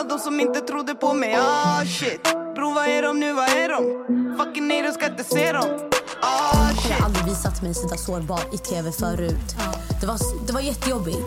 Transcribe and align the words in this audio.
Alla 0.00 0.08
de 0.08 0.18
som 0.18 0.40
inte 0.40 0.60
trodde 0.60 0.94
på 0.94 1.14
mig, 1.14 1.34
ah 1.34 1.84
shit 1.84 2.22
Bro, 2.54 2.74
vad 2.74 2.86
är 2.86 3.02
de 3.02 3.20
nu, 3.20 3.32
vad 3.32 3.48
är 3.48 3.68
de? 3.68 4.36
Fucking 4.38 4.68
nej, 4.68 4.82
de 4.82 4.92
ska 4.92 5.06
inte 5.06 5.24
se 5.24 5.52
dem 5.52 5.90
Ah 6.22 6.68
Jag 6.68 6.76
shit 6.76 6.92
har 6.92 7.06
aldrig 7.06 7.24
visat 7.24 7.62
mig 7.62 7.74
sådär 7.74 7.96
sårbar 7.96 8.40
i 8.52 8.58
tv 8.58 8.92
förut. 8.92 9.56
Det, 10.00 10.06
var, 10.06 10.46
det 10.46 10.52
var 10.52 10.60
jättejobbigt. 10.60 11.18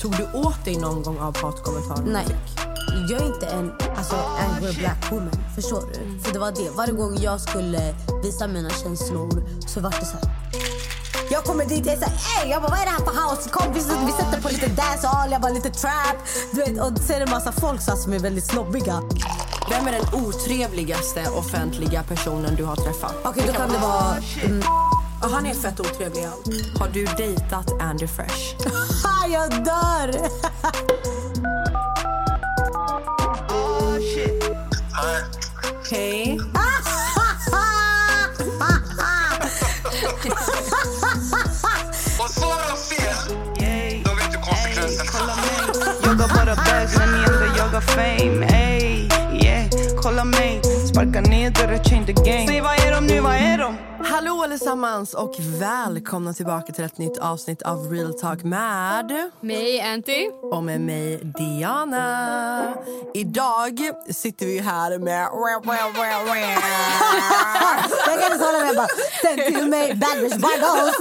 Tog 0.00 0.16
du 0.16 0.38
åt 0.38 0.64
dig 0.64 0.76
någon 0.76 1.02
gång 1.02 1.18
av 1.18 1.36
hatkommentarer? 1.42 2.04
Nej. 2.06 2.26
Jag 3.10 3.22
är 3.22 3.34
inte 3.34 3.46
en 3.46 3.72
alltså, 3.96 4.16
angry 4.16 4.72
black 4.78 5.12
woman. 5.12 5.38
Förstår 5.54 5.82
du? 5.92 6.18
För 6.20 6.32
det 6.32 6.38
var 6.38 6.52
det. 6.52 6.70
Varje 6.76 6.92
gång 6.92 7.16
jag 7.20 7.40
skulle 7.40 7.94
visa 8.22 8.46
mina 8.46 8.70
känslor 8.70 9.30
så 9.66 9.80
var 9.80 9.90
det 9.90 10.06
så 10.06 10.16
här. 10.16 10.47
Jag 11.30 11.44
kommer 11.44 11.64
dit 11.64 11.86
och 11.86 11.92
är 11.92 11.96
såhär, 11.96 12.44
ey! 12.44 12.50
Jag 12.50 12.62
bara, 12.62 12.70
vad 12.70 12.80
är 12.80 12.84
det 12.84 12.90
här 12.90 12.98
för 12.98 13.30
house? 13.30 13.48
Kom, 13.50 13.72
vi, 13.72 13.80
vi 13.80 14.12
sätter 14.12 14.40
på 14.42 14.48
lite 14.48 14.66
dancehall, 14.66 15.32
jag 15.32 15.40
bara 15.40 15.52
lite 15.52 15.70
trap. 15.70 16.16
Du 16.52 16.60
vet, 16.60 16.80
och 16.80 16.92
är 17.10 17.18
det 17.18 17.24
en 17.24 17.30
massa 17.30 17.52
folk 17.52 17.80
så 17.82 17.90
här, 17.90 17.98
som 17.98 18.12
är 18.12 18.18
väldigt 18.18 18.44
snobbiga. 18.44 19.02
Vem 19.70 19.86
är 19.86 19.92
den 19.92 20.24
otrevligaste 20.24 21.30
offentliga 21.30 22.02
personen 22.02 22.54
du 22.56 22.64
har 22.64 22.76
träffat? 22.76 23.14
Okej, 23.24 23.42
då 23.46 23.52
kan 23.52 23.68
det 23.72 23.78
vara... 23.78 24.16
Mm, 24.44 24.62
Ja, 25.22 25.28
han 25.32 25.46
är 25.46 25.54
fett 25.54 25.80
otrevlig. 25.80 26.26
Har 26.78 26.88
du 26.88 27.04
dejtat 27.04 27.72
Andy 27.80 28.06
Fresh? 28.06 28.54
jag 29.32 29.50
dör! 29.64 30.28
Shit 34.00 34.44
Hej. 35.90 36.40
jagar 47.78 47.80
fame 47.80 48.46
Ey, 48.46 49.08
yeah, 49.42 49.64
kolla 50.02 50.24
mig 50.24 50.60
Sparka 50.88 51.20
ner 51.20 51.50
dörrar, 51.50 51.84
change 51.84 52.06
the 52.06 52.12
game 52.12 52.46
Säg 52.46 52.60
vad 52.60 52.72
är 52.72 52.92
de 52.92 53.06
nu, 53.06 53.20
vad 53.20 53.34
är 53.34 53.58
de? 53.58 53.76
Hallå 54.04 54.42
allesammans 54.42 55.14
och 55.14 55.34
välkomna 55.60 56.34
tillbaka 56.34 56.72
till 56.72 56.84
ett 56.84 56.98
nytt 56.98 57.18
avsnitt 57.18 57.62
av 57.62 57.90
Real 57.92 58.14
Talk 58.14 58.42
med 58.42 59.30
Mig, 59.40 59.80
Anty. 59.80 60.28
och 60.52 60.64
med 60.64 60.80
mig 60.80 61.20
Diana. 61.38 62.74
Idag 63.14 63.80
sitter 64.10 64.46
vi 64.46 64.58
här 64.58 64.98
med... 64.98 65.28
Jag 68.06 68.20
kan 68.20 68.32
inte 68.32 68.44
hålla 68.44 68.58
mig. 68.58 68.76
Send 69.22 69.40
till 69.56 69.68
mig, 69.68 69.94
bad 69.94 70.20
bitch, 70.20 70.36
bad 70.36 70.60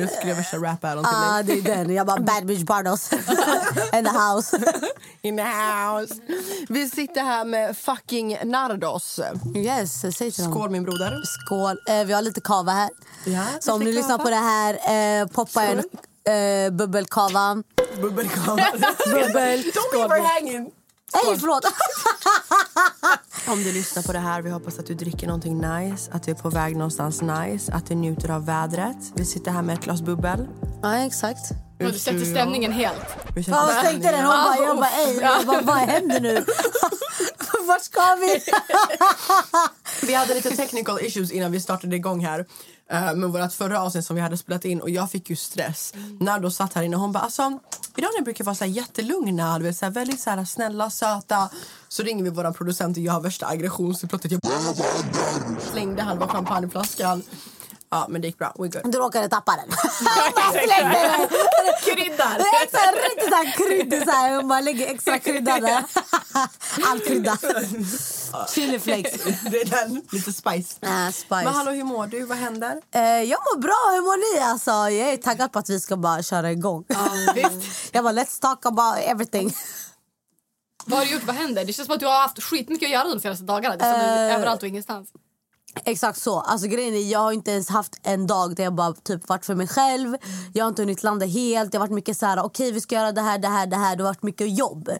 Jag 0.00 0.10
skrev 0.10 0.36
värsta 0.36 0.56
rap-battlen 0.56 1.04
till 1.04 1.14
Ah, 1.14 1.42
dig. 1.42 1.60
det 1.60 1.70
är 1.70 1.76
den. 1.76 1.94
Jag 1.94 2.06
bara, 2.06 2.20
bad 2.20 2.46
bitch 2.46 2.62
Bardos. 2.64 3.10
In 3.92 4.04
the 4.04 4.10
house. 4.10 4.58
In 5.22 5.36
the 5.36 5.42
house. 5.42 6.14
Vi 6.68 6.88
sitter 6.88 7.20
här 7.22 7.44
med 7.44 7.76
fucking 7.76 8.38
Nardos. 8.44 9.20
Yes, 9.56 10.00
säg 10.00 10.12
till. 10.12 10.44
Skål 10.44 10.70
min 10.70 10.82
broder. 10.82 11.22
Skål. 11.24 11.76
Eh, 11.88 12.04
vi 12.04 12.12
har 12.12 12.22
lite 12.22 12.40
kava 12.40 12.72
här. 12.72 12.90
Ja, 13.24 13.44
Så 13.60 13.72
om 13.72 13.80
ni 13.80 13.92
lyssnar 13.92 14.18
på 14.18 14.30
det 14.30 14.36
här, 14.36 15.20
eh, 15.22 15.26
poppa 15.26 15.62
en 15.62 15.78
eh, 15.78 16.70
bubbelkava. 16.72 17.62
Bubbelkava. 18.02 18.56
Bubbel. 19.06 19.60
Don't 19.60 19.94
leave 19.94 20.14
her 20.14 20.34
hanging. 20.40 20.70
Nej, 21.14 21.38
förlåt. 21.40 21.64
Om 23.48 23.64
du 23.64 23.72
lyssnar 23.72 24.02
på 24.02 24.12
det 24.12 24.18
här, 24.18 24.42
vi 24.42 24.50
hoppas 24.50 24.78
att 24.78 24.86
du 24.86 24.94
dricker 24.94 25.26
någonting 25.26 25.58
nice, 25.60 26.10
att 26.12 26.22
du 26.22 26.30
är 26.30 26.34
på 26.34 26.50
väg 26.50 26.76
någonstans 26.76 27.22
nice, 27.22 27.72
att 27.72 27.86
du 27.86 27.94
njuter 27.94 28.30
av 28.30 28.46
vädret. 28.46 28.96
Vi 29.14 29.24
sitter 29.24 29.50
här 29.50 29.62
med 29.62 29.74
ett 29.78 29.84
glas 29.84 30.02
bubbel. 30.02 30.48
ja, 30.82 30.96
exakt. 30.96 31.50
Och 31.80 31.92
du 31.92 31.98
sätter 31.98 32.24
stämningen 32.24 32.72
helt. 32.72 32.96
Ja, 33.36 33.42
vad 33.66 33.80
tänkte 33.84 34.10
den? 34.12 34.24
Hon 34.24 34.34
bara, 34.34 34.56
jag 34.56 34.76
bara, 34.76 34.90
ej. 34.90 35.18
Jag 35.20 35.46
bara, 35.46 35.60
vad 35.60 35.76
händer 35.76 36.20
nu? 36.20 36.44
Vart 37.66 37.82
ska 37.82 38.00
vi? 38.20 38.40
Vi 40.06 40.14
hade 40.14 40.34
lite 40.34 40.50
technical 40.56 41.00
issues 41.00 41.30
innan 41.30 41.52
vi 41.52 41.60
startade 41.60 41.96
igång 41.96 42.24
här 42.24 42.46
eh, 42.90 43.14
med 43.14 43.30
vårt 43.30 43.52
förra 43.52 43.82
avsnitt 43.82 44.04
som 44.04 44.16
vi 44.16 44.22
hade 44.22 44.36
spelat 44.36 44.64
in 44.64 44.80
och 44.80 44.90
jag 44.90 45.10
fick 45.10 45.30
ju 45.30 45.36
stress. 45.36 45.94
När 46.20 46.40
då 46.40 46.50
satt 46.50 46.74
här 46.74 46.82
inne 46.82 46.96
och 46.96 47.02
hon 47.02 47.12
bara 47.12 47.20
alltså 47.20 47.42
idag 47.96 48.10
när 48.18 48.24
brukar 48.24 48.44
vara 48.44 48.54
så 48.54 48.64
här 48.64 48.70
jättelugna, 48.72 49.58
du 49.58 49.64
vet, 49.64 49.76
så 49.76 49.84
här, 49.84 49.92
väldigt 49.92 50.20
så 50.20 50.30
här, 50.30 50.44
snälla, 50.44 50.90
söta. 50.90 51.50
Så 51.88 52.02
ringer 52.02 52.24
vi 52.24 52.30
våran 52.30 52.54
producent 52.54 52.96
och 52.96 53.02
jag 53.02 53.12
har 53.12 53.20
värsta 53.20 53.46
aggressionsutbrottet. 53.46 54.32
Jag 54.32 54.40
slängde 55.72 56.02
halva 56.02 56.28
champagneflaskan. 56.28 57.22
Ja, 57.90 58.06
men 58.08 58.20
det 58.20 58.26
gick 58.26 58.38
bra. 58.38 58.52
We're 58.58 58.82
good. 58.82 58.92
Du 58.92 58.98
råkade 58.98 59.28
tappa 59.28 59.52
den. 59.56 59.68
Kryddar! 61.84 62.38
Det 62.38 62.44
är 62.44 62.62
extra 62.62 62.80
riktigt 62.92 63.28
så 63.28 63.34
här 63.34 63.52
kryddig 63.56 64.02
så 64.04 64.10
här. 64.10 64.36
Hon 64.36 64.48
bara 64.48 64.60
lägger 64.60 64.86
extra 64.86 65.18
krydda 65.18 65.60
där. 65.60 65.84
All 66.90 67.00
krydda. 67.00 67.38
Chiliflakes. 68.54 69.12
det 69.50 69.60
är 69.60 69.64
den. 69.64 70.02
Lite 70.12 70.32
spice. 70.32 70.76
Äh, 70.82 71.10
spice. 71.12 71.26
Men 71.44 71.46
hallå, 71.46 71.70
hur 71.70 71.84
mår 71.84 72.06
du? 72.06 72.24
Vad 72.24 72.38
händer? 72.38 72.80
Eh, 72.94 73.02
jag 73.02 73.40
mår 73.40 73.58
bra. 73.60 73.92
Hur 73.94 74.02
mår 74.02 74.34
ni? 74.36 74.40
Alltså, 74.40 74.70
jag 74.70 75.12
är 75.12 75.16
taggad 75.16 75.52
på 75.52 75.58
att 75.58 75.70
vi 75.70 75.80
ska 75.80 75.96
bara 75.96 76.22
köra 76.22 76.52
igång. 76.52 76.84
jag 77.92 78.04
bara, 78.04 78.12
let's 78.14 78.40
talk 78.40 78.66
about 78.66 78.96
everything. 78.98 79.54
Vad 80.84 80.98
har 80.98 81.06
du 81.06 81.12
gjort? 81.12 81.24
Vad 81.24 81.36
händer? 81.36 81.64
Det 81.64 81.72
känns 81.72 81.86
som 81.86 81.94
att 81.94 82.00
du 82.00 82.06
har 82.06 82.20
haft 82.22 82.42
skitmycket 82.42 82.86
att 82.86 82.92
göra 82.92 83.08
de 83.08 83.20
senaste 83.20 83.44
dagarna. 83.44 83.76
Det 83.76 83.84
är 83.84 84.28
Eh. 84.30 84.34
överallt 84.36 84.62
och 84.62 84.68
ingenstans. 84.68 85.08
Exakt 85.84 86.20
så. 86.22 86.40
Alltså, 86.40 86.66
grejen 86.66 86.94
är, 86.94 87.12
jag 87.12 87.18
har 87.18 87.32
inte 87.32 87.50
ens 87.50 87.68
haft 87.68 87.96
en 88.02 88.26
dag 88.26 88.56
där 88.56 88.64
jag 88.64 88.74
bara 88.74 88.92
typ 88.92 89.28
varit 89.28 89.46
för 89.46 89.54
mig 89.54 89.68
själv. 89.68 90.16
Jag 90.54 90.64
har 90.64 90.68
inte 90.68 90.82
hunnit 90.82 91.02
landa 91.02 91.26
helt. 91.26 91.72
Det 91.72 91.78
har 91.78 91.86
varit 91.86 91.94
mycket 91.94 92.16
så 92.18 92.26
här, 92.26 92.44
okej 92.44 92.72
vi 92.72 92.80
ska 92.80 92.94
göra 92.94 93.12
det 93.12 93.20
här, 93.20 93.38
det 93.38 93.48
här, 93.48 93.66
det 93.66 93.76
här. 93.76 93.96
Det 93.96 94.02
har 94.02 94.10
varit 94.10 94.22
mycket 94.22 94.58
jobb. 94.58 94.90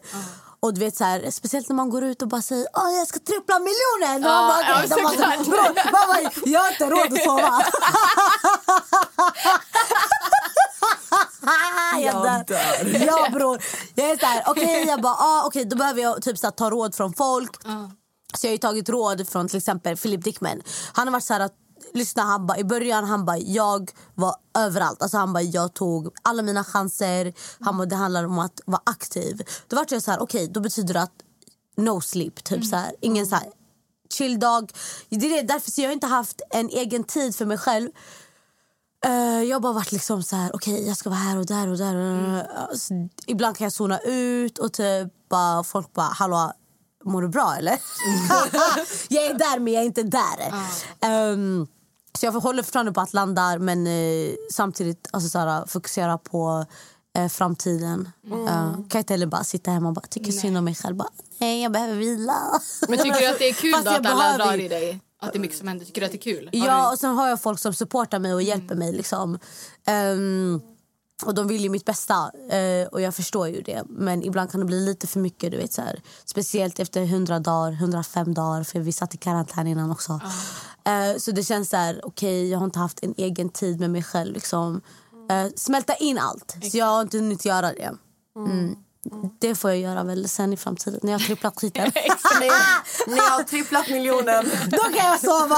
Och 0.59 0.73
du 0.73 0.79
vet 0.79 0.95
så 0.97 1.03
här, 1.03 1.31
speciellt 1.31 1.69
när 1.69 1.75
man 1.75 1.89
går 1.89 2.03
ut 2.03 2.21
och 2.21 2.27
bara 2.27 2.41
säger 2.41 2.67
Åh, 2.73 2.91
jag 2.97 3.07
ska 3.07 3.19
trippla 3.19 3.59
miljonen. 3.59 4.15
Och 4.25 4.31
man 4.31 4.47
bara, 4.47 4.61
ja, 4.61 4.81
de 4.95 5.03
bara, 5.03 5.09
såklart. 5.11 5.45
"Bror, 5.45 5.91
man 5.91 6.07
bara, 6.07 6.31
jag 6.45 6.59
har 6.59 6.71
inte 6.71 6.85
råd 6.89 7.13
att 7.13 7.23
sova. 7.23 7.63
Jag 12.01 12.45
dör. 12.47 13.05
Ja 13.05 13.27
bror. 13.33 13.61
Jag 13.95 14.09
är 14.09 14.17
så 14.17 14.25
här, 14.25 14.43
okej 14.47 14.85
jag 14.87 15.01
bara, 15.01 15.13
ah, 15.13 15.43
okej 15.45 15.65
då 15.65 15.75
behöver 15.75 16.01
jag 16.01 16.21
typ 16.21 16.37
så 16.37 16.47
här, 16.47 16.51
ta 16.51 16.69
råd 16.69 16.95
från 16.95 17.13
folk. 17.13 17.51
Så 18.33 18.47
jag 18.47 18.53
har 18.53 18.57
tagit 18.57 18.89
råd 18.89 19.27
från 19.27 19.47
till 19.47 19.57
exempel 19.57 19.97
Philip 19.97 20.23
Dickman. 20.23 20.61
Han 20.93 21.07
har 21.07 21.11
varit 21.11 21.23
så 21.23 21.33
här 21.33 21.39
att 21.39 21.53
Lyssna, 21.93 22.23
han 22.23 22.47
bara, 22.47 22.57
i 22.57 22.63
början 22.63 23.03
han 23.03 23.25
bara, 23.25 23.37
jag 23.37 23.91
var 24.15 24.35
överallt. 24.57 25.01
Alltså 25.01 25.17
han 25.17 25.33
bara, 25.33 25.43
jag 25.43 25.73
tog 25.73 26.09
alla 26.21 26.43
mina 26.43 26.63
chanser. 26.63 27.33
Han 27.59 27.77
bara, 27.77 27.85
det 27.85 27.95
handlar 27.95 28.23
om 28.23 28.39
att 28.39 28.61
vara 28.65 28.81
aktiv. 28.85 29.41
Då 29.67 29.75
var 29.75 29.85
jag 29.89 30.03
så 30.03 30.11
här, 30.11 30.21
okej, 30.21 30.47
då 30.47 30.59
betyder 30.59 30.93
det 30.93 31.01
att 31.01 31.13
no 31.77 32.01
sleep. 32.01 32.43
Typ 32.43 32.65
så 32.65 32.75
här, 32.75 32.95
ingen 33.01 33.27
så 33.27 33.35
här 33.35 33.45
chill 34.13 34.39
dag. 34.39 34.71
Det 35.09 35.39
är 35.39 35.43
därför 35.43 35.71
så 35.71 35.81
jag 35.81 35.87
har 35.87 35.93
inte 35.93 36.07
haft 36.07 36.41
en 36.49 36.69
egen 36.69 37.03
tid 37.03 37.35
för 37.35 37.45
mig 37.45 37.57
själv. 37.57 37.89
Eh, 39.05 39.43
jag 39.43 39.55
har 39.55 39.59
bara 39.59 39.73
varit 39.73 39.91
liksom 39.91 40.23
så 40.23 40.35
här, 40.35 40.55
okej 40.55 40.87
jag 40.87 40.97
ska 40.97 41.09
vara 41.09 41.19
här 41.19 41.37
och 41.37 41.45
där 41.45 41.67
och 41.67 41.77
där. 41.77 41.95
Alltså, 42.55 42.93
ibland 43.27 43.57
kan 43.57 43.65
jag 43.65 43.73
zona 43.73 43.99
ut 43.99 44.57
och 44.57 44.73
typ 44.73 45.29
bara, 45.29 45.63
folk 45.63 45.93
bara, 45.93 46.05
hallå 46.05 46.53
mår 47.03 47.21
du 47.21 47.27
bra 47.27 47.55
eller? 47.57 47.71
jag 49.09 49.25
är 49.25 49.33
där 49.33 49.59
men 49.59 49.73
jag 49.73 49.81
är 49.81 49.85
inte 49.85 50.03
där. 50.03 50.53
Ehm, 51.01 51.67
så 52.19 52.25
jag 52.25 52.31
håller 52.31 52.63
fortfarande 52.63 52.91
på 52.91 53.01
att 53.01 53.13
landa 53.13 53.57
men 53.59 53.87
eh, 53.87 54.33
samtidigt 54.51 55.07
alltså, 55.11 55.29
så 55.29 55.39
här, 55.39 55.65
fokusera 55.65 56.17
på 56.17 56.65
eh, 57.17 57.27
framtiden. 57.27 58.09
Eh, 58.47 58.73
kan 58.89 58.99
inte 58.99 59.13
heller 59.13 59.25
bara 59.27 59.43
sitta 59.43 59.71
hemma 59.71 59.87
och 59.87 59.93
bara 59.95 60.07
tycka 60.07 60.31
synd 60.31 60.57
om 60.57 60.65
mig 60.65 60.75
själv. 60.75 60.95
Bara, 60.95 61.09
Nej, 61.39 61.63
jag 61.63 61.71
behöver 61.71 61.95
vila. 61.95 62.35
Men 62.87 62.97
tycker 62.97 63.19
du 63.19 63.27
att 63.27 63.39
det 63.39 63.49
är 63.49 63.53
kul 63.53 63.75
att 63.75 63.87
alla 63.87 63.99
behöver 63.99 64.37
drar 64.37 64.57
i 64.59 64.67
dig? 64.67 64.99
Att 65.21 65.33
det 65.33 65.37
är 65.37 65.41
mycket 65.41 65.57
som 65.57 65.67
händer? 65.67 65.85
Tycker 65.85 66.01
du 66.01 66.05
att 66.05 66.11
det 66.11 66.17
är 66.17 66.35
kul? 66.35 66.49
Har 66.53 66.67
Ja, 66.67 66.85
du- 66.87 66.91
och 66.93 66.99
sen 66.99 67.15
har 67.15 67.29
jag 67.29 67.41
folk 67.41 67.59
som 67.59 67.73
supportar 67.73 68.19
mig 68.19 68.33
och 68.33 68.41
hjälper 68.41 68.75
mig. 68.75 68.93
Liksom. 68.93 69.39
Ehm, 69.87 70.61
och 71.25 71.33
de 71.33 71.47
vill 71.47 71.61
ju 71.61 71.69
mitt 71.69 71.85
bästa 71.85 72.31
eh, 72.49 72.87
och 72.87 73.01
jag 73.01 73.15
förstår 73.15 73.47
ju 73.47 73.61
det. 73.61 73.83
Men 73.89 74.23
ibland 74.23 74.51
kan 74.51 74.59
det 74.59 74.65
bli 74.65 74.85
lite 74.85 75.07
för 75.07 75.19
mycket. 75.19 75.51
Du 75.51 75.57
vet, 75.57 75.73
så 75.73 75.81
här. 75.81 76.01
Speciellt 76.25 76.79
efter 76.79 77.01
100 77.01 77.39
dagar, 77.39 77.71
105 77.71 78.33
dagar. 78.33 78.63
För 78.63 78.79
vi 78.79 78.91
satt 78.91 79.15
i 79.15 79.17
karantän 79.17 79.67
innan 79.67 79.91
också. 79.91 80.19
Eh, 80.85 81.17
så 81.17 81.31
det 81.31 81.43
känns 81.43 81.69
så 81.69 81.77
här, 81.77 82.01
okej 82.03 82.49
jag 82.49 82.59
har 82.59 82.65
inte 82.65 82.79
haft 82.79 83.03
en 83.03 83.13
egen 83.17 83.49
tid 83.49 83.79
med 83.79 83.89
mig 83.89 84.03
själv. 84.03 84.33
Liksom. 84.33 84.81
Eh, 85.29 85.47
smälta 85.55 85.95
in 85.95 86.17
allt. 86.17 86.57
Så 86.71 86.77
jag 86.77 86.85
har 86.85 87.01
inte 87.01 87.17
hunnit 87.17 87.45
göra 87.45 87.73
det. 87.73 87.91
Mm. 88.35 88.75
Det 89.39 89.55
får 89.55 89.69
jag 89.69 89.79
göra 89.79 90.03
väl 90.03 90.29
sen 90.29 90.53
i 90.53 90.57
framtiden 90.57 90.99
när 91.03 91.11
jag 91.11 91.19
har 91.19 91.25
tripplat 91.25 91.59
skiten. 91.59 91.91
Ni 93.07 93.17
har 93.17 93.43
tripplat 93.43 93.89
miljonen. 93.89 94.45
Då 94.71 94.77
kan 94.77 95.05
jag 95.05 95.19
sova. 95.19 95.57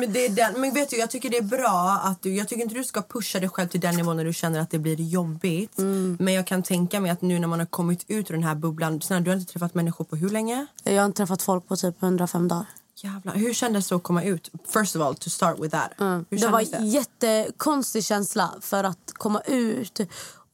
Men, 0.00 0.12
det 0.12 0.26
är 0.26 0.28
den. 0.30 0.60
men 0.60 0.74
vet 0.74 0.90
du, 0.90 0.96
jag 0.96 1.10
tycker 1.10 1.30
det 1.30 1.36
är 1.36 1.42
bra 1.42 2.00
att 2.04 2.22
du, 2.22 2.34
jag 2.34 2.48
tycker 2.48 2.62
inte 2.62 2.74
du 2.74 2.84
ska 2.84 3.02
pusha 3.02 3.40
dig 3.40 3.48
själv 3.48 3.68
till 3.68 3.80
den 3.80 3.96
nivån 3.96 4.16
när 4.16 4.24
du 4.24 4.32
känner 4.32 4.60
att 4.60 4.70
det 4.70 4.78
blir 4.78 5.00
jobbigt. 5.00 5.78
Men 6.18 6.34
jag 6.34 6.46
kan 6.46 6.62
tänka 6.62 7.00
mig 7.00 7.10
att 7.10 7.22
nu 7.22 7.38
när 7.38 7.48
man 7.48 7.58
har 7.58 7.66
kommit 7.66 8.04
ut 8.08 8.30
ur 8.30 8.34
den 8.34 8.42
här 8.44 8.54
bubblan, 8.54 9.00
snälla, 9.00 9.20
du 9.20 9.30
har 9.30 9.36
inte 9.36 9.52
träffat 9.52 9.74
människor 9.74 10.04
på 10.04 10.16
hur 10.16 10.30
länge? 10.30 10.66
Jag 10.82 10.98
har 10.98 11.06
inte 11.06 11.16
träffat 11.16 11.42
folk 11.42 11.68
på 11.68 11.76
typ 11.76 12.02
105 12.02 12.48
dagar. 12.48 12.66
Jävlar. 12.96 13.34
Hur 13.34 13.54
kändes 13.54 13.88
det 13.88 13.94
att 13.94 14.02
komma 14.02 14.22
ut? 14.22 14.50
First 14.66 14.96
of 14.96 15.02
all, 15.02 15.14
to 15.14 15.30
start 15.30 15.58
with 15.58 15.76
that. 15.76 15.90
Hur 16.30 16.38
Det 16.38 16.48
var 16.48 16.76
en 16.76 16.90
jättekonstig 16.90 18.04
känsla 18.04 18.54
för 18.60 18.84
att 18.84 19.12
komma 19.12 19.40
ut 19.40 20.00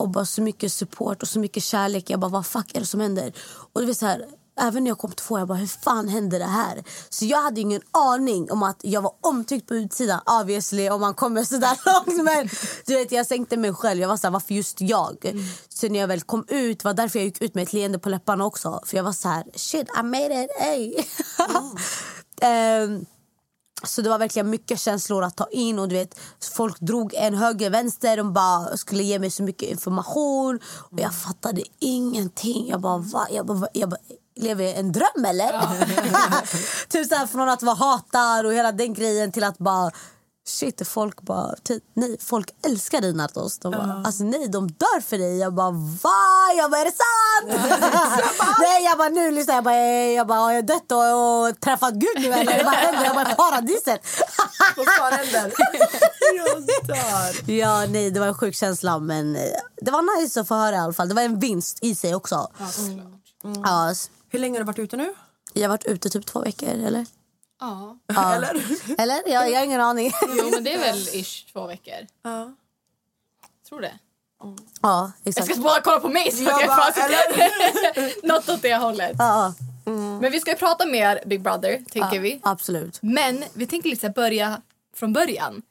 och 0.05 0.11
bara 0.11 0.25
så 0.25 0.43
mycket 0.43 0.73
support 0.73 1.23
och 1.23 1.29
så 1.29 1.39
mycket 1.39 1.63
kärlek. 1.63 2.11
Jag 2.11 2.21
bara, 2.21 2.31
vad 2.31 2.47
fuck 2.47 2.75
är 2.75 2.81
det 2.81 2.87
som 2.87 3.01
händer? 3.01 3.33
Och 3.73 3.81
det 3.81 3.87
var 3.87 3.95
så 3.95 4.07
här, 4.07 4.27
även 4.61 4.85
när 4.85 4.91
jag 4.91 4.99
kom 4.99 5.13
två, 5.13 5.39
jag 5.39 5.49
bara, 5.49 5.59
hur 5.59 5.67
fan 5.67 6.09
hände 6.09 6.39
det 6.39 6.45
här? 6.45 6.85
Så 7.09 7.25
jag 7.25 7.43
hade 7.43 7.61
ingen 7.61 7.81
aning 7.91 8.51
om 8.51 8.63
att 8.63 8.81
jag 8.83 9.03
var 9.03 9.13
omtyckt 9.21 9.69
på 9.69 9.75
utsidan, 9.75 10.21
obviously, 10.41 10.91
om 10.91 11.01
man 11.01 11.15
kommer 11.15 11.45
sådär 11.45 11.79
långt. 12.07 12.25
Men 12.25 12.49
du 12.87 12.95
vet, 12.95 13.13
jag 13.13 13.27
sänkte 13.27 13.57
mig 13.57 13.75
själv. 13.75 14.01
Jag 14.01 14.09
var 14.09 14.17
så 14.17 14.27
här, 14.27 14.33
varför 14.33 14.55
just 14.55 14.81
jag? 14.81 15.43
Så 15.69 15.89
när 15.89 16.01
jag 16.01 16.09
väl 16.09 16.23
kom 16.23 16.45
ut, 16.49 16.85
var 16.85 16.95
därför 16.95 17.19
jag 17.19 17.27
gick 17.27 17.43
ut 17.43 17.55
med 17.55 17.63
ett 17.63 17.73
leende 17.73 17.99
på 17.99 18.09
läpparna 18.09 18.45
också. 18.45 18.81
För 18.87 18.97
jag 18.97 19.05
var 19.05 19.13
så 19.13 19.29
här, 19.29 19.45
shit, 19.55 19.89
I 20.01 20.03
made 20.03 20.45
it, 20.45 20.51
hey. 20.61 20.95
Ehm, 22.41 23.07
så 23.85 24.03
det 24.03 24.09
var 24.09 24.19
verkligen 24.19 24.51
mycket 24.51 24.81
känslor 24.81 25.25
att 25.25 25.37
ta 25.37 25.47
in. 25.51 25.79
Och 25.79 25.89
du 25.89 25.95
vet, 25.95 26.19
Folk 26.55 26.81
drog 26.81 27.15
en 27.15 27.35
höger, 27.35 27.71
vänster. 27.71 28.17
De 28.17 28.33
bara 28.33 28.77
skulle 28.77 29.03
ge 29.03 29.19
mig 29.19 29.31
så 29.31 29.43
mycket 29.43 29.69
information. 29.69 30.61
Och 30.91 31.01
jag 31.01 31.15
fattade 31.15 31.63
ingenting. 31.79 32.69
Jag 32.69 32.81
bara, 32.81 32.99
va? 32.99 33.27
Jag 33.31 33.47
bara? 33.47 33.69
Jag 33.73 33.91
bara 33.91 34.01
lever 34.37 34.65
jag 34.65 34.75
en 34.75 34.93
dröm 34.93 35.25
eller? 35.27 35.53
typ 36.89 37.09
så 37.09 37.15
här, 37.15 37.27
från 37.27 37.49
att 37.49 37.63
vara 37.63 37.77
hatad 37.77 38.47
och 38.47 38.53
hela 38.53 38.73
den 38.73 38.95
grejen 38.95 39.33
till 39.33 39.45
att 39.45 39.59
bara 39.59 39.91
Shit, 40.47 40.89
folk 40.89 41.21
bara, 41.23 41.55
typ, 41.63 41.83
nej, 41.95 42.17
folk 42.21 42.49
älskar 42.67 43.01
dig 43.01 43.13
Nartos. 43.15 43.59
De 43.59 43.73
bara, 43.73 44.03
alltså 44.07 44.25
nej, 44.25 44.49
de 44.49 44.69
dör 44.69 45.01
för 45.01 45.19
dig. 45.19 45.39
Jag 45.39 45.55
bara, 45.55 45.71
va? 45.71 46.53
Jag 46.57 46.71
bara, 46.71 46.81
är 46.81 46.85
det 46.85 46.91
sant? 46.91 47.73
nej, 48.59 48.85
jag 48.85 48.99
bara, 48.99 49.09
nu 49.09 49.31
lyssnar 49.31 49.55
jag 49.55 49.65
bara, 49.65 49.75
eh, 49.77 50.13
jag 50.13 50.27
bara, 50.27 50.39
har 50.39 50.53
jag 50.53 50.67
dött 50.67 50.93
och, 50.93 51.49
och 51.49 51.61
träffat 51.61 51.95
Gud 51.95 52.17
nu 52.17 52.33
eller? 52.33 52.65
Vad 52.65 52.75
händer? 52.75 53.05
Jag 53.05 53.15
bara, 53.15 53.35
paradiset. 53.35 54.01
Jag 56.37 56.63
dör. 56.87 57.51
ja, 57.53 57.87
nej, 57.87 58.11
det 58.11 58.21
var 58.21 58.27
en 58.27 58.35
sjuk 58.35 58.55
känsla, 58.55 58.99
men 58.99 59.37
eh, 59.37 59.43
det 59.81 59.91
var 59.91 60.23
nice 60.23 60.41
att 60.41 60.49
få 60.49 60.55
höra 60.55 60.77
i 60.77 60.79
alla 60.79 60.93
fall. 60.93 61.09
Det 61.09 61.15
var 61.15 61.23
en 61.23 61.39
vinst 61.39 61.79
i 61.83 61.95
sig 61.95 62.15
också. 62.15 62.49
Ja, 63.65 63.91
s- 63.91 64.11
Hur 64.29 64.39
länge 64.39 64.55
har 64.55 64.61
du 64.61 64.67
varit 64.67 64.79
ute 64.79 64.97
nu? 64.97 65.15
jag 65.53 65.63
har 65.63 65.69
varit 65.69 65.85
ute 65.85 66.09
typ 66.11 66.27
två 66.27 66.41
veckor, 66.41 66.69
eller? 66.69 67.07
Ja. 67.61 67.97
Ja. 68.07 68.35
Eller? 68.37 68.63
Eller? 68.99 69.23
Jag, 69.27 69.51
jag 69.51 69.59
har 69.59 69.65
ingen 69.65 69.81
aning. 69.81 70.13
Jo, 70.39 70.51
men 70.51 70.65
det 70.65 70.75
är 70.75 70.79
väl 70.79 70.99
ish 70.99 71.47
två 71.53 71.67
veckor. 71.67 72.07
Ja. 72.23 72.53
Tror 73.69 73.81
det. 73.81 73.99
ja, 74.83 75.13
Jag 75.23 75.29
exakt. 75.29 75.53
ska 75.53 75.63
bara 75.63 75.81
kolla 75.81 76.01
på 76.01 76.09
mig 76.09 76.33
så 76.33 76.43
Jag 76.43 76.61
jag 76.63 76.69
bara, 76.69 76.93
bara, 76.97 78.09
Något 78.23 78.49
åt 78.49 78.63
det 78.63 78.75
hållet. 78.77 79.17
Ja, 79.19 79.55
Men 80.21 80.33
vi 80.33 80.41
ska 80.41 80.55
prata 80.55 80.87
mer 80.87 81.23
Big 81.27 81.43
Brother, 81.43 81.85
tänker 81.91 82.21
vi. 82.21 82.41
absolut. 82.43 82.99
Men 83.03 83.45
vi 83.55 83.67
tänker 83.67 84.03
här 84.03 84.15
börja 84.15 84.61
från 84.97 85.13
början. 85.13 85.63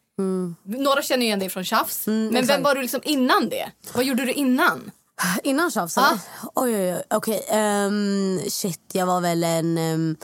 Några 0.63 1.01
känner 1.01 1.25
igen 1.25 1.39
dig 1.39 1.50
från 1.50 1.63
tjafs. 1.63 2.07
men 2.07 2.29
vem 2.31 2.44
exakt. 2.44 2.63
var 2.63 2.75
du 2.75 2.81
liksom 2.81 3.01
innan 3.03 3.50
det? 3.50 3.71
Vad 3.94 4.03
gjorde 4.06 4.25
du 4.25 4.31
innan? 4.31 4.91
Innan 5.44 5.71
tjafs? 5.71 5.97
eller? 5.97 6.19
Oj, 6.56 6.75
oj, 6.75 6.94
oj. 6.94 7.03
Okej. 7.09 7.45
ehm, 7.50 8.39
shit, 8.50 8.81
jag 8.94 9.06
var 9.06 9.21
väl 9.21 9.44
en... 9.44 9.77
ehm, 9.77 10.15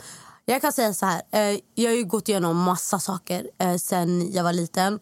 jag 0.52 0.62
kan 0.62 0.72
säga 0.72 0.94
så 0.94 1.06
här. 1.06 1.22
eh, 1.30 1.60
jag 1.74 1.90
har 1.90 2.02
gått 2.02 2.28
igenom 2.28 2.56
massa 2.56 2.98
saker 3.00 3.50
uh, 3.62 3.76
sen 3.76 4.32
jag 4.32 4.44
var 4.44 4.52
liten. 4.52 5.00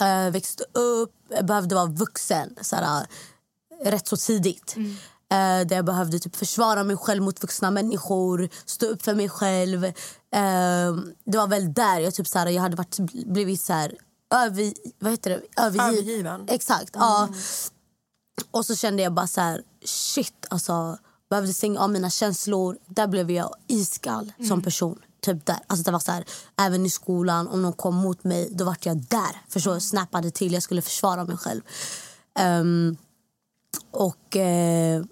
Eh, 0.00 0.30
växte 0.30 0.64
upp, 0.72 1.12
behövde 1.42 1.74
vara 1.74 1.86
vuxen 1.86 2.54
så 2.60 2.76
här, 2.76 3.06
rätt 3.84 4.08
så 4.08 4.16
tidigt. 4.16 4.74
Eh, 5.32 5.66
där 5.66 5.76
jag 5.76 5.84
behövde 5.84 6.18
typ 6.18 6.36
försvara 6.36 6.84
mig 6.84 6.96
själv 6.96 7.22
mot 7.22 7.42
vuxna 7.42 7.70
människor, 7.70 8.48
stå 8.64 8.86
upp 8.86 9.02
för 9.02 9.14
mig 9.14 9.28
själv. 9.28 9.84
Eh, 9.84 9.92
det 11.24 11.38
var 11.38 11.46
väl 11.46 11.72
där 11.74 12.00
jag, 12.00 12.14
typ, 12.14 12.28
så 12.28 12.38
här, 12.38 12.46
jag 12.46 12.62
hade 12.62 12.76
varit, 12.76 12.98
blivit 13.26 13.60
så 13.60 13.72
här, 13.72 13.96
över, 14.34 14.72
vad 14.98 15.10
heter 15.12 15.30
det? 15.30 15.40
Övergiv- 15.62 15.80
Övergiven. 15.92 16.48
Exakt. 16.48 16.90
Ja. 16.92 17.28
Och 18.50 18.66
så 18.66 18.76
kände 18.76 19.02
jag 19.02 19.12
bara 19.12 19.26
så 19.26 19.40
här, 19.40 19.62
shit, 19.84 20.46
alltså 20.50 20.98
behövde 21.34 21.54
stänga 21.54 21.80
av 21.80 21.90
mina 21.90 22.10
känslor. 22.10 22.78
Där 22.86 23.06
blev 23.06 23.30
jag 23.30 23.54
iskall 23.66 24.32
som 24.48 24.62
person. 24.62 24.98
Typ 25.20 25.46
där. 25.46 25.58
Alltså 25.66 25.84
det 25.84 25.90
var 25.90 25.98
så 25.98 26.12
här, 26.12 26.24
även 26.60 26.86
i 26.86 26.90
skolan, 26.90 27.48
om 27.48 27.62
någon 27.62 27.72
kom 27.72 27.94
mot 27.94 28.24
mig, 28.24 28.48
då 28.52 28.64
var 28.64 28.76
jag 28.80 28.96
där. 28.96 29.42
Förstår 29.48 29.74
du? 29.74 29.80
Snappade 29.80 30.30
till, 30.30 30.52
jag 30.52 30.62
skulle 30.62 30.82
försvara 30.82 31.24
mig 31.24 31.36
själv. 31.36 31.60
Ehm, 32.38 32.96
och, 33.90 34.36
eh, 34.36 35.04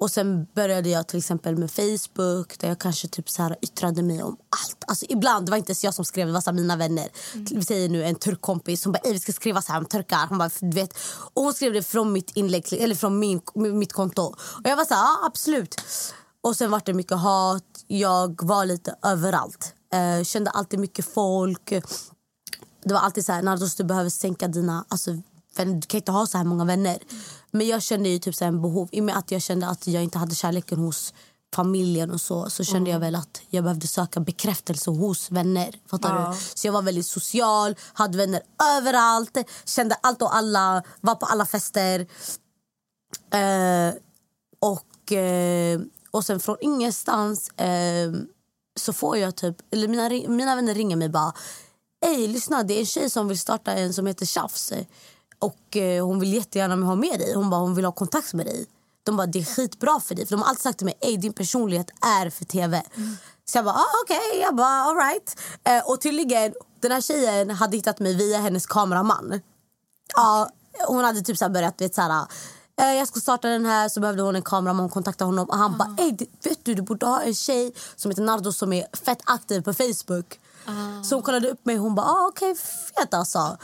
och 0.00 0.10
sen 0.10 0.46
började 0.54 0.88
jag 0.88 1.06
till 1.08 1.18
exempel 1.18 1.56
med 1.56 1.70
Facebook 1.70 2.58
där 2.58 2.68
jag 2.68 2.78
kanske 2.78 3.08
typ 3.08 3.30
så 3.30 3.42
här 3.42 3.56
yttrade 3.62 4.02
mig 4.02 4.22
om 4.22 4.36
allt. 4.50 4.84
Alltså 4.86 5.06
ibland, 5.08 5.46
det 5.46 5.50
var 5.50 5.56
inte 5.58 5.70
ens 5.70 5.84
jag 5.84 5.94
som 5.94 6.04
skrev, 6.04 6.26
det 6.26 6.32
var 6.32 6.40
så 6.40 6.52
mina 6.52 6.76
vänner. 6.76 7.08
Vi 7.34 7.64
säger 7.64 7.88
nu 7.88 8.04
en 8.04 8.14
turkkompis 8.14 8.82
som 8.82 8.92
bara 8.92 8.98
"Ey, 8.98 9.12
vi 9.12 9.20
ska 9.20 9.32
skriva 9.32 9.62
så 9.62 9.72
här 9.72 9.78
om 9.78 9.84
turkar. 9.86 10.26
Hon, 10.28 10.38
bara, 10.38 10.50
du 10.60 10.70
vet. 10.70 10.98
Och 11.34 11.42
hon 11.42 11.54
skrev 11.54 11.72
det 11.72 11.82
från 11.82 12.12
mitt 12.12 12.30
inlägg, 12.36 12.72
eller 12.72 12.94
från 12.94 13.18
min, 13.18 13.40
mitt 13.54 13.92
konto. 13.92 14.22
Och 14.36 14.64
jag 14.64 14.76
var 14.76 14.84
så 14.84 14.94
här, 14.94 15.02
ja 15.02 15.26
absolut. 15.26 15.80
Och 16.42 16.56
sen 16.56 16.70
var 16.70 16.82
det 16.84 16.94
mycket 16.94 17.18
hat. 17.18 17.64
Jag 17.86 18.42
var 18.42 18.64
lite 18.64 18.94
överallt. 19.02 19.74
Eh, 19.92 20.24
kände 20.24 20.50
alltid 20.50 20.78
mycket 20.78 21.14
folk. 21.14 21.68
Det 22.84 22.92
var 22.94 23.00
alltid 23.00 23.26
så 23.26 23.32
här, 23.32 23.42
Nardos 23.42 23.74
du 23.74 23.84
behöver 23.84 24.10
sänka 24.10 24.48
dina... 24.48 24.84
Alltså, 24.88 25.10
vänner. 25.56 25.74
du 25.74 25.86
kan 25.86 25.98
inte 25.98 26.12
ha 26.12 26.26
så 26.26 26.38
här 26.38 26.44
många 26.44 26.64
vänner. 26.64 26.98
Men 27.50 27.66
jag 27.66 27.82
kände 27.82 28.08
ju 28.08 28.18
typ 28.18 28.34
så 28.34 28.44
en 28.44 28.62
behov. 28.62 28.88
I 28.92 29.00
och 29.00 29.04
med 29.04 29.16
att 29.16 29.30
jag 29.30 29.42
kände 29.42 29.66
att 29.66 29.86
jag 29.86 30.02
inte 30.02 30.18
hade 30.18 30.34
kärleken 30.34 30.78
hos 30.78 31.14
familjen 31.54 32.10
och 32.10 32.20
så, 32.20 32.50
så 32.50 32.64
kände 32.64 32.90
jag 32.90 33.00
väl 33.00 33.14
att 33.14 33.42
jag 33.50 33.64
behövde 33.64 33.86
söka 33.86 34.20
bekräftelse 34.20 34.90
hos 34.90 35.30
vänner. 35.30 35.74
Fattar 35.86 36.30
du? 36.30 36.36
Så 36.54 36.66
jag 36.66 36.72
var 36.72 36.82
väldigt 36.82 37.06
social, 37.06 37.76
hade 37.92 38.18
vänner 38.18 38.42
överallt, 38.76 39.38
kände 39.64 39.94
allt 40.00 40.22
och 40.22 40.36
alla, 40.36 40.82
var 41.00 41.14
på 41.14 41.26
alla 41.26 41.46
fester. 41.46 42.00
Eh, 43.30 43.94
och, 44.60 45.12
eh, 45.12 45.80
och 46.10 46.24
sen 46.24 46.40
från 46.40 46.56
ingenstans 46.60 47.48
eh, 47.48 48.12
så 48.76 48.92
får 48.92 49.16
jag 49.16 49.36
typ... 49.36 49.56
Eller 49.70 49.88
mina, 49.88 50.08
mina 50.08 50.54
vänner 50.54 50.74
ringer 50.74 50.96
mig 50.96 51.08
bara... 51.08 51.32
Ey, 52.06 52.28
lyssna, 52.28 52.62
det 52.62 52.74
är 52.74 52.80
en 52.80 52.86
tjej 52.86 53.10
som 53.10 53.28
vill 53.28 53.38
starta 53.38 53.72
en 53.72 53.94
som 53.94 54.06
heter 54.06 54.26
Tjafs. 54.26 54.72
Och 55.40 55.76
eh, 55.76 56.06
hon 56.06 56.20
vill 56.20 56.34
jättegärna 56.34 56.86
ha 56.86 56.94
med 56.94 57.18
dig. 57.18 57.34
Hon 57.34 57.50
bara, 57.50 57.60
hon 57.60 57.74
vill 57.74 57.84
ha 57.84 57.92
kontakt 57.92 58.32
med 58.34 58.46
dig. 58.46 58.66
De 59.02 59.16
bara, 59.16 59.26
det 59.26 59.38
är 59.38 59.44
skitbra 59.44 60.00
för 60.00 60.14
dig. 60.14 60.26
För 60.26 60.30
de 60.36 60.42
har 60.42 60.48
alltid 60.48 60.62
sagt 60.62 60.78
till 60.78 60.84
mig, 60.84 60.94
ey 61.00 61.16
din 61.16 61.32
personlighet 61.32 61.90
är 62.00 62.30
för 62.30 62.44
tv. 62.44 62.82
Så 63.44 63.58
jag 63.58 63.64
bara, 63.64 63.74
ah, 63.74 63.86
okej. 64.04 64.40
Jag 64.42 64.56
bara, 64.56 64.66
all 64.82 64.96
right. 64.96 65.40
Eh, 65.64 65.90
och 65.90 66.00
tydligen, 66.00 66.54
den 66.80 66.92
här 66.92 67.00
tjejen 67.00 67.50
hade 67.50 67.76
hittat 67.76 67.98
mig 67.98 68.14
via 68.14 68.38
hennes 68.38 68.66
kameraman. 68.66 69.40
Ja, 70.16 70.48
hon 70.88 71.04
hade 71.04 71.20
typ 71.22 71.38
så 71.38 71.48
börjat, 71.48 71.80
vet, 71.80 71.94
så 71.94 72.00
här, 72.02 72.26
eh, 72.80 72.94
jag 72.94 73.08
ska 73.08 73.20
starta 73.20 73.48
den 73.48 73.66
här, 73.66 73.88
så 73.88 74.00
behövde 74.00 74.22
hon 74.22 74.36
en 74.36 74.42
kameraman. 74.42 74.80
Hon 74.80 74.90
kontaktade 74.90 75.28
honom 75.28 75.48
och 75.48 75.56
han 75.56 75.78
bara, 75.78 75.96
Ey, 75.98 76.10
det- 76.12 76.48
vet 76.48 76.64
du, 76.64 76.74
du 76.74 76.82
borde 76.82 77.06
ha 77.06 77.20
en 77.22 77.34
tjej 77.34 77.72
som 77.96 78.10
heter 78.10 78.22
Nardo 78.22 78.52
som 78.52 78.72
är 78.72 78.86
fett 79.04 79.20
aktiv 79.24 79.60
på 79.62 79.74
Facebook. 79.74 80.40
Så 81.04 81.14
hon 81.14 81.22
kollade 81.22 81.50
upp 81.50 81.66
mig 81.66 81.76
och 81.76 81.82
hon 81.82 81.94
bara, 81.94 82.06
ah, 82.06 82.26
okej, 82.28 82.54
fet 82.96 83.14
alltså. 83.14 83.56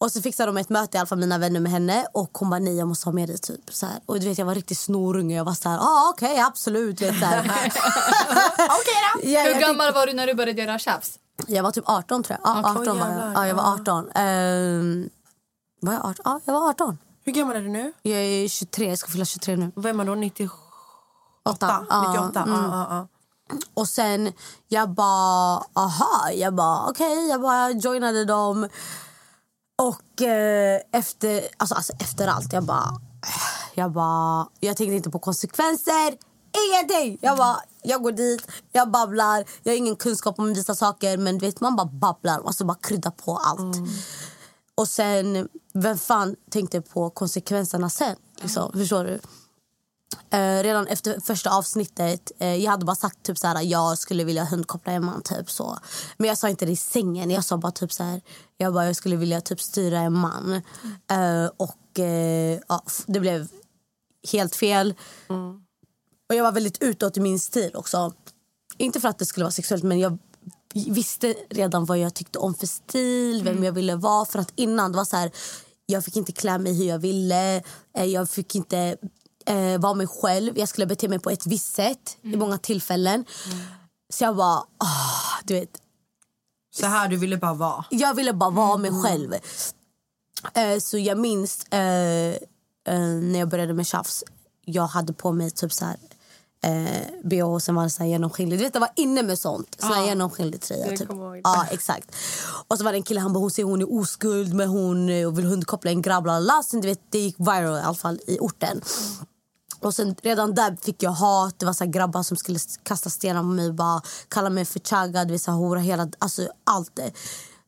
Och 0.00 0.12
så 0.12 0.22
fixade 0.22 0.48
de 0.48 0.56
ett 0.56 0.68
möte, 0.68 0.96
i 0.96 0.98
alla 0.98 1.06
fall 1.06 1.18
mina 1.18 1.38
vänner 1.38 1.60
med 1.60 1.72
henne. 1.72 2.06
Och 2.12 2.38
hon 2.38 2.50
bara, 2.50 2.58
nej 2.60 2.76
jag 2.76 2.88
måste 2.88 3.06
ha 3.08 3.12
med 3.12 3.28
dig 3.28 3.38
typ. 3.38 3.74
Så 3.74 3.86
här. 3.86 4.00
Och 4.06 4.20
du 4.20 4.28
vet, 4.28 4.38
jag 4.38 4.46
var 4.46 4.54
riktigt 4.54 4.78
snorunge. 4.78 5.36
Jag 5.36 5.44
var 5.44 5.54
så 5.54 5.68
här, 5.68 5.78
ah, 5.78 6.10
okej, 6.14 6.40
absolut. 6.40 7.02
Vet, 7.02 7.18
så 7.18 7.24
här. 7.24 7.44
Okej 8.56 9.32
Ja, 9.34 9.40
Hur 9.42 9.60
gammal 9.60 9.94
var 9.94 10.06
du 10.06 10.12
när 10.12 10.26
du 10.26 10.34
började 10.34 10.62
göra 10.62 10.78
tjafs? 10.78 11.18
jag 11.46 11.62
var 11.62 11.70
typ 11.70 11.88
18 11.88 12.22
tror 12.22 12.38
jag. 12.44 12.56
Ja, 12.56 12.70
18 12.70 12.98
var 12.98 13.06
jag. 13.08 13.32
Ja, 13.34 13.46
jag 13.46 13.54
var 13.54 13.72
18. 13.74 14.10
Ehm, 14.14 15.10
var 15.80 15.92
jag 15.92 16.04
18? 16.04 16.22
Ja, 16.24 16.40
jag 16.44 16.52
var 16.54 16.68
18. 16.70 16.98
Hur 17.24 17.32
gammal 17.32 17.56
är 17.56 17.60
du 17.60 17.68
nu? 17.68 17.92
Jag 18.02 18.18
är 18.20 18.48
23, 18.48 18.88
jag 18.88 18.98
ska 18.98 19.10
fylla 19.10 19.24
23 19.24 19.56
nu. 19.56 19.72
Vad 19.74 19.86
är 19.86 19.92
man 19.92 20.06
då? 20.06 20.14
98? 20.14 20.54
Åtta. 21.44 21.86
Ja, 21.90 22.12
98? 22.12 22.44
Ja, 22.46 22.52
ja, 22.72 22.86
ja. 22.90 23.08
Och 23.74 23.88
sen 23.88 24.32
jag 24.68 24.88
bara, 24.90 25.62
aha, 25.72 26.30
jag 26.34 26.54
bara 26.54 26.86
okej, 26.90 27.28
jag 27.28 27.40
bara 27.40 27.70
joinade 27.70 28.24
dem. 28.24 28.68
Och 29.82 30.22
eh, 30.22 30.80
efter, 30.92 31.48
alltså, 31.56 31.74
alltså 31.74 31.92
efter 32.00 32.26
allt, 32.28 32.52
jag 32.52 32.64
bara, 32.64 33.00
jag 33.74 33.92
bara, 33.92 34.48
jag 34.60 34.76
tänkte 34.76 34.94
inte 34.94 35.10
på 35.10 35.18
konsekvenser. 35.18 36.16
Ingenting! 36.68 37.18
Jag 37.20 37.36
bara, 37.36 37.56
jag 37.82 38.02
går 38.02 38.12
dit, 38.12 38.46
jag 38.72 38.90
babblar. 38.90 39.44
Jag 39.62 39.72
har 39.72 39.76
ingen 39.76 39.96
kunskap 39.96 40.38
om 40.38 40.54
vissa 40.54 40.74
saker 40.74 41.16
men 41.16 41.38
vet, 41.38 41.60
man 41.60 41.76
bara 41.76 41.86
babblar 41.86 42.38
och 42.38 42.54
så 42.54 42.64
bara 42.64 42.78
krydda 42.80 43.10
på 43.10 43.36
allt. 43.36 43.76
Och 44.74 44.88
sen, 44.88 45.48
vem 45.74 45.98
fan 45.98 46.36
tänkte 46.50 46.80
på 46.80 47.10
konsekvenserna 47.10 47.90
sen? 47.90 48.16
Liksom, 48.40 48.72
Förstår 48.72 49.04
du? 49.04 49.20
Eh, 50.30 50.62
redan 50.62 50.86
efter 50.86 51.20
första 51.20 51.50
avsnittet, 51.50 52.32
eh, 52.38 52.54
jag 52.54 52.70
hade 52.70 52.84
bara 52.84 52.96
sagt 52.96 53.22
typ 53.22 53.38
så 53.38 53.46
här, 53.46 53.62
jag 53.62 53.98
skulle 53.98 54.24
vilja 54.24 54.44
hundkoppla 54.44 54.92
en 54.92 55.04
man. 55.04 55.22
Typ, 55.22 55.50
så. 55.50 55.78
Men 56.16 56.28
jag 56.28 56.38
sa 56.38 56.48
inte 56.48 56.66
det 56.66 56.72
i 56.72 56.76
sängen. 56.76 57.30
Jag 57.30 57.44
sa 57.44 57.56
bara 57.56 57.72
typ 57.72 57.92
så 57.92 58.04
här, 58.04 58.20
jag, 58.56 58.74
bara, 58.74 58.86
jag 58.86 58.96
skulle 58.96 59.16
vilja 59.16 59.40
typ 59.40 59.60
styra 59.60 59.98
en 59.98 60.12
man. 60.12 60.62
Eh, 61.10 61.50
och 61.56 61.98
eh, 61.98 62.60
ja, 62.68 62.82
det 63.06 63.20
blev 63.20 63.48
helt 64.32 64.56
fel. 64.56 64.94
Mm. 65.28 65.60
Och 66.28 66.34
jag 66.34 66.44
var 66.44 66.52
väldigt 66.52 66.82
utåt 66.82 67.16
i 67.16 67.20
min 67.20 67.40
stil 67.40 67.70
också. 67.74 68.12
Inte 68.78 69.00
för 69.00 69.08
att 69.08 69.18
det 69.18 69.26
skulle 69.26 69.44
vara 69.44 69.52
sexuellt 69.52 69.84
men 69.84 69.98
jag 69.98 70.18
visste 70.74 71.34
redan 71.50 71.84
vad 71.84 71.98
jag 71.98 72.14
tyckte 72.14 72.38
om 72.38 72.54
för 72.54 72.66
stil, 72.66 73.42
vem 73.44 73.52
mm. 73.52 73.64
jag 73.64 73.72
ville 73.72 73.96
vara. 73.96 74.24
För 74.24 74.38
att 74.38 74.52
innan 74.56 74.92
det 74.92 74.96
var 74.96 75.04
så 75.04 75.16
här, 75.16 75.30
jag 75.86 76.04
fick 76.04 76.16
inte 76.16 76.32
klä 76.32 76.58
mig 76.58 76.74
hur 76.74 76.84
jag 76.84 76.98
ville. 76.98 77.62
Eh, 77.98 78.04
jag 78.04 78.30
fick 78.30 78.54
inte 78.54 78.96
eh, 79.48 79.78
vara 79.80 79.94
mig 79.94 80.06
själv. 80.06 80.58
Jag 80.58 80.68
skulle 80.68 80.86
bete 80.86 81.08
mig 81.08 81.18
på 81.18 81.30
ett 81.30 81.46
visst 81.46 81.74
sätt 81.74 82.16
i 82.22 82.36
många 82.36 82.58
tillfällen. 82.58 83.24
Så 84.12 84.24
jag 84.24 84.36
bara, 84.36 84.56
ah, 84.78 85.40
du 85.44 85.54
vet. 85.54 85.82
Så 86.76 86.86
här, 86.86 87.08
du 87.08 87.16
ville 87.16 87.36
bara 87.36 87.54
vara. 87.54 87.84
Jag 87.90 88.14
ville 88.14 88.32
bara 88.32 88.50
vara 88.50 88.76
mig 88.76 88.90
själv. 89.02 89.34
Eh, 90.54 90.78
så 90.80 90.98
jag 90.98 91.18
minns 91.18 91.64
eh, 91.64 92.34
eh, 92.88 93.00
när 93.22 93.38
jag 93.38 93.48
började 93.48 93.74
med 93.74 93.86
tjafs. 93.86 94.24
Jag 94.64 94.86
hade 94.86 95.12
på 95.12 95.32
mig 95.32 95.50
typ 95.50 95.72
så 95.72 95.84
här 95.84 95.96
eh, 96.64 97.02
bh 97.24 97.42
och 97.42 97.62
sen 97.62 97.74
var 97.74 97.88
så 97.88 98.02
här 98.02 98.10
genomskinlig. 98.10 98.58
Du 98.58 98.64
vet, 98.64 98.72
det 98.72 98.78
var 98.78 98.90
inne 98.96 99.22
med 99.22 99.38
sånt. 99.38 99.76
Sån 99.78 99.92
här 99.92 100.06
genomskinlig 100.06 100.60
tröja. 100.60 100.96
Typ. 100.96 101.08
Ja, 101.44 101.66
exakt. 101.70 102.14
Och 102.68 102.78
så 102.78 102.84
var 102.84 102.92
det 102.92 102.98
en 102.98 103.02
kille, 103.02 103.20
han 103.20 103.32
bara, 103.32 103.40
hon 103.40 103.50
säger 103.50 103.66
hon 103.66 103.80
är 103.80 103.92
oskuld 104.00 104.54
men 104.54 104.68
hon 104.68 105.08
eh, 105.08 105.30
vill 105.32 105.44
hundkoppla 105.44 105.90
en 105.90 106.02
grabb. 106.02 106.22
bla, 106.22 106.40
bla, 106.40 106.44
bla. 106.44 106.62
Sen, 106.62 106.80
du 106.80 106.88
vet, 106.88 107.00
det 107.10 107.18
gick 107.18 107.36
viral 107.38 107.78
i 107.78 107.80
alla 107.80 107.94
fall 107.94 108.20
i 108.26 108.38
orten. 108.38 108.80
Och 109.80 109.94
sen 109.94 110.16
redan 110.22 110.54
där 110.54 110.76
fick 110.82 111.02
jag 111.02 111.10
hat. 111.10 111.58
Det 111.58 111.66
var 111.66 111.72
så 111.72 111.84
här 111.84 111.90
grabbar 111.90 112.22
som 112.22 112.36
skulle 112.36 112.58
kasta 112.82 113.10
stenar 113.10 113.40
på 113.40 113.46
mig. 113.46 113.72
Bara 113.72 114.02
kalla 114.28 114.50
mig 114.50 114.64
för 114.64 114.80
chagga, 114.80 115.24
du 115.24 115.32
vet, 115.32 115.42
så 115.42 115.50
hora, 115.50 115.80
hela, 115.80 116.08
alltså 116.18 116.48
allt 116.64 116.96
det. 116.96 117.12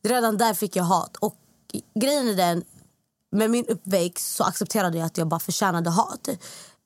Redan 0.03 0.37
där 0.37 0.53
fick 0.53 0.75
jag 0.75 0.83
hat. 0.83 1.17
Och 1.17 1.35
grejen 1.99 2.27
är 2.27 2.35
den, 2.35 2.63
med 3.31 3.49
min 3.49 3.65
uppväxt 3.65 4.35
så 4.35 4.43
accepterade 4.43 4.97
jag 4.97 5.05
att 5.05 5.17
jag 5.17 5.27
bara 5.27 5.39
förtjänade 5.39 5.89
hat. 5.89 6.29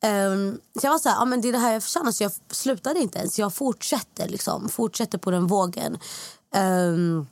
Um, 0.03 0.59
så 0.79 0.85
jag 0.85 0.91
var 0.91 0.99
så 0.99 1.09
här, 1.09 1.21
ah, 1.21 1.25
men 1.25 1.41
det 1.41 1.47
är 1.47 1.51
det 1.51 1.57
här 1.57 1.73
jag 1.73 1.83
förtjänar. 1.83 2.11
Så 2.11 2.23
jag 2.23 2.31
slutade 2.51 2.99
inte 2.99 3.19
ens. 3.19 3.39
Jag 3.39 3.53
fortsätter 3.53 4.27
liksom. 4.29 4.69
Fortsätter 4.69 5.17
på 5.17 5.31
den 5.31 5.47
vågen. 5.47 5.97
Um, 6.55 7.27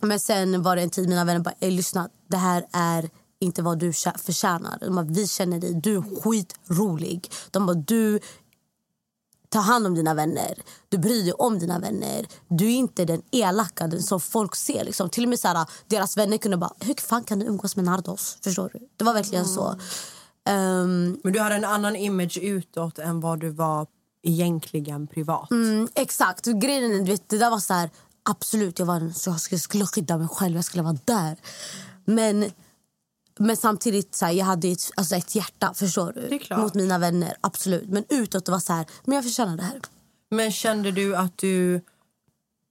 men 0.00 0.20
sen 0.20 0.62
var 0.62 0.76
det 0.76 0.82
en 0.82 0.90
tid 0.90 1.08
mina 1.08 1.24
vänner 1.24 1.40
bara, 1.40 1.54
lyssna, 1.60 2.08
det 2.28 2.36
här 2.36 2.66
är 2.72 3.10
inte 3.42 3.62
vad 3.62 3.78
du 3.78 3.92
förtjänar. 3.92 4.78
De 4.80 4.94
bara, 4.94 5.06
vi 5.08 5.28
känner 5.28 5.60
dig, 5.60 5.74
du 5.74 5.96
är 5.96 6.02
skitrolig. 6.22 7.30
De 7.50 7.66
bara, 7.66 7.74
du 7.74 8.20
tar 9.48 9.60
hand 9.60 9.86
om 9.86 9.94
dina 9.94 10.14
vänner. 10.14 10.62
Du 10.88 10.98
bryr 10.98 11.22
dig 11.22 11.32
om 11.32 11.58
dina 11.58 11.78
vänner. 11.78 12.26
Du 12.48 12.66
är 12.66 12.76
inte 12.76 13.04
den 13.04 13.22
elaka 13.30 13.86
den 13.86 14.02
som 14.02 14.20
folk 14.20 14.56
ser. 14.56 14.84
Liksom. 14.84 15.10
Till 15.10 15.22
och 15.22 15.28
med 15.28 15.38
så 15.38 15.48
här, 15.48 15.66
deras 15.86 16.16
vänner 16.16 16.38
kunde 16.38 16.56
bara, 16.56 16.72
hur 16.80 16.94
fan 16.94 17.24
kan 17.24 17.38
du 17.38 17.46
umgås 17.46 17.76
med 17.76 17.84
Nardos? 17.84 18.38
Förstår 18.44 18.70
du? 18.72 18.78
Det 18.96 19.04
var 19.04 19.14
verkligen 19.14 19.44
så. 19.44 19.76
Ehm, 20.48 21.20
Men 21.24 21.32
du 21.32 21.40
hade 21.40 21.54
en 21.54 21.64
annan 21.64 21.96
image 21.96 22.38
utåt 22.38 22.98
än 22.98 23.20
vad 23.20 23.40
du 23.40 23.50
var 23.50 23.86
egentligen 24.22 25.06
privat. 25.06 25.50
Mm, 25.50 25.88
exakt. 25.94 26.44
Grejen 26.46 27.04
du 27.04 27.10
vet, 27.10 27.28
det 27.28 27.38
där 27.38 27.50
var 27.50 27.58
så 27.58 27.74
här, 27.74 27.90
absolut, 28.22 28.78
jag, 28.78 28.86
var, 28.86 29.12
så 29.14 29.36
jag 29.50 29.60
skulle 29.60 29.86
skydda 29.86 30.18
mig 30.18 30.28
själv, 30.28 30.56
jag 30.56 30.64
skulle 30.64 30.82
vara 30.82 30.98
där. 31.04 31.36
Men, 32.04 32.50
men 33.38 33.56
samtidigt, 33.56 34.14
så 34.14 34.26
här, 34.26 34.32
jag 34.32 34.44
hade 34.44 34.68
ett, 34.68 34.90
alltså 34.96 35.16
ett 35.16 35.34
hjärta 35.34 35.74
förstår 35.74 36.12
du? 36.12 36.56
Mot 36.56 36.74
mina 36.74 36.98
vänner. 36.98 37.34
absolut. 37.40 37.88
Men 37.88 38.04
utåt 38.08 38.46
det 38.46 38.52
var 38.52 38.58
så 38.58 38.72
här, 38.72 38.86
men 39.04 39.14
jag 39.14 39.24
förtjänar 39.24 39.56
det 39.56 39.62
här. 39.62 39.80
Men 40.30 40.52
kände 40.52 40.90
du 40.90 41.16
att 41.16 41.38
du... 41.38 41.80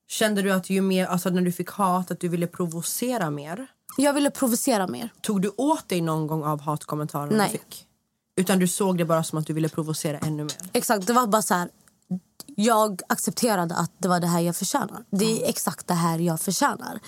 Kände 0.07 0.41
du 0.41 0.51
att 0.51 0.69
ju 0.69 0.81
mer, 0.81 1.05
alltså 1.05 1.29
när 1.29 1.41
du 1.41 1.51
fick 1.51 1.69
hat, 1.69 2.11
att 2.11 2.19
du 2.19 2.27
ville 2.27 2.47
provocera 2.47 3.29
mer? 3.29 3.67
Jag 3.97 4.13
ville 4.13 4.31
provocera 4.31 4.87
mer. 4.87 5.09
Tog 5.21 5.41
du 5.41 5.51
åt 5.57 5.89
dig 5.89 6.01
någon 6.01 6.27
gång 6.27 6.43
av 6.43 6.61
hatkommentarerna 6.61 7.37
Nej. 7.37 7.49
du 7.51 7.57
fick? 7.57 7.87
Utan 8.35 8.59
du 8.59 8.67
såg 8.67 8.97
det 8.97 9.05
bara 9.05 9.23
som 9.23 9.39
att 9.39 9.47
du 9.47 9.53
ville 9.53 9.69
provocera 9.69 10.17
ännu 10.17 10.43
mer? 10.43 10.55
Exakt, 10.73 11.07
det 11.07 11.13
var 11.13 11.27
bara 11.27 11.41
så 11.41 11.53
här. 11.53 11.69
Jag 12.45 13.01
accepterade 13.09 13.75
att 13.75 13.91
det 13.97 14.07
var 14.07 14.19
det 14.19 14.27
här 14.27 14.39
jag 14.39 14.55
förtjänar. 14.55 15.03
Det 15.09 15.43
är 15.43 15.49
exakt 15.49 15.87
det 15.87 15.93
här 15.93 16.19
jag 16.19 16.41
förtjänar. 16.41 16.99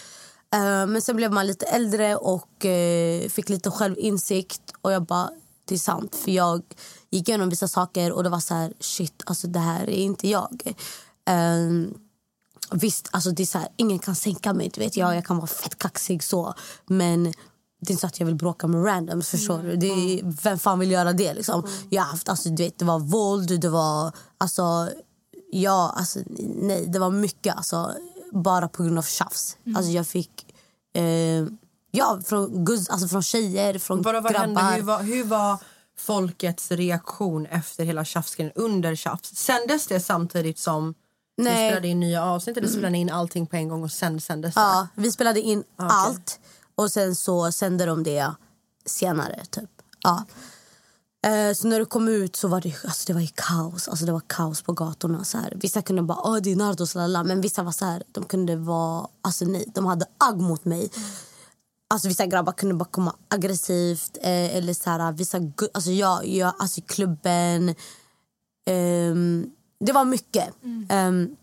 Eh, 0.54 0.88
men 0.88 1.02
sen 1.02 1.16
blev 1.16 1.32
man 1.32 1.48
lite 1.48 1.66
äldre 1.66 2.16
och 2.16 2.66
eh, 2.66 3.30
fick 3.30 3.50
lite 3.50 3.72
självinsikt. 3.72 4.62
Och 4.82 4.92
jag 4.92 5.04
bara, 5.06 5.30
det 5.66 5.76
är 5.76 5.80
sant. 5.80 6.16
För 6.16 6.32
jag 6.32 6.62
gick 7.10 7.30
igenom 7.30 7.50
vissa 7.50 7.68
saker 7.68 8.12
och 8.12 8.24
det 8.24 8.30
var 8.30 8.40
så 8.40 8.54
här, 8.54 8.74
shit, 8.80 9.24
alltså 9.26 9.48
det 9.48 9.60
här 9.60 9.90
är 9.90 10.04
inte 10.04 10.28
jag. 10.28 10.62
Eh, 11.30 11.90
visst, 12.72 13.10
alltså 13.12 13.32
det 13.32 13.44
är 13.44 13.48
så 13.48 13.58
här, 13.58 13.68
ingen 13.78 14.00
kan 14.00 14.16
sänka 14.16 14.54
mig. 14.54 14.72
Du 14.74 14.82
vet. 14.82 14.98
Jag, 14.98 15.16
jag 15.16 15.26
kan 15.26 15.38
vara 15.38 15.48
fett 15.48 15.78
kaxig 15.78 16.24
så. 16.24 16.54
Men 16.86 17.24
det 17.24 17.90
är 17.90 17.92
inte 17.92 18.02
så 18.02 18.08
att 18.08 18.20
jag 18.20 18.28
vill 18.28 18.36
bråka 18.36 18.68
med 18.68 18.86
randoms. 18.86 19.30
Förstår 19.30 19.64
du? 19.64 19.76
Det 19.76 19.88
är, 19.88 20.42
vem 20.44 20.60
fan 20.60 20.80
vill 20.80 20.92
göra 20.92 21.14
det? 21.14 21.34
Liksom? 21.34 21.68
Jag 21.90 22.02
har 22.02 22.10
haft, 22.10 22.30
alltså, 22.30 22.50
du 22.50 22.64
vet, 22.64 22.80
det 22.80 22.86
var 22.86 23.00
våld, 23.00 23.62
det 23.62 23.70
var... 23.70 24.12
Alltså, 24.38 24.90
ja, 25.52 25.94
alltså, 25.98 26.20
nej, 26.56 26.86
det 26.88 27.00
var 27.00 27.10
mycket. 27.10 27.56
Alltså, 27.56 27.94
bara 28.34 28.68
på 28.68 28.84
grund 28.84 28.98
av 28.98 29.04
tjafs. 29.04 29.58
Alltså, 29.76 29.92
jag 29.92 30.08
fick... 30.08 30.54
Eh, 30.96 31.48
ja, 31.92 32.22
från, 32.26 32.66
guzz, 32.66 32.90
alltså, 32.90 33.08
från 33.08 33.24
tjejer, 33.24 33.80
från 33.80 34.02
Vadå, 34.02 34.22
vad 34.22 34.36
hände? 34.36 34.62
grabbar. 34.62 34.76
Hur, 34.76 34.84
var, 34.84 35.04
hur 35.04 35.24
var 35.24 35.58
folkets 35.98 36.72
reaktion 36.72 37.46
efter 37.46 37.86
hela 37.86 38.06
tjafsgrejen 38.06 38.54
under 38.56 38.96
tjafs? 38.96 39.36
Sändes 39.36 39.88
det 39.88 40.00
samtidigt 40.00 40.60
som 40.60 40.94
ni 41.38 41.44
Nej. 41.44 41.70
spelade 41.70 41.88
in 41.88 42.00
nya 42.00 42.24
avsnitt 42.26 42.58
eller 42.58 42.68
spelade 42.68 42.90
ni 42.90 43.00
in 43.00 43.10
allting 43.10 43.48
på 43.48 43.56
en 43.56 43.70
gång 43.70 43.84
och 43.84 43.92
sen 43.92 44.22
sändes 44.22 44.56
det? 44.56 44.62
Ja, 44.62 44.88
vi 44.96 45.12
spelade 45.12 45.42
in 45.42 45.64
allt 45.76 46.40
och 46.76 46.92
sen 46.92 47.16
så 47.16 47.52
sände 47.52 47.86
de 47.86 48.04
det 48.04 48.32
senare. 48.86 49.46
Typ. 49.50 49.70
Ja. 50.04 50.26
Eh, 51.24 51.54
Så 51.54 51.68
när 51.68 51.80
det 51.80 51.86
kom 51.86 52.08
ut 52.08 52.36
så 52.36 52.48
var 52.48 52.62
det, 52.62 52.76
alltså 52.86 53.04
det 53.08 53.14
var 53.14 53.28
kaos. 53.36 53.88
Alltså 53.88 54.06
det 54.06 54.12
var 54.12 54.22
kaos 54.28 54.62
på 54.62 54.74
gatorna. 54.74 55.24
Så 55.24 55.38
här. 55.38 55.54
Vissa 55.56 55.82
kunde 55.82 56.02
bara 56.02 56.22
Åh, 56.24 56.38
det 56.38 56.52
är 56.52 56.56
Nardos, 56.56 56.96
lalala. 56.96 57.24
men 57.24 57.42
vissa 57.42 57.64
var 57.64 57.72
så 57.72 57.86
här, 57.86 58.04
de 58.12 58.24
kunde 58.24 58.56
vara, 58.56 59.08
alltså 59.22 59.46
nej, 59.46 59.66
de 59.76 59.86
hade 59.86 60.06
agg 60.18 60.42
mot 60.42 60.66
mig. 60.66 60.90
Alltså 61.90 62.08
vissa 62.08 62.26
grabbar 62.26 62.54
kunde 62.54 62.76
bara 62.76 62.86
komma 62.86 63.16
aggressivt 63.28 64.18
eh, 64.22 64.56
eller 64.56 64.74
så 64.74 64.90
här, 64.90 65.12
vissa, 65.12 65.38
alltså 65.74 65.92
jag, 65.92 66.28
jag 66.28 66.54
alltså 66.60 66.82
klubben. 66.82 67.76
ehm, 68.66 69.50
det 69.80 69.92
var 69.92 70.06
mycket. 70.06 70.50
Ehm, 70.90 71.36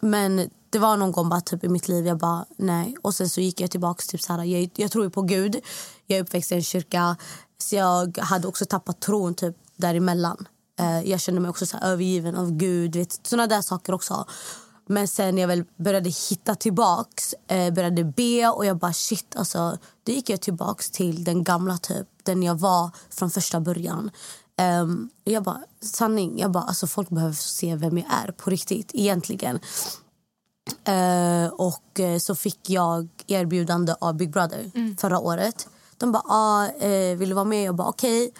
men 0.00 0.50
det 0.70 0.78
var 0.78 0.96
någon 0.96 1.12
gång 1.12 1.28
bara 1.28 1.40
typ 1.40 1.64
i 1.64 1.68
mitt 1.68 1.88
liv 1.88 2.06
jag 2.06 2.18
bara 2.18 2.44
nej. 2.56 2.96
Och 3.02 3.14
sen 3.14 3.28
så 3.28 3.40
gick 3.40 3.60
jag 3.60 3.70
tillbaka 3.70 4.02
typ 4.08 4.22
så 4.22 4.32
här, 4.32 4.44
jag, 4.44 4.70
jag 4.76 4.90
tror 4.90 5.08
på 5.08 5.22
Gud. 5.22 5.56
Jag 6.06 6.18
är 6.18 6.22
uppväxt 6.22 6.52
i 6.52 6.54
en 6.54 6.62
kyrka. 6.62 7.16
Så 7.58 7.76
jag 7.76 8.18
hade 8.18 8.48
också 8.48 8.64
tappat 8.64 9.00
tron 9.00 9.34
typ 9.34 9.56
däremellan. 9.76 10.48
Eh, 10.78 11.10
jag 11.10 11.20
kände 11.20 11.40
mig 11.40 11.48
också 11.48 11.66
så 11.66 11.76
övergiven 11.78 12.36
av 12.36 12.50
Gud. 12.50 12.96
Vet, 12.96 13.26
såna 13.26 13.46
där 13.46 13.62
saker 13.62 13.94
också. 13.94 14.26
Men 14.88 15.08
sen 15.08 15.34
när 15.34 15.42
jag 15.42 15.48
väl 15.48 15.64
började 15.76 16.10
hitta 16.10 16.54
tillbaks, 16.54 17.34
eh, 17.48 17.74
började 17.74 18.04
be 18.04 18.48
och 18.48 18.66
jag 18.66 18.76
bara 18.78 18.92
shit 18.92 19.36
alltså. 19.36 19.78
Då 20.04 20.12
gick 20.12 20.30
jag 20.30 20.40
tillbaks 20.40 20.90
till 20.90 21.24
den 21.24 21.44
gamla 21.44 21.78
typ, 21.78 22.06
den 22.22 22.42
jag 22.42 22.54
var 22.54 22.90
från 23.10 23.30
första 23.30 23.60
början. 23.60 24.10
Ehm, 24.56 25.10
jag 25.24 25.42
bara, 25.42 25.62
sanning, 25.82 26.38
jag 26.38 26.50
bara, 26.50 26.64
alltså 26.64 26.86
folk 26.86 27.08
behöver 27.08 27.34
se 27.34 27.76
vem 27.76 27.98
jag 27.98 28.06
är 28.24 28.32
på 28.32 28.50
riktigt 28.50 28.90
egentligen. 28.94 29.58
Eh, 30.84 31.48
och 31.48 32.00
eh, 32.00 32.18
så 32.18 32.34
fick 32.34 32.70
jag 32.70 33.08
erbjudande 33.26 33.94
av 34.00 34.14
Big 34.14 34.32
Brother 34.32 34.70
förra 35.00 35.18
året. 35.18 35.68
De 35.98 36.12
bara, 36.12 36.22
ah, 36.26 36.66
eh, 36.66 37.16
vill 37.16 37.28
du 37.28 37.34
vara 37.34 37.44
med? 37.44 37.64
Jag 37.64 37.74
bara, 37.74 37.88
okej. 37.88 38.32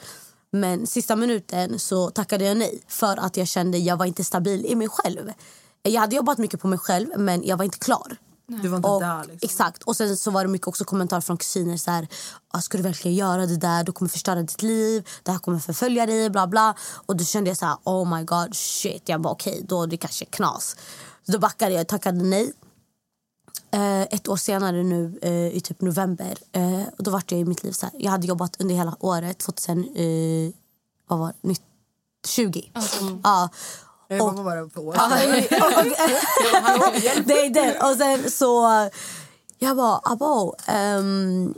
Men 0.51 0.87
sista 0.87 1.17
minuten 1.17 1.79
så 1.79 2.11
tackade 2.11 2.45
jag 2.45 2.57
nej 2.57 2.83
för 2.89 3.17
att 3.17 3.37
jag 3.37 3.49
kände 3.49 3.79
jag 3.79 3.97
var 3.97 4.07
inte 4.07 4.25
stabil 4.25 4.67
i 4.67 4.75
mig 4.75 4.89
själv. 4.89 5.33
Jag 5.83 6.01
hade 6.01 6.17
jobbat 6.17 6.39
mycket 6.39 6.61
på 6.61 6.69
mig 6.69 6.79
själv 6.79 7.09
men 7.17 7.47
jag 7.47 7.57
var 7.57 7.65
inte 7.65 7.79
klar. 7.79 8.17
Du 8.49 8.69
var 8.69 8.77
inte 8.77 8.89
Och, 8.89 9.01
där 9.01 9.19
liksom. 9.21 9.39
Exakt. 9.43 9.83
Och 9.83 9.97
sen 9.97 10.17
så 10.17 10.31
var 10.31 10.45
det 10.45 10.51
mycket 10.51 10.69
också 10.69 10.85
kommentarer 10.85 11.21
från 11.21 11.37
kusiner 11.37 11.77
så 11.77 11.91
här, 11.91 12.09
"Ah, 12.49 12.61
ska 12.61 12.77
du 12.79 12.83
verkligen 12.83 13.15
göra 13.17 13.47
det 13.47 13.57
där? 13.57 13.85
Du 13.85 13.93
kommer 13.93 14.09
förstöra 14.09 14.43
ditt 14.43 14.63
liv. 14.63 15.09
Det 15.23 15.31
här 15.33 15.39
kommer 15.39 15.59
förfölja 15.59 16.07
dig, 16.07 16.31
bla 16.31 16.47
bla. 16.47 16.75
Och 17.07 17.17
då 17.17 17.25
kände 17.25 17.51
jag 17.51 17.57
så 17.57 17.67
här, 17.67 17.77
oh 17.85 18.17
my 18.17 18.25
god, 18.25 18.57
shit. 18.57 19.03
Jag 19.09 19.21
bara 19.21 19.33
okej, 19.33 19.65
då 19.69 19.83
är 19.83 19.87
det 19.87 19.97
kanske 19.97 20.25
knas. 20.25 20.77
Så 21.27 21.33
då 21.33 21.39
backade 21.39 21.73
jag, 21.75 21.89
tackade 21.89 22.25
nej. 22.25 22.53
Eh, 23.77 24.03
ett 24.03 24.29
år 24.29 24.37
senare 24.37 24.83
nu 24.83 25.19
eh, 25.23 25.57
i 25.57 25.61
typ 25.61 25.81
november, 25.81 26.39
eh, 26.53 26.83
och 26.99 27.05
då 27.05 27.11
var 27.11 27.23
jag 27.29 27.41
i 27.41 27.45
mitt 27.45 27.65
liv 27.65 27.73
så 27.73 27.87
här. 27.87 27.95
Jag 27.99 28.11
hade 28.11 28.27
jobbat 28.27 28.61
under 28.61 28.75
hela 28.75 28.97
året, 29.01 29.39
2000, 29.39 29.79
eh, 29.79 30.53
vad 31.09 31.19
var 31.19 31.33
det? 31.43 31.57
20. 32.27 32.71
Ja. 33.23 33.49
Vad 34.09 34.35
var 34.35 34.57
det 34.57 34.71
för 34.71 34.81
år? 34.81 34.95
det 37.25 37.47
är 37.47 37.51
den. 37.51 37.91
Och 37.91 37.97
sen 37.97 38.31
så... 38.31 38.69
Jag 39.59 39.77
bara, 39.77 40.01
abo, 40.05 40.55
ehm, 40.67 41.55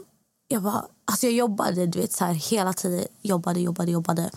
jag 0.49 0.63
bara, 0.63 0.85
alltså 1.05 1.27
jag 1.27 1.35
jobbade 1.35 1.87
du 1.87 2.01
vet 2.01 2.13
så 2.13 2.25
här 2.25 2.33
hela 2.33 2.73
tiden, 2.73 3.07
jobbade, 3.23 3.61
jobbade, 3.61 3.91
jobbade. 3.91 4.31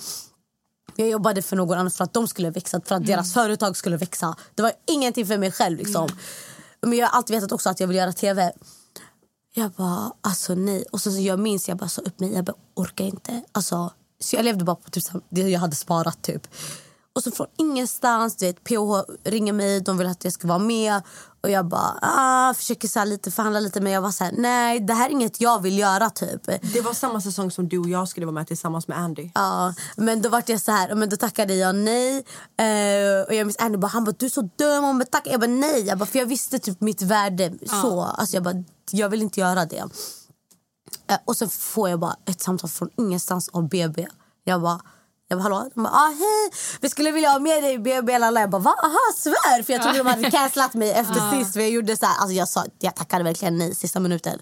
Jag 0.95 1.09
jobbade 1.09 1.41
för 1.41 1.55
någon 1.55 1.77
annan 1.77 1.91
för 1.91 2.03
att 2.03 2.13
de 2.13 2.27
skulle 2.27 2.49
växa, 2.49 2.81
för 2.85 2.95
att 2.95 3.05
deras 3.05 3.33
företag 3.33 3.77
skulle 3.77 3.97
växa. 3.97 4.35
Det 4.55 4.61
var 4.61 4.71
ingenting 4.87 5.25
för 5.25 5.37
mig 5.37 5.51
själv 5.51 5.77
liksom. 5.77 6.09
Men 6.81 6.97
jag 6.97 7.07
har 7.07 7.17
alltid 7.17 7.35
vetat 7.35 7.51
också 7.51 7.69
att 7.69 7.79
jag 7.79 7.87
vill 7.87 7.97
göra 7.97 8.13
tv. 8.13 8.53
Jag 9.53 9.71
bara, 9.71 10.11
alltså 10.21 10.55
nej. 10.55 10.85
Och 10.91 11.01
sen 11.01 11.13
så 11.13 11.19
jag 11.19 11.39
minns, 11.39 11.69
jag 11.69 11.77
bara 11.77 11.89
sa 11.89 12.01
upp 12.01 12.19
mig, 12.19 12.33
jag 12.33 12.45
bara 12.45 12.55
orkar 12.73 13.05
inte. 13.05 13.41
Alltså, 13.51 13.91
så 14.19 14.35
jag 14.35 14.45
levde 14.45 14.65
bara 14.65 14.75
på 14.75 14.89
typ, 14.89 15.03
det 15.29 15.41
jag 15.41 15.59
hade 15.59 15.75
sparat 15.75 16.21
typ. 16.21 16.47
Och 17.13 17.23
så 17.23 17.31
från 17.31 17.47
ingenstans, 17.57 18.35
du 18.35 18.45
vet, 18.45 18.63
PH 18.63 19.13
ringer 19.23 19.53
mig, 19.53 19.81
de 19.81 19.97
vill 19.97 20.07
att 20.07 20.23
jag 20.23 20.33
ska 20.33 20.47
vara 20.47 20.59
med. 20.59 21.01
Och 21.43 21.49
jag 21.49 21.65
bara, 21.65 21.99
ah, 22.01 22.53
försöker 22.53 22.87
så 22.87 23.03
lite 23.03 23.31
förhandla 23.31 23.59
lite 23.59 23.81
men 23.81 23.91
jag 23.91 24.01
var 24.01 24.11
så 24.11 24.23
här, 24.23 24.33
nej 24.37 24.79
det 24.79 24.93
här 24.93 25.05
är 25.05 25.11
inget 25.11 25.41
jag 25.41 25.61
vill 25.61 25.79
göra 25.79 26.09
typ. 26.09 26.45
Det 26.73 26.81
var 26.81 26.93
samma 26.93 27.21
säsong 27.21 27.51
som 27.51 27.69
du 27.69 27.77
och 27.77 27.89
jag 27.89 28.07
skulle 28.07 28.25
vara 28.25 28.33
med 28.33 28.47
tillsammans 28.47 28.87
med 28.87 28.97
Andy. 28.97 29.29
Ja, 29.35 29.73
men 29.95 30.21
då 30.21 30.29
vart 30.29 30.49
jag 30.49 30.61
så 30.61 30.71
här, 30.71 30.95
men 30.95 31.09
då 31.09 31.15
tackade 31.15 31.53
jag 31.53 31.75
nej. 31.75 32.17
Eh, 32.57 33.27
och 33.27 33.33
jag 33.33 33.47
minns 33.47 33.57
Andy 33.59 33.77
bara, 33.77 33.87
han 33.87 34.03
bara, 34.03 34.15
du 34.19 34.25
är 34.25 34.29
så 34.29 34.49
dum 34.55 34.83
om 34.83 35.01
att 35.01 35.11
tacka. 35.11 35.29
Jag 35.29 35.39
bara 35.39 35.47
nej, 35.47 35.81
jag 35.81 35.97
bara, 35.97 36.05
för 36.05 36.19
jag 36.19 36.25
visste 36.25 36.59
typ 36.59 36.81
mitt 36.81 37.01
värde 37.01 37.53
så. 37.81 38.01
Alltså 38.01 38.35
jag 38.35 38.43
bara, 38.43 38.63
jag 38.91 39.09
vill 39.09 39.21
inte 39.21 39.39
göra 39.39 39.65
det. 39.65 39.83
Eh, 41.07 41.17
och 41.25 41.37
sen 41.37 41.49
får 41.49 41.89
jag 41.89 41.99
bara 41.99 42.15
ett 42.25 42.41
samtal 42.41 42.69
från 42.69 42.89
ingenstans 42.97 43.49
av 43.49 43.69
BB. 43.69 44.07
Jag 44.43 44.61
bara, 44.61 44.81
jag 45.31 45.39
bara 45.39 45.43
hallå? 45.43 45.69
De 45.73 45.83
bara, 45.83 45.93
ah, 45.93 46.07
hej, 46.07 46.51
vi 46.81 46.89
skulle 46.89 47.11
vilja 47.11 47.29
ha 47.29 47.39
med 47.39 47.63
dig 47.63 47.73
i 47.73 47.79
BB. 47.79 48.11
Jag 48.11 48.49
bara, 48.49 48.59
va? 48.59 48.75
Aha, 48.83 48.99
svär! 49.17 49.63
För 49.63 49.73
jag 49.73 49.81
trodde 49.81 49.97
de 49.97 50.07
hade 50.07 50.31
cancelat 50.31 50.73
mig 50.73 50.91
efter 50.91 51.39
sist. 51.39 51.53
För 51.53 51.59
jag 51.59 51.69
gjorde 51.69 51.97
så 51.97 52.05
här, 52.05 52.17
alltså 52.19 52.33
jag, 52.33 52.47
sa, 52.47 52.65
jag 52.79 52.95
tackade 52.95 53.23
verkligen 53.23 53.57
nej 53.57 53.75
sista 53.75 53.99
minuten. 53.99 54.39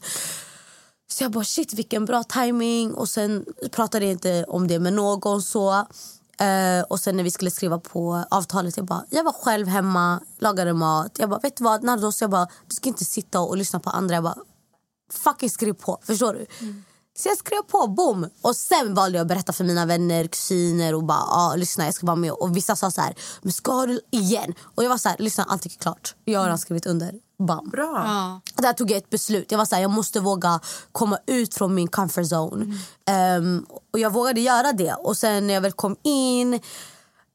Så 1.12 1.24
jag 1.24 1.32
bara 1.32 1.44
shit 1.44 1.74
vilken 1.74 2.06
bra 2.06 2.24
timing 2.24 2.94
och 2.94 3.10
sen 3.10 3.46
pratade 3.72 4.06
jag 4.06 4.12
inte 4.12 4.46
om 4.48 4.68
det 4.68 4.80
med 4.80 4.94
någon 4.94 5.42
så. 5.42 5.72
Eh, 6.40 6.82
och 6.90 7.00
sen 7.00 7.18
när 7.18 7.24
vi 7.24 7.32
skulle 7.32 7.52
skriva 7.52 7.80
på 7.80 8.24
avtalet, 8.32 8.78
jag 8.78 8.86
bara, 8.86 9.04
jag 9.10 9.24
var 9.24 9.34
själv 9.34 9.68
hemma, 9.68 10.20
lagade 10.40 10.74
mat. 10.74 11.12
Jag 11.18 11.30
bara, 11.30 11.40
vet 11.40 11.58
du 11.58 11.64
vad 11.64 11.84
Nardos, 11.84 12.22
jag 12.22 12.30
bara, 12.30 12.48
du 12.68 12.76
ska 12.76 12.90
inte 12.90 13.06
sitta 13.06 13.40
och 13.40 13.58
lyssna 13.58 13.80
på 13.80 13.90
andra. 13.90 14.16
Jag 14.16 14.24
bara, 14.24 14.38
fucking 15.12 15.50
skriv 15.50 15.74
på, 15.74 16.00
förstår 16.04 16.34
du? 16.34 16.46
Så 17.20 17.30
jag 17.30 17.38
skrev 17.38 17.62
på, 17.62 17.88
boom! 17.88 18.30
Och 18.42 18.56
sen 18.56 18.94
valde 18.94 19.18
jag 19.18 19.24
att 19.26 19.28
berätta 19.28 19.54
för 19.54 19.64
mina 19.64 19.86
vänner, 19.86 20.28
kusiner 20.28 20.96
och 20.96 21.04
bara, 21.04 21.24
ah, 21.24 21.56
lyssna 21.56 21.86
jag 21.86 21.94
ska 21.94 22.06
vara 22.06 22.16
med. 22.16 22.32
Och 22.32 22.58
vissa 22.58 22.76
sa 22.76 22.92
så 22.92 23.02
här, 23.02 23.16
men 23.42 23.54
ska 23.54 23.86
du 23.86 24.02
igen? 24.12 24.54
Och 24.76 24.84
jag 24.84 24.90
var 24.90 24.98
så 24.98 25.10
här, 25.10 25.18
lyssna 25.20 25.44
allt 25.44 25.66
är 25.66 25.70
klart. 25.70 26.16
Jag 26.26 26.40
har 26.40 26.46
redan 26.46 26.58
skrivit 26.58 26.86
under, 26.86 27.14
bam. 27.48 27.70
Bra. 27.70 28.04
Ja. 28.06 28.42
Där 28.64 28.74
tog 28.74 28.92
jag 28.92 28.98
ett 28.98 29.10
beslut. 29.10 29.52
Jag 29.52 29.58
var 29.58 29.66
så 29.66 29.76
här, 29.76 29.82
jag 29.82 29.92
måste 29.92 30.20
våga 30.20 30.60
komma 30.92 31.18
ut 31.28 31.54
från 31.54 31.76
min 31.76 31.88
comfort 31.88 32.26
zone. 32.32 32.78
Ehm, 33.06 33.66
och 33.94 34.00
jag 34.00 34.14
vågade 34.14 34.42
göra 34.42 34.74
det. 34.74 34.94
Och 34.94 35.18
sen 35.18 35.48
när 35.48 35.54
jag 35.54 35.62
väl 35.62 35.72
kom 35.72 35.96
in, 36.04 36.60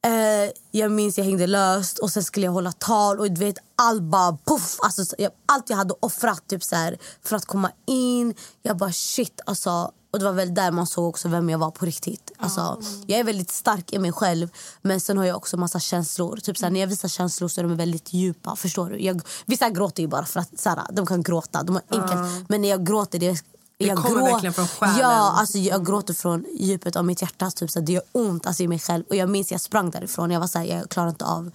eh, 0.04 0.50
jag 0.70 0.90
minns 0.90 1.18
jag 1.18 1.25
hängde 1.25 1.46
löst 1.46 1.99
och 1.99 2.11
sen 2.11 2.25
skulle 2.25 2.46
jag 2.46 2.52
hålla 2.52 2.73
tal 2.73 3.20
och 3.20 3.30
du 3.30 3.40
vet 3.40 3.56
allt 3.76 4.02
bara 4.02 4.38
puff. 4.44 4.76
Alltså, 4.82 5.04
så- 5.04 5.16
jag, 5.18 5.32
allt 5.46 5.70
jag 5.70 5.76
hade 5.76 5.94
offrat 6.00 6.42
typ 6.49 6.62
så 6.64 6.76
här, 6.76 6.99
för 7.23 7.37
att 7.37 7.44
komma 7.44 7.70
in. 7.87 8.34
Jag 8.62 8.76
bara 8.76 8.92
shit 8.92 9.40
alltså. 9.46 9.90
Och 10.12 10.18
det 10.20 10.25
var 10.25 10.32
väl 10.32 10.54
där 10.54 10.70
man 10.70 10.87
såg 10.87 11.04
också 11.08 11.28
vem 11.28 11.50
jag 11.50 11.58
var 11.58 11.70
på 11.70 11.84
riktigt. 11.87 12.32
Alltså, 12.38 12.80
Jag 13.06 13.18
är 13.20 13.25
väldigt 13.25 13.50
stark 13.50 13.92
i 13.92 13.99
mig 13.99 14.12
själv 14.12 14.49
men 14.82 15.00
sen 15.00 15.18
har 15.18 15.25
jag 15.25 15.37
också 15.37 15.56
massa 15.56 15.80
känslor. 15.80 16.37
Typ 16.37 16.58
så 16.58 16.64
här, 16.66 16.70
när 16.70 16.80
jag 16.80 16.87
visar 16.87 17.08
känslor 17.08 17.49
så 17.49 17.61
är 17.61 17.62
de 17.64 17.76
väldigt 17.76 18.12
djupa. 18.12 18.56
Förstår 18.56 18.90
du? 18.90 18.99
Jag, 19.02 19.20
vissa 19.46 19.70
gråter 19.70 20.02
ju 20.02 20.08
bara 20.08 20.25
för 20.25 20.40
att 20.40 20.61
så 20.61 20.68
här, 20.68 20.82
de 20.92 21.06
kan 21.06 21.23
gråta. 21.23 21.62
De 21.62 21.75
har 21.75 21.82
enkelt, 22.02 22.49
Men 22.49 22.62
när 22.62 22.68
jag 22.68 22.87
gråter 22.87 23.18
det 23.18 23.44
jag 23.88 23.99
kommer 23.99 24.21
grå- 24.21 24.25
verkligen 24.33 24.53
från 24.55 24.69
själen. 24.69 24.97
Ja, 24.99 25.35
alltså 25.38 25.59
jag 25.59 25.87
gråter 25.87 26.14
från 26.14 26.45
djupet 26.59 26.97
av 26.97 27.05
mitt 27.05 27.23
hjärta. 27.23 27.50
Typ, 27.50 27.71
så 27.71 27.81
det 27.81 27.93
gör 27.93 28.03
ont 28.12 28.47
alltså, 28.47 28.62
i 28.62 28.69
mig 28.69 28.79
själv. 28.79 29.05
Och 29.09 29.17
jag 29.17 29.29
minns 29.29 29.53
jag 29.53 29.61
sprang 29.61 29.91
därifrån. 29.91 30.31
Jag 30.31 30.41
var 30.41 30.47
så 30.47 30.59
här, 30.59 30.67
jag 30.67 30.89
klarar 30.91 31.08
inte 31.08 31.25
av. 31.25 31.50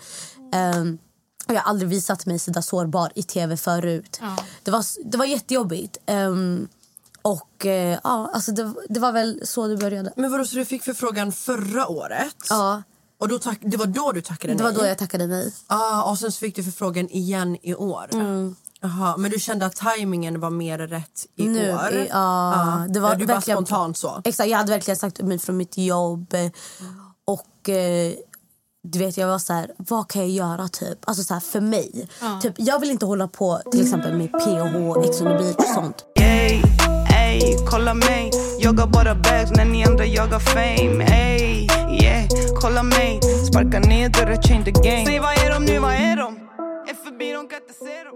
Och 1.47 1.53
jag 1.55 1.61
har 1.61 1.69
aldrig 1.69 1.89
visat 1.89 2.25
mig 2.25 2.39
så 2.39 2.51
där 2.51 2.61
sårbar 2.61 3.11
i 3.15 3.23
tv 3.23 3.57
förut. 3.57 4.19
Det, 4.63 4.71
var, 4.71 4.85
det 5.11 5.17
var 5.17 5.25
jättejobbigt. 5.25 5.97
Ehm, 6.05 6.67
och 7.21 7.65
eh, 7.65 7.99
ja, 8.03 8.31
alltså 8.33 8.51
det, 8.51 8.73
det 8.89 8.99
var 8.99 9.11
väl 9.11 9.41
så 9.43 9.67
det 9.67 9.77
började. 9.77 10.13
Men 10.15 10.31
vadå, 10.31 10.45
så 10.45 10.55
du 10.55 10.65
fick 10.65 10.83
förfrågan 10.83 11.31
förra 11.31 11.87
året? 11.87 12.35
Ja, 12.49 12.83
Och 13.19 13.27
då 13.27 13.39
tack, 13.39 13.59
det 13.61 13.77
var 13.77 13.85
då 13.85 14.11
du 14.11 14.21
tackade 14.21 14.53
det 14.53 14.63
var 14.63 14.71
nej? 14.71 14.79
då 14.79 14.85
jag 14.85 14.97
tackade 14.97 15.27
nej. 15.27 15.53
Ah, 15.67 16.03
och 16.11 16.19
sen 16.19 16.31
så 16.31 16.39
fick 16.39 16.55
du 16.55 16.63
förfrågan 16.63 17.09
igen 17.09 17.57
i 17.61 17.75
år? 17.75 18.09
Mm. 18.13 18.55
Jaha, 18.81 19.17
men 19.17 19.31
du 19.31 19.39
kände 19.39 19.65
att 19.65 19.75
tajmingen 19.75 20.39
var 20.39 20.49
mer 20.49 20.77
rätt 20.77 21.25
i 21.35 21.47
Nu, 21.47 21.73
år? 21.73 21.91
i- 21.93 22.07
ja, 22.11 22.85
det 22.89 22.99
var 22.99 23.15
du 23.15 23.25
bara 23.25 23.33
verkligen- 23.35 23.57
spontant 23.57 23.97
så? 23.97 24.21
Exakt, 24.25 24.49
jag 24.49 24.57
hade 24.57 24.71
verkligen 24.71 24.97
sagt 24.97 25.21
mig 25.21 25.39
från 25.39 25.57
mitt 25.57 25.77
jobb. 25.77 26.33
eh, 26.33 26.51
Och 27.25 27.69
eh, 27.69 28.13
du 28.83 28.99
vet, 28.99 29.17
jag 29.17 29.27
var 29.27 29.39
så 29.39 29.53
här, 29.53 29.71
vad 29.77 30.07
kan 30.09 30.21
jag 30.21 30.29
göra 30.31 30.67
typ? 30.67 30.97
Alltså 31.05 31.23
så 31.23 31.33
här, 31.33 31.41
för 31.41 31.61
mig. 31.61 32.09
Typ, 32.41 32.53
jag 32.57 32.79
vill 32.79 32.89
inte 32.91 33.05
hålla 33.05 33.27
på 33.27 33.61
till 33.71 33.81
exempel 33.81 34.13
med 34.17 34.31
PH, 34.31 35.03
Ex 35.09 35.21
on 35.21 35.27
the 35.27 35.37
beach 35.43 35.55
och 35.57 35.65
sånt. 35.75 36.05
Ey, 36.19 36.61
ey, 37.15 37.57
kolla 37.69 37.93
mig 37.93 38.31
Jagar 38.59 38.87
bara 38.87 39.15
bags 39.15 39.51
när 39.51 39.65
ni 39.65 39.85
andra 39.85 40.05
jagar 40.05 40.39
fame 40.39 41.03
Ey, 41.05 41.67
yeah, 42.03 42.27
kolla 42.61 42.83
mig 42.83 43.19
Sparka 43.49 43.79
ner 43.79 44.09
dörrar, 44.09 44.41
change 44.41 44.65
the 44.65 44.71
game 44.71 45.05
Säg 45.05 45.19
vad 45.19 45.31
är 45.33 45.49
de 45.53 45.65
nu, 45.65 45.79
vad 45.79 45.93
är 45.93 46.15
de? 46.15 46.35
Är 46.89 47.03
förbi, 47.05 47.31
de 47.33 47.47
kan 47.47 47.59
inte 47.61 47.73
se 47.73 48.03
dem 48.03 48.15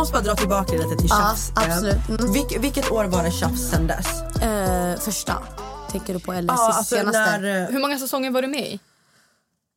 måste 0.00 0.12
bara 0.12 0.22
dra 0.22 0.34
tillbaka 0.34 0.72
lite 0.72 0.96
till 0.96 1.06
Ja, 1.10 1.16
tjafs. 1.16 1.52
absolut. 1.54 2.08
Mm. 2.08 2.32
Vilk, 2.32 2.56
vilket 2.60 2.90
år 2.90 3.04
var 3.04 3.22
det 3.22 3.30
tjafs 3.30 3.70
sen 3.70 3.86
dess? 3.86 4.06
Eh, 4.42 4.98
första, 5.00 5.42
tänker 5.90 6.14
du 6.14 6.20
på? 6.20 6.32
Eller 6.32 6.54
Ja, 6.54 6.72
alltså 6.72 6.94
senaste? 6.96 7.18
när... 7.38 7.62
eh, 7.64 7.68
Hur 7.68 7.80
många 7.80 7.98
säsonger 7.98 8.30
var 8.30 8.42
du 8.42 8.48
med 8.48 8.60
i? 8.72 8.80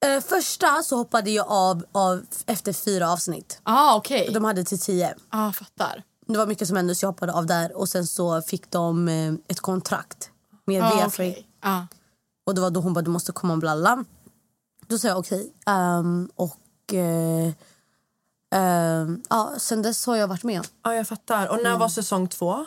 Eh, 0.06 0.22
första 0.22 0.82
så 0.84 0.98
hoppade 0.98 1.32
jag 1.32 1.46
av, 1.50 1.86
av 1.92 2.22
efter 2.46 2.74
fyra 2.74 3.12
avsnitt. 3.12 3.60
Ah, 3.64 3.96
okej. 3.96 4.30
De 4.34 4.44
hade 4.44 4.64
till 4.64 4.80
tio. 4.80 5.16
Ah, 5.30 5.52
fattar. 5.52 6.04
Det 6.28 6.38
var 6.38 6.48
mycket 6.48 6.68
som 6.68 6.78
hände 6.78 6.96
så 6.96 7.06
jag 7.06 7.10
hoppade 7.12 7.34
av 7.34 7.46
där. 7.46 7.78
Och 7.78 7.90
sen 7.90 8.08
så 8.08 8.42
fick 8.42 8.72
de 8.72 9.08
eh, 9.08 9.34
ett 9.48 9.60
kontrakt 9.60 10.30
med 10.66 10.84
Ah, 10.84 10.96
Via 10.96 11.08
okej. 11.08 11.48
Ah. 11.62 11.82
Och 12.46 12.56
det 12.56 12.62
var 12.62 12.70
då 12.70 12.80
hon 12.80 12.94
bara, 12.94 13.02
du 13.02 13.12
måste 13.12 13.32
komma 13.32 13.54
och 13.54 13.60
blalla. 13.60 14.04
Då 14.88 14.98
sa 14.98 15.08
jag 15.08 15.18
okej. 15.20 15.54
Ehm, 15.66 16.30
och 16.36 16.94
eh, 16.94 17.52
ehm, 18.54 19.22
ja, 19.30 19.54
sen 19.58 19.82
dess 19.82 20.06
har 20.06 20.16
jag 20.16 20.28
varit 20.28 20.44
med. 20.44 20.68
Ja, 20.84 20.96
jag 20.96 21.08
fattar. 21.08 21.48
Och 21.48 21.58
när 21.58 21.66
Mm. 21.70 21.80
var 21.80 21.90
säsong 21.90 22.28
två? 22.28 22.66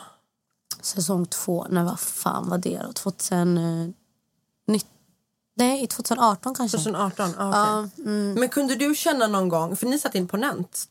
Säsong 0.81 1.25
två, 1.25 1.67
när 1.69 1.83
vad 1.83 1.99
fan 1.99 2.49
var 2.49 2.57
det 2.57 2.81
då? 2.85 2.93
2019? 2.93 3.93
Nej, 5.55 5.87
2018 5.87 6.55
kanske. 6.55 6.77
2018? 6.77 7.33
Ah, 7.37 7.51
Ja, 7.51 7.89
mm. 8.05 8.33
Men 8.33 8.49
kunde 8.49 8.75
du 8.75 8.95
känna 8.95 9.27
någon 9.27 9.49
gång, 9.49 9.75
för 9.75 9.85
ni 9.87 9.99
satt 9.99 10.15
imponent 10.15 10.83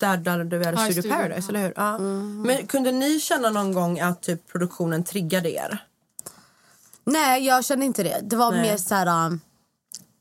där, 0.00 0.16
där 0.16 0.44
du 0.44 0.64
hade 0.64 0.80
Ja, 0.80 0.88
i 0.88 0.92
Studio 0.92 1.10
Paradise, 1.12 1.48
eller 1.48 1.60
hur? 1.62 1.72
Ja. 1.76 1.94
Mm. 1.96 2.42
Men 2.42 2.66
kunde 2.66 2.92
ni 2.92 3.20
känna 3.20 3.50
någon 3.50 3.72
gång 3.72 4.00
att 4.00 4.22
typ, 4.22 4.48
produktionen 4.52 5.04
triggade 5.04 5.50
er? 5.50 5.86
Nej, 7.04 7.46
jag 7.46 7.64
kände 7.64 7.86
inte 7.86 8.02
det. 8.02 8.20
Det 8.22 8.36
var 8.36 8.50
Nej. 8.52 8.62
mer 8.62 8.76
så 8.76 8.94
här... 8.94 9.26
um, 9.26 9.40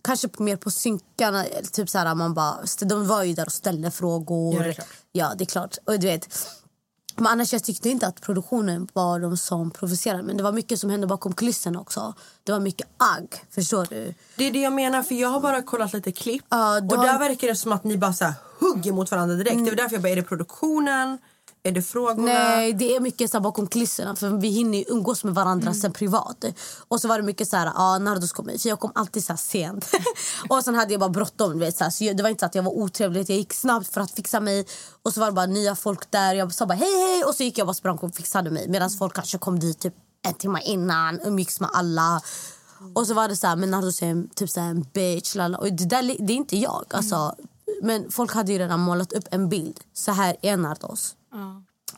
Kanske 0.02 0.28
mer 0.38 0.56
på 0.58 0.72
synkarna. 0.72 1.46
Typ 1.72 1.90
så 1.90 1.98
här, 1.98 2.16
man 2.16 2.34
bara, 2.34 2.58
de 2.82 3.08
var 3.08 3.24
ju 3.24 3.34
där 3.34 3.46
och 3.46 3.52
ställde 3.52 3.92
frågor. 3.92 4.56
Ja, 4.56 4.64
det 4.64 4.70
är 4.70 4.74
klart. 4.74 4.88
Ja, 5.12 5.34
det 5.38 5.44
är 5.44 5.46
klart. 5.46 5.78
Och 5.86 6.00
du 6.00 6.08
vet, 6.08 6.48
Men 7.16 7.28
annars 7.28 7.54
jag 7.54 7.64
tyckte 7.64 7.90
inte 7.90 8.08
att 8.08 8.22
produktionen 8.22 8.88
var 8.94 9.20
de 9.20 9.38
som 9.38 9.72
provocerade. 9.72 10.24
Men 10.24 10.38
det 10.38 10.44
var 10.44 10.52
mycket 10.52 10.80
som 10.80 10.90
hände 10.90 11.08
bakom 11.08 11.34
kulisserna 11.34 11.80
också. 11.80 12.14
Det 12.44 12.52
var 12.52 12.60
mycket 12.60 12.88
agg. 12.98 13.44
Förstår 13.50 13.88
du? 13.90 14.14
Det 14.36 14.44
är 14.44 14.52
det 14.52 14.62
jag 14.62 14.74
menar, 14.74 15.04
för 15.04 15.16
jag 15.16 15.30
har 15.30 15.40
bara 15.40 15.62
kollat 15.62 15.94
lite 15.94 16.12
klipp. 16.12 16.46
Du 16.50 16.56
och 16.56 16.62
har- 16.62 17.06
där 17.06 17.20
verkar 17.20 17.48
det 17.48 17.56
som 17.56 17.72
att 17.72 17.84
ni 17.84 17.98
bara 17.98 18.14
så 18.14 18.34
hugger 18.60 18.92
mot 18.92 19.12
varandra 19.12 19.36
direkt. 19.36 19.52
Mm. 19.54 19.66
Det 19.66 19.72
var 19.72 19.76
därför 19.78 19.96
jag 19.96 20.02
bara, 20.02 20.10
är 20.10 20.16
det 20.16 20.24
produktionen? 20.24 21.18
Är 21.70 21.74
det 21.74 21.82
frågorna? 21.82 22.26
Nej, 22.34 22.74
det 22.74 22.96
är 22.96 23.00
mycket 23.00 23.32
så 23.32 23.38
här 23.38 23.42
bakom 23.42 23.68
kulisserna. 23.68 24.16
För 24.16 24.30
Vi 24.30 24.48
hinner 24.48 24.84
umgås 24.88 25.24
med 25.24 25.34
varandra 25.34 25.68
Mm. 25.68 25.80
sen 25.82 25.92
privat. 25.94 26.46
Och 26.88 27.02
så 27.02 27.08
var 27.08 27.18
det 27.18 27.24
mycket 27.24 27.50
så 27.50 27.58
här, 27.58 27.72
ja, 27.76 27.98
Nardos 28.00 28.32
kom 28.32 28.48
hit. 28.48 28.62
För 28.62 28.70
jag 28.70 28.80
kom 28.80 28.92
alltid 28.96 29.26
så 29.26 29.38
sent. 29.38 29.92
och 30.50 30.64
sen 30.64 30.76
hade 30.76 30.94
jag 30.94 31.00
bara 31.00 31.10
bråttom. 31.10 31.60
Vet, 31.60 31.78
så 31.78 31.84
här. 31.84 31.92
Så 31.92 32.04
jag, 32.04 32.18
det 32.18 32.24
var 32.24 32.30
inte 32.30 32.40
så 32.40 32.46
att 32.46 32.56
jag 32.56 32.64
var 32.64 32.72
otrevlig. 32.72 33.30
Jag 33.30 33.38
gick 33.38 33.54
snabbt 33.54 33.94
för 33.94 34.02
att 34.02 34.12
fixa 34.12 34.40
mig. 34.40 34.66
Och 35.04 35.14
så 35.14 35.20
var 35.20 35.28
det 35.28 35.34
bara 35.34 35.46
nya 35.46 35.76
folk 35.76 36.12
där. 36.12 36.34
Jag 36.34 36.54
sa 36.54 36.66
bara 36.66 36.74
hej 36.74 36.96
hej. 37.12 37.24
Och 37.24 37.36
så 37.36 37.44
gick 37.44 37.58
jag 37.58 37.68
bara 37.68 37.74
sprang 37.74 37.98
och 37.98 38.16
fixade 38.16 38.50
mig. 38.52 38.68
Medan 38.70 38.90
folk 38.90 39.14
kanske 39.14 39.38
kom 39.38 39.60
dit 39.60 39.80
typ 39.80 39.94
en 40.28 40.34
timme 40.34 40.62
innan. 40.66 41.20
Umgicks 41.22 41.60
med 41.60 41.70
alla. 41.74 42.22
Och 42.96 43.08
så 43.08 43.14
var 43.14 43.28
det 43.28 43.36
så 43.36 43.48
här, 43.48 43.56
men 43.56 43.72
Nardos 43.72 44.02
är 44.02 44.34
typ 44.36 44.50
så 44.50 44.60
här, 44.60 44.70
en 44.70 44.86
bitch. 44.94 45.36
Lala. 45.36 45.58
Och 45.58 45.74
det, 45.74 45.86
där, 45.86 46.16
det 46.28 46.34
är 46.34 46.38
inte 46.38 46.58
jag. 46.58 46.86
Alltså, 46.90 47.36
Men 47.82 48.12
folk 48.12 48.34
hade 48.34 48.52
ju 48.52 48.60
redan 48.60 48.80
målat 48.80 49.14
upp 49.14 49.28
en 49.32 49.50
bild. 49.50 49.80
Så 49.94 50.12
här 50.12 50.36
är 50.42 50.58
Nardos. 50.58 51.16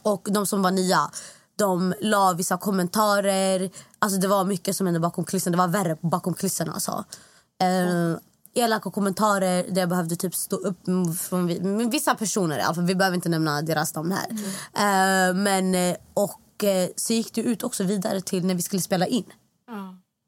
Och 0.01 0.27
de 0.31 0.45
som 0.45 0.62
var 0.62 0.71
nya, 0.71 1.12
de 1.55 1.93
la 2.01 2.34
vissa 2.34 2.57
kommentarer. 2.57 3.69
Alltså 3.99 4.19
det 4.19 4.27
var 4.27 4.45
mycket 4.45 4.75
som 4.75 4.88
hände 4.88 4.99
bakom 4.99 5.25
kulisserna. 5.25 5.57
Det 5.57 5.63
var 5.63 5.84
värre 5.84 5.97
bakom 6.01 6.34
kulisserna. 6.34 6.73
Alltså. 6.73 7.05
Eh, 7.62 8.17
elaka 8.53 8.91
kommentarer 8.91 9.65
där 9.69 9.81
jag 9.81 9.89
behövde 9.89 10.15
typ 10.15 10.36
stå 10.36 10.55
upp 10.55 10.79
från 11.19 11.89
vissa 11.89 12.15
personer. 12.15 12.73
fall. 12.73 12.86
vi 12.86 12.95
behöver 12.95 13.15
inte 13.15 13.29
nämna 13.29 13.62
deras 13.62 13.95
namn 13.95 14.12
här. 14.12 14.29
Eh, 14.73 15.34
men, 15.36 15.75
eh, 15.75 15.95
och 16.13 16.63
eh, 16.63 16.89
så 16.95 17.13
gick 17.13 17.34
det 17.34 17.41
ut 17.41 17.63
också 17.63 17.84
vidare 17.84 18.21
till 18.21 18.45
när 18.45 18.55
vi 18.55 18.62
skulle 18.62 18.81
spela 18.81 19.07
in. 19.07 19.25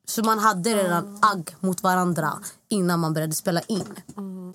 Så 0.08 0.24
man 0.24 0.40
hade 0.40 0.76
redan 0.76 1.20
agg 1.22 1.56
mot 1.60 1.84
varandra 1.84 2.40
innan 2.70 3.00
man 3.00 3.14
började 3.14 3.36
spela 3.36 3.62
in. 3.62 3.96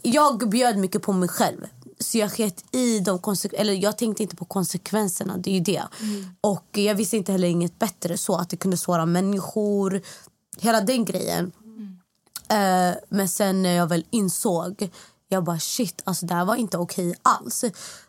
Jag 0.02 0.48
bjöd 0.50 0.76
mycket 0.76 1.02
på 1.02 1.12
mig 1.12 1.28
själv. 1.28 1.66
Så 2.00 2.18
jag 2.18 2.32
sket 2.32 2.74
i 2.74 3.00
de 3.00 3.20
eller 3.52 3.72
jag 3.72 3.98
tänkte 3.98 4.22
inte 4.22 4.36
på 4.36 4.44
konsekvenserna. 4.44 5.36
Det 5.36 5.50
är 5.50 5.54
ju 5.54 5.60
det. 5.60 5.82
Och 6.40 6.66
jag 6.72 6.94
visste 6.94 7.16
inte 7.16 7.32
heller 7.32 7.48
inget 7.48 7.78
bättre 7.78 8.18
så 8.18 8.36
att 8.36 8.50
det 8.50 8.56
kunde 8.56 8.76
såra 8.76 9.06
människor. 9.06 10.02
Hela 10.58 10.80
den 10.80 11.04
grejen. 11.04 11.52
Eh, 12.48 12.94
men 13.08 13.28
sen 13.28 13.62
när 13.62 13.72
jag 13.72 13.86
väl 13.86 14.04
insåg, 14.10 14.90
jag 15.28 15.44
bara 15.44 15.58
shit, 15.58 16.02
alltså 16.04 16.26
det 16.26 16.34
här 16.34 16.44
var 16.44 16.56
inte 16.56 16.78
okej 16.78 17.14
alls. 17.22 17.64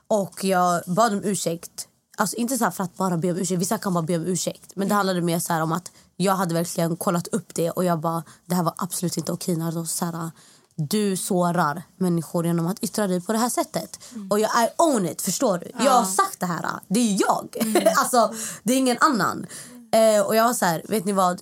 Och 0.08 0.43
jag 0.43 0.84
bad 0.88 1.13
om 1.13 1.23
ursäkt. 1.23 1.88
Alltså 2.17 2.36
inte 2.36 2.58
så 2.58 2.71
för 2.71 2.84
att 2.84 2.97
bara 2.97 3.17
be 3.17 3.32
om 3.32 3.38
ursäkt, 3.38 3.62
vissa 3.62 3.78
kan 3.78 3.93
bara 3.93 4.04
be 4.04 4.15
om 4.15 4.25
ursäkt. 4.25 4.71
Men 4.75 4.88
det 4.88 4.93
handlade 4.93 5.21
mer 5.21 5.39
så 5.39 5.54
här 5.54 5.62
om 5.62 5.71
att 5.71 5.91
jag 6.22 6.34
hade 6.34 6.54
verkligen 6.54 6.96
kollat 6.96 7.28
upp 7.28 7.56
det 7.56 7.72
och 7.72 7.86
jag 7.86 8.00
bara, 8.00 8.24
det 8.46 8.56
här 8.56 8.64
var 8.64 8.74
absolut 8.78 9.18
inte 9.18 9.32
okej 9.32 9.56
när 9.56 9.86
så 9.86 10.06
här, 10.06 10.32
du 10.76 11.18
sårar 11.18 11.84
människor 11.98 12.46
genom 12.46 12.68
att 12.68 12.84
yttra 12.84 13.08
dig 13.08 13.22
på 13.22 13.32
det 13.32 13.38
här 13.38 13.50
sättet. 13.50 14.00
Och 14.30 14.40
jag 14.40 14.58
är 14.58 14.70
own 14.78 15.06
it, 15.06 15.22
förstår 15.22 15.58
du? 15.58 15.72
Jag 15.86 15.92
har 15.92 16.06
sagt 16.06 16.40
det 16.40 16.46
här, 16.46 16.66
det 16.88 17.00
är 17.00 17.18
jag. 17.22 17.56
alltså, 17.98 18.34
det 18.64 18.74
är 18.74 18.78
ingen 18.78 18.98
annan. 19.00 19.46
Eh, 19.92 20.22
och 20.22 20.36
jag 20.36 20.44
var 20.44 20.54
så 20.54 20.66
här, 20.66 20.84
vet 20.88 21.06
ni 21.06 21.12
vad? 21.12 21.42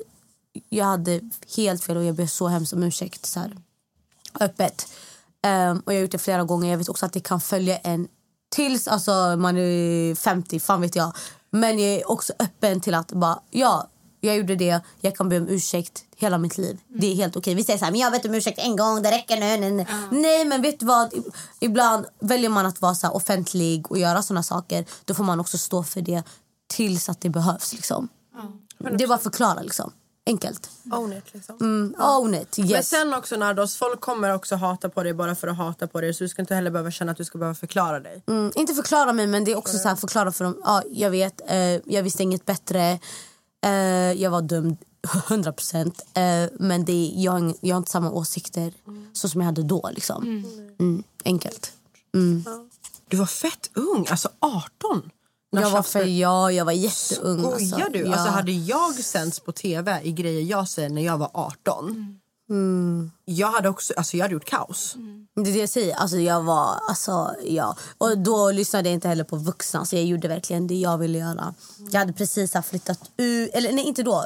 Jag 0.70 0.86
hade 0.86 1.22
helt 1.56 1.84
fel 1.84 1.98
och 1.98 2.04
jag 2.04 2.16
ber 2.16 2.28
så 2.28 2.48
hemskt 2.48 2.74
om 2.74 2.84
ursäkt. 2.84 3.26
Så 3.26 3.40
här, 3.40 3.58
öppet. 4.40 4.88
Ehm, 5.44 5.80
och 5.80 5.94
jag 5.94 5.98
har 5.98 6.02
gjort 6.02 6.12
det 6.12 6.18
flera 6.18 6.44
gånger. 6.44 6.72
Jag 6.72 6.78
vet 6.78 6.90
också 6.90 7.06
att 7.06 7.14
det 7.14 7.20
kan 7.20 7.42
följa 7.42 7.78
en 7.78 8.08
tills 8.50 8.88
alltså, 8.88 9.36
man 9.38 9.58
är 9.58 10.16
50, 10.16 10.60
fan 10.60 10.82
vet 10.82 10.96
jag. 10.96 11.16
Men 11.50 11.80
jag 11.80 11.90
är 11.90 12.12
också 12.12 12.34
öppen 12.40 12.82
till 12.82 12.94
att 12.94 13.12
bara, 13.12 13.40
ja, 13.52 13.88
jag 14.20 14.38
gjorde 14.38 14.56
det. 14.56 14.82
Jag 15.02 15.16
kan 15.16 15.30
be 15.30 15.38
om 15.38 15.48
ursäkt 15.48 16.04
hela 16.16 16.38
mitt 16.38 16.58
liv. 16.58 16.80
Det 16.88 17.12
är 17.12 17.16
helt 17.16 17.36
okej. 17.36 17.56
Vi 17.56 17.64
säger 17.64 17.80
så 17.80 17.86
här, 17.86 17.92
men 17.92 18.02
jag 18.02 18.12
vet 18.12 18.26
om 18.26 18.34
ursäkt 18.34 18.60
en 18.60 18.76
gång, 18.76 19.02
det 19.02 19.12
räcker 19.12 19.36
nu. 19.36 19.58
Nej, 19.58 19.72
nej. 19.72 19.88
nej 20.12 20.46
men 20.46 20.62
vet 20.62 20.80
du 20.80 20.86
vad? 20.86 21.14
Ibland 21.60 22.06
väljer 22.20 22.50
man 22.50 22.66
att 22.66 22.82
vara 22.82 22.96
så 22.96 23.10
offentlig 23.10 23.92
och 23.92 23.98
göra 23.98 24.22
såna 24.22 24.44
saker. 24.44 24.86
Då 25.06 25.14
får 25.14 25.24
man 25.24 25.40
också 25.40 25.58
stå 25.58 25.84
för 25.84 26.02
det 26.02 26.24
tills 26.68 27.10
att 27.10 27.22
det 27.22 27.30
behövs. 27.30 27.74
Liksom. 27.74 28.10
Det 28.78 29.04
är 29.04 29.08
bara 29.08 29.16
att 29.16 29.24
förklara. 29.24 29.62
Liksom. 29.62 29.92
Enkelt. 30.28 30.70
Own 30.92 31.14
it 31.14 31.24
liksom. 31.34 31.58
Mm, 31.62 31.96
Own 32.00 32.36
it, 32.36 32.60
yes. 32.60 32.72
Men 32.72 32.84
sen 32.84 33.14
också 33.14 33.36
Nardos, 33.36 33.76
folk 33.76 34.02
kommer 34.02 34.34
också 34.36 34.56
hata 34.56 34.90
på 34.90 35.04
dig 35.04 35.14
bara 35.14 35.36
för 35.36 35.48
att 35.48 35.58
hata 35.58 35.88
på 35.88 36.02
dig. 36.02 36.14
Så 36.14 36.24
du 36.24 36.30
ska 36.30 36.42
inte 36.42 36.56
heller 36.56 36.72
behöva 36.72 36.92
känna 36.92 37.12
att 37.12 37.18
du 37.18 37.26
ska 37.26 37.38
behöva 37.38 37.56
förklara 37.56 38.00
dig. 38.00 38.24
Mm, 38.28 38.52
inte 38.56 38.74
förklara 38.74 39.14
mig, 39.14 39.28
men 39.28 39.44
det 39.44 39.52
är 39.52 39.56
också 39.58 39.78
så 39.78 39.88
här, 39.88 39.96
förklara 39.96 40.32
för 40.32 40.44
dem. 40.44 40.62
Ja, 40.64 40.84
jag 40.90 41.10
vet, 41.10 41.42
eh, 41.50 41.58
jag 41.86 42.04
visste 42.04 42.24
inget 42.24 42.46
bättre. 42.46 43.00
Eh, 43.68 44.22
jag 44.22 44.32
var 44.32 44.42
dum, 44.42 44.78
100 45.28 45.52
procent. 45.52 46.02
Eh, 46.14 46.46
men 46.60 46.86
det 46.86 46.92
är, 46.92 47.24
jag, 47.24 47.54
jag 47.62 47.76
har 47.76 47.78
inte 47.78 47.92
samma 47.92 48.12
åsikter 48.12 48.74
så 49.14 49.30
som 49.30 49.42
jag 49.42 49.46
hade 49.46 49.64
då. 49.64 49.90
Liksom. 49.94 50.24
Mm, 50.80 51.04
enkelt. 51.26 51.72
Mm. 52.16 52.46
Du 53.08 53.18
var 53.18 53.26
fett 53.26 53.70
ung, 53.74 54.08
alltså 54.10 54.30
18. 54.40 55.10
När 55.52 55.62
Jag 55.62 55.70
var, 55.70 55.84
för, 55.84 56.04
ja, 56.04 56.52
jag 56.52 56.66
var 56.66 56.72
jätteung. 56.72 57.44
Skojar 57.44 57.90
du? 57.90 58.00
Ja. 58.00 58.14
Alltså 58.14 58.30
hade 58.30 58.52
jag 58.52 58.94
sänds 58.94 59.40
på 59.40 59.52
tv 59.52 60.02
i 60.04 60.12
grejer 60.12 60.42
jag 60.42 60.70
säger 60.70 60.90
när 60.90 61.02
jag 61.02 61.18
var 61.18 61.30
18. 61.34 62.20
Mm. 62.50 63.12
Jag 63.26 63.52
hade 63.52 63.70
också, 63.70 63.94
alltså 63.98 64.18
jag 64.18 64.24
hade 64.24 64.34
gjort 64.34 64.46
kaos. 64.46 64.96
Det 65.36 65.42
är 65.50 65.54
det 65.54 65.60
jag 65.60 65.70
säger. 65.70 65.96
Alltså, 65.96 66.18
jag 66.18 66.42
var, 66.44 66.80
alltså, 66.90 67.36
ja. 67.44 67.78
Och 67.98 68.18
då 68.18 68.52
lyssnade 68.52 68.90
jag 68.90 68.94
inte 68.94 69.08
heller 69.08 69.24
på 69.24 69.36
vuxna. 69.36 69.86
Så 69.86 69.96
jag 69.96 70.06
gjorde 70.06 70.28
verkligen 70.28 70.68
det 70.68 70.76
jag 70.76 70.98
ville 70.98 71.18
göra. 71.18 71.54
Jag 71.92 72.00
hade 72.00 72.14
precis 72.14 72.54
flyttat 72.70 73.00
ut, 73.18 73.50
eller 73.54 73.72
nej 73.72 73.86
inte 73.86 74.04
då. 74.04 74.26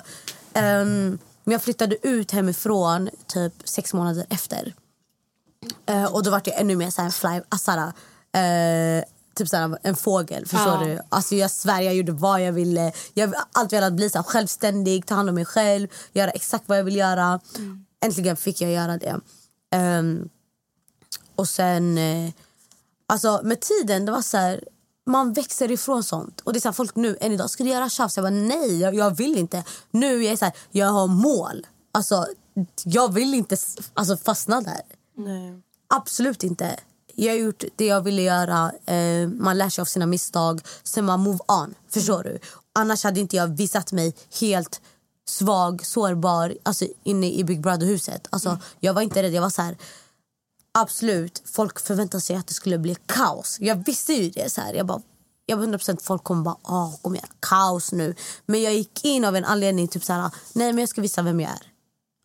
Ehm, 0.53 1.17
men 1.43 1.51
jag 1.51 1.61
flyttade 1.61 2.07
ut 2.07 2.31
hemifrån 2.31 3.09
typ 3.27 3.53
sex 3.63 3.93
månader 3.93 4.25
efter. 4.29 4.73
Eh, 5.85 6.05
och 6.05 6.23
då 6.23 6.31
var 6.31 6.41
jag 6.45 6.59
ännu 6.61 6.75
mer 6.75 6.89
så 6.89 7.01
en 7.01 7.11
fly, 7.11 7.41
alltså, 7.49 7.71
eh, 7.71 9.03
typ 9.35 9.49
så 9.49 9.77
en 9.83 9.95
fågel. 9.95 10.45
Förstår 10.45 10.73
Ja. 10.73 10.83
du? 10.85 10.99
Alltså, 11.09 11.35
jag 11.35 11.51
svär, 11.51 11.81
jag 11.81 11.95
gjorde 11.95 12.11
vad 12.11 12.41
jag 12.41 12.51
ville. 12.51 12.91
Jag 13.13 13.27
har 13.27 13.35
alltid 13.51 13.77
velat 13.77 13.93
bli 13.93 14.09
så 14.09 14.23
självständig, 14.23 15.05
ta 15.05 15.15
hand 15.15 15.29
om 15.29 15.35
mig 15.35 15.45
själv, 15.45 15.87
göra 16.13 16.31
exakt 16.31 16.63
vad 16.67 16.77
jag 16.77 16.83
vill 16.83 16.95
göra. 16.95 17.39
Äntligen 18.05 18.37
fick 18.37 18.61
jag 18.61 18.71
göra 18.71 18.97
det. 18.97 19.19
Ehm, 19.71 20.29
och 21.35 21.49
sen... 21.49 21.97
Eh, 21.97 22.31
alltså 23.07 23.41
med 23.43 23.59
tiden, 23.61 24.05
det 24.05 24.11
var 24.11 24.21
så 24.21 24.37
här... 24.37 24.63
Man 25.05 25.33
växer 25.33 25.71
ifrån 25.71 26.03
sånt. 26.03 26.41
Och 26.41 26.53
det 26.53 26.59
är 26.59 26.61
så 26.61 26.67
här, 26.67 26.73
folk 26.73 26.95
nu, 26.95 27.17
än 27.21 27.31
idag, 27.31 27.49
ska 27.49 27.63
du 27.63 27.69
göra 27.69 27.89
tjafs? 27.89 28.17
Jag 28.17 28.23
bara, 28.23 28.29
nej, 28.29 28.79
jag, 28.79 28.95
jag 28.95 29.17
vill 29.17 29.37
inte. 29.37 29.63
Nu 29.91 30.23
jag 30.23 30.33
är 30.33 30.37
så 30.37 30.45
här, 30.45 30.53
jag 30.71 30.87
har 30.87 31.07
mål. 31.07 31.67
Alltså, 31.91 32.25
jag 32.83 33.13
vill 33.13 33.33
inte 33.33 33.57
alltså, 33.93 34.17
fastna 34.17 34.61
där. 34.61 34.81
Nej. 35.17 35.61
Absolut 35.87 36.43
inte. 36.43 36.79
Jag 37.15 37.33
har 37.33 37.39
gjort 37.39 37.63
det 37.75 37.85
jag 37.85 38.01
ville 38.01 38.21
göra. 38.21 38.71
Eh, 38.85 39.27
man 39.27 39.57
lär 39.57 39.69
sig 39.69 39.81
av 39.81 39.85
sina 39.85 40.05
misstag. 40.05 40.61
Sen 40.83 41.05
man 41.05 41.19
move 41.19 41.39
on. 41.47 41.75
Förstår 41.89 42.23
du? 42.23 42.39
Annars 42.73 43.03
hade 43.03 43.19
inte 43.19 43.35
jag 43.35 43.47
visat 43.47 43.91
mig 43.91 44.15
helt 44.39 44.81
svag, 45.31 45.85
sårbar 45.85 46.57
alltså 46.63 46.87
inne 47.03 47.31
i 47.31 47.43
Big 47.43 47.61
Brother-huset. 47.61 48.27
Alltså, 48.29 48.59
Jag 48.79 48.93
var 48.93 49.01
inte 49.01 49.23
rädd. 49.23 49.33
Jag 49.33 49.41
var 49.41 49.49
så 49.49 49.61
här... 49.61 49.77
Absolut, 50.73 51.41
folk 51.45 51.79
förväntade 51.79 52.21
sig 52.21 52.35
att 52.35 52.47
det 52.47 52.53
skulle 52.53 52.77
bli 52.77 52.95
kaos. 53.05 53.57
Jag 53.59 53.85
visste 53.85 54.13
ju 54.13 54.29
det. 54.29 54.51
Så 54.51 54.61
här. 54.61 54.73
Jag 54.73 54.85
bara, 54.85 55.01
jag 55.45 55.57
var 55.57 55.65
100% 55.65 56.03
folk 56.03 56.23
kommer 56.23 56.43
bara, 56.43 56.57
åh, 56.63 56.95
kommer 57.01 57.17
göra 57.17 57.29
kaos 57.39 57.91
nu. 57.91 58.15
Men 58.45 58.61
jag 58.61 58.73
gick 58.73 59.05
in 59.05 59.25
av 59.25 59.35
en 59.35 59.45
anledning, 59.45 59.87
typ 59.87 60.03
så 60.03 60.13
här, 60.13 60.31
nej 60.53 60.73
men 60.73 60.77
jag 60.77 60.89
ska 60.89 61.01
visa 61.01 61.21
vem 61.21 61.39
jag 61.39 61.51
är. 61.51 61.71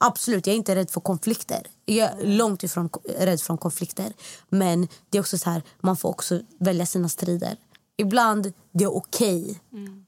Absolut, 0.05 0.47
jag 0.47 0.53
är 0.53 0.57
inte 0.57 0.75
rädd 0.75 0.91
för 0.91 1.01
konflikter. 1.01 1.67
Jag 1.85 2.11
är 2.11 2.27
långt 2.27 2.63
ifrån 2.63 2.91
rädd 3.19 3.41
från 3.41 3.59
konflikter. 3.59 4.13
Men 4.49 4.89
det 5.11 5.19
är 5.19 5.23
också 5.23 5.39
så 5.39 5.51
här, 5.51 5.63
man 5.81 5.97
får 5.97 6.09
också 6.09 6.41
välja 6.59 6.87
sina 6.87 7.09
strider. 7.09 7.57
Ibland 7.97 8.53
det 8.73 8.85
är 8.85 8.97
okej 8.97 9.61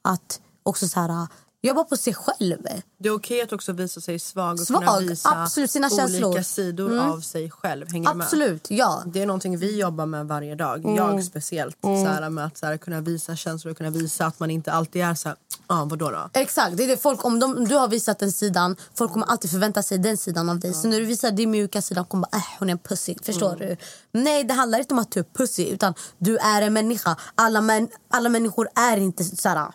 att 0.03 0.41
också 0.63 0.89
så 0.89 1.01
här, 1.01 1.27
jobba 1.63 1.85
på 1.85 1.97
sig 1.97 2.15
själv. 2.15 2.59
Det 2.99 3.09
är 3.09 3.15
okej 3.15 3.43
att 3.43 3.53
också 3.53 3.73
visa 3.73 4.01
sig 4.01 4.19
svag 4.19 4.53
och 4.53 4.67
Svag, 4.67 4.79
kunna 4.85 4.99
visa 4.99 5.29
absolut, 5.43 5.71
sina 5.71 5.87
olika 5.87 5.99
känslor. 6.09 6.43
sidor 6.43 6.93
Mm. 6.93 7.11
av 7.11 7.21
sig 7.21 7.51
själv. 7.51 7.93
Hänger 7.93 8.09
du 8.09 8.15
med? 8.15 8.25
Absolut, 8.25 8.71
ja. 8.71 9.03
Det 9.07 9.23
är 9.23 9.27
någonting 9.27 9.59
vi 9.59 9.79
jobbar 9.81 10.07
med 10.07 10.27
varje 10.27 10.55
dag. 10.55 10.85
Mm. 10.85 10.97
Jag 10.97 11.25
speciellt. 11.25 11.85
Mm. 11.85 12.05
Så 12.05 12.11
här, 12.11 12.31
med 12.31 12.45
att 12.45 12.59
så 12.59 12.67
här, 12.67 12.77
kunna 12.77 13.01
visa 13.01 13.37
känslor 13.37 13.71
och 13.71 13.77
kunna 13.79 13.91
visa 13.91 14.27
att 14.27 14.41
man 14.41 14.51
inte 14.51 14.73
alltid 14.73 15.03
är 15.03 15.15
så 15.15 15.29
här, 15.29 15.37
ah, 15.67 15.85
vadå 15.85 16.11
då? 16.11 16.31
Exakt, 16.33 16.77
det 16.77 16.85
är 16.85 16.89
det. 16.89 16.97
Folk, 16.97 17.25
om, 17.25 17.41
de, 17.41 17.57
om 17.57 17.69
du 17.69 17.75
har 17.77 17.89
visat 17.89 18.19
den 18.19 18.33
sidan, 18.33 18.77
folk 18.95 19.13
kommer 19.13 19.27
alltid 19.27 19.51
förvänta 19.51 19.83
sig 19.83 19.99
den 19.99 20.17
sidan 20.17 20.49
av 20.49 20.59
dig. 20.61 20.75
Så 20.75 20.89
när 20.89 21.01
du 21.01 21.07
visar 21.07 21.31
din 21.31 21.51
mjuka 21.51 21.83
sida, 21.83 22.05
kommer 22.05 22.29
bara, 22.33 22.37
äh, 22.37 22.43
hon 22.59 22.69
är 22.69 22.73
en 22.73 22.79
pussy. 22.79 23.15
Förstår 23.23 23.55
Mm. 23.55 23.69
du? 23.69 23.77
Nej, 24.13 24.45
det 24.45 24.55
handlar 24.55 24.79
inte 24.79 24.95
om 24.95 24.99
att 25.01 25.11
du 25.13 25.21
är 25.21 25.27
pussy, 25.35 25.65
utan 25.69 25.95
du 26.19 26.37
är 26.39 26.63
en 26.63 26.73
människa. 26.73 27.17
Alla, 27.35 27.61
män, 27.61 27.89
alla 28.11 28.29
människor 28.29 28.69
är 28.75 28.97
inte 28.97 29.25
såhär 29.25 29.69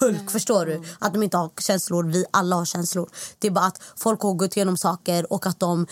Hulk, 0.00 0.30
förstår 0.30 0.66
du? 0.66 0.82
Att 0.98 1.12
de 1.14 1.22
inte 1.22 1.36
har 1.36 1.50
känslor. 1.60 2.04
Vi 2.04 2.24
alla 2.30 2.56
har 2.56 2.64
känslor. 2.64 3.10
Det 3.38 3.46
är 3.46 3.50
bara 3.50 3.64
att 3.64 3.82
folk 3.96 4.20
har 4.22 4.32
gått 4.34 4.56
igenom 4.56 4.76
saker 4.76 5.32
och 5.32 5.46
att 5.46 5.60
de 5.60 5.86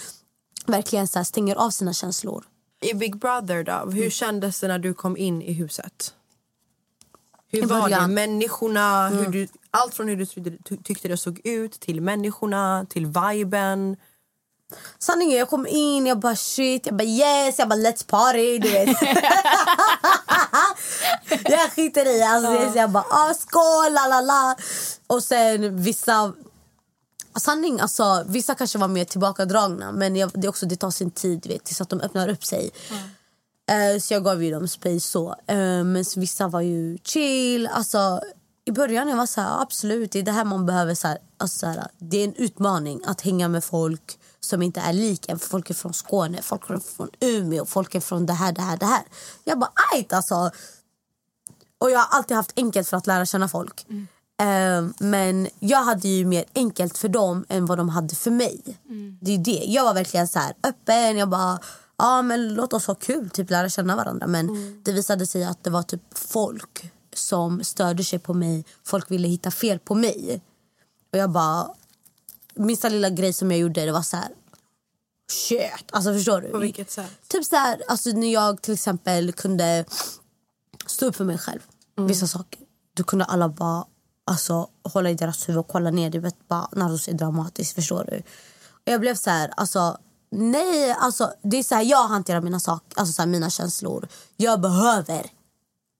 verkligen 0.66 1.08
så 1.08 1.24
stänger 1.24 1.56
av 1.56 1.70
sina 1.70 1.92
känslor. 1.92 2.44
I 2.80 2.94
Big 2.94 3.18
Brother 3.18 3.64
då, 3.64 3.90
hur 3.90 4.10
kändes 4.10 4.60
det 4.60 4.68
när 4.68 4.78
du 4.78 4.94
kom 4.94 5.16
in 5.16 5.42
i 5.42 5.52
huset? 5.52 6.14
Hur 7.50 7.66
var 7.66 7.88
det? 7.88 8.06
Människorna, 8.06 9.08
hur 9.08 9.18
Mm. 9.18 9.32
du, 9.32 9.48
allt 9.70 9.94
från 9.94 10.08
hur 10.08 10.16
du 10.16 10.26
ty- 10.26 10.58
ty- 10.64 10.76
tyckte 10.84 11.08
det 11.08 11.16
såg 11.16 11.40
ut 11.44 11.80
till 11.80 12.00
människorna, 12.00 12.86
till 12.90 13.06
viben. 13.06 13.96
Sanningen, 14.98 15.38
jag 15.38 15.48
kom 15.50 15.66
in, 15.66 16.06
jag 16.06 16.18
bara 16.18 16.36
shit, 16.36 16.86
jag 16.86 16.96
bara 16.96 17.04
yes, 17.04 17.58
jag 17.58 17.68
bara 17.68 17.78
let's 17.78 18.06
party, 18.06 18.58
du 18.58 18.70
vet. 18.70 18.88
jag 21.44 21.72
skiter 21.72 22.16
i 22.16 22.22
alltså, 22.22 22.52
Ja. 22.52 22.72
så 22.72 22.78
jag 22.78 22.90
bara 22.90 23.04
ah, 23.10 23.34
skål, 23.34 23.92
la 23.92 24.06
la 24.06 24.20
la. 24.20 24.56
Och 25.06 25.22
sen 25.22 25.82
vissa, 25.82 26.32
sanning 27.40 27.80
alltså 27.80 28.24
vissa 28.26 28.54
kanske 28.54 28.78
var 28.78 28.88
mer 28.88 29.04
tillbakadragna 29.04 29.92
men 29.92 30.16
jag, 30.16 30.30
det, 30.34 30.46
är 30.46 30.48
också, 30.48 30.66
det 30.66 30.76
tar 30.76 30.90
sin 30.90 31.10
tid 31.10 31.46
vet, 31.46 31.64
tills 31.64 31.80
att 31.80 31.88
de 31.88 32.00
öppnar 32.00 32.28
upp 32.28 32.44
sig. 32.44 32.70
Eh, 33.70 33.98
så 34.00 34.14
jag 34.14 34.24
gav 34.24 34.44
ju 34.44 34.50
dem 34.50 34.68
space 34.68 35.00
så. 35.00 35.28
Uh, 35.28 35.84
men 35.84 36.04
så 36.04 36.20
vissa 36.20 36.48
var 36.48 36.60
ju 36.60 36.98
chill. 37.04 37.66
Alltså, 37.66 38.20
I 38.64 38.72
början 38.72 39.08
jag 39.08 39.16
var 39.16 39.26
så 39.26 39.40
här, 39.40 39.62
absolut, 39.62 40.12
det 40.12 40.18
är 40.18 40.22
det 40.22 40.32
här 40.32 40.44
man 40.44 40.66
behöver. 40.66 40.94
Så 40.94 41.08
här, 41.08 41.18
alltså, 41.36 41.58
så 41.58 41.66
här, 41.66 41.88
det 41.98 42.16
är 42.16 42.24
en 42.24 42.34
utmaning 42.34 43.00
att 43.06 43.20
hänga 43.20 43.48
med 43.48 43.64
folk 43.64 44.18
som 44.40 44.62
inte 44.62 44.80
är 44.80 44.92
lik 44.92 45.28
en. 45.28 45.38
Folk 45.38 45.70
är 45.70 45.74
från 45.74 45.94
Skåne, 45.94 46.42
folk 46.42 46.70
är 46.70 46.78
från 46.96 47.10
Umeå, 47.20 47.64
folk 47.64 47.94
är 47.94 48.00
från 48.00 48.26
det 48.26 48.32
här, 48.32 48.52
det 48.52 48.62
här, 48.62 48.76
det 48.76 48.86
här. 48.86 49.02
Jag 49.44 49.58
bara, 49.58 49.72
ajt 49.94 50.12
alltså. 50.12 50.50
Och 51.78 51.90
jag 51.90 51.98
har 51.98 52.18
alltid 52.18 52.36
haft 52.36 52.52
enkelt 52.56 52.88
för 52.88 52.96
att 52.96 53.06
lära 53.06 53.26
känna 53.26 53.48
folk. 53.48 53.86
Eh, 54.40 54.86
men 54.98 55.48
jag 55.58 55.82
hade 55.82 56.08
ju 56.08 56.24
mer 56.24 56.44
enkelt 56.54 56.98
för 56.98 57.08
dem 57.08 57.44
än 57.48 57.66
vad 57.66 57.78
de 57.78 57.88
hade 57.88 58.14
för 58.14 58.30
mig. 58.30 58.60
Det 59.20 59.34
är 59.34 59.38
det. 59.38 59.64
Jag 59.66 59.84
var 59.84 59.94
verkligen 59.94 60.28
så 60.28 60.38
här 60.38 60.54
öppen. 60.62 61.16
Jag 61.16 61.28
bara, 61.28 61.58
ja 61.98 62.22
men 62.22 62.54
låt 62.54 62.72
oss 62.72 62.86
ha 62.86 62.94
kul, 62.94 63.30
typ 63.30 63.50
lära 63.50 63.68
känna 63.68 63.96
varandra. 63.96 64.26
Men 64.26 64.48
det 64.84 64.92
visade 64.92 65.26
sig 65.26 65.44
att 65.44 65.64
det 65.64 65.70
var 65.70 65.82
typ 65.82 66.02
folk 66.14 66.92
som 67.14 67.64
störde 67.64 68.04
sig 68.04 68.18
på 68.18 68.34
mig. 68.34 68.64
Folk 68.84 69.10
ville 69.10 69.28
hitta 69.28 69.50
fel 69.50 69.78
på 69.78 69.94
mig. 69.94 70.40
Och 71.12 71.18
jag 71.18 71.30
bara, 71.30 71.68
minsta 72.54 72.88
lilla 72.88 73.10
grej 73.10 73.32
som 73.32 73.50
jag 73.50 73.60
gjorde 73.60 73.84
det 73.86 73.92
var 73.92 74.02
så 74.02 74.16
här 74.16 74.28
shit. 75.30 75.84
Alltså 75.92 76.12
förstår 76.12 76.40
du? 76.40 76.48
På 76.48 76.58
vilket 76.58 76.90
sätt? 76.90 77.10
Typ 77.28 77.44
så 77.44 77.56
här, 77.56 77.82
alltså 77.88 78.10
när 78.10 78.32
jag 78.32 78.62
till 78.62 78.74
exempel 78.74 79.32
kunde 79.32 79.84
stå 80.90 81.06
upp 81.06 81.16
för 81.16 81.24
mig 81.24 81.38
själv. 81.38 81.60
Vissa 81.96 82.26
saker. 82.26 82.60
Då 82.94 83.04
kunde 83.04 83.24
alla 83.24 83.48
bara 83.48 83.84
alltså, 84.26 84.68
hålla 84.82 85.10
i 85.10 85.14
deras 85.14 85.48
huvud 85.48 85.60
och 85.60 85.68
kolla 85.68 85.90
ner. 85.90 86.10
Du 86.10 86.18
vet 86.18 86.48
bara 86.48 86.68
Naros 86.72 87.08
är 87.08 87.12
dramatisk, 87.12 87.74
förstår 87.74 88.04
du? 88.10 88.16
Och 88.70 88.92
jag 88.92 89.00
blev 89.00 89.14
så 89.14 89.30
här, 89.30 89.50
alltså 89.56 89.98
nej, 90.30 90.90
alltså 90.90 91.32
det 91.42 91.56
är 91.56 91.62
så 91.62 91.74
här 91.74 91.82
jag 91.82 92.08
hanterar 92.08 92.40
mina 92.40 92.60
saker, 92.60 93.00
alltså 93.00 93.12
så 93.12 93.22
här, 93.22 93.26
mina 93.26 93.50
känslor. 93.50 94.08
Jag 94.36 94.60
behöver. 94.60 95.26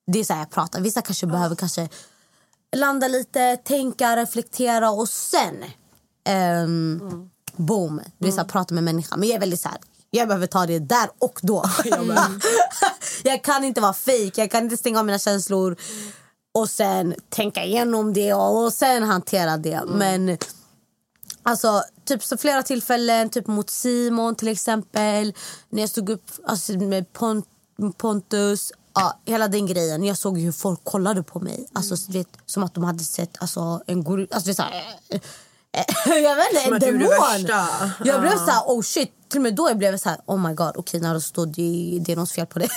Det 0.07 0.18
är 0.18 0.24
så 0.24 0.33
här 0.33 0.40
jag 0.40 0.51
pratar. 0.51 0.81
Vissa 0.81 1.03
kanske 1.03 1.27
behöver 1.27 1.57
kanske 1.57 1.88
landa 2.77 3.09
lite, 3.09 3.57
tänka, 3.57 4.16
reflektera 4.16 4.90
och 4.90 5.09
sen 5.09 5.64
ehm, 6.24 7.31
boom, 7.57 8.01
det 8.18 8.29
är 8.29 8.33
så 8.33 8.38
här, 8.38 8.48
prata 8.48 8.74
med 8.74 8.85
människan. 8.85 9.20
Men 9.20 9.29
jag 9.29 9.37
är 9.37 9.40
väldigt 9.40 9.61
så 9.61 9.68
här, 9.68 9.79
jag 10.11 10.29
behöver 10.29 10.47
ta 10.47 10.66
det 10.66 10.79
där 10.79 11.11
och 11.18 11.38
då. 11.42 11.64
jag 13.25 13.44
kan 13.44 13.64
inte 13.64 13.81
vara 13.81 13.92
fake, 13.92 14.33
jag 14.35 14.51
kan 14.51 14.64
inte 14.64 14.77
stänga 14.77 14.99
av 14.99 15.07
mina 15.07 15.18
känslor 15.18 15.77
och 16.55 16.71
sen 16.71 17.14
tänka 17.29 17.64
igenom 17.64 18.12
det 18.12 18.35
och 18.35 18.73
sen 18.73 19.03
hantera 19.03 19.57
det. 19.57 19.83
Men 19.87 20.38
Alltså, 21.42 21.83
typ 22.05 22.25
så 22.25 22.37
flera 22.37 22.62
tillfällen, 22.62 23.31
typ 23.31 23.47
mot 23.47 23.71
Simon 23.71 24.35
till 24.35 24.49
exempel. 24.49 25.35
När 25.68 25.83
jag 25.83 25.90
stod 25.90 26.11
upp 26.11 26.31
alltså, 26.44 26.73
med 26.73 27.07
Pon- 27.12 27.42
Pontus. 27.97 28.73
Ja, 28.94 29.21
hela 29.25 29.49
den 29.49 29.66
grejen. 29.66 30.05
Jag 30.05 30.18
såg 30.18 30.38
hur 30.38 30.53
folk 30.53 30.85
kollade 30.85 31.23
på 31.23 31.40
mig. 31.40 31.66
Alltså, 31.73 31.94
du 31.94 32.18
vet, 32.18 32.29
som 32.47 32.62
att 32.62 32.75
de 32.75 32.85
hade 32.85 33.05
sett 33.05 33.31
alltså, 33.40 33.83
en 33.87 34.05
gorilla. 34.05 34.29
Alltså, 34.31 34.64
jag 36.07 36.37
vet 36.37 36.52
inte, 36.52 36.87
en 36.87 36.98
demon. 36.98 37.46
Jag 38.04 38.20
blev 38.20 38.37
så 38.37 38.50
här, 38.50 38.62
oh 38.66 38.83
shit. 38.83 39.12
Till 39.28 39.38
och 39.38 39.42
med 39.42 39.54
då 39.54 39.68
jag 39.68 39.78
blev 39.78 39.90
jag 39.90 40.00
så 40.00 40.09
här, 40.09 40.18
oh 40.26 40.48
my 40.48 40.54
god, 40.54 40.72
okej 40.76 41.00
Naruto, 41.00 41.44
det, 41.44 41.98
det 42.00 42.12
är 42.12 42.16
något 42.16 42.31
fel 42.31 42.46
på 42.46 42.59
dig. 42.59 42.68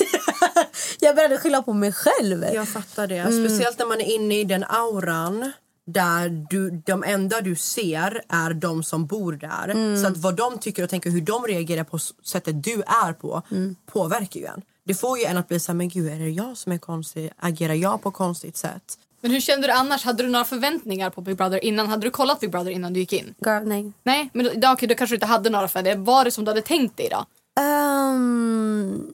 jag 1.00 1.16
började 1.16 1.38
skylla 1.38 1.62
på 1.62 1.74
mig 1.74 1.94
själv. 1.94 2.46
Jag 2.54 2.68
fattar 2.68 3.08
det. 3.08 3.18
Mm. 3.18 3.48
Speciellt 3.48 3.80
när 3.80 3.86
man 3.86 4.02
är 4.02 4.16
inne 4.16 4.40
i 4.40 4.44
den 4.44 4.64
auran 4.64 5.52
där 5.86 6.48
du, 6.50 6.70
de 6.86 7.04
enda 7.04 7.42
du 7.42 7.56
ser 7.56 8.22
är 8.30 8.54
de 8.54 8.84
som 8.84 9.06
bor 9.06 9.34
där. 9.34 9.70
Mm. 9.70 10.02
Så 10.02 10.08
att 10.08 10.18
vad 10.18 10.36
de 10.36 10.60
tycker 10.60 10.84
och 10.84 10.90
tänker, 10.90 11.10
hur 11.10 11.22
de 11.22 11.44
reagerar 11.48 11.84
på 11.84 12.00
sättet 12.00 12.64
du 12.64 12.82
är 12.82 13.14
på 13.14 13.42
Mm. 13.52 13.76
påverkar 13.86 14.40
ju 14.40 14.46
en. 14.46 14.62
Det 14.86 14.94
får 14.96 15.20
ju 15.20 15.26
en 15.26 15.38
att 15.38 15.48
bli 15.48 15.60
så 15.60 15.72
här, 15.72 15.78
men 15.78 15.90
gud 15.90 16.12
är 16.12 16.20
det 16.20 16.30
jag 16.30 16.58
som 16.58 16.72
är 16.72 16.78
konstig? 16.78 17.32
Agerar 17.38 17.74
jag 17.74 18.02
på 18.04 18.12
konstigt 18.12 18.58
sätt? 18.58 18.98
Men 19.22 19.32
hur 19.32 19.40
kände 19.42 19.68
du 19.68 19.74
annars? 19.74 20.04
Hade 20.04 20.24
du 20.24 20.30
några 20.30 20.46
förväntningar 20.46 21.10
på 21.10 21.22
Big 21.22 21.38
Brother 21.38 21.64
innan? 21.66 21.88
Hade 21.90 22.08
du 22.08 22.12
kollat 22.12 22.40
Big 22.40 22.52
Brother 22.52 22.72
innan 22.72 22.94
du 22.94 23.00
gick 23.00 23.14
in? 23.14 23.34
Girl, 23.46 23.64
nej. 23.68 23.92
Nej, 24.04 24.30
men 24.34 24.46
då, 24.46 24.52
då, 24.56 24.72
okej, 24.72 24.88
då 24.88 24.96
kanske 24.96 25.12
du 25.14 25.16
inte 25.16 25.26
hade 25.26 25.50
några 25.50 25.68
för 25.68 25.82
det. 25.82 25.96
Var 25.96 26.26
det 26.26 26.32
som 26.32 26.46
du 26.46 26.52
hade 26.52 26.62
tänkt 26.62 26.98
dig 26.98 27.10
då? 27.12 27.26
Ehm, 27.62 29.08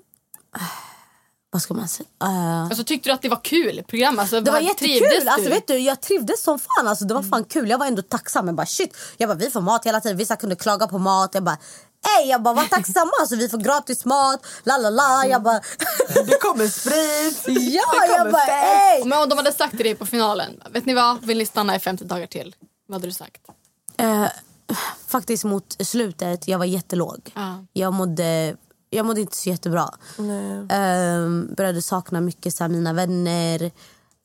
vad 1.52 1.62
ska 1.62 1.74
man 1.74 1.88
säga? 1.88 2.08
Eh, 2.24 2.64
Alltså 2.64 2.84
tyckte 2.84 3.10
du 3.10 3.14
att 3.14 3.22
det 3.22 3.30
var 3.30 3.44
kul 3.44 3.84
program? 3.88 4.20
Alltså, 4.20 4.42
Det 4.42 4.52
var 4.52 4.60
jättekul! 4.60 5.28
Alltså, 5.28 5.50
vet 5.50 5.68
du, 5.68 5.78
jag 5.78 6.02
trivdes 6.02 6.44
som 6.44 6.60
fan. 6.60 6.88
Alltså, 6.88 7.06
det 7.06 7.14
var 7.14 7.24
fan 7.24 7.44
kul. 7.44 7.70
Jag 7.70 7.78
var 7.78 7.86
ändå 7.86 8.02
tacksam. 8.02 8.46
Jag 8.48 8.56
bara, 8.56 8.66
shit. 8.66 8.98
Jag 9.18 9.30
bara, 9.30 9.36
vi 9.38 9.50
får 9.50 9.62
mat 9.62 9.86
hela 9.86 10.02
tiden. 10.02 10.18
Vissa 10.18 10.36
kunde 10.36 10.56
klaga 10.56 10.88
på 10.88 10.98
mat. 10.98 11.34
Jag 11.34 11.44
bara, 11.44 11.58
ey, 12.20 12.30
jag 12.30 12.42
bara, 12.44 12.54
var 12.54 12.64
tacksamma. 12.64 13.12
Alltså, 13.20 13.36
vi 13.36 13.50
får 13.50 13.58
gratis 13.58 14.06
mat. 14.06 14.46
La 14.64 14.78
la 14.78 14.90
la. 14.90 15.26
Jag 15.30 15.44
bara, 15.44 15.62
Det 16.26 16.42
kommer 16.42 16.68
sprit! 16.68 17.44
ja, 17.74 18.06
jag 18.18 18.32
bara, 18.32 18.44
ey. 18.48 19.06
Men 19.06 19.24
om 19.24 19.30
de 19.30 19.38
hade 19.38 19.52
sagt 19.54 19.76
till 19.76 19.86
dig 19.86 19.96
på 19.96 20.06
finalen, 20.06 20.62
vet 20.72 20.86
ni 20.86 20.94
vad? 20.94 21.26
Vill 21.26 21.38
ni 21.38 21.46
stanna 21.46 21.76
i 21.76 21.80
50 21.80 22.04
dagar 22.06 22.28
till? 22.28 22.56
Vad 22.88 22.96
hade 22.96 23.08
du 23.08 23.14
sagt? 23.14 23.42
Eh, 23.98 24.26
faktiskt 25.08 25.44
mot 25.44 25.76
slutet, 25.88 26.48
jag 26.48 26.58
var 26.58 26.66
jättelåg. 26.66 27.32
Ja. 27.36 27.66
Jag 27.74 27.94
mådde, 27.94 28.56
jag 28.90 29.06
mådde 29.06 29.22
inte 29.22 29.38
så 29.38 29.50
jättebra. 29.50 29.90
Eh, 30.70 31.56
började 31.58 31.82
sakna 31.82 32.22
mycket 32.22 32.54
så 32.54 32.64
här, 32.64 32.70
mina 32.70 32.94
vänner. 32.94 33.64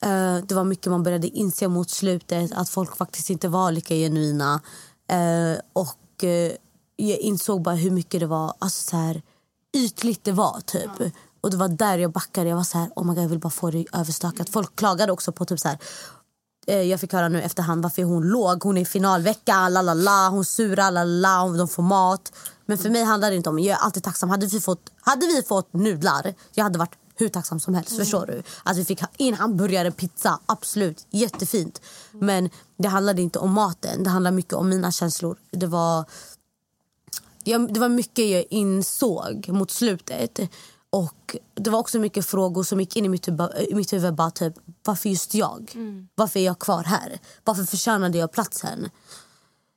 Eh, 0.03 0.35
det 0.43 0.51
var 0.51 0.63
mycket 0.63 0.87
man 0.91 1.03
började 1.03 1.27
inse 1.27 1.67
mot 1.67 1.89
slutet. 1.89 2.51
Att 2.53 2.69
folk 2.69 2.97
faktiskt 2.97 3.29
inte 3.29 3.47
var 3.47 3.71
lika 3.71 3.95
genuina. 3.95 4.61
Eh, 5.09 5.59
och 5.73 6.23
eh, 6.23 6.51
jag 6.95 7.19
insåg 7.19 7.61
bara 7.61 7.75
hur 7.75 7.91
mycket 7.91 8.19
det 8.19 8.25
var 8.25 8.53
alltså, 8.59 8.89
så 8.89 8.97
här, 8.97 9.21
ytligt 9.73 10.23
det 10.23 10.31
var. 10.31 10.61
typ. 10.65 11.13
Och 11.41 11.51
det 11.51 11.57
var 11.57 11.67
där 11.67 11.97
jag 11.97 12.11
backade. 12.11 12.49
Jag 12.49 12.55
var 12.55 12.63
så 12.63 12.77
här, 12.77 12.89
oh 12.95 13.05
my 13.05 13.13
God, 13.13 13.23
jag 13.23 13.29
vill 13.29 13.39
bara 13.39 13.49
få 13.49 13.71
det 13.71 13.85
överstökat. 13.93 14.49
Folk 14.49 14.75
klagade 14.75 15.11
också 15.11 15.31
på 15.31 15.45
typ 15.45 15.59
så 15.59 15.67
här, 15.67 15.77
Eh, 16.67 16.81
jag 16.81 16.99
fick 16.99 17.13
höra 17.13 17.29
nu 17.29 17.41
efterhand 17.41 17.83
varför 17.83 18.03
hon 18.03 18.27
låg. 18.27 18.63
Hon 18.63 18.77
är 18.77 18.81
i 18.81 18.85
finalvecka, 18.85 19.69
la 19.69 19.81
la 19.81 19.93
la, 19.93 20.29
hon 20.29 20.45
surar, 20.45 21.05
la 21.05 21.47
de 21.57 21.67
får 21.67 21.83
mat. 21.83 22.33
Men 22.65 22.77
för 22.77 22.89
mig 22.89 23.03
handlar 23.03 23.29
det 23.29 23.35
inte 23.35 23.49
om, 23.49 23.59
jag 23.59 23.79
är 23.79 23.83
alltid 23.83 24.03
tacksam. 24.03 24.29
Hade 24.29 24.45
vi 24.45 24.59
fått, 24.59 24.91
hade 25.01 25.25
vi 25.25 25.43
fått 25.43 25.73
nudlar, 25.73 26.33
jag 26.53 26.63
hade 26.63 26.79
varit 26.79 26.95
hur 27.15 27.29
tacksam 27.29 27.59
som 27.59 27.73
helst. 27.75 27.97
Förstår 27.97 28.25
du? 28.25 28.43
Att 28.63 28.77
vi 28.77 28.85
fick 28.85 29.01
in 29.17 29.33
hamburgare, 29.33 29.91
pizza, 29.91 30.39
absolut, 30.45 31.07
jättefint. 31.09 31.81
Men 32.11 32.49
det 32.77 32.87
handlade 32.87 33.21
inte 33.21 33.39
om 33.39 33.51
maten, 33.51 34.03
det 34.03 34.09
handlade 34.09 34.35
mycket 34.35 34.53
om 34.53 34.69
mina 34.69 34.91
känslor. 34.91 35.37
Det 35.51 35.67
var, 35.67 36.05
jag, 37.43 37.73
det 37.73 37.79
var 37.79 37.89
mycket 37.89 38.29
jag 38.29 38.45
insåg 38.49 39.49
mot 39.49 39.71
slutet. 39.71 40.39
Och 40.89 41.35
Det 41.55 41.69
var 41.69 41.79
också 41.79 41.99
mycket 41.99 42.25
frågor 42.25 42.63
som 42.63 42.79
gick 42.79 42.95
in 42.95 43.05
i 43.05 43.09
mitt 43.09 43.27
huvud. 43.27 43.49
Mitt 43.75 43.93
huvud 43.93 44.15
bara 44.15 44.31
typ, 44.31 44.53
varför 44.83 45.09
just 45.09 45.33
jag? 45.33 45.71
Varför 46.15 46.39
är 46.39 46.43
jag 46.45 46.59
kvar 46.59 46.83
här? 46.83 47.19
Varför 47.43 47.63
förtjänade 47.63 48.17
jag 48.17 48.31
platsen? 48.31 48.89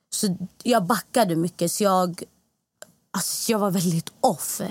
Så 0.09 0.37
jag 0.63 0.85
backade 0.85 1.35
mycket. 1.35 1.71
Så 1.71 1.83
jag, 1.83 2.23
alltså 3.11 3.51
jag 3.51 3.59
var 3.59 3.71
väldigt 3.71 4.11
off. 4.21 4.61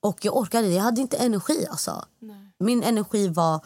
Och 0.00 0.24
jag 0.24 0.36
orkade 0.36 0.68
Jag 0.68 0.82
hade 0.82 1.00
inte 1.00 1.16
energi. 1.16 1.66
Alltså. 1.70 2.04
Min 2.58 2.82
energi 2.82 3.28
var 3.28 3.60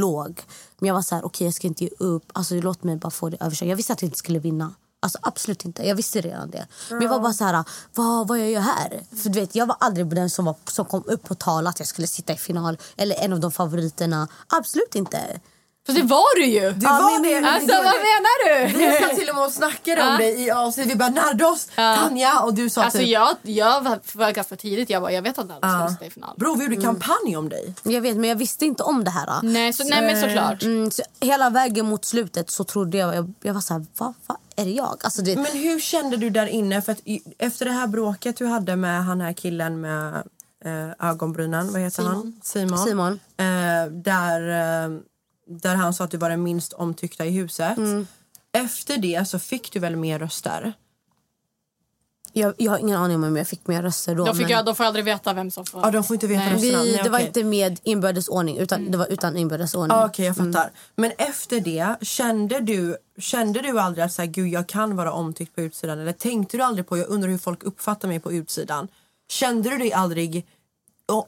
låg. 0.00 0.40
Men 0.78 0.88
jag 0.88 0.94
var 0.94 1.02
så 1.02 1.14
här, 1.14 1.24
okej 1.24 1.46
jag 1.46 1.54
ska 1.54 1.66
inte 1.66 1.84
ge 1.84 1.90
upp. 1.98 2.24
Alltså, 2.32 2.54
låt 2.54 2.84
mig 2.84 2.96
bara 2.96 3.10
få 3.10 3.28
det 3.28 3.36
överstökat. 3.40 3.68
Jag 3.68 3.76
visste 3.76 3.92
att 3.92 4.02
jag 4.02 4.06
inte 4.06 4.18
skulle 4.18 4.38
vinna. 4.38 4.74
Alltså 5.00 5.18
absolut 5.22 5.64
inte. 5.64 5.86
Jag 5.86 5.94
visste 5.94 6.20
redan 6.20 6.50
det. 6.50 6.66
Men 6.90 7.02
jag 7.02 7.08
var 7.08 7.20
bara 7.20 7.32
så 7.32 7.44
här, 7.44 7.64
vad, 7.94 8.28
vad 8.28 8.38
jag 8.38 8.50
gör 8.50 8.60
här? 8.60 9.02
För 9.22 9.28
du 9.28 9.40
vet, 9.40 9.54
jag 9.54 9.66
var 9.66 9.76
aldrig 9.80 10.06
den 10.06 10.30
som, 10.30 10.44
var, 10.44 10.56
som 10.64 10.84
kom 10.84 11.02
upp 11.06 11.22
på 11.22 11.34
tal 11.34 11.66
att 11.66 11.78
jag 11.78 11.88
skulle 11.88 12.06
sitta 12.06 12.32
i 12.32 12.36
final. 12.36 12.78
Eller 12.96 13.16
en 13.16 13.32
av 13.32 13.40
de 13.40 13.52
favoriterna. 13.52 14.28
Absolut 14.46 14.94
inte. 14.94 15.40
Fast 15.88 15.98
det 16.00 16.06
var 16.06 16.36
du 16.40 16.46
ju! 16.46 16.72
Det 16.72 16.86
var 16.86 17.24
det. 17.24 17.48
Alltså 17.48 17.72
vad 17.72 17.84
menar 17.84 18.68
du? 18.68 18.78
Vi 18.78 18.98
satt 19.00 19.16
till 19.18 19.28
och 19.28 19.34
med 19.34 19.44
och 19.44 19.52
snackade 19.52 20.02
om 20.02 20.08
Ja. 20.08 20.16
det 20.18 20.30
i 20.30 20.50
avsnitt. 20.50 20.86
Vi 20.86 20.96
bara 20.96 21.08
Nardos, 21.08 21.68
Tanja 21.76 22.40
och 22.40 22.54
du 22.54 22.70
sa 22.70 22.82
Alltså 22.84 22.98
typ... 22.98 23.08
jag, 23.08 23.36
jag 23.42 23.80
var, 23.80 23.98
var 24.12 24.30
ganska 24.32 24.56
tidigt, 24.56 24.90
jag 24.90 25.02
bara, 25.02 25.12
jag 25.12 25.22
vet 25.22 25.38
att 25.38 25.48
Nalle 25.48 25.60
ska 25.60 25.88
sitta 25.92 26.06
i 26.06 26.10
final. 26.10 26.34
Bro, 26.36 26.54
vi 26.54 26.64
gjorde 26.64 26.76
kampanj 26.76 27.36
om 27.36 27.48
dig. 27.48 27.74
Jag 27.82 28.00
vet, 28.00 28.16
men 28.16 28.28
jag 28.28 28.36
visste 28.36 28.66
inte 28.66 28.82
om 28.82 29.04
det 29.04 29.10
här. 29.10 29.42
Nej, 29.42 29.72
så, 29.72 29.84
nej 29.84 30.02
men 30.02 30.20
såklart. 30.20 30.62
Mm, 30.62 30.90
så 30.90 31.02
hela 31.20 31.50
vägen 31.50 31.86
mot 31.86 32.04
slutet 32.04 32.50
så 32.50 32.64
trodde 32.64 32.98
jag... 32.98 33.14
Jag, 33.16 33.32
jag 33.42 33.54
var 33.54 33.60
så 33.60 33.74
här, 33.74 33.86
vad 33.98 34.14
va, 34.26 34.36
är 34.56 34.64
det 34.64 34.70
jag? 34.70 35.00
Alltså, 35.04 35.22
det, 35.22 35.36
Men 35.36 35.46
hur 35.62 35.80
kände 35.80 36.16
du 36.16 36.30
där 36.30 36.46
inne? 36.46 36.82
För 36.82 36.92
att 36.92 37.00
efter 37.38 37.64
det 37.64 37.72
här 37.72 37.86
bråket 37.86 38.36
du 38.36 38.46
hade 38.46 38.76
med 38.76 39.04
han 39.04 39.20
här 39.20 39.32
killen 39.32 39.80
med 39.80 40.14
eh, 40.64 41.08
ögonbrynen, 41.08 41.72
vad 41.72 41.80
heter 41.80 42.02
han? 42.02 42.40
Simon. 42.42 42.78
Simon. 42.78 43.20
Eh, 43.36 43.90
där, 43.92 44.48
eh, 44.84 44.98
där 45.48 45.74
han 45.74 45.94
sa 45.94 46.04
att 46.04 46.10
du 46.10 46.16
var 46.16 46.30
den 46.30 46.42
minst 46.42 46.72
omtyckta 46.72 47.26
i 47.26 47.30
huset. 47.30 47.76
Mm. 47.78 48.06
Efter 48.52 48.98
det 48.98 49.28
så 49.28 49.38
fick 49.38 49.72
du 49.72 49.78
väl 49.78 49.96
mer 49.96 50.18
röster? 50.18 50.72
Jag, 52.32 52.54
jag 52.58 52.72
har 52.72 52.78
ingen 52.78 52.96
aning 52.96 53.24
om 53.24 53.36
jag 53.36 53.48
fick 53.48 53.66
mer 53.66 53.82
röster 53.82 54.14
då. 54.14 54.24
De, 54.24 54.34
fick 54.36 54.42
men- 54.42 54.50
jag, 54.50 54.64
de 54.64 54.74
får 54.74 54.84
aldrig 54.84 55.04
veta 55.04 55.32
vem 55.32 55.50
som 55.50 55.66
får. 55.66 55.80
Ja, 55.80 55.90
de 55.90 56.04
får 56.04 56.14
inte 56.14 56.26
veta 56.26 56.44
Nej. 56.44 56.60
vi, 56.60 56.72
Nej, 56.72 57.00
det 57.04 57.08
var 57.08 57.18
okej. 57.18 57.26
inte 57.26 57.44
med 57.44 57.80
inbördes 57.82 58.28
ordning 58.28 58.58
utan 58.58 58.90
det 58.90 58.98
var 58.98 59.06
utan 59.06 59.36
inbördes 59.36 59.74
ordning. 59.74 59.96
Ah, 59.98 60.06
Okej, 60.06 60.26
jag 60.26 60.36
fattar. 60.36 60.70
Men 60.96 61.12
efter 61.18 61.60
det, 61.60 61.96
kände 62.00 62.60
du, 62.60 62.96
kände 63.18 63.60
du 63.62 63.80
aldrig 63.80 64.04
att 64.04 64.12
så 64.12 64.22
här, 64.22 64.26
Gud, 64.26 64.48
jag 64.48 64.66
kan 64.68 64.96
vara 64.96 65.12
omtyckt 65.12 65.54
på 65.54 65.60
utsidan? 65.60 65.98
Eller 65.98 66.12
tänkte 66.12 66.56
du 66.56 66.62
aldrig 66.62 66.86
på, 66.88 66.98
jag 66.98 67.08
undrar 67.08 67.28
hur 67.30 67.38
folk 67.38 67.62
uppfattar 67.62 68.08
mig 68.08 68.20
på 68.20 68.32
utsidan. 68.32 68.88
Kände 69.28 69.70
du 69.70 69.78
dig 69.78 69.92
aldrig 69.92 70.46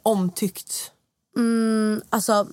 omtyckt? 0.03 0.93
Mm, 1.37 2.03
alltså, 2.11 2.47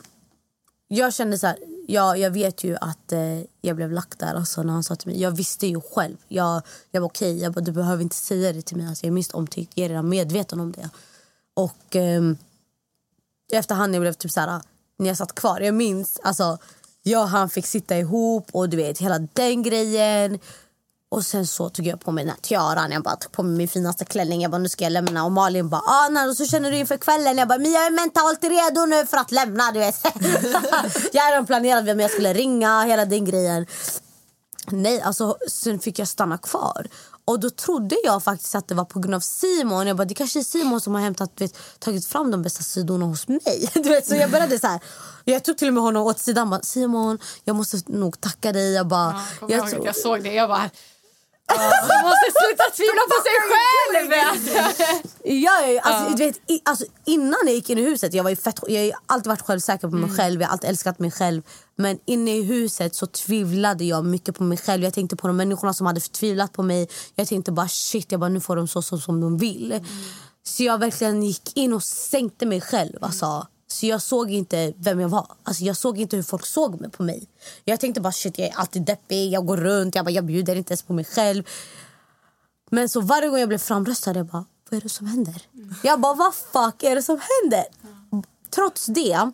jag 0.87 1.13
kände 1.13 1.37
så 1.37 1.47
här, 1.47 1.57
ja, 1.87 2.17
jag 2.17 2.31
vet 2.31 2.63
ju 2.63 2.75
att 2.81 3.11
eh, 3.11 3.41
jag 3.61 3.75
blev 3.75 3.91
lagt 3.91 4.19
där 4.19 4.35
alltså, 4.35 4.63
när 4.63 4.73
han 4.73 4.83
sa 4.83 4.95
till 4.95 5.07
mig. 5.07 5.21
Jag 5.21 5.31
visste 5.31 5.67
ju 5.67 5.81
själv. 5.81 6.17
Jag, 6.27 6.61
jag 6.91 7.01
var 7.01 7.07
okej, 7.07 7.41
jag 7.41 7.53
bara, 7.53 7.61
du 7.61 7.71
behöver 7.71 8.03
inte 8.03 8.15
säga 8.15 8.53
det 8.53 8.61
till 8.61 8.77
mig. 8.77 8.87
Alltså, 8.87 9.05
jag 9.05 9.11
är 9.11 9.13
minst 9.13 9.31
omtyckt, 9.31 9.71
jag 9.75 9.85
är 9.85 9.89
redan 9.89 10.09
medveten 10.09 10.59
om 10.59 10.71
det. 10.71 10.89
Och 11.53 11.95
eh, 11.95 12.21
efterhand 13.53 13.95
jag 13.95 14.01
blev 14.01 14.13
typ 14.13 14.31
så 14.31 14.39
här, 14.39 14.47
ah, 14.47 14.61
när 14.97 15.07
jag 15.07 15.17
satt 15.17 15.35
kvar, 15.35 15.59
jag 15.59 15.73
minns, 15.73 16.19
alltså, 16.23 16.57
jag 17.03 17.21
och 17.21 17.29
han 17.29 17.49
fick 17.49 17.65
sitta 17.65 17.97
ihop 17.97 18.47
och 18.51 18.69
du 18.69 18.77
vet 18.77 18.99
hela 18.99 19.19
den 19.19 19.63
grejen. 19.63 20.39
Och 21.09 21.25
sen 21.25 21.47
så 21.47 21.69
tog 21.69 21.87
jag 21.87 21.99
på 21.99 22.11
mig 22.11 22.23
den 22.23 22.29
här 22.29 22.41
tiaran. 22.41 22.91
Jag 22.91 23.03
bara 23.03 23.15
tog 23.15 23.31
på 23.31 23.43
mig 23.43 23.57
min 23.57 23.67
finaste 23.67 24.05
klänning. 24.05 24.41
Jag 24.41 24.51
bara 24.51 24.57
nu 24.57 24.69
ska 24.69 24.83
jag 24.83 24.91
lämna. 24.91 25.25
Och 25.25 25.31
Malin 25.31 25.69
bara 25.69 25.81
ah, 25.81 26.09
nej, 26.09 26.29
och 26.29 26.37
så 26.37 26.45
känner 26.45 26.71
du 26.71 26.77
inför 26.77 26.97
kvällen. 26.97 27.37
Jag 27.37 27.47
bara 27.47 27.59
men 27.59 27.71
jag 27.71 27.85
är 27.85 27.91
mentalt 27.91 28.43
redo 28.43 28.85
nu 28.85 29.05
för 29.05 29.17
att 29.17 29.31
lämna. 29.31 29.71
Du 29.71 29.79
vet. 29.79 30.03
jag 31.13 31.23
hade 31.23 31.47
planerat 31.47 31.85
vem 31.85 31.99
jag 31.99 32.11
skulle 32.11 32.33
ringa. 32.33 32.83
Hela 32.83 33.05
den 33.05 33.25
grejen. 33.25 33.65
Nej, 34.71 35.01
alltså 35.01 35.37
sen 35.49 35.79
fick 35.79 35.99
jag 35.99 36.07
stanna 36.07 36.37
kvar. 36.37 36.87
Och 37.25 37.39
då 37.39 37.49
trodde 37.49 37.95
jag 38.03 38.23
faktiskt 38.23 38.55
att 38.55 38.67
det 38.67 38.75
var 38.75 38.85
på 38.85 38.99
grund 38.99 39.15
av 39.15 39.19
Simon. 39.19 39.87
Jag 39.87 39.97
bara, 39.97 40.05
det 40.05 40.13
kanske 40.13 40.39
är 40.39 40.43
Simon 40.43 40.81
som 40.81 40.93
har 40.93 41.01
hämtat, 41.01 41.31
vet, 41.37 41.57
tagit 41.79 42.05
fram 42.05 42.31
de 42.31 42.41
bästa 42.41 42.63
sidorna 42.63 43.05
hos 43.05 43.27
mig. 43.27 43.69
Du 43.73 43.89
vet, 43.89 44.07
så 44.07 44.15
jag 44.15 44.31
började 44.31 44.59
så 44.59 44.67
här. 44.67 44.79
Jag 45.23 45.43
tog 45.43 45.57
till 45.57 45.67
och 45.67 45.73
med 45.73 45.83
honom 45.83 46.03
åt 46.03 46.19
sidan. 46.19 46.49
Bara, 46.49 46.61
Simon, 46.61 47.19
jag 47.43 47.55
måste 47.55 47.77
nog 47.85 48.21
tacka 48.21 48.51
dig. 48.51 48.73
Jag 48.73 48.87
bara, 48.87 49.21
Ja, 49.41 49.47
jag, 49.49 49.59
jag, 49.59 49.73
ihåg 49.73 49.85
jag 49.85 49.95
såg 49.95 50.23
det. 50.23 50.33
Jag 50.33 50.49
bara... 50.49 50.69
Man 51.55 52.01
måste 52.03 52.27
sluta 52.39 52.63
tvivla 52.75 53.01
på 53.11 53.17
sig 53.27 53.37
själv! 53.49 54.11
Ja, 55.23 55.61
ja, 55.67 55.81
alltså, 55.83 56.03
Ja. 56.11 56.15
du 56.17 56.25
vet, 56.25 56.37
i, 56.51 56.61
alltså, 56.65 56.85
innan 57.05 57.39
jag 57.45 57.53
gick 57.55 57.69
in 57.69 57.77
i 57.77 57.81
huset, 57.81 58.13
jag 58.13 58.23
var 58.23 58.29
ju 58.29 58.35
fett, 58.35 58.59
jag 58.67 58.79
har 58.79 58.85
ju 58.85 58.91
alltid 59.05 59.27
varit 59.27 59.41
självsäker 59.41 59.87
på 59.87 59.95
mig 59.95 60.03
Mm. 60.03 60.15
själv, 60.17 60.41
jag 60.41 60.47
har 60.47 60.51
alltid 60.53 60.69
älskat 60.69 60.99
mig 60.99 61.11
själv. 61.11 61.41
Men 61.75 61.99
inne 62.05 62.37
i 62.37 62.43
huset 62.43 62.95
så 62.95 63.05
tvivlade 63.07 63.85
jag 63.85 64.05
mycket 64.05 64.35
på 64.35 64.43
mig 64.43 64.57
själv. 64.57 64.83
Jag 64.83 64.93
tänkte 64.93 65.15
på 65.15 65.27
de 65.27 65.37
människorna 65.37 65.73
som 65.73 65.85
hade 65.87 65.99
tvivlat 66.01 66.53
på 66.53 66.63
mig. 66.63 66.89
Jag 67.15 67.27
tänkte 67.27 67.51
bara 67.51 67.67
shit, 67.67 68.11
jag 68.11 68.19
bara, 68.19 68.29
nu 68.29 68.39
får 68.41 68.55
de 68.55 68.67
så 68.67 68.81
som, 68.81 68.99
som 68.99 69.21
de 69.21 69.37
vill. 69.37 69.71
Mm. 69.71 69.85
Så 70.43 70.63
jag 70.63 70.77
verkligen 70.77 71.23
gick 71.23 71.57
in 71.57 71.73
och 71.73 71.83
sänkte 71.83 72.45
mig 72.45 72.61
själv. 72.61 72.97
Alltså. 73.03 73.47
Så 73.67 73.85
jag 73.85 74.01
såg 74.01 74.31
inte 74.31 74.73
vem 74.77 74.99
jag 74.99 75.09
var. 75.09 75.27
Alltså 75.43 75.63
jag 75.63 75.77
såg 75.77 75.97
inte 75.97 76.15
hur 76.15 76.23
folk 76.23 76.45
såg 76.45 76.81
mig 76.81 76.89
på 76.89 77.03
mig. 77.03 77.27
Jag 77.65 77.79
tänkte 77.79 78.01
bara 78.01 78.13
shit, 78.13 78.37
jag 78.37 78.47
är 78.47 78.55
alltid 78.55 78.85
deppig, 78.85 79.31
jag 79.31 79.45
går 79.45 79.57
runt, 79.57 79.95
jag, 79.95 80.05
bara, 80.05 80.11
jag 80.11 80.25
bjuder 80.25 80.55
inte 80.55 80.71
ens 80.71 80.81
på 80.81 80.93
mig 80.93 81.05
själv. 81.05 81.43
Men 82.69 82.89
så 82.89 83.01
varje 83.01 83.29
gång 83.29 83.39
jag 83.39 83.49
blev 83.49 83.57
framröstad, 83.57 84.13
jag 84.17 84.25
bara, 84.25 84.45
vad 84.69 84.77
är 84.77 84.81
det 84.81 84.89
som 84.89 85.07
händer? 85.07 85.41
Jag 85.83 85.99
bara, 85.99 86.13
vad 86.13 86.35
fuck 86.35 86.83
är 86.83 86.95
det 86.95 87.03
som 87.03 87.19
händer? 87.41 87.65
Trots 88.49 88.85
det, 88.85 89.31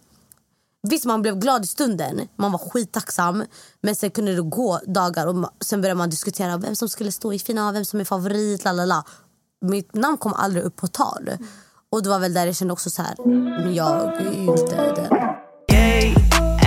visst 0.81 1.05
man 1.05 1.21
blev 1.21 1.39
glad 1.39 1.63
i 1.63 1.67
stunden, 1.67 2.27
man 2.35 2.51
var 2.51 2.59
skittacksam. 2.59 3.43
Men 3.81 3.95
sen 3.95 4.11
kunde 4.11 4.35
det 4.35 4.41
gå 4.41 4.79
dagar 4.87 5.27
och 5.27 5.49
sen 5.59 5.81
började 5.81 5.97
man 5.97 6.09
diskutera 6.09 6.57
vem 6.57 6.75
som 6.75 6.89
skulle 6.89 7.11
stå 7.11 7.33
i 7.33 7.39
final, 7.39 7.73
vem 7.73 7.85
som 7.85 7.99
är 7.99 8.05
favorit, 8.05 8.63
lalala. 8.63 9.03
Mitt 9.61 9.95
namn 9.95 10.17
kom 10.17 10.33
aldrig 10.33 10.63
upp 10.63 10.75
på 10.75 10.87
tal. 10.87 11.29
Och 11.93 12.03
det 12.03 12.09
var 12.09 12.19
väl 12.19 12.33
där 12.33 12.45
jag 12.45 12.55
kände 12.55 12.73
också 12.73 12.89
så 12.89 13.01
här, 13.01 13.15
men 13.63 13.75
jag 13.75 14.21
är 14.21 14.31
ju 14.31 14.45
inte 14.45 14.93
den. 14.95 15.19
Ey, 15.67 16.15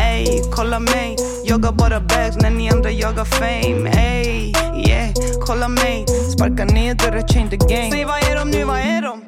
ey, 0.01 0.43
kolla 0.55 0.81
mig 0.81 1.17
Jagar 1.45 1.73
bara 1.73 2.01
bags 2.01 2.37
när 2.37 2.51
ni 2.51 2.71
andra 2.71 2.91
jagar 2.91 3.25
fame 3.25 3.91
Ey, 3.91 4.53
yeah, 4.89 5.11
kolla 5.47 5.69
mig 5.69 6.07
Sparka 6.33 6.65
ner 6.65 6.95
dörrar, 6.95 7.29
change 7.29 7.51
the 7.51 7.57
game 7.57 7.91
Säg 7.91 8.05
vad 8.05 8.19
är 8.19 8.37
de 8.37 8.51
nu, 8.51 8.65
vad 8.65 8.79
är 8.79 9.03
de? 9.03 9.23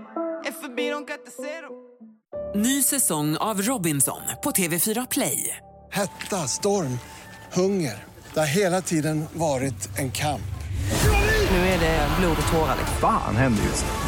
Är 0.47 0.53
förbi, 0.61 0.91
de 0.91 1.07
kan 1.07 1.19
inte 1.19 1.31
se 1.31 1.61
dem 1.61 2.63
Ny 2.63 2.83
säsong 2.83 3.37
av 3.37 3.63
Robinson 3.63 4.21
på 4.43 4.51
TV4 4.51 5.07
Play. 5.11 5.57
Hetta, 5.91 6.37
storm, 6.37 6.99
hunger. 7.53 8.05
Det 8.35 8.41
har 8.41 8.47
hela 8.47 8.81
tiden 8.81 9.25
varit 9.33 9.99
en 9.99 10.11
kamp. 10.11 10.41
Nu 11.51 11.57
är 11.57 11.81
det 11.81 12.09
blod 12.21 12.37
och 12.47 12.53
tårar. 12.53 12.77
Fan 13.01 13.37
händer 13.37 13.63
just 13.63 13.85
nu. 13.85 14.08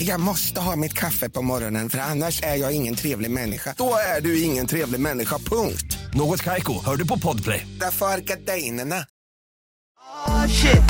Jag 0.00 0.20
måste 0.20 0.60
ha 0.60 0.76
mitt 0.76 0.92
kaffe 0.92 1.28
på 1.28 1.42
morgonen 1.42 1.90
för 1.90 1.98
annars 1.98 2.42
är 2.42 2.56
jag 2.56 2.72
ingen 2.72 2.94
trevlig 2.94 3.30
människa. 3.30 3.74
Då 3.76 3.94
är 4.16 4.20
du 4.20 4.42
ingen 4.42 4.66
trevlig 4.66 5.00
människa, 5.00 5.38
punkt. 5.38 5.98
Något 6.14 6.42
Kaiko, 6.42 6.84
hör 6.84 6.96
du 6.96 7.06
på 7.06 7.18
Podplay. 7.18 7.66
Därför 7.80 8.06
är 8.06 8.18
gardinerna. 8.18 8.96
Oh 10.26 10.46
shit 10.46 10.82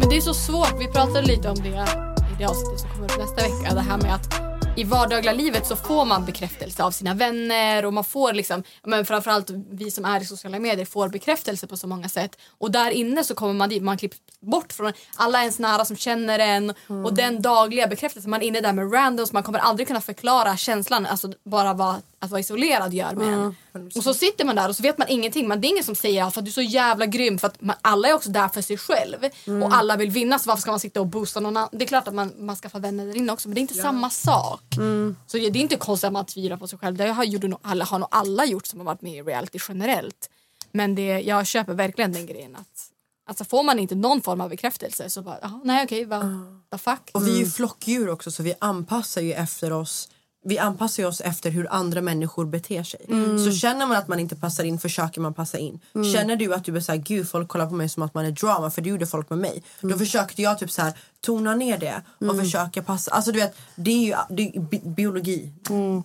Men 0.00 0.08
det 0.08 0.16
är 0.16 0.20
så 0.20 0.34
svårt. 0.34 0.74
Vi 0.80 0.86
pratade 0.86 1.22
lite 1.22 1.48
om 1.48 1.56
det 1.56 1.68
i 1.68 2.36
det 2.38 2.44
avsnittet 2.44 2.80
som 2.80 2.90
kommer 2.90 3.04
upp 3.04 3.18
nästa 3.18 3.42
vecka. 3.42 3.74
Det 3.74 3.80
här 3.80 3.98
med 3.98 4.14
att 4.14 4.47
i 4.78 4.84
vardagliga 4.84 5.32
livet 5.32 5.66
så 5.66 5.76
får 5.76 6.04
man 6.04 6.24
bekräftelse 6.24 6.82
av 6.84 6.90
sina 6.90 7.14
vänner 7.14 7.84
och 7.84 7.92
man 7.92 8.04
får 8.04 8.32
liksom, 8.32 8.62
men 8.84 9.04
framförallt 9.04 9.50
vi 9.70 9.90
som 9.90 10.04
är 10.04 10.20
i 10.20 10.24
sociala 10.24 10.58
medier 10.58 10.86
får 10.86 11.08
bekräftelse 11.08 11.66
på 11.66 11.76
så 11.76 11.86
många 11.86 12.08
sätt. 12.08 12.38
Och 12.58 12.70
där 12.70 12.90
inne 12.90 13.24
så 13.24 13.34
kommer 13.34 13.54
man 13.54 13.68
dit, 13.68 13.82
man 13.82 13.98
klipps 13.98 14.18
bort 14.40 14.72
från 14.72 14.92
alla 15.16 15.40
ens 15.40 15.58
nära 15.58 15.84
som 15.84 15.96
känner 15.96 16.38
en 16.38 16.74
och 17.04 17.14
den 17.14 17.42
dagliga 17.42 17.86
bekräftelsen. 17.86 18.30
Man 18.30 18.42
är 18.42 18.46
inne 18.46 18.60
där 18.60 18.72
med 18.72 18.94
randoms, 18.94 19.32
man 19.32 19.42
kommer 19.42 19.58
aldrig 19.58 19.86
kunna 19.86 20.00
förklara 20.00 20.56
känslan, 20.56 21.06
alltså 21.06 21.32
bara 21.44 21.74
vad 21.74 21.94
att 22.20 22.30
vara 22.30 22.40
isolerad 22.40 22.94
gör 22.94 23.14
med 23.14 23.28
en. 23.28 23.54
Och 23.96 24.02
så 24.02 24.14
sitter 24.14 24.44
man 24.44 24.56
där 24.56 24.68
och 24.68 24.76
så 24.76 24.82
vet 24.82 24.98
man 24.98 25.08
ingenting. 25.08 25.48
Men 25.48 25.60
det 25.60 25.66
är 25.66 25.70
ingen 25.70 25.84
som 25.84 25.94
säger 25.94 26.24
att 26.24 26.34
du 26.34 26.40
är 26.40 26.46
så 26.46 26.62
jävla 26.62 27.06
grym. 27.06 27.38
För 27.38 27.46
att 27.46 27.60
man, 27.60 27.76
alla 27.82 28.08
är 28.08 28.14
också 28.14 28.30
där 28.30 28.48
för 28.48 28.62
sig 28.62 28.76
själv. 28.76 29.16
Mm. 29.46 29.62
Och 29.62 29.74
alla 29.74 29.96
vill 29.96 30.10
vinna 30.10 30.38
så 30.38 30.48
varför 30.48 30.60
ska 30.60 30.70
man 30.70 30.80
sitta 30.80 31.00
och 31.00 31.06
boosta 31.06 31.40
någon 31.40 31.56
annan? 31.56 31.68
Det 31.72 31.84
är 31.84 31.88
klart 31.88 32.08
att 32.08 32.14
man, 32.14 32.32
man 32.38 32.56
skaffar 32.56 32.80
vänner 32.80 33.06
där 33.06 33.16
inne 33.16 33.32
också 33.32 33.48
men 33.48 33.54
det 33.54 33.58
är 33.58 33.62
inte 33.62 33.74
samma 33.74 34.10
sak. 34.10 34.76
Mm. 34.76 35.16
Så 35.26 35.36
det 35.36 35.46
är 35.46 35.56
inte 35.56 35.76
konstigt 35.76 36.06
att 36.06 36.12
man 36.12 36.26
tvivlar 36.26 36.56
på 36.56 36.68
sig 36.68 36.78
själv. 36.78 36.96
Det 36.96 37.08
har, 37.08 37.24
gjort 37.24 37.42
nog 37.42 37.58
alla, 37.62 37.84
har 37.84 37.98
nog 37.98 38.08
alla 38.10 38.44
gjort 38.44 38.66
som 38.66 38.78
har 38.80 38.86
varit 38.86 39.02
med 39.02 39.12
i 39.12 39.22
reality 39.22 39.58
generellt. 39.68 40.30
Men 40.72 40.94
det, 40.94 41.20
jag 41.20 41.46
köper 41.46 41.74
verkligen 41.74 42.12
den 42.12 42.26
grejen 42.26 42.56
att 42.56 42.90
Alltså 43.28 43.44
får 43.44 43.62
man 43.62 43.78
inte 43.78 43.94
någon 43.94 44.22
form 44.22 44.40
av 44.40 44.48
bekräftelse 44.48 45.10
så 45.10 45.22
bara, 45.22 45.38
"Jaha, 45.42 45.60
nej 45.64 45.84
okej, 45.84 46.04
vad 46.04 46.24
vad 46.70 46.80
fuck. 46.80 47.10
Och 47.12 47.26
vi 47.26 47.34
är 47.34 47.38
ju 47.38 47.50
flockdjur 47.50 48.08
också 48.10 48.30
så 48.30 48.42
vi 48.42 48.54
anpassar 48.58 49.20
ju 49.20 49.32
efter 49.32 49.72
oss 49.72 50.08
vi 50.44 50.58
anpassar 50.58 51.04
oss 51.06 51.20
efter 51.20 51.50
hur 51.50 51.72
andra 51.72 52.00
människor 52.00 52.44
beter 52.46 52.82
sig. 52.82 53.00
Mm. 53.08 53.44
Så 53.44 53.52
känner 53.52 53.86
man 53.86 53.96
att 53.96 54.08
man 54.08 54.18
inte 54.20 54.36
passar 54.36 54.64
in 54.64 54.78
försöker 54.78 55.20
man 55.20 55.34
passa 55.34 55.58
in. 55.58 55.80
Mm. 55.94 56.12
Känner 56.12 56.36
du 56.36 56.54
att 56.54 56.64
du 56.64 56.76
är 56.76 56.80
såhär, 56.80 56.98
gud 56.98 57.28
folk 57.28 57.48
kollar 57.48 57.66
på 57.66 57.74
mig 57.74 57.88
som 57.88 58.02
att 58.02 58.14
man 58.14 58.24
är 58.26 58.30
drama 58.30 58.70
för 58.70 58.82
det 58.82 58.88
gjorde 58.88 59.06
folk 59.06 59.30
med 59.30 59.38
mig. 59.38 59.62
Då 59.80 59.98
försökte 59.98 60.42
jag 60.42 60.58
typ 60.58 60.70
så 60.70 60.82
här 60.82 60.92
tona 61.20 61.54
ner 61.54 61.78
det 61.78 62.02
och 62.16 62.22
Mm. 62.22 62.38
försöka 62.38 62.82
passa. 62.82 63.10
Alltså 63.10 63.32
du 63.32 63.38
vet, 63.40 63.56
det 63.76 63.90
är 63.90 63.98
ju 64.06 64.14
det 64.36 64.56
är 64.56 64.60
bi- 64.60 64.82
biologi. 64.84 65.52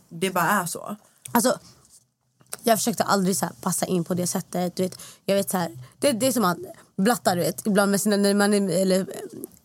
Det 0.10 0.30
bara 0.32 0.50
är 0.50 0.66
så. 0.66 0.96
Alltså, 1.32 1.60
jag 2.64 2.78
försökte 2.78 3.04
aldrig 3.04 3.38
så 3.38 3.46
här 3.46 3.54
passa 3.62 3.86
in 3.86 4.04
på 4.04 4.14
det 4.14 4.28
sättet. 4.28 4.76
Du 4.76 4.84
vet, 4.84 5.00
jag 5.26 5.36
vet 5.36 5.50
så 5.50 5.58
här, 5.58 5.72
det, 6.00 6.12
det 6.12 6.28
är 6.28 6.32
som 6.32 6.46
att 6.46 6.58
blattar 6.98 7.36
du 7.36 7.42
vet, 7.42 7.68
ibland 7.68 7.92
med 7.92 8.02
sina 8.02 8.18
när 8.18 8.34
man 8.34 8.54
är, 8.54 8.70
eller, 8.70 9.08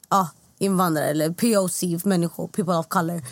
ja, 0.09 0.29
invandrare 0.59 1.07
eller 1.07 1.31
POC 1.31 2.05
människor, 2.05 2.49
people 2.49 2.75
of 2.75 2.89
color 2.89 3.23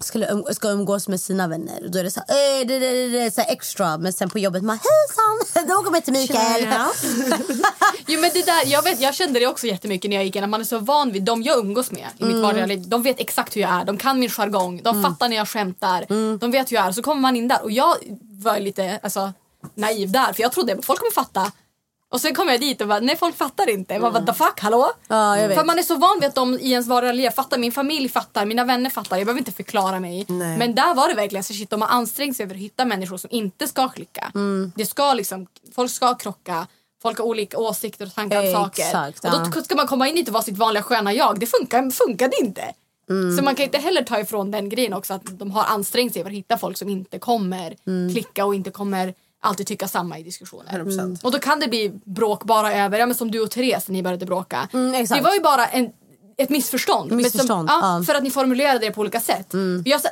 skulle 0.00 0.26
um, 0.26 0.44
ska 0.52 0.68
umgås 0.68 1.08
med 1.08 1.20
sina 1.20 1.48
vänner. 1.48 1.88
Då 1.88 1.98
är 1.98 2.04
det 2.04 2.10
så 2.10 2.20
här, 2.28 2.64
det, 2.64 2.78
det, 2.78 3.08
det, 3.08 3.34
så 3.34 3.40
här 3.40 3.52
extra. 3.52 3.98
Men 3.98 4.12
sen 4.12 4.30
på 4.30 4.38
jobbet 4.38 4.62
man 4.70 4.78
hejsan, 4.78 5.66
då 5.68 5.74
kommer 5.82 6.00
till 6.00 6.12
Mikael. 6.12 6.68
Jo, 8.06 8.20
men 8.20 8.30
det 8.34 8.46
där, 8.46 8.62
jag, 8.66 8.82
vet, 8.82 9.00
jag 9.00 9.14
kände 9.14 9.40
det 9.40 9.46
också 9.46 9.66
jättemycket 9.66 10.08
när 10.08 10.16
jag 10.16 10.24
gick 10.24 10.36
in. 10.36 10.50
Man 10.50 10.60
är 10.60 10.64
så 10.64 10.78
van 10.78 11.12
vid 11.12 11.22
de 11.22 11.42
jag 11.42 11.58
umgås 11.58 11.90
med 11.90 12.06
i 12.18 12.24
mitt 12.24 12.30
Mm. 12.32 12.40
vardagliga 12.42 12.66
liv. 12.66 12.88
De 12.88 13.02
vet 13.02 13.20
exakt 13.20 13.56
hur 13.56 13.60
jag 13.60 13.70
är. 13.70 13.84
De 13.84 13.96
kan 13.98 14.18
min 14.20 14.30
jargong. 14.30 14.80
De 14.84 14.96
Mm. 14.98 15.10
fattar 15.10 15.28
när 15.28 15.36
jag 15.36 15.48
skämtar. 15.48 16.06
De 16.38 16.50
vet 16.50 16.72
hur 16.72 16.76
jag 16.76 16.86
är. 16.86 16.92
Så 16.92 17.02
kommer 17.02 17.20
man 17.20 17.36
in 17.36 17.48
där. 17.48 17.62
Och 17.62 17.70
jag 17.72 17.96
var 18.20 18.58
lite 18.60 19.00
alltså, 19.02 19.32
naiv 19.74 20.12
där 20.12 20.32
för 20.32 20.42
jag 20.42 20.52
trodde 20.52 20.72
att 20.74 20.84
folk 20.84 20.98
kommer 20.98 21.12
fatta. 21.12 21.52
Och 22.10 22.20
sen 22.20 22.34
kom 22.34 22.48
jag 22.48 22.60
dit 22.60 22.80
och 22.80 22.88
bara, 22.88 23.00
nej 23.00 23.16
folk 23.16 23.36
fattar 23.36 23.70
inte. 23.70 23.98
Man 23.98 24.12
bara, 24.12 24.26
the 24.26 24.32
fuck, 24.32 24.60
hallå? 24.60 24.92
Ja, 25.08 25.38
jag 25.38 25.48
vet. 25.48 25.58
För 25.58 25.64
man 25.64 25.78
är 25.78 25.82
så 25.82 25.94
van 25.96 26.16
vid 26.20 26.28
att 26.28 26.34
de 26.34 26.58
i 26.58 26.70
ens 26.70 26.86
vardagliga 26.86 27.12
liv 27.12 27.30
fattar. 27.30 27.58
Min 27.58 27.72
familj 27.72 28.08
fattar, 28.08 28.46
mina 28.46 28.64
vänner 28.64 28.90
fattar. 28.90 29.16
Jag 29.16 29.26
behöver 29.26 29.38
inte 29.38 29.52
förklara 29.52 30.00
mig. 30.00 30.26
Nej. 30.28 30.58
Men 30.58 30.74
där 30.74 30.94
var 30.94 31.08
det 31.08 31.14
verkligen 31.14 31.44
så 31.44 31.54
shit, 31.54 31.70
de 31.70 31.82
har 31.82 31.88
ansträngt 31.88 32.36
sig 32.36 32.44
över 32.44 32.54
att 32.54 32.60
hitta 32.60 32.84
människor 32.84 33.16
som 33.16 33.30
inte 33.32 33.68
ska 33.68 33.88
klicka. 33.88 34.32
Mm. 34.34 34.72
Det 34.76 34.86
ska 34.86 35.14
liksom, 35.14 35.46
folk 35.74 35.90
ska 35.90 36.14
krocka. 36.14 36.66
Folk 37.02 37.18
har 37.18 37.24
olika 37.24 37.58
åsikter 37.58 38.06
och 38.06 38.14
tankar 38.14 38.46
om 38.46 38.52
saker. 38.52 38.82
Exakt, 38.82 39.18
och 39.24 39.30
ja. 39.32 39.50
då 39.54 39.62
ska 39.62 39.76
man 39.76 39.86
komma 39.86 40.08
in 40.08 40.14
dit 40.14 40.28
och 40.28 40.34
vara 40.34 40.44
sitt 40.44 40.58
vanliga 40.58 40.82
sköna 40.82 41.12
jag. 41.12 41.40
Det 41.40 41.46
funkar, 41.46 41.90
funkade 41.90 42.32
inte. 42.42 42.62
Mm. 43.10 43.36
Så 43.36 43.44
man 43.44 43.54
kan 43.54 43.64
inte 43.64 43.78
heller 43.78 44.02
ta 44.02 44.20
ifrån 44.20 44.50
den 44.50 44.68
grejen 44.68 44.92
också 44.92 45.14
att 45.14 45.38
de 45.38 45.50
har 45.50 45.64
ansträngt 45.64 46.12
sig 46.12 46.22
för 46.22 46.30
att 46.30 46.36
hitta 46.36 46.58
folk 46.58 46.78
som 46.78 46.88
inte 46.88 47.18
kommer 47.18 47.76
Mm. 47.86 48.12
klicka 48.12 48.44
och 48.44 48.54
inte 48.54 48.70
kommer 48.70 49.14
alltid 49.40 49.66
tycka 49.66 49.88
samma 49.88 50.18
i 50.18 50.22
diskussioner. 50.22 50.84
100%. 50.84 51.24
Och 51.24 51.32
då 51.32 51.38
kan 51.38 51.60
det 51.60 51.68
bli 51.68 51.92
bråk 52.04 52.44
bara 52.44 52.74
över, 52.74 52.98
ja, 52.98 53.06
men 53.06 53.14
som 53.14 53.30
du 53.30 53.40
och 53.40 53.50
Therese 53.50 53.88
ni 53.88 54.02
började 54.02 54.26
bråka. 54.26 54.68
Mm, 54.72 55.06
det 55.06 55.20
var 55.20 55.34
ju 55.34 55.40
bara 55.40 55.66
en, 55.66 55.90
ett 56.36 56.50
missförstånd. 56.50 57.12
Missförstånd, 57.12 57.68
som, 57.68 57.78
ja, 57.80 57.86
ja. 57.86 57.90
Mm. 57.92 58.04
För 58.04 58.14
att 58.14 58.22
ni 58.22 58.30
formulerade 58.30 58.78
det 58.78 58.90
på 58.90 59.00
olika 59.00 59.20
sätt. 59.20 59.54
Jag, 59.84 60.00
sa- 60.00 60.08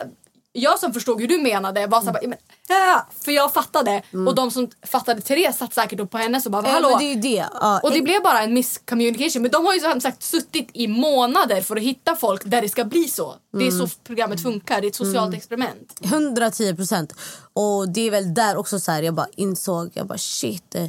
jag 0.61 0.79
som 0.79 0.93
förstod 0.93 1.21
hur 1.21 1.29
du 1.29 1.39
menade 1.39 1.87
var 1.87 2.01
såhär, 2.01 2.27
men, 2.27 2.39
ja, 2.69 3.07
för 3.25 3.33
jag 3.33 3.53
fattade. 3.53 4.03
Och 4.29 4.35
de 4.35 4.51
som 4.51 4.71
fattade 4.87 5.21
Therese 5.21 5.57
satt 5.59 5.75
säkert 5.75 6.01
upp 6.01 6.11
på 6.11 6.19
henne 6.19 6.41
och 6.45 6.51
bara, 6.51 6.59
Mm. 6.59 6.69
Ja, 6.71 6.75
hallå? 6.75 6.89
men 6.89 6.99
det 6.99 7.05
är 7.05 7.15
ju 7.15 7.21
det. 7.21 7.47
Ja, 7.61 7.81
Och 7.83 7.91
det 7.91 7.99
eh, 7.99 8.03
blev 8.05 8.23
bara 8.23 8.41
en 8.43 8.55
miscommunication. 8.55 9.43
Men 9.43 9.51
de 9.51 9.67
har 9.67 9.75
ju 9.75 9.81
som 9.81 10.01
sagt 10.01 10.23
suttit 10.23 10.69
i 10.73 10.87
månader 10.89 11.61
för 11.61 11.77
att 11.77 11.83
hitta 11.83 12.17
folk 12.17 12.43
där 12.45 12.63
det 12.63 12.69
ska 12.69 12.85
bli 12.85 13.09
så. 13.09 13.35
Det 13.59 13.67
är 13.67 13.71
så 13.71 13.89
programmet 14.05 14.43
funkar. 14.43 14.81
Det 14.81 14.87
är 14.87 14.89
ett 14.89 14.95
socialt 14.95 15.35
experiment. 15.35 15.99
110 16.05 16.75
procent. 16.77 17.13
Och 17.53 17.89
det 17.89 18.01
är 18.01 18.11
väl 18.11 18.35
där 18.35 18.57
också 18.57 18.81
så 18.81 18.93
här, 18.93 19.03
jag 19.03 19.15
bara 19.15 19.29
insåg, 19.37 19.91
jag 19.95 20.07
bara 20.07 20.19
shit. 20.19 20.75
eh, 20.75 20.87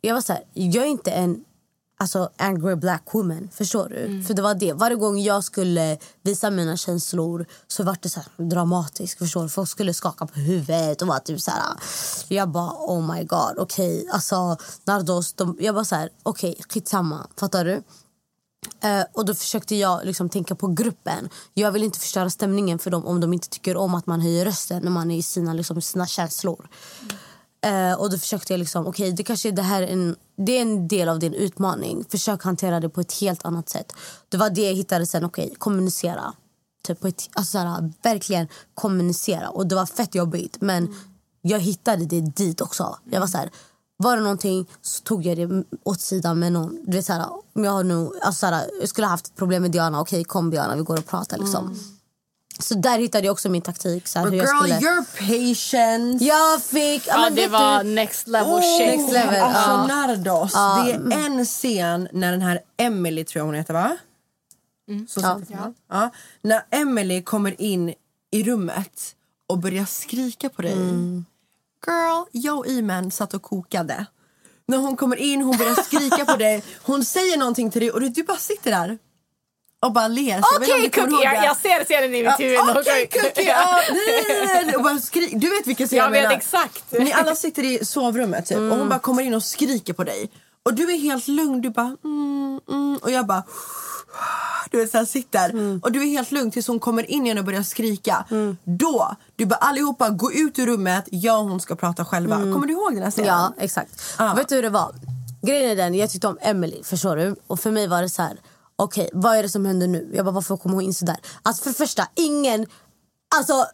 Jag 0.00 0.14
var 0.14 0.20
så 0.20 0.32
här, 0.32 0.42
jag 0.52 0.84
är 0.84 0.88
inte 0.88 1.10
en 1.10 1.44
alltså, 1.96 2.30
angry 2.36 2.74
black 2.74 3.02
woman. 3.12 3.48
Förstår 3.52 3.88
du? 3.88 4.22
För 4.22 4.34
det 4.34 4.42
var 4.42 4.54
det. 4.54 4.72
Varje 4.72 4.96
gång 4.96 5.18
jag 5.18 5.44
skulle 5.44 5.98
visa 6.22 6.50
mina 6.50 6.76
känslor 6.76 7.46
så 7.66 7.82
var 7.82 7.96
det 8.00 8.08
så 8.08 8.20
dramatiskt. 8.36 9.18
Förstår 9.18 9.42
du? 9.42 9.48
Folk 9.48 9.68
skulle 9.68 9.94
skaka 9.94 10.26
på 10.26 10.40
huvudet 10.40 11.02
och 11.02 11.08
vara 11.08 11.20
typ 11.20 11.40
så 11.40 11.50
här. 11.50 11.62
Jag 12.28 12.48
bara 12.48 12.70
oh 12.70 13.14
my 13.14 13.24
god, 13.24 13.58
okej. 13.58 14.08
Alltså 14.12 14.56
Nardos, 14.84 15.32
de, 15.32 15.56
jag 15.60 15.74
bara 15.74 15.84
så 15.84 15.94
här, 15.94 16.08
okej 16.22 16.56
skitsamma. 16.68 17.26
Fattar 17.36 17.64
du? 17.64 17.82
Eh, 18.80 19.04
och 19.12 19.24
då 19.24 19.34
försökte 19.34 19.76
jag 19.76 20.04
liksom 20.04 20.28
tänka 20.28 20.54
på 20.54 20.66
gruppen. 20.66 21.28
Jag 21.54 21.72
vill 21.72 21.82
inte 21.82 21.98
förstöra 21.98 22.30
stämningen 22.30 22.78
för 22.78 22.90
dem 22.90 23.06
om 23.06 23.20
de 23.20 23.32
inte 23.32 23.48
tycker 23.48 23.76
om 23.76 23.94
att 23.94 24.06
man 24.06 24.20
höjer 24.20 24.44
rösten 24.44 24.82
när 24.82 24.90
man 24.90 25.10
är 25.10 25.16
i 25.16 25.22
sina, 25.22 25.52
liksom, 25.52 25.82
sina 25.82 26.06
känslor. 26.06 26.68
Eh, 27.60 28.00
och 28.00 28.10
då 28.10 28.18
försökte 28.18 28.52
jag 28.52 28.58
liksom, 28.58 28.86
okej 28.86 29.04
okay, 29.04 29.16
det 29.16 29.22
kanske 29.22 29.48
är 29.48 29.52
det 29.52 29.62
här 29.62 29.82
en, 29.82 30.16
det 30.36 30.58
är 30.58 30.62
en 30.62 30.88
del 30.88 31.08
av 31.08 31.18
din 31.18 31.34
utmaning. 31.34 32.04
Försök 32.08 32.42
hantera 32.42 32.80
det 32.80 32.88
på 32.88 33.00
ett 33.00 33.12
helt 33.12 33.44
annat 33.44 33.68
sätt. 33.68 33.92
Det 34.28 34.36
var 34.36 34.50
det 34.50 34.66
jag 34.66 34.74
hittade 34.74 35.06
sen, 35.06 35.24
okej 35.24 35.44
okay, 35.44 35.56
kommunicera. 35.56 36.32
Typ 36.84 37.00
på 37.00 37.08
ett, 37.08 37.28
alltså 37.32 37.52
såhär, 37.52 37.92
verkligen 38.02 38.48
kommunicera. 38.74 39.48
Och 39.48 39.66
det 39.66 39.74
var 39.74 39.86
fett 39.86 40.14
jobbigt 40.14 40.56
men 40.60 40.86
mm. 40.86 40.98
jag 41.42 41.60
hittade 41.60 42.04
det 42.04 42.20
dit 42.20 42.60
också. 42.60 42.98
Jag 43.10 43.20
var 43.20 43.26
så 43.26 43.38
här, 43.38 43.50
var 43.96 44.16
det 44.16 44.22
någonting 44.22 44.66
så 44.82 45.02
tog 45.02 45.26
jag 45.26 45.36
det 45.36 45.64
åt 45.84 46.00
sidan 46.00 46.38
med 46.38 46.52
någon. 46.52 46.78
Du 46.86 46.96
vet, 46.96 47.06
så 47.06 47.12
här, 47.12 47.26
om 47.54 47.64
jag, 47.64 47.72
har 47.72 47.84
nu, 47.84 48.10
alltså, 48.22 48.38
så 48.38 48.46
här, 48.46 48.70
jag 48.80 48.88
skulle 48.88 49.06
ha 49.06 49.10
haft 49.10 49.26
ett 49.26 49.36
problem 49.36 49.62
med 49.62 49.70
Diana, 49.70 50.00
okej 50.00 50.24
kom 50.24 50.50
Diana 50.50 50.76
vi 50.76 50.82
går 50.82 50.98
och 50.98 51.06
pratar. 51.06 51.38
Liksom. 51.38 51.66
Mm. 51.66 51.78
Så 52.58 52.74
där 52.74 52.98
hittade 52.98 53.26
jag 53.26 53.32
också 53.32 53.48
min 53.48 53.62
taktik. 53.62 54.08
Så 54.08 54.18
här, 54.18 54.26
hur 54.30 54.36
jag 54.36 54.46
girl, 54.46 54.74
skulle... 54.74 54.90
you're 54.90 55.04
patient. 55.18 56.22
Jag 56.22 56.62
fick... 56.62 57.06
Ja, 57.06 57.18
men 57.20 57.34
det 57.34 57.46
var 57.48 57.84
du, 57.84 57.90
next 57.90 58.28
level 58.28 58.52
Oh, 58.52 58.60
shit. 58.78 58.86
Next 58.98 59.12
level, 59.12 59.42
Alltså 59.42 59.70
ja. 59.70 59.86
Nardos, 59.86 60.50
Ja. 60.54 60.84
det 60.86 61.14
är 61.14 61.26
en 61.26 61.44
scen 61.44 62.08
när 62.12 62.32
den 62.32 62.42
här 62.42 62.60
Emily 62.76 63.24
tror 63.24 63.40
jag 63.40 63.46
hon 63.46 63.54
heter 63.54 63.74
va? 63.74 63.96
Så 65.08 65.20
Ja. 65.20 65.40
jag. 65.48 65.74
Ja. 65.90 66.10
När 66.42 66.62
Emily 66.70 67.22
kommer 67.22 67.60
in 67.60 67.94
i 68.30 68.42
rummet 68.42 69.14
och 69.46 69.58
börjar 69.58 69.84
skrika 69.84 70.48
på 70.48 70.62
dig. 70.62 70.72
Girl, 71.86 72.24
jag 72.32 72.58
och 72.58 72.66
Iman 72.66 73.10
satt 73.10 73.34
och 73.34 73.42
kokade. 73.42 74.06
När 74.68 74.78
hon 74.78 74.96
kommer 74.96 75.16
in, 75.16 75.42
hon 75.42 75.56
börjar 75.56 75.74
skrika 75.82 76.24
på 76.24 76.36
dig. 76.36 76.62
Hon 76.82 77.04
säger 77.04 77.36
någonting 77.36 77.70
till 77.70 77.80
dig 77.80 77.90
och 77.90 78.00
du, 78.00 78.08
du 78.08 78.22
bara 78.22 78.36
sitter 78.36 78.70
där. 78.70 78.98
Och 79.80 79.92
bara 79.92 80.08
ler. 80.08 80.28
Jag 80.28 80.44
Okej 80.56 80.90
Cookie, 80.90 81.02
ihåg 81.02 81.24
jag, 81.24 81.44
jag 81.44 81.56
ser 81.56 81.84
scenen 81.84 82.14
i 82.14 82.22
mitt 82.22 82.40
huvud. 82.40 82.58
Okej 82.76 83.06
Cookie! 83.12 83.48
Ja, 83.48 83.80
nej, 83.90 84.24
nej, 84.46 84.64
nej. 84.66 84.76
Och 84.76 84.82
bara 84.82 84.98
skri- 84.98 85.32
du 85.38 85.50
vet 85.50 85.66
vilken 85.66 85.86
scen 85.86 85.98
Jag 85.98 86.10
vet 86.10 86.22
menar. 86.22 86.36
exakt. 86.36 86.84
Ni 86.92 87.12
alla 87.12 87.34
sitter 87.34 87.62
i 87.62 87.84
sovrummet 87.84 88.46
typ, 88.46 88.58
och 88.58 88.76
hon 88.78 88.88
bara 88.88 88.98
kommer 88.98 89.22
in 89.22 89.34
och 89.34 89.42
skriker 89.42 89.92
på 89.92 90.04
dig. 90.04 90.30
Och 90.62 90.74
du 90.74 90.92
är 90.94 90.98
helt 90.98 91.28
lugn. 91.28 91.60
Du 91.60 91.70
bara 91.70 91.96
mm, 92.04 92.60
mm, 92.68 92.98
och 93.02 93.10
jag 93.10 93.26
bara 93.26 93.42
du 94.70 94.78
vet, 94.78 94.90
så 94.90 94.98
här, 94.98 95.04
sitter. 95.04 95.52
Och 95.82 95.92
du 95.92 96.02
är 96.02 96.06
helt 96.06 96.30
lugn 96.30 96.50
tills 96.50 96.68
hon 96.68 96.78
kommer 96.80 97.10
in 97.10 97.24
igen 97.26 97.38
och 97.38 97.44
börjar 97.44 97.62
skrika. 97.62 98.24
Då, 98.64 99.16
du 99.36 99.46
bara 99.46 99.56
allihopa 99.56 100.10
gå 100.10 100.32
ut 100.32 100.58
ur 100.58 100.66
rummet. 100.66 101.04
Jag 101.10 101.38
och 101.40 101.48
hon 101.48 101.60
ska 101.60 101.76
prata 101.76 102.04
själva. 102.04 102.36
Kommer 102.36 102.66
du 102.66 102.72
ihåg 102.72 102.94
den 102.94 103.02
här 103.02 103.10
scenen? 103.10 103.28
Ja, 103.28 103.54
exakt. 103.58 104.02
Vet 104.36 104.48
du 104.48 104.54
hur 104.54 104.62
det 104.62 104.70
var? 104.70 104.94
Grejen 105.42 105.70
är 105.70 105.76
den, 105.76 105.94
jag 105.94 106.10
tyckte 106.10 106.28
om 106.28 106.38
Emily, 106.40 106.82
förstår 106.84 107.16
du? 107.16 107.36
Och 107.46 107.60
för 107.60 107.70
mig 107.70 107.86
var 107.88 108.02
det 108.02 108.08
så 108.08 108.22
här, 108.22 108.36
okej, 108.76 109.10
vad 109.12 109.36
är 109.36 109.42
det 109.42 109.48
som 109.48 109.66
händer 109.66 109.88
nu? 109.88 110.10
Jag 110.14 110.24
bara, 110.24 110.32
varför 110.32 110.56
kommer 110.56 110.74
hon 110.74 110.84
in 110.84 110.94
så 110.94 111.04
där? 111.04 111.16
Alltså 111.42 111.62
för 111.62 111.72
första, 111.72 112.08
ingen, 112.14 112.66
alltså 113.36 113.66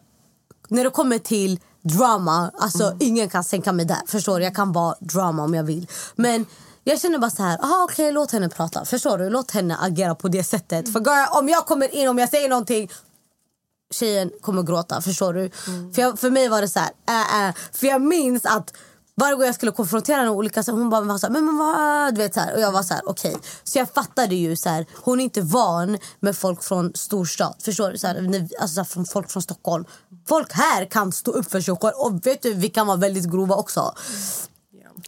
när 0.67 0.83
det 0.83 0.89
kommer 0.89 1.19
till 1.19 1.59
drama, 1.81 2.51
alltså 2.57 2.97
ingen 2.99 3.29
kan 3.29 3.43
sänka 3.43 3.71
mig 3.71 3.85
där. 3.85 4.01
Förstår 4.07 4.39
du? 4.39 4.43
Jag 4.43 4.55
kan 4.55 4.71
vara 4.71 4.95
drama 4.99 5.43
om 5.43 5.53
jag 5.53 5.63
vill. 5.63 5.87
Men 6.15 6.45
jag 6.83 7.01
känner 7.01 7.19
bara 7.19 7.31
så 7.31 7.43
här, 7.43 7.63
aha, 7.63 7.87
okej 7.89 8.11
låt 8.11 8.31
henne 8.31 8.49
prata. 8.49 8.85
Förstår 8.85 9.17
du? 9.17 9.29
Låt 9.29 9.51
henne 9.51 9.77
agera 9.81 10.15
på 10.15 10.27
det 10.27 10.43
sättet. 10.43 10.93
För 10.93 10.99
girl, 10.99 11.39
om 11.39 11.49
jag 11.49 11.65
kommer 11.65 11.95
in, 11.95 12.09
om 12.09 12.17
jag 12.17 12.29
säger 12.29 12.49
någonting 12.49 12.91
tjejen 13.91 14.31
kommer 14.41 14.63
gråta. 14.63 15.01
Förstår 15.01 15.33
du? 15.33 15.49
För, 15.93 16.01
jag, 16.01 16.19
för 16.19 16.29
mig 16.29 16.49
var 16.49 16.61
det 16.61 16.67
så 16.67 16.79
här, 16.79 16.91
äh, 17.09 17.47
äh. 17.47 17.55
För 17.71 17.87
jag 17.87 18.01
minns 18.01 18.45
att 18.45 18.73
varje 19.15 19.35
gång 19.35 19.45
jag 19.45 19.55
skulle 19.55 19.71
konfrontera 19.71 20.17
henne 20.17 20.29
olika 20.29 20.63
sätt, 20.63 20.73
hon 20.73 20.89
bara 20.89 21.01
var 21.01 21.17
så 21.17 21.27
här, 21.27 21.33
men, 21.33 21.45
men 21.45 21.57
vad, 21.57 22.15
du 22.15 22.21
vet 22.21 22.33
så 22.33 22.39
här. 22.39 22.53
Och 22.55 22.61
jag 22.61 22.71
var 22.71 22.83
så 22.83 22.93
här, 22.93 23.03
okej. 23.05 23.37
Så 23.63 23.77
jag 23.77 23.89
fattade 23.89 24.35
ju 24.35 24.55
så 24.55 24.69
här, 24.69 24.85
hon 25.01 25.19
är 25.19 25.23
inte 25.23 25.41
van 25.41 25.97
med 26.19 26.37
folk 26.37 26.63
från 26.63 26.91
storstad. 26.95 27.55
Förstår 27.59 27.91
du? 27.91 27.97
Så 27.97 28.07
här, 28.07 28.47
alltså 28.59 28.75
så 28.75 28.79
här, 28.81 28.85
från 28.85 29.05
folk 29.05 29.31
från 29.31 29.43
Stockholm. 29.43 29.85
Folk 30.27 30.53
här 30.53 30.85
kan 30.85 31.11
stå 31.11 31.31
upp 31.31 31.51
för 31.51 31.61
sig 31.61 31.75
själv. 31.75 31.93
Och 31.97 32.27
vet 32.27 32.41
du, 32.41 32.53
vi 32.53 32.69
kan 32.69 32.87
vara 32.87 32.97
väldigt 32.97 33.31
grova 33.31 33.55
också. 33.55 33.93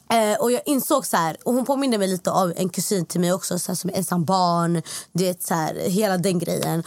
Eh, 0.09 0.39
och 0.39 0.51
jag 0.51 0.61
insåg 0.65 1.05
så 1.05 1.17
här, 1.17 1.37
och 1.43 1.53
hon 1.53 1.65
påminner 1.65 1.97
mig 1.97 2.07
lite 2.07 2.31
av 2.31 2.53
en 2.55 2.69
kusin 2.69 3.05
till 3.05 3.21
mig 3.21 3.33
också 3.33 3.59
så 3.59 3.71
här, 3.71 3.75
som 3.75 3.89
är 3.89 3.93
ensam 3.93 4.25
barn, 4.25 4.81
du 5.11 5.23
vet 5.23 5.43
så 5.43 5.53
här, 5.53 5.75
hela 5.75 6.17
den 6.17 6.39
grejen. 6.39 6.83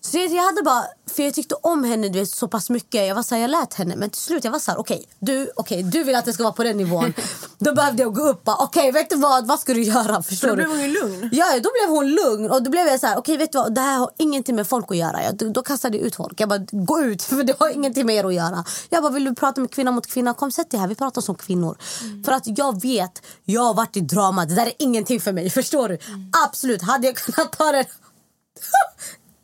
Så 0.00 0.18
jag, 0.18 0.42
hade 0.42 0.62
bara, 0.62 0.84
för 1.10 1.22
jag 1.22 1.34
tyckte 1.34 1.54
om 1.54 1.84
henne 1.84 2.08
du 2.08 2.18
vet, 2.18 2.30
så 2.30 2.48
pass 2.48 2.70
mycket. 2.70 3.06
Jag 3.06 3.14
var 3.14 3.22
så 3.22 3.34
här, 3.34 3.42
jag 3.42 3.50
lät 3.50 3.74
henne 3.74 3.96
men 3.96 4.10
till 4.10 4.20
slut 4.20 4.44
jag 4.44 4.52
var 4.52 4.58
så 4.58 4.70
här, 4.70 4.78
okej, 4.78 5.04
du, 5.18 5.50
okej, 5.56 5.82
du 5.82 6.04
vill 6.04 6.14
att 6.16 6.24
det 6.24 6.32
ska 6.32 6.42
vara 6.42 6.52
på 6.52 6.64
den 6.64 6.76
nivån. 6.76 7.14
då 7.58 7.74
behövde 7.74 8.02
jag 8.02 8.14
gå 8.14 8.22
upp 8.22 8.44
bara, 8.44 8.56
okej 8.56 8.92
vet 8.92 9.10
du 9.10 9.16
vad, 9.16 9.46
vad 9.46 9.60
ska 9.60 9.74
du 9.74 9.82
göra? 9.82 10.22
Förstår 10.22 10.48
då 10.48 10.54
blev 10.54 10.68
hon 10.68 10.80
ju 10.80 10.88
lugn. 10.88 11.28
Ja, 11.32 11.46
då 11.54 11.70
blev 11.80 11.96
hon 11.96 12.10
lugn 12.10 12.50
och 12.50 12.62
då 12.62 12.70
blev 12.70 12.86
jag 12.86 13.00
så 13.00 13.06
här, 13.06 13.18
okej 13.18 13.36
vet 13.36 13.52
du 13.52 13.58
vad, 13.58 13.74
det 13.74 13.80
här 13.80 13.98
har 13.98 14.10
ingenting 14.18 14.56
med 14.56 14.66
folk 14.66 14.90
att 14.90 14.96
göra. 14.96 15.24
Jag, 15.24 15.36
då, 15.36 15.48
då 15.48 15.62
kastade 15.62 15.96
jag 15.96 16.06
ut 16.06 16.16
folk. 16.16 16.40
Jag 16.40 16.48
bara, 16.48 16.66
gå 16.72 17.00
ut 17.00 17.22
för 17.28 17.44
det 17.44 17.54
har 17.58 17.70
ingenting 17.70 18.06
med 18.06 18.16
er 18.16 18.24
att 18.24 18.34
göra. 18.34 18.64
Jag 18.88 19.02
bara, 19.02 19.12
vill 19.12 19.24
du 19.24 19.34
prata 19.34 19.60
med 19.60 19.70
kvinna 19.70 19.90
mot 19.90 20.06
kvinna? 20.06 20.34
Kom 20.34 20.52
sätt 20.52 20.70
dig 20.70 20.80
här, 20.80 20.88
vi 20.88 20.94
pratar 20.94 21.20
som 21.20 21.34
kvinnor. 21.34 21.78
För 22.24 22.32
att 22.32 22.58
jag 22.58 22.82
vet, 22.82 23.22
jag 23.44 23.62
har 23.62 23.74
varit 23.74 23.96
i 23.96 24.00
drama, 24.00 24.44
det 24.44 24.54
där 24.54 24.66
är 24.66 24.72
ingenting 24.78 25.20
för 25.20 25.32
mig. 25.32 25.50
Förstår 25.58 25.88
du? 25.88 25.98
Absolut, 26.46 26.82
hade 26.82 27.06
jag 27.06 27.16
kunnat 27.16 27.52
ta 27.52 27.72
det 27.72 27.86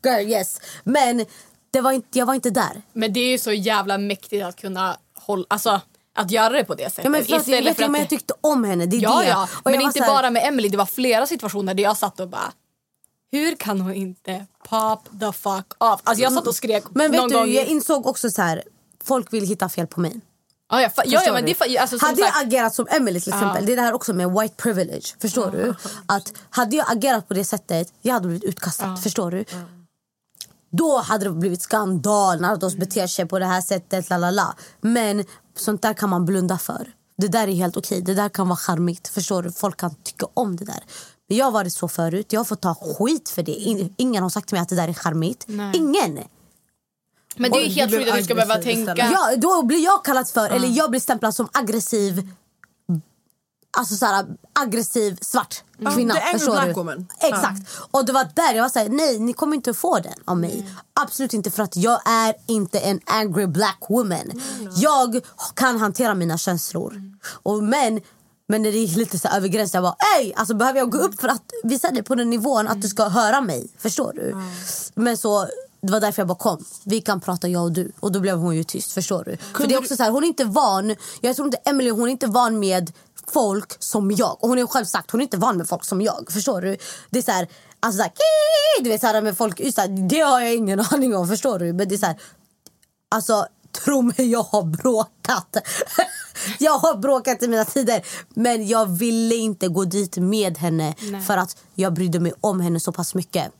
Girl, 0.04 0.28
yes. 0.30 0.60
Men 0.84 1.26
det 1.70 1.80
var 1.80 1.92
inte, 1.92 2.18
jag 2.18 2.26
var 2.26 2.34
inte 2.34 2.50
där. 2.50 2.82
Men 2.92 3.12
det 3.12 3.20
är 3.20 3.30
ju 3.30 3.38
så 3.38 3.52
jävla 3.52 3.98
mäktigt 3.98 4.44
att 4.44 4.56
kunna 4.56 4.96
hålla, 5.14 5.44
alltså 5.48 5.80
att 6.16 6.30
göra 6.30 6.48
det 6.52 6.64
på 6.64 6.74
det 6.74 6.90
sättet. 6.90 7.04
Ja, 7.04 7.10
men 7.10 7.24
för 7.24 7.36
att, 7.36 7.46
jag, 7.48 7.62
vet, 7.62 7.76
för 7.76 7.82
du, 7.82 7.88
men 7.88 8.00
jag 8.00 8.10
tyckte 8.10 8.34
om 8.40 8.64
henne. 8.64 8.86
Det 8.86 8.96
är 8.96 9.00
ja, 9.02 9.18
det. 9.18 9.28
ja. 9.28 9.48
Och 9.62 9.70
Men 9.70 9.80
inte 9.80 10.00
här- 10.02 10.08
bara 10.08 10.30
med 10.30 10.42
Emily, 10.48 10.68
det 10.68 10.76
var 10.76 10.86
flera 10.86 11.26
situationer 11.26 11.74
där 11.74 11.82
jag 11.82 11.96
satt 11.96 12.20
och 12.20 12.28
bara 12.28 12.52
hur 13.32 13.56
kan 13.56 13.80
hon 13.80 13.94
inte 13.94 14.46
pop 14.68 15.08
the 15.20 15.32
fuck 15.32 15.66
off? 15.78 16.00
Alltså 16.04 16.22
jag 16.22 16.32
satt 16.32 16.46
och 16.46 16.54
skrek 16.54 16.84
Men 16.90 17.12
vet 17.12 17.28
du, 17.28 17.34
gång. 17.34 17.52
jag 17.52 17.66
insåg 17.66 18.06
också 18.06 18.30
så 18.30 18.42
här. 18.42 18.62
Folk 19.04 19.32
vill 19.32 19.46
hitta 19.46 19.68
fel 19.68 19.86
på 19.86 20.00
mig. 20.00 20.20
Ja, 20.70 20.80
ja, 20.82 20.90
ja, 21.04 21.22
ja, 21.26 21.32
men 21.32 21.44
det, 21.44 21.78
alltså, 21.78 21.96
hade 22.00 22.16
sagt, 22.16 22.18
jag 22.18 22.46
agerat 22.46 22.74
som 22.74 22.86
Emily 22.90 23.20
till 23.20 23.32
exempel, 23.32 23.62
Ja. 23.62 23.66
det 23.66 23.72
är 23.72 23.76
det 23.76 23.82
här 23.82 23.92
också 23.92 24.12
med 24.12 24.30
white 24.30 24.54
privilege. 24.56 25.14
Förstår 25.20 25.50
du? 25.50 25.74
Att 26.06 26.32
hade 26.50 26.76
jag 26.76 26.86
agerat 26.92 27.28
på 27.28 27.34
det 27.34 27.44
sättet, 27.44 27.92
jag 28.02 28.12
hade 28.14 28.26
blivit 28.28 28.44
utkastad. 28.44 28.96
Förstår 28.96 29.30
du? 29.30 29.44
Då 30.76 30.98
hade 30.98 31.24
det 31.24 31.30
blivit 31.30 31.62
skandal 31.62 32.40
när 32.40 32.56
de 32.56 32.70
beter 32.78 33.06
sig 33.06 33.26
på 33.26 33.38
det 33.38 33.46
här 33.46 33.60
sättet. 33.60 34.10
Lalala. 34.10 34.54
Men 34.80 35.24
sånt 35.56 35.82
där 35.82 35.94
kan 35.94 36.10
man 36.10 36.24
blunda 36.24 36.58
för. 36.58 36.88
Det 37.16 37.28
där 37.28 37.48
är 37.48 37.52
helt 37.52 37.76
okej. 37.76 38.00
Det 38.02 38.14
där 38.14 38.28
kan 38.28 38.48
vara 38.48 38.56
charmigt. 38.56 39.08
Förstår 39.08 39.42
du? 39.42 39.52
Folk 39.52 39.76
kan 39.76 39.94
tycka 39.94 40.26
om 40.34 40.56
det 40.56 40.64
där. 40.64 40.84
Men 41.28 41.38
jag 41.38 41.44
har 41.44 41.52
varit 41.52 41.72
så 41.72 41.88
förut. 41.88 42.32
Jag 42.32 42.40
har 42.40 42.44
fått 42.44 42.60
ta 42.62 42.74
skit 42.74 43.28
för 43.28 43.42
det. 43.42 43.52
In- 43.52 43.94
Ingen 43.98 44.22
har 44.22 44.30
sagt 44.30 44.48
till 44.48 44.54
mig 44.56 44.62
att 44.62 44.68
det 44.68 44.76
där 44.76 44.88
är 44.88 44.92
charmigt. 44.94 45.44
Nej. 45.46 45.76
Ingen! 45.76 46.18
Men 47.36 47.50
det 47.50 47.58
är 47.66 47.70
helt 47.70 47.92
sjukt 47.92 48.10
att 48.10 48.16
du 48.18 48.24
ska 48.24 48.34
behöva 48.34 48.54
tänka. 48.62 48.94
Ja, 48.96 49.36
då 49.36 49.62
blir 49.62 49.84
jag 49.84 50.04
kallad 50.04 50.28
för, 50.28 50.50
eller 50.50 50.68
jag 50.68 50.90
blir 50.90 51.00
stämplad 51.00 51.34
som 51.34 51.48
aggressiv 51.52 52.28
Alltså 53.76 53.94
såhär 53.96 54.26
aggressiv 54.52 55.18
svart 55.20 55.62
Ja, 55.78 55.90
kvinna. 55.90 56.14
angry 56.14 56.38
förstår 56.38 56.52
black 56.52 56.66
du? 56.66 56.72
woman. 56.72 57.06
Exakt. 57.20 57.70
Och 57.90 58.04
det 58.04 58.12
var 58.12 58.28
där 58.34 58.54
jag 58.54 58.62
var 58.62 58.68
såhär, 58.68 58.88
nej 58.88 59.18
ni 59.18 59.32
kommer 59.32 59.56
inte 59.56 59.74
få 59.74 59.98
den 59.98 60.12
av 60.24 60.36
mig. 60.36 60.70
Absolut 61.00 61.34
inte 61.34 61.50
för 61.50 61.62
att 61.62 61.76
jag 61.76 62.00
är 62.08 62.34
inte 62.46 62.78
en 62.78 63.00
angry 63.06 63.46
black 63.46 63.78
woman. 63.88 64.42
Jag 64.76 65.20
kan 65.54 65.78
hantera 65.80 66.14
mina 66.14 66.38
känslor. 66.38 67.02
Och 67.42 67.62
men, 67.62 68.00
men 68.48 68.62
när 68.62 68.72
det 68.72 68.78
gick 68.78 68.96
lite 68.96 69.18
så 69.18 69.28
här 69.28 69.36
över 69.36 69.48
gränsen, 69.48 69.84
jag 69.84 69.92
bara 69.94 70.20
ey! 70.20 70.32
Alltså 70.36 70.54
behöver 70.54 70.78
jag 70.78 70.90
gå 70.90 70.98
upp 70.98 71.20
för 71.20 71.28
att 71.28 71.42
visa 71.62 71.90
dig 71.90 72.02
på 72.02 72.14
den 72.14 72.30
nivån 72.30 72.68
att 72.68 72.82
du 72.82 72.88
ska 72.88 73.08
höra 73.08 73.40
mig? 73.40 73.68
Förstår 73.78 74.12
du? 74.12 74.36
Men 74.94 75.16
så 75.16 75.48
det 75.80 75.92
var 75.92 76.00
därför 76.00 76.20
jag 76.22 76.28
bara 76.28 76.38
kom. 76.38 76.64
Vi 76.84 77.00
kan 77.00 77.20
prata 77.20 77.48
jag 77.48 77.62
och 77.62 77.72
du. 77.72 77.92
Och 78.00 78.12
då 78.12 78.20
blev 78.20 78.36
hon 78.38 78.56
ju 78.56 78.64
tyst. 78.64 78.92
Förstår 78.92 79.24
du? 79.24 79.36
För 79.56 79.66
det 79.66 79.74
är 79.74 79.78
också 79.78 79.96
så 79.96 80.02
här, 80.02 80.10
hon 80.10 80.24
är 80.24 80.28
inte 80.28 80.44
van. 80.44 80.94
Jag 81.20 81.36
tror 81.36 81.46
inte 81.48 81.58
Emily 81.64 81.90
hon 81.90 82.02
är 82.08 82.12
inte 82.12 82.26
van 82.26 82.58
med 82.58 82.92
folk 83.32 83.82
som 83.82 84.10
jag. 84.10 84.36
Och 84.40 84.48
hon 84.48 84.58
har 84.58 84.66
själv 84.66 84.84
sagt 84.84 85.10
hon 85.10 85.20
är 85.20 85.22
inte 85.22 85.36
van 85.36 85.56
med 85.56 85.68
folk 85.68 85.84
som 85.84 86.00
jag. 86.00 86.26
Förstår 86.30 86.60
du? 86.60 86.76
Det 87.10 87.18
är 87.18 87.22
så 87.22 87.30
här, 87.32 87.48
alltså 87.80 87.96
så 87.96 88.02
här, 88.02 88.12
du 88.84 88.90
vet 88.90 89.00
så 89.00 89.06
här 89.06 89.22
med 89.22 89.36
folk. 89.36 89.74
Så 89.74 89.80
här, 89.80 90.08
det 90.08 90.20
har 90.20 90.40
jag 90.40 90.54
ingen 90.54 90.80
aning 90.90 91.16
om. 91.16 91.28
Förstår 91.28 91.58
du? 91.58 91.72
Men 91.72 91.88
det 91.88 91.94
är 91.94 91.98
så 91.98 92.06
här, 92.06 92.20
alltså 93.08 93.46
tro 93.84 94.02
mig 94.02 94.30
jag 94.30 94.42
har 94.42 94.62
bråkat. 94.62 95.56
jag 96.58 96.78
har 96.78 96.96
bråkat 96.96 97.42
i 97.42 97.48
mina 97.48 97.64
tider. 97.64 98.06
Men 98.34 98.68
jag 98.68 98.86
ville 98.86 99.34
inte 99.34 99.68
gå 99.68 99.84
dit 99.84 100.16
med 100.16 100.58
henne. 100.58 100.94
Nej. 101.00 101.20
För 101.20 101.36
att 101.36 101.56
jag 101.74 101.92
brydde 101.92 102.20
mig 102.20 102.32
om 102.40 102.60
henne 102.60 102.80
så 102.80 102.92
pass 102.92 103.14
mycket. 103.14 103.52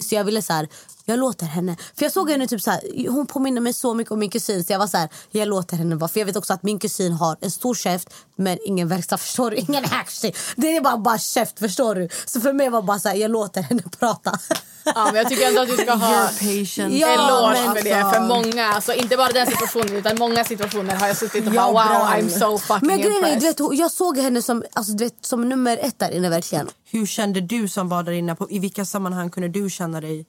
Så 0.00 0.14
jag 0.14 0.24
ville 0.24 0.42
så 0.42 0.52
här, 0.52 0.68
jag 1.10 1.18
låter 1.18 1.46
henne. 1.46 1.76
För 1.96 2.04
jag 2.04 2.12
såg 2.12 2.30
henne 2.30 2.46
typ 2.46 2.62
så 2.62 2.70
här, 2.70 3.08
hon 3.08 3.26
påminner 3.26 3.60
mig 3.60 3.72
så 3.72 3.94
mycket 3.94 4.12
om 4.12 4.18
min 4.18 4.30
kusin. 4.30 4.64
Så 4.64 4.72
jag 4.72 4.78
var 4.78 4.86
så 4.86 4.96
här, 4.96 5.08
jag 5.30 5.48
låter 5.48 5.76
henne 5.76 5.96
vara. 5.96 6.08
För 6.08 6.20
jag 6.20 6.26
vet 6.26 6.36
också 6.36 6.52
att 6.52 6.62
min 6.62 6.78
kusin 6.78 7.12
har 7.12 7.36
en 7.40 7.50
stor 7.50 7.74
käft 7.74 8.08
men 8.36 8.58
ingen 8.64 8.88
verkstad. 8.88 9.18
Förstår 9.18 9.50
du? 9.50 9.56
Ingen 9.56 9.84
action. 9.84 10.32
Det 10.56 10.76
är 10.76 10.80
bara, 10.80 10.96
bara 10.96 11.18
käft. 11.18 11.58
Förstår 11.58 11.94
du? 11.94 12.08
Så 12.26 12.40
för 12.40 12.52
mig 12.52 12.68
var 12.68 12.80
det 12.80 12.86
bara 12.86 12.98
så 12.98 13.08
här, 13.08 13.16
jag 13.16 13.30
låter 13.30 13.62
henne 13.62 13.82
prata. 13.98 14.38
Ja, 14.84 15.04
men 15.04 15.14
jag 15.14 15.28
tycker 15.28 15.48
ändå 15.48 15.60
att 15.60 15.68
du 15.68 15.76
ska 15.76 15.94
ha 15.94 16.28
patient. 16.38 16.94
Ja, 16.94 17.08
eloge 17.08 17.80
för 17.80 17.84
det. 17.84 18.14
För 18.14 18.20
många, 18.28 18.66
alltså 18.66 18.94
inte 18.94 19.16
bara 19.16 19.28
den 19.28 19.46
situationen 19.46 19.96
utan 19.96 20.18
många 20.18 20.44
situationer 20.44 20.96
har 20.96 21.06
jag 21.06 21.16
suttit 21.16 21.48
och 21.48 21.54
Jag 21.54 21.74
bara 21.74 21.98
wow. 21.98 22.08
I'm 22.08 22.28
so 22.28 22.58
fucking 22.58 22.88
Men 22.88 22.98
grejen 22.98 23.24
är, 23.24 23.40
du 23.40 23.46
vet, 23.46 23.58
jag 23.78 23.90
såg 23.90 24.18
henne 24.18 24.42
som, 24.42 24.64
alltså, 24.72 24.92
du 24.92 25.04
vet, 25.04 25.26
som 25.26 25.48
nummer 25.48 25.78
ett 25.82 25.98
där 25.98 26.10
inne 26.10 26.28
verkligen. 26.28 26.68
Hur 26.90 27.06
kände 27.06 27.40
du 27.40 27.68
som 27.68 27.88
var 27.88 28.02
där 28.02 28.12
inne? 28.12 28.34
På, 28.34 28.50
I 28.50 28.58
vilka 28.58 28.84
sammanhang 28.84 29.30
kunde 29.30 29.48
du 29.48 29.70
känna 29.70 30.00
dig... 30.00 30.26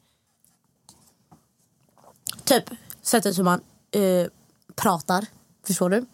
Typ 2.52 2.70
sättet 3.02 3.38
hur 3.38 3.43
man 3.43 3.62
eh, 3.91 4.28
pratar. 4.76 5.26
Förstår 5.68 5.89
du? 5.89 6.06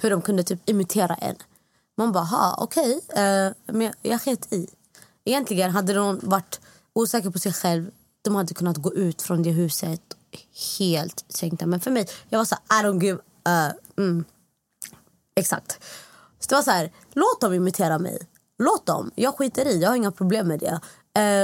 Hur 0.00 0.10
de 0.10 0.22
kunde 0.22 0.42
typ 0.42 0.68
imitera 0.68 1.14
en. 1.14 1.36
Man 1.96 2.12
bara, 2.12 2.24
ha 2.24 2.56
okej. 2.60 3.00
eh, 3.08 3.52
men 3.66 3.92
jag, 4.02 4.20
sket 4.20 4.52
i. 4.52 4.68
Egentligen 5.24 5.70
hade 5.70 5.92
de 5.92 6.20
varit 6.22 6.60
osäker 6.92 7.30
på 7.30 7.38
sig 7.38 7.52
själv. 7.52 7.90
De 8.22 8.34
hade 8.34 8.54
kunnat 8.54 8.76
gå 8.76 8.94
ut 8.94 9.22
från 9.22 9.42
det 9.42 9.50
huset 9.50 10.00
helt 10.78 11.24
sänkta. 11.28 11.66
Men 11.66 11.80
för 11.80 11.90
mig, 11.90 12.08
jag 12.28 12.38
var 12.38 12.44
så 12.44 12.56
här, 12.68 12.82
I 12.82 12.86
don't 12.86 13.02
give 13.02 13.18
uh, 13.48 13.72
Mm. 13.96 14.24
Exakt. 15.36 15.84
Så 16.40 16.48
det 16.48 16.54
var 16.54 16.62
så 16.62 16.70
här, 16.70 16.92
låt 17.12 17.40
dem 17.40 17.52
imitera 17.54 17.98
mig. 17.98 18.18
Låt 18.58 18.86
dem. 18.86 19.10
Jag 19.14 19.38
skiter 19.38 19.66
i, 19.66 19.80
jag 19.80 19.88
har 19.88 19.96
inga 19.96 20.12
problem 20.12 20.48
med 20.48 20.60
det. 20.60 20.80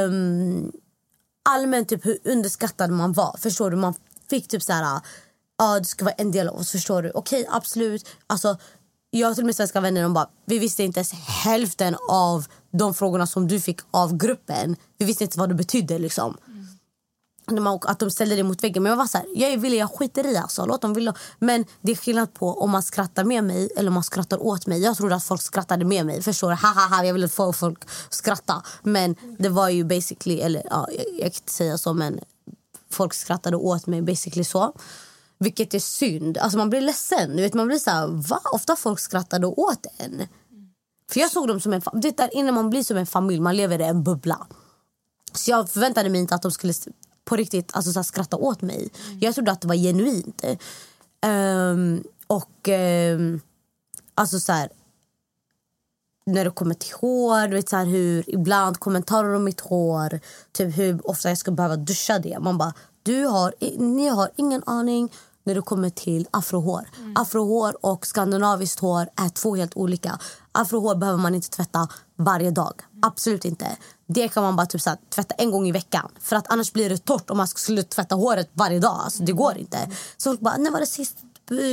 Um, 0.07 0.73
allmänt 1.43 1.89
typ 1.89 2.07
hur 2.07 2.19
underskattad 2.25 2.91
man 2.91 3.13
var. 3.13 3.37
Förstår 3.39 3.71
du? 3.71 3.77
Man 3.77 3.95
fick 4.31 4.49
typ 4.49 4.63
så 4.63 4.73
här, 4.73 5.01
ja 5.59 5.79
du 5.79 5.85
ska 5.85 6.05
vara 6.05 6.15
en 6.15 6.33
del 6.33 6.49
av 6.49 6.57
oss. 6.57 6.71
Förstår 6.71 7.03
du? 7.03 7.11
Okej, 7.15 7.47
absolut. 7.51 8.09
Alltså, 8.27 8.57
jag 9.11 9.29
har 9.29 9.35
till 9.35 9.43
och 9.43 9.47
med 9.47 9.57
svenska 9.57 9.81
vänner 9.81 10.03
de 10.03 10.15
bara, 10.15 10.29
vi 10.47 10.59
visste 10.59 10.83
inte 10.83 10.99
ens 11.01 11.13
hälften 11.13 11.97
av 12.11 12.47
de 12.73 12.95
frågorna 12.95 13.27
som 13.27 13.49
du 13.49 13.61
fick 13.61 13.81
av 13.91 14.17
gruppen. 14.17 14.77
Vi 14.99 15.05
visste 15.05 15.25
inte 15.25 15.39
vad 15.39 15.49
det 15.49 15.55
betydde 15.55 15.99
liksom. 15.99 16.37
Har- 17.47 17.91
Att 17.91 17.99
de 17.99 18.11
ställde 18.11 18.37
det 18.37 18.43
mot 18.43 18.65
väggen. 18.65 18.83
Men 18.83 18.91
jag 18.91 18.97
var 18.97 19.07
så 19.07 19.19
här, 19.19 19.27
jag 19.35 19.53
är 19.53 19.57
villig, 19.57 19.79
jag 19.79 19.91
skiter 19.99 20.27
i 20.27 20.37
alltså. 20.37 20.67
Låt 20.67 20.83
dem 20.83 20.95
vilja. 20.95 21.15
Men 21.39 21.65
det 21.81 21.93
är 21.93 21.97
skillnad 21.97 22.35
på 22.35 22.55
om 22.63 22.71
man 22.71 22.83
skrattar 22.83 23.25
med 23.25 23.45
mig 23.45 23.71
eller 23.77 23.89
om 23.89 23.95
man 23.95 24.03
skrattar 24.03 24.43
åt 24.43 24.67
mig. 24.67 24.83
Jag 24.83 24.97
trodde 24.97 25.15
att 25.15 25.25
folk 25.25 25.43
skrattade 25.43 25.85
med 25.85 26.07
mig. 26.07 26.23
Förstår 26.23 26.51
du? 26.51 26.57
Ha, 26.57 26.69
ha, 26.69 26.97
ha, 26.97 27.05
jag 27.05 27.13
ville 27.15 27.29
få 27.29 27.53
folk 27.53 27.85
att 27.85 28.15
skratta. 28.15 28.63
Men 28.83 29.17
det 29.39 29.49
var 29.49 29.69
ju 29.69 29.85
basically, 29.85 30.41
eller 30.41 30.63
ja, 30.71 30.89
jag, 30.91 31.05
jag 31.13 31.33
kan 31.33 31.41
inte 31.43 31.53
säga 31.53 31.79
så 31.79 31.93
men 31.95 32.21
folk 32.93 33.15
skrattade 33.15 33.57
åt 33.57 33.87
mig 33.87 34.03
basically 34.03 34.45
så. 34.45 34.73
Vilket 35.39 35.75
är 35.75 35.79
synd. 35.79 36.39
Alltså 36.39 36.59
man 36.59 36.71
blir 36.71 36.81
ledsen. 36.81 37.37
Du 37.37 37.43
vet, 37.43 37.55
man 37.55 37.67
blir 37.67 37.79
så 37.79 37.91
här, 37.91 38.07
va? 38.07 38.41
Ofta 38.53 38.77
folk 38.77 39.01
skrattade 39.01 39.47
åt 39.47 39.87
en. 39.99 40.27
För 41.13 41.21
jag 41.21 41.31
såg 41.31 41.49
dem 41.49 41.61
som 41.61 41.73
en 41.73 41.83
det 41.93 42.17
där 42.17 42.35
innan 42.37 42.55
man 42.55 42.71
blir 42.71 42.83
som 42.83 42.97
en 42.97 43.07
familj, 43.07 43.41
man 43.41 43.57
lever 43.57 43.81
i 43.81 43.85
en 43.85 44.03
bubbla. 44.03 44.47
Så 45.33 45.51
jag 45.51 45.71
förväntade 45.71 46.09
mig 46.09 46.21
inte 46.21 46.35
att 46.35 46.43
de 46.43 46.53
skulle 46.53 46.75
på 47.25 47.37
riktigt 47.37 47.77
alltså, 47.77 47.93
så 47.93 47.99
här, 47.99 48.05
skratta 48.05 48.37
åt 48.37 48.63
mig. 48.63 48.91
Jag 49.21 49.35
trodde 49.35 49.53
att 49.53 49.61
det 49.61 49.69
var 49.69 49.75
genuint. 49.75 50.45
Ehm, 51.21 52.05
och 52.27 52.69
ehm, 52.69 53.41
alltså 54.15 54.41
så 54.41 54.53
här, 54.53 54.69
när 56.31 56.45
det 56.45 56.51
kommer 56.51 56.75
till 56.75 56.95
hår, 57.01 57.49
du 57.49 57.57
vet 57.57 57.69
så 57.69 57.77
hur 57.77 58.31
ibland 58.31 58.79
kommentarer 58.79 59.35
om 59.35 59.45
mitt 59.45 59.61
hår, 59.61 60.21
typ 60.53 60.79
hur 60.79 61.11
ofta 61.11 61.29
jag 61.29 61.39
ska 61.39 61.51
behöva 61.51 61.77
duscha 61.77 62.19
det. 62.19 62.39
Man 62.41 62.59
bara, 62.59 62.73
du 63.03 63.25
har, 63.25 63.55
ni 63.79 64.09
har 64.09 64.31
ingen 64.37 64.63
aning 64.67 65.13
när 65.45 65.55
det 65.55 65.63
kommer 65.63 65.91
till 65.91 66.29
afrohår. 66.31 66.91
Afrohår 67.15 67.87
och 67.87 68.07
skandinaviskt 68.07 68.81
hår 68.81 69.09
är 69.17 69.29
två 69.29 69.57
helt 69.57 69.77
olika. 69.77 70.19
Afrohår 70.53 70.95
behöver 70.95 71.19
man 71.19 71.35
inte 71.35 71.51
tvätta 71.51 71.89
varje 72.17 72.51
dag. 72.51 72.75
Absolut 73.03 73.45
inte. 73.45 73.77
Det 74.07 74.29
kan 74.29 74.43
man 74.43 74.57
bara 74.57 74.67
typ 74.67 74.81
så 74.81 74.91
här, 74.91 74.99
tvätta 75.15 75.35
en 75.35 75.51
gång 75.51 75.69
i 75.69 75.73
veckan. 75.73 76.11
För 76.21 76.37
att 76.37 76.53
annars 76.53 76.73
blir 76.73 76.89
det 76.89 76.99
torrt 76.99 77.31
om 77.31 77.37
man 77.37 77.49
skulle 77.49 77.83
tvätta 77.83 78.15
håret 78.15 78.51
varje 78.53 78.79
dag. 78.79 79.01
Alltså, 79.05 79.23
det 79.23 79.33
går 79.33 79.59
inte. 79.59 79.79
Så 80.17 80.31
folk 80.31 80.41
bara, 80.41 80.57
när 80.57 80.71
var 80.71 80.81
det 80.81 80.87
sist? 80.87 81.17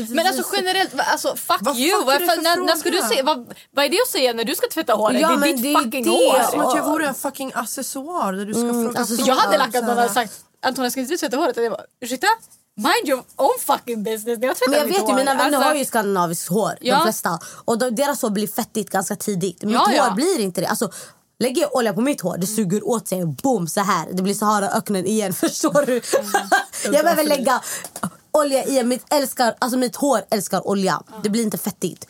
Men 0.09 0.27
alltså 0.27 0.43
generellt, 0.55 0.91
alltså 0.97 1.35
fuck 1.35 1.57
Vad 1.61 1.77
you. 1.77 1.91
fuck 1.91 2.01
är 2.01 2.05
Vad 2.05 2.21
det 2.21 2.25
fan- 2.25 2.35
för 2.35 2.41
när, 2.43 2.65
när 2.65 2.75
ska 2.75 2.89
du 2.89 3.01
se, 3.01 3.21
vad, 3.21 3.53
vad 3.71 3.85
är 3.85 3.89
det 3.89 3.97
att 4.05 4.11
säga 4.11 4.33
när 4.33 4.43
du 4.43 4.55
ska 4.55 4.67
tvätta 4.73 4.93
håret? 4.93 5.21
Ja, 5.21 5.29
det 5.35 5.49
är 5.49 5.53
ditt 5.53 5.63
det 5.63 5.71
är 5.73 5.83
fucking 5.83 6.03
det. 6.03 6.09
hår. 6.09 6.51
Som 6.51 6.61
att 6.61 6.75
jag 6.75 6.85
vore 6.85 7.07
en 7.07 7.13
fucking 7.15 7.51
accessoar 7.55 8.33
där 8.33 8.45
du 8.45 8.53
ska 8.53 8.61
fråga 8.61 8.99
alltså, 8.99 9.15
frågor. 9.15 9.27
Jag 9.29 9.35
hade 9.35 9.57
lackat 9.57 9.83
någon 9.85 9.97
hade 9.97 10.09
sagt 10.13 10.33
Antonija 10.65 10.91
ska 10.91 10.99
inte 10.99 11.13
du 11.13 11.17
tvätta 11.17 11.37
håret? 11.37 11.57
Och 11.57 11.63
jag 11.63 11.71
bara 11.71 11.83
ursäkta? 12.01 12.27
Mind 12.75 13.09
your 13.09 13.23
own 13.35 13.49
fucking 13.59 14.03
business 14.03 14.39
när 14.39 14.47
jag 14.47 14.55
Men 14.69 14.77
jag 14.79 14.85
vet 14.85 14.97
ju, 14.97 15.01
hår. 15.01 15.15
mina 15.15 15.33
vänner 15.33 15.43
Alltså, 15.57 15.61
har 15.69 15.75
ju 15.75 15.85
skandinaviskt 15.85 16.49
hår. 16.49 16.77
Ja. 16.81 16.95
De 16.95 17.03
flesta. 17.03 17.39
Och 17.65 17.77
de, 17.77 17.95
deras 17.95 18.21
hår 18.21 18.29
blir 18.29 18.47
fettigt 18.47 18.89
ganska 18.91 19.15
tidigt. 19.15 19.63
Mitt 19.63 19.73
Ja, 19.73 19.93
ja. 19.93 20.03
hår 20.07 20.15
blir 20.15 20.39
inte 20.39 20.61
det. 20.61 20.67
Alltså, 20.67 20.89
lägger 21.39 21.61
jag 21.61 21.75
olja 21.75 21.93
på 21.93 22.01
mitt 22.01 22.21
hår, 22.21 22.37
det 22.37 22.47
suger 22.47 22.87
åt 22.87 23.07
sig. 23.07 23.25
Boom, 23.25 23.67
så 23.67 23.81
här. 23.81 24.07
Det 24.11 24.21
blir 24.23 24.33
Saharaöknen 24.33 25.05
igen. 25.05 25.33
Förstår 25.43 25.85
du? 25.85 26.01
jag 26.83 27.03
behöver 27.03 27.23
lägga 27.23 27.61
olja 28.37 28.65
i. 28.65 28.83
Mitt, 28.83 29.05
älskar, 29.09 29.55
alltså 29.59 29.77
mitt 29.77 29.95
hår 29.95 30.21
älskar 30.29 30.67
olja. 30.67 31.01
Det 31.23 31.29
blir 31.29 31.43
inte 31.43 31.57
fettigt. 31.57 32.07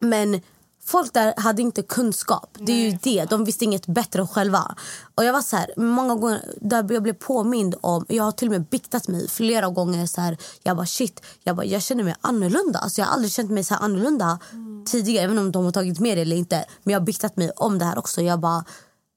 Men 0.00 0.40
folk 0.84 1.14
där 1.14 1.34
hade 1.36 1.62
inte 1.62 1.82
kunskap. 1.82 2.56
Det 2.60 2.72
är 2.72 2.90
ju 2.90 2.98
det. 3.02 3.24
De 3.30 3.44
visste 3.44 3.64
inget 3.64 3.86
bättre 3.86 4.26
själva. 4.26 4.74
Och 5.14 5.24
jag 5.24 5.32
var 5.32 5.42
så 5.42 5.56
här, 5.56 5.72
många 5.76 6.14
gånger 6.14 6.54
där 6.60 6.92
jag 6.92 7.02
blev 7.02 7.12
påmind 7.12 7.74
om, 7.80 8.04
jag 8.08 8.24
har 8.24 8.32
till 8.32 8.48
och 8.48 8.52
med 8.52 8.64
biktat 8.64 9.08
mig 9.08 9.28
flera 9.28 9.68
gånger 9.68 10.06
så 10.06 10.20
här, 10.20 10.36
jag 10.62 10.76
bara 10.76 10.86
shit, 10.86 11.22
jag, 11.42 11.56
bara, 11.56 11.66
jag 11.66 11.82
känner 11.82 12.04
mig 12.04 12.14
annorlunda. 12.20 12.78
Alltså 12.78 13.00
jag 13.00 13.06
har 13.06 13.12
aldrig 13.12 13.32
känt 13.32 13.50
mig 13.50 13.64
så 13.64 13.74
här 13.74 13.82
annorlunda 13.82 14.38
tidigare, 14.86 15.24
även 15.24 15.38
om 15.38 15.52
de 15.52 15.64
har 15.64 15.72
tagit 15.72 16.00
med 16.00 16.18
det 16.18 16.22
eller 16.22 16.36
inte. 16.36 16.64
Men 16.82 16.92
jag 16.92 17.00
har 17.00 17.06
biktat 17.06 17.36
mig 17.36 17.50
om 17.50 17.78
det 17.78 17.84
här 17.84 17.98
också. 17.98 18.22
Jag 18.22 18.40
bara, 18.40 18.64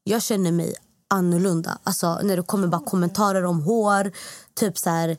jag 0.04 0.22
känner 0.22 0.52
mig 0.52 0.76
annorlunda. 1.10 1.78
Alltså 1.84 2.20
när 2.24 2.38
det 2.38 2.44
kommer 2.44 2.68
bara 2.68 2.82
kommentarer 2.82 3.46
om 3.46 3.62
hår, 3.62 4.12
typ 4.54 4.78
så 4.78 4.90
här 4.90 5.18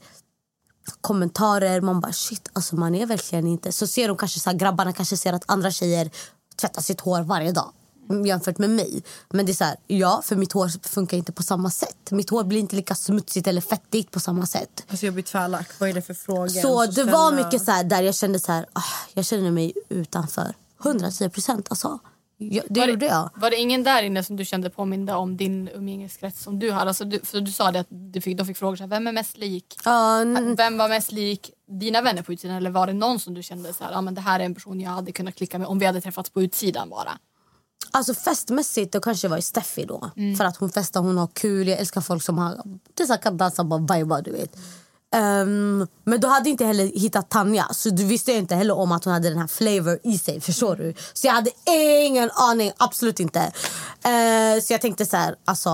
kommentarer. 1.00 1.80
Man 1.80 2.00
bara 2.00 2.12
shit, 2.12 2.48
alltså 2.52 2.76
man 2.76 2.94
är 2.94 3.06
verkligen 3.06 3.46
inte... 3.46 3.72
Så 3.72 3.86
ser 3.86 4.08
de 4.08 4.16
kanske 4.16 4.40
så 4.40 4.50
här, 4.50 4.56
grabbarna 4.56 4.92
kanske 4.92 5.16
ser 5.16 5.32
att 5.32 5.44
andra 5.46 5.70
tjejer 5.70 6.10
tvättar 6.56 6.82
sitt 6.82 7.00
hår 7.00 7.22
varje 7.22 7.52
dag 7.52 7.72
jämfört 8.24 8.58
med 8.58 8.70
mig. 8.70 9.02
Men 9.30 9.46
det 9.46 9.52
är 9.52 9.54
så 9.54 9.64
här, 9.64 9.76
ja, 9.86 10.22
för 10.24 10.36
mitt 10.36 10.52
hår 10.52 10.88
funkar 10.88 11.16
inte 11.16 11.32
på 11.32 11.42
samma 11.42 11.70
sätt. 11.70 12.10
Mitt 12.10 12.30
hår 12.30 12.44
blir 12.44 12.60
inte 12.60 12.76
lika 12.76 12.94
smutsigt 12.94 13.46
eller 13.46 13.60
fettigt 13.60 14.10
på 14.10 14.20
samma 14.20 14.46
sätt. 14.46 14.84
Alltså 14.88 15.06
jag 15.06 15.14
blir 15.14 15.24
tvärlack. 15.24 15.68
Vad 15.78 15.88
är 15.88 15.92
det 15.92 16.02
för 16.02 16.14
frågor? 16.14 16.48
Så 16.48 16.86
det 16.86 17.04
var 17.04 17.32
mycket 17.32 17.64
så 17.64 17.70
här, 17.70 17.84
där 17.84 18.02
jag 18.02 18.14
kände 18.14 18.38
så 18.38 18.52
här, 18.52 18.66
ah, 18.72 18.82
jag 19.14 19.24
känner 19.24 19.50
mig 19.50 19.72
utanför. 19.88 20.54
110 20.84 21.28
procent 21.28 21.66
alltså. 21.70 21.98
Jag, 22.50 22.64
det 22.68 22.80
var, 22.80 22.88
gjorde 22.88 23.06
jag. 23.06 23.30
var 23.34 23.50
det 23.50 23.56
ingen 23.56 23.82
där 23.82 24.02
inne 24.02 24.24
som 24.24 24.36
du 24.36 24.44
kände 24.44 24.70
påminda 24.70 25.16
om 25.16 25.36
din 25.36 25.68
umgängeskrets 25.68 26.42
som 26.42 26.58
du 26.58 26.70
hade? 26.72 26.88
Alltså 26.88 27.04
du, 27.04 27.20
för 27.24 27.40
du 27.40 27.52
sa 27.52 27.72
det 27.72 27.80
att 27.80 27.86
du 27.90 28.20
fick, 28.20 28.38
de 28.38 28.46
fick 28.46 28.56
frågor 28.56 28.76
så 28.76 28.82
här, 28.82 28.88
vem 28.88 29.06
är 29.06 29.12
mest 29.12 29.36
lik? 29.38 29.76
Ja, 29.84 30.20
n- 30.20 30.54
Vem 30.58 30.78
var 30.78 30.88
mest 30.88 31.12
lik 31.12 31.50
dina 31.80 32.02
vänner 32.02 32.22
på 32.22 32.32
utsidan? 32.32 32.56
Eller 32.56 32.70
var 32.70 32.86
det 32.86 32.92
någon 32.92 33.20
som 33.20 33.34
du 33.34 33.42
kände 33.42 33.72
så 33.72 33.84
här, 33.84 33.92
ah, 33.92 34.00
men 34.00 34.14
det 34.14 34.20
här 34.20 34.40
är 34.40 34.44
en 34.44 34.54
person 34.54 34.80
jag 34.80 34.90
hade 34.90 35.12
kunnat 35.12 35.34
klicka 35.34 35.58
med 35.58 35.68
om 35.68 35.78
vi 35.78 35.86
hade 35.86 36.00
träffats 36.00 36.30
på 36.30 36.42
utsidan 36.42 36.90
bara? 36.90 37.18
Alltså 37.90 38.14
festmässigt 38.14 38.92
då 38.92 39.00
kanske 39.00 39.24
jag 39.24 39.30
var 39.30 39.38
i 39.38 39.42
Steffi 39.42 39.84
då. 39.84 40.10
För 40.38 40.44
att 40.44 40.56
hon 40.56 40.70
festar, 40.70 41.00
hon 41.00 41.18
har 41.18 41.26
kul. 41.26 41.68
Jag 41.68 41.78
älskar 41.78 42.00
folk 42.00 42.22
som 42.22 42.38
har, 42.38 42.62
det 42.94 43.02
är 43.02 43.06
så 43.06 43.12
här, 43.12 43.20
kan 43.20 43.36
dansa 43.36 43.64
bara 43.64 43.96
viba 43.98 44.20
du 44.20 44.30
vet. 44.32 44.56
Um, 45.14 45.86
men 46.04 46.20
du 46.20 46.26
hade 46.26 46.50
inte 46.50 46.64
heller 46.64 46.84
hittat 46.84 47.30
Tanja 47.30 47.66
så 47.70 47.90
du 47.90 48.04
visste 48.04 48.32
inte 48.32 48.54
heller 48.54 48.78
om 48.78 48.92
att 48.92 49.04
hon 49.04 49.12
hade 49.12 49.28
den 49.28 49.38
här 49.38 49.46
flavor 49.46 49.98
i 50.02 50.18
sig. 50.18 50.40
Förstår 50.40 50.76
du? 50.76 50.94
Så 51.12 51.26
jag 51.26 51.34
hade 51.34 51.50
ingen 51.66 52.30
aning, 52.34 52.72
absolut 52.76 53.20
inte. 53.20 53.40
Uh, 53.40 54.62
så 54.62 54.72
jag 54.72 54.80
tänkte 54.80 55.06
så 55.06 55.16
här, 55.16 55.36
alltså 55.44 55.70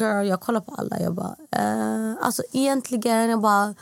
girl 0.00 0.26
jag 0.26 0.40
kollar 0.40 0.60
på 0.60 0.74
alla. 0.74 1.00
Jag 1.00 1.14
bara, 1.14 1.36
uh, 1.58 2.16
alltså 2.20 2.42
egentligen, 2.52 3.30
jag 3.30 3.40
bara 3.40 3.74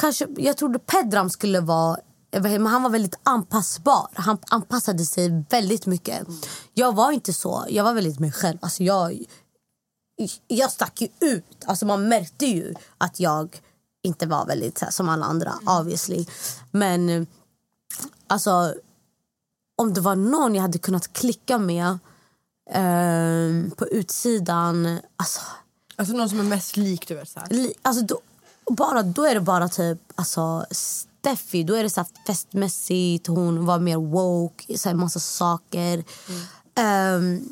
kanske, 0.00 0.26
jag 0.36 0.56
trodde 0.56 0.78
Pedram 0.78 1.30
skulle 1.30 1.60
vara 1.60 1.96
men 2.40 2.66
han 2.66 2.82
var 2.82 2.90
väldigt 2.90 3.18
anpassbar. 3.22 4.08
Han 4.14 4.38
anpassade 4.50 5.04
sig 5.04 5.44
väldigt 5.50 5.86
mycket. 5.86 6.26
Jag 6.74 6.94
var 6.94 7.12
inte 7.12 7.32
så. 7.32 7.64
Jag 7.68 7.84
var 7.84 7.94
väldigt 7.94 8.20
mig 8.20 8.32
själv. 8.32 8.58
Alltså 8.62 8.82
jag, 8.82 9.24
jag 10.48 10.70
stack 10.70 11.00
ju 11.00 11.08
ut. 11.20 11.64
Alltså 11.66 11.86
man 11.86 12.08
märkte 12.08 12.46
ju 12.46 12.74
att 12.98 13.20
jag 13.20 13.60
inte 14.04 14.26
var 14.26 14.46
väldigt 14.46 14.78
så 14.78 14.84
här, 14.84 14.92
som 14.92 15.08
alla 15.08 15.26
andra, 15.26 15.54
obviously. 15.66 16.26
Men 16.70 17.26
alltså, 18.26 18.74
om 19.76 19.94
det 19.94 20.00
var 20.00 20.16
någon 20.16 20.54
jag 20.54 20.62
hade 20.62 20.78
kunnat 20.78 21.12
klicka 21.12 21.58
med 21.58 21.98
eh, 22.70 23.72
på 23.76 23.86
utsidan... 23.86 24.98
Alltså, 25.16 25.40
Alltså 25.96 26.14
någon 26.14 26.28
som 26.28 26.40
är 26.40 26.44
mest 26.44 26.76
lik 26.76 27.08
du 27.08 27.14
vet 27.14 27.28
så 27.28 27.40
li, 27.50 27.74
alltså 27.82 28.04
då, 28.04 28.20
bara, 28.66 29.02
då 29.02 29.24
är 29.24 29.34
det 29.34 29.40
bara 29.40 29.68
typ 29.68 29.98
alltså, 30.14 30.66
Steffi. 30.70 31.64
Då 31.64 31.74
är 31.74 31.82
det 31.82 31.90
så 31.90 32.00
här 32.00 32.08
festmässigt. 32.26 33.26
Hon 33.26 33.66
var 33.66 33.78
mer 33.78 33.96
woke. 33.96 34.78
Så 34.78 34.88
här, 34.88 34.96
massa 34.96 35.20
saker. 35.20 36.04
Ehm, 36.74 37.48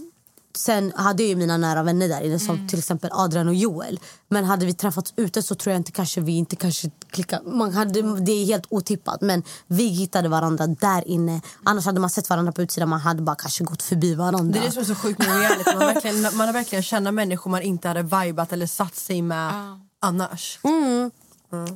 sen 0.55 0.93
hade 0.97 1.23
jag 1.23 1.31
ju 1.31 1.37
mina 1.37 1.57
nära 1.57 1.83
vänner 1.83 2.09
där 2.09 2.21
inne 2.21 2.39
som 2.39 2.69
till 2.69 2.79
exempel 2.79 3.11
Adrian 3.13 3.49
och 3.49 3.55
Joel. 3.55 4.01
Men 4.29 4.45
hade 4.45 4.67
vi 4.67 4.75
träffats 4.75 5.13
ute 5.17 5.43
så 5.43 5.55
tror 5.55 5.73
jag 5.73 5.81
inte 5.81 5.93
kanske 5.93 6.21
vi 6.21 6.33
inte 6.33 6.57
kanske 6.57 6.91
klickade. 7.11 7.51
Man 7.51 7.73
hade, 7.73 8.21
det 8.21 8.33
är 8.33 8.47
helt 8.47 8.67
otippat 8.69 9.21
men 9.21 9.43
vi 9.67 9.87
hittade 9.87 10.29
varandra 10.29 10.67
där 10.67 11.09
inne. 11.09 11.41
Annars 11.65 11.87
hade 11.87 12.01
man 12.01 12.11
sett 12.11 12.31
varandra 12.31 12.53
på 12.53 12.63
utsidan 12.63 12.89
man 12.89 13.01
hade 13.01 13.23
bara 13.23 13.37
kanske 13.37 13.65
gått 13.65 13.83
förbi 13.83 14.15
varandra. 14.15 14.53
Det 14.53 14.59
är 14.59 14.65
det 14.67 14.73
som 14.73 14.81
är 14.81 14.87
så 14.87 14.95
sjukt 14.95 15.19
med 15.19 15.41
reality. 15.41 15.63
Man 15.67 15.83
har 15.83 15.95
verkligen, 15.95 16.23
man 16.23 16.47
har 16.47 16.53
verkligen 16.53 16.83
känna 16.83 17.13
människor 17.13 17.51
man 17.51 17.63
inte 17.63 17.89
hade 17.89 18.03
vibat 18.03 18.53
eller 18.53 18.67
satt 18.67 18.97
sig 18.97 19.23
med 19.23 19.53
annars. 20.01 20.59
Mm. 20.63 21.11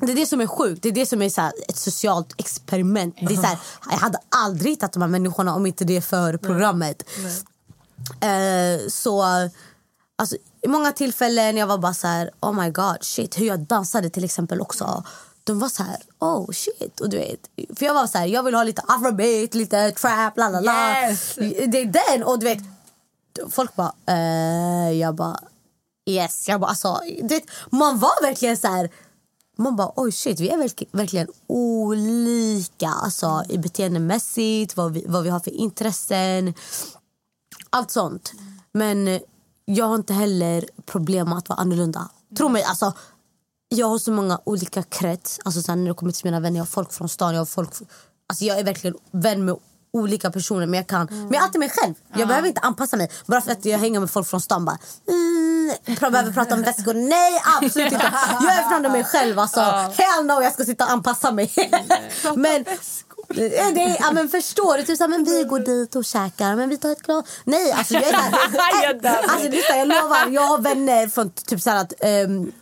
Det 0.00 0.12
är 0.12 0.16
det 0.16 0.26
som 0.26 0.40
är 0.40 0.46
sjukt. 0.46 0.82
Det 0.82 0.88
är 0.88 0.92
det 0.92 1.06
som 1.06 1.22
är 1.22 1.28
så 1.28 1.40
här, 1.40 1.52
ett 1.68 1.76
socialt 1.76 2.34
experiment. 2.38 3.16
Det 3.20 3.34
är 3.34 3.36
så 3.36 3.42
här, 3.42 3.58
jag 3.90 3.96
hade 3.96 4.18
aldrig 4.28 4.72
hittat 4.72 4.92
de 4.92 5.02
här 5.02 5.08
människorna 5.08 5.54
om 5.54 5.66
inte 5.66 5.84
det 5.84 6.00
för 6.00 6.36
programmet. 6.36 7.02
Eh, 8.20 8.88
så 8.88 9.22
alltså, 10.18 10.36
i 10.62 10.68
många 10.68 10.92
tillfällen 10.92 11.56
jag 11.56 11.66
var 11.66 11.78
bara 11.78 11.94
så 11.94 12.06
här, 12.06 12.30
oh 12.40 12.52
my 12.52 12.70
god, 12.70 12.96
shit. 13.00 13.38
Hur 13.38 13.46
jag 13.46 13.60
dansade 13.60 14.10
till 14.10 14.24
exempel 14.24 14.60
också. 14.60 15.04
De 15.44 15.58
var 15.58 15.68
så 15.68 15.82
här, 15.82 15.96
oh 16.18 16.50
shit. 16.52 17.00
Och 17.00 17.08
du 17.10 17.16
vet, 17.18 17.40
för 17.78 17.86
jag 17.86 17.94
var 17.94 18.06
så 18.06 18.18
här, 18.18 18.26
jag 18.26 18.42
vill 18.42 18.54
ha 18.54 18.62
lite 18.62 18.82
afrobeat, 18.88 19.54
lite 19.54 19.90
trap, 19.90 20.36
la 20.36 20.48
la 20.48 20.60
la. 20.60 21.00
Yes. 21.10 21.34
Det 21.34 21.80
är 21.80 22.16
den. 22.16 22.22
Och 22.26 22.38
du 22.38 22.46
vet, 22.46 22.58
folk 23.50 23.76
bara, 23.76 23.92
eh, 24.06 24.92
jag 24.92 25.14
bara, 25.14 25.40
yes. 26.06 26.48
Jag 26.48 26.60
bara, 26.60 26.66
alltså, 26.70 27.00
du 27.22 27.28
vet, 27.34 27.44
man 27.70 27.98
var 27.98 28.22
verkligen 28.22 28.56
så 28.56 28.68
här, 28.68 28.90
man 29.58 29.76
bara, 29.76 29.92
oj 29.96 30.12
shit, 30.12 30.40
vi 30.40 30.48
är 30.48 30.56
verk- 30.58 30.88
verkligen 30.92 31.28
olika. 31.46 32.88
Alltså 32.88 33.42
i 33.48 33.58
beteendemässigt, 33.58 34.76
vad 34.76 34.92
vi, 34.92 35.04
vad 35.08 35.22
vi 35.22 35.30
har 35.30 35.40
för 35.40 35.50
intressen. 35.50 36.54
Allt 37.76 37.90
sånt. 37.90 38.32
Men 38.72 39.08
eh, 39.08 39.20
jag 39.64 39.86
har 39.86 39.94
inte 39.94 40.14
heller 40.14 40.64
problem 40.86 41.28
med 41.28 41.38
att 41.38 41.48
vara 41.48 41.60
annorlunda. 41.60 42.08
Tro 42.36 42.48
mig, 42.48 42.62
alltså. 42.62 42.92
Jag 43.68 43.86
har 43.86 43.98
så 43.98 44.12
många 44.12 44.40
olika 44.44 44.82
krets. 44.82 45.40
Alltså, 45.44 45.62
sen 45.62 45.84
när 45.84 45.90
det 45.90 45.94
kommer 45.94 46.12
till 46.12 46.24
mina 46.24 46.40
vänner, 46.40 46.56
jag 46.56 46.62
har 46.62 46.66
folk 46.66 46.92
från 46.92 47.08
stan. 47.08 47.32
Jag, 47.34 47.40
har 47.40 47.46
folk, 47.46 47.70
alltså, 48.28 48.44
jag 48.44 48.58
är 48.58 48.64
verkligen 48.64 48.96
vän 49.10 49.44
med 49.44 49.56
olika 49.92 50.30
personer. 50.30 50.66
Men 50.66 50.76
jag, 50.76 50.86
kan, 50.86 51.06
men 51.10 51.26
jag 51.32 51.36
är 51.36 51.40
alltid 51.40 51.58
mig 51.58 51.70
själv. 51.70 51.94
Jag 52.14 52.28
behöver 52.28 52.48
inte 52.48 52.60
anpassa 52.60 52.96
mig. 52.96 53.10
Bara 53.26 53.40
för 53.40 53.52
att 53.52 53.64
jag 53.64 53.78
hänger 53.78 54.00
med 54.00 54.10
folk 54.10 54.26
från 54.26 54.40
stan. 54.40 54.64
Bara, 54.64 54.78
mm, 55.08 55.56
behöver 56.12 56.32
prata 56.32 56.54
om 56.54 56.62
väskor. 56.62 56.94
Nej, 56.94 57.40
absolut 57.62 57.92
inte. 57.92 58.12
Jag 58.42 58.54
är 58.54 58.68
från 58.68 58.92
mig 58.92 59.04
själv. 59.04 59.38
Alltså. 59.38 59.60
Hell 59.60 60.26
no, 60.26 60.42
jag 60.42 60.52
ska 60.52 60.64
sitta 60.64 60.84
och 60.84 60.90
anpassa 60.90 61.32
mig. 61.32 61.52
men, 62.36 62.64
det 63.28 63.96
ja, 64.00 64.12
men 64.12 64.28
förstår 64.28 64.76
du? 64.76 64.82
Typ 64.82 64.98
såhär, 64.98 65.08
men 65.08 65.24
vi 65.24 65.44
går 65.44 65.60
dit 65.60 65.96
och 65.96 66.04
käkar, 66.04 66.56
men 66.56 66.68
vi 66.68 66.76
tar 66.76 66.92
ett 66.92 67.02
glas. 67.02 67.24
Nej, 67.44 67.72
alltså 67.72 67.94
jag 67.94 68.02
är 68.02 68.12
såhär, 68.12 68.32
alltså, 69.28 69.62
såhär, 69.66 69.78
jag 69.78 69.88
lovar, 69.88 70.28
jag 70.30 70.42
har 70.42 70.58
vänner 70.58 71.08
från 71.08 71.30
typ 71.30 71.60
såhär 71.60 71.80
att 71.80 71.92
um, 72.26 72.52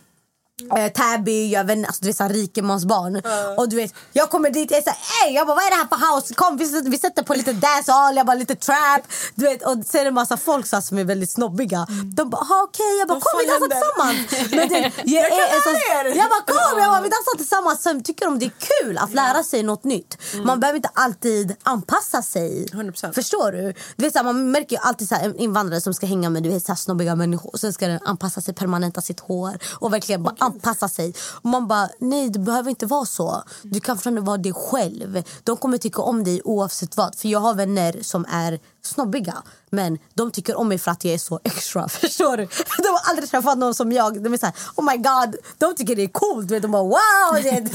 Eh, 0.77 0.91
Täby, 0.91 1.47
jag 1.51 1.63
vänner, 1.63 1.87
alltså, 1.87 2.01
du 2.01 2.07
vet 2.07 2.17
såhär 2.17 2.29
rikemansbarn. 2.29 3.21
Och 3.57 3.69
du 3.69 3.75
vet, 3.75 3.93
jag 4.13 4.29
kommer 4.29 4.49
dit 4.49 4.71
och 4.71 4.77
såhär, 4.83 4.97
ey! 5.27 5.33
Jag 5.35 5.47
bara, 5.47 5.55
vad 5.55 5.63
är 5.65 5.69
det 5.69 5.75
här 5.75 5.87
för 5.87 6.15
house? 6.15 6.33
Kom 6.33 6.57
vi 6.57 6.65
sätter, 6.65 6.89
vi 6.89 6.97
sätter 6.97 7.23
på 7.23 7.33
lite 7.33 7.53
dancehall, 7.53 8.15
jag 8.17 8.25
bara 8.25 8.35
lite 8.35 8.55
trap. 8.55 9.01
Du 9.35 9.45
vet, 9.45 9.61
och 9.65 9.71
sen 9.85 9.99
är 9.99 10.03
det 10.03 10.07
en 10.07 10.13
massa 10.13 10.37
folk 10.37 10.67
så 10.67 10.75
här, 10.75 10.81
som 10.81 10.97
är 10.97 11.03
väldigt 11.03 11.31
snobbiga. 11.31 11.87
De 12.15 12.29
bara, 12.29 12.43
"Ha, 12.43 12.63
okej, 12.63 12.97
jag 12.99 13.07
bara, 13.07 13.19
kom 13.19 13.39
vi 13.39 13.45
dansar 13.45 13.67
tillsammans. 13.67 14.51
Men 14.51 14.69
det, 14.69 14.91
jag, 15.11 15.23
Jag 15.23 15.31
är, 15.31 16.03
lära 16.03 16.09
er. 16.09 16.15
jag 16.15 16.29
bara, 16.29 16.41
kom, 16.71 16.79
jag 16.81 16.91
bara, 16.91 17.01
vi 17.01 17.09
dansar 17.09 17.37
tillsammans. 17.37 17.81
Sen 17.81 18.03
tycker 18.03 18.25
de 18.25 18.39
det 18.39 18.45
är 18.45 18.51
kul 18.83 18.97
att 18.97 19.13
lära 19.13 19.43
sig 19.43 19.63
något 19.63 19.83
nytt. 19.83 20.17
Man 20.43 20.59
behöver 20.59 20.77
inte 20.77 20.89
alltid 20.93 21.55
anpassa 21.63 22.21
sig. 22.21 22.65
100%. 22.73 23.13
Förstår 23.13 23.51
du? 23.51 23.73
du 23.95 24.03
vet, 24.03 24.13
så 24.13 24.19
här, 24.19 24.23
man 24.23 24.51
märker 24.51 24.75
ju 24.75 24.81
alltid 24.81 25.07
så 25.09 25.15
en 25.15 25.35
invandrare 25.39 25.81
som 25.81 25.93
ska 25.93 26.05
hänga 26.05 26.29
med 26.29 26.43
du 26.43 26.49
vet, 26.49 26.65
så 26.65 26.71
här, 26.71 26.77
snobbiga 26.77 27.15
människor. 27.15 27.57
Sen 27.57 27.73
ska 27.73 27.87
den 27.87 27.99
anpassa 28.05 28.41
sig, 28.41 28.53
permanenta 28.53 29.01
sitt 29.01 29.19
hår 29.19 29.57
och 29.79 29.93
verkligen 29.93 30.23
bara 30.23 30.35
anpassa 30.45 30.89
sig. 30.89 31.13
Och 31.31 31.49
man 31.49 31.67
bara, 31.67 31.89
nej 31.99 32.29
det 32.29 32.39
behöver 32.39 32.69
inte 32.69 32.85
vara 32.85 33.05
så. 33.05 33.43
Du 33.63 33.79
kan 33.79 33.97
fortfarande 33.97 34.21
vara 34.21 34.37
dig 34.37 34.53
själv. 34.53 35.23
De 35.43 35.57
kommer 35.57 35.77
tycka 35.77 36.01
om 36.01 36.23
dig 36.23 36.41
oavsett 36.43 36.97
vad. 36.97 37.15
För 37.15 37.27
jag 37.27 37.39
har 37.39 37.53
vänner 37.53 37.99
som 38.01 38.25
är 38.29 38.59
snobbiga. 38.83 39.43
Men 39.69 39.97
de 40.13 40.31
tycker 40.31 40.55
om 40.57 40.67
mig 40.67 40.77
för 40.77 40.91
att 40.91 41.05
jag 41.05 41.13
är 41.13 41.17
så 41.17 41.39
extra. 41.43 41.89
Förstår 42.01 42.37
du? 42.37 42.47
De 42.77 42.87
har 42.87 43.09
aldrig 43.09 43.29
träffat 43.29 43.57
någon 43.57 43.75
som 43.75 43.91
jag. 43.91 44.23
De 44.23 44.33
är 44.33 44.37
så 44.37 44.45
här, 44.45 44.55
oh 44.75 44.85
my 44.85 44.97
god. 44.97 45.35
De 45.57 45.75
tycker 45.75 45.95
det 45.95 46.03
är 46.03 46.07
coolt. 46.07 46.47
De 46.47 46.71
bara 46.71 46.83
wow. 46.83 46.99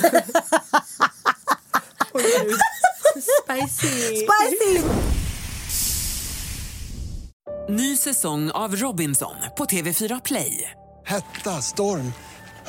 Spicy. 3.44 4.26
Spicy! 4.26 4.82
Ny 7.68 7.96
säsong 7.96 8.50
av 8.50 8.76
Robinson 8.76 9.34
på 9.56 9.64
TV4 9.64 10.20
Play. 10.24 10.70
Hetta, 11.06 11.50
storm, 11.50 12.12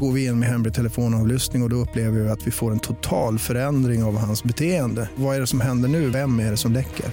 Går 0.00 0.12
vi 0.12 0.26
in 0.26 0.38
med 0.38 0.48
hemlig 0.48 0.74
telefonavlyssning 0.74 1.62
och, 1.62 1.66
och 1.66 1.70
då 1.70 1.76
upplever 1.76 2.20
vi 2.20 2.28
att 2.28 2.46
vi 2.46 2.50
får 2.50 2.72
en 2.72 2.78
total 2.78 3.38
förändring 3.38 4.04
av 4.04 4.16
hans 4.18 4.44
beteende. 4.44 5.08
Vad 5.16 5.36
är 5.36 5.40
det 5.40 5.46
som 5.46 5.60
händer 5.60 5.88
nu? 5.88 6.10
Vem 6.10 6.40
är 6.40 6.50
det 6.50 6.56
som 6.56 6.72
läcker? 6.72 7.06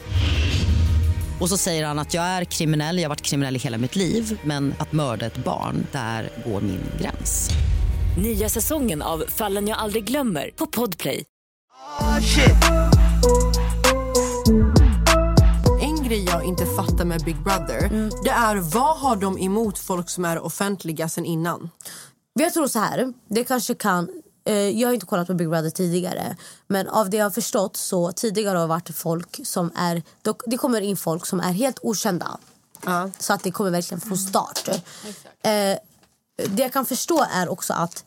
Och 1.39 1.49
så 1.49 1.57
säger 1.57 1.85
han 1.85 1.99
att 1.99 2.13
jag 2.13 2.23
är 2.23 2.43
kriminell, 2.43 2.97
jag 2.97 3.03
har 3.03 3.09
varit 3.09 3.21
kriminell 3.21 3.55
i 3.55 3.59
hela 3.59 3.77
mitt 3.77 3.95
liv 3.95 4.39
men 4.43 4.73
att 4.77 4.91
mörda 4.91 5.25
ett 5.25 5.37
barn, 5.37 5.87
där 5.91 6.29
går 6.45 6.61
min 6.61 6.81
gräns. 7.01 7.49
Nya 8.17 8.49
säsongen 8.49 9.01
av 9.01 9.23
Fallen 9.27 9.67
jag 9.67 9.77
aldrig 9.77 10.03
glömmer 10.03 10.49
på 10.55 10.65
Podplay. 10.65 11.23
En 15.81 16.03
grej 16.03 16.25
jag 16.25 16.43
inte 16.43 16.65
fattar 16.65 17.05
med 17.05 17.21
Big 17.25 17.43
Brother 17.43 18.09
det 18.23 18.29
är 18.29 18.55
vad 18.55 18.97
har 18.97 19.15
de 19.15 19.39
emot 19.39 19.77
folk 19.77 20.09
som 20.09 20.25
är 20.25 20.39
offentliga 20.39 21.09
sen 21.09 21.25
innan? 21.25 21.69
Jag 22.39 22.53
tror 22.53 22.67
så 22.67 22.79
här, 22.79 23.13
det 23.27 23.43
kanske 23.43 23.75
kan... 23.75 24.09
Eh, 24.45 24.53
jag 24.53 24.87
har 24.87 24.93
inte 24.93 25.05
kollat 25.05 25.27
på 25.27 25.33
Big 25.33 25.49
Brother 25.49 25.69
tidigare. 25.69 26.37
Men 26.67 26.87
av 26.87 27.09
det 27.09 27.17
jag 27.17 27.25
har 27.25 27.29
förstått 27.31 27.77
så 27.77 28.11
tidigare 28.11 28.57
har 28.57 28.61
det 28.61 28.67
varit 28.67 28.95
folk 28.95 29.39
som 29.43 29.71
är... 29.75 30.03
Det 30.45 30.57
kommer 30.57 30.81
in 30.81 30.97
folk 30.97 31.25
som 31.25 31.39
är 31.39 31.51
helt 31.51 31.79
okända. 31.81 32.37
Så 33.19 33.33
att 33.33 33.43
det 33.43 33.51
kommer 33.51 33.69
verkligen 33.69 34.01
från 34.01 34.17
start. 34.17 34.67
Eh, 34.67 35.77
det 36.35 36.63
jag 36.63 36.73
kan 36.73 36.85
förstå 36.85 37.25
är 37.31 37.49
också 37.49 37.73
att 37.73 38.03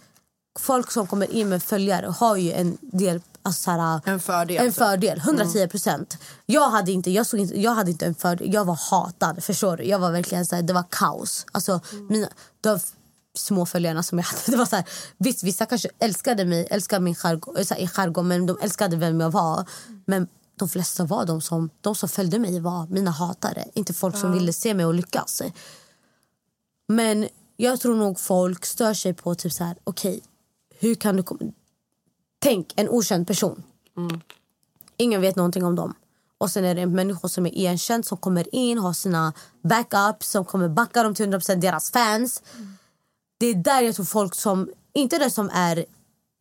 folk 0.58 0.90
som 0.90 1.06
kommer 1.06 1.32
in 1.32 1.48
med 1.48 1.62
följare 1.62 2.06
har 2.06 2.36
ju 2.36 2.52
en 2.52 2.78
del... 2.80 3.20
Alltså 3.42 3.62
så 3.62 3.70
här, 3.70 4.00
En 4.04 4.20
fördel. 4.20 4.66
En 4.66 4.72
fördel, 4.72 5.18
110 5.18 5.68
procent. 5.68 6.18
Jag, 6.46 6.70
hade 6.70 6.92
inte, 6.92 7.10
jag, 7.10 7.26
såg 7.26 7.40
inte, 7.40 7.60
jag 7.60 7.70
hade 7.70 7.90
inte 7.90 8.06
en 8.06 8.14
fördel, 8.14 8.54
jag 8.54 8.64
var 8.64 8.78
hatad. 8.90 9.44
Förstår 9.44 9.76
du? 9.76 9.84
Jag 9.84 9.98
var 9.98 10.10
verkligen 10.10 10.46
så 10.46 10.56
här, 10.56 10.62
det 10.62 10.72
var 10.72 10.84
kaos. 10.90 11.46
Alltså, 11.52 11.80
mina, 12.08 12.28
det 12.60 12.68
var 12.68 12.80
små 13.38 13.66
följarna 13.66 14.02
som 14.02 14.18
jag 14.18 14.24
hade. 14.24 14.42
Det 14.46 14.56
var 14.56 14.66
så 14.66 14.76
här, 14.76 14.84
visst, 15.18 15.42
vissa 15.42 15.66
kanske 15.66 15.88
älskade 15.98 16.44
mig, 16.44 16.68
älskade 16.70 17.04
min 17.04 17.14
jargong, 17.14 17.64
så 17.64 17.74
här, 17.74 17.80
i 17.80 17.86
jargong, 17.86 18.28
men 18.28 18.46
de 18.46 18.58
älskade 18.62 18.96
vem 18.96 19.20
jag 19.20 19.30
var. 19.30 19.68
Men 20.06 20.28
de 20.56 20.68
flesta 20.68 21.04
var 21.04 21.26
de 21.26 21.40
som, 21.40 21.70
de 21.80 21.94
som 21.94 22.08
följde 22.08 22.38
mig 22.38 22.60
var 22.60 22.86
mina 22.86 23.10
hatare, 23.10 23.64
inte 23.74 23.94
folk 23.94 24.16
som 24.16 24.32
ville 24.32 24.52
se 24.52 24.74
mig 24.74 24.86
och 24.86 24.94
lyckas. 24.94 25.42
Men 26.88 27.28
jag 27.56 27.80
tror 27.80 27.96
nog 27.96 28.20
folk 28.20 28.66
stör 28.66 28.94
sig 28.94 29.14
på 29.14 29.34
typ 29.34 29.52
så 29.52 29.64
här, 29.64 29.76
okej, 29.84 30.20
hur 30.78 30.94
kan 30.94 31.16
du 31.16 31.22
komma... 31.22 31.40
Tänk 32.38 32.72
en 32.76 32.88
okänd 32.88 33.26
person. 33.26 33.62
Ingen 34.96 35.20
vet 35.20 35.36
någonting 35.36 35.64
om 35.64 35.74
dem. 35.74 35.94
Och 36.38 36.50
sen 36.50 36.64
är 36.64 36.74
det 36.74 36.86
människor 36.86 37.28
som 37.28 37.46
är 37.46 37.54
igenkänd 37.54 38.06
som 38.06 38.18
kommer 38.18 38.54
in, 38.54 38.78
har 38.78 38.92
sina 38.92 39.32
backups, 39.62 40.30
som 40.30 40.44
kommer 40.44 40.68
backa 40.68 41.02
dem 41.02 41.14
till 41.14 41.26
100% 41.26 41.54
deras 41.54 41.90
fans. 41.90 42.42
Det 43.38 43.46
är 43.46 43.54
där 43.54 43.82
jag 43.82 43.94
tror 43.94 44.04
folk 44.04 44.34
som, 44.34 44.70
inte 44.94 45.18
de 45.18 45.30
som 45.30 45.50
är 45.52 45.84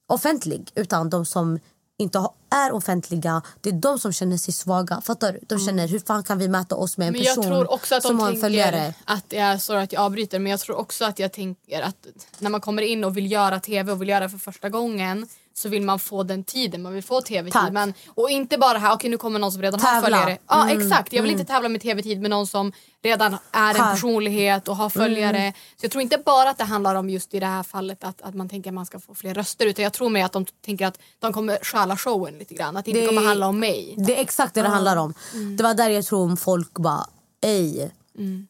offentlig, 0.07 0.71
utan 0.75 1.09
de 1.09 1.25
som 1.25 1.59
inte 1.99 2.27
är 2.49 2.71
offentliga, 2.71 3.41
det 3.61 3.69
är 3.69 3.73
de 3.73 3.99
som 3.99 4.13
känner 4.13 4.37
sig 4.37 4.53
svaga. 4.53 5.01
Fattar 5.01 5.33
du? 5.33 5.39
De 5.47 5.59
känner, 5.59 5.87
hur 5.87 5.99
fan 5.99 6.23
kan 6.23 6.37
vi 6.37 6.47
mäta 6.47 6.75
oss 6.75 6.97
med 6.97 7.07
en 7.07 7.13
Men 7.13 7.21
jag 7.21 7.35
person 7.35 7.51
tror 7.51 7.73
också 7.73 7.95
att 7.95 8.03
som 8.03 8.17
de 8.17 8.23
har 8.23 8.31
en 8.31 8.41
följare? 8.41 8.93
att 9.05 9.33
är 9.33 9.57
så 9.57 9.73
att 9.73 9.93
jag 9.93 10.01
avbryter 10.01 10.39
men 10.39 10.51
jag 10.51 10.59
tror 10.59 10.75
också 10.75 11.05
att 11.05 11.19
jag 11.19 11.33
tänker 11.33 11.81
att 11.81 12.07
när 12.39 12.49
man 12.49 12.61
kommer 12.61 12.81
in 12.81 13.03
och 13.03 13.17
vill 13.17 13.31
göra 13.31 13.59
tv 13.59 13.91
och 13.91 14.01
vill 14.01 14.09
göra 14.09 14.29
för 14.29 14.37
första 14.37 14.69
gången 14.69 15.27
så 15.57 15.69
vill 15.69 15.81
man 15.81 15.99
få 15.99 16.23
den 16.23 16.43
tiden, 16.43 16.81
man 16.81 16.93
vill 16.93 17.03
få 17.03 17.21
tv-tid. 17.21 17.73
Men, 17.73 17.93
och 18.09 18.29
inte 18.29 18.57
bara 18.57 18.77
här, 18.77 18.93
okej 18.93 19.09
nu 19.09 19.17
kommer 19.17 19.39
någon 19.39 19.51
som 19.51 19.61
redan 19.61 19.79
har 19.79 19.87
Tävla. 20.01 20.01
följare. 20.17 20.37
Ja 20.47 20.63
Mm, 20.69 20.81
exakt, 20.81 21.13
jag 21.13 21.21
vill 21.21 21.31
mm. 21.31 21.39
inte 21.41 21.53
tävla 21.53 21.69
med 21.69 21.81
tv-tid 21.81 22.21
med 22.21 22.29
någon 22.29 22.47
som 22.47 22.71
redan 23.03 23.37
är 23.51 23.73
en 23.75 23.79
Har. 23.81 23.91
personlighet 23.91 24.67
och 24.67 24.75
har 24.75 24.89
följare. 24.89 25.37
Mm. 25.37 25.53
Så 25.53 25.85
jag 25.85 25.91
tror 25.91 26.01
inte 26.01 26.17
bara 26.25 26.49
att 26.49 26.57
det 26.57 26.63
handlar 26.63 26.95
om 26.95 27.09
just 27.09 27.33
i 27.33 27.39
det 27.39 27.45
här 27.45 27.63
fallet 27.63 28.03
att, 28.03 28.21
att 28.21 28.35
man 28.35 28.49
tänker 28.49 28.69
att 28.69 28.73
man 28.73 28.85
ska 28.85 28.99
få 28.99 29.15
fler 29.15 29.33
röster 29.33 29.65
utan 29.65 29.83
jag 29.83 29.93
tror 29.93 30.09
mer 30.09 30.25
att 30.25 30.31
de 30.33 30.45
tänker 30.65 30.85
att 30.87 30.99
de 31.19 31.33
kommer 31.33 31.57
stjäla 31.61 31.97
showen 31.97 32.37
lite 32.37 32.53
grann. 32.53 32.77
Att 32.77 32.85
det 32.85 32.91
inte 32.91 33.01
Det- 33.01 33.07
kommer 33.07 33.27
handla 33.27 33.47
om 33.47 33.59
mig. 33.59 33.93
Det 33.97 34.17
är 34.17 34.21
exakt 34.21 34.53
det 34.53 34.61
det 34.61 34.67
handlar 34.67 34.97
om. 34.97 35.13
Mm. 35.33 35.57
Det 35.57 35.63
var 35.63 35.73
där 35.73 35.89
jag 35.89 36.05
tror 36.05 36.35
folk 36.35 36.73
bara, 36.73 37.07
ej. 37.41 37.91
Mm. 38.17 38.47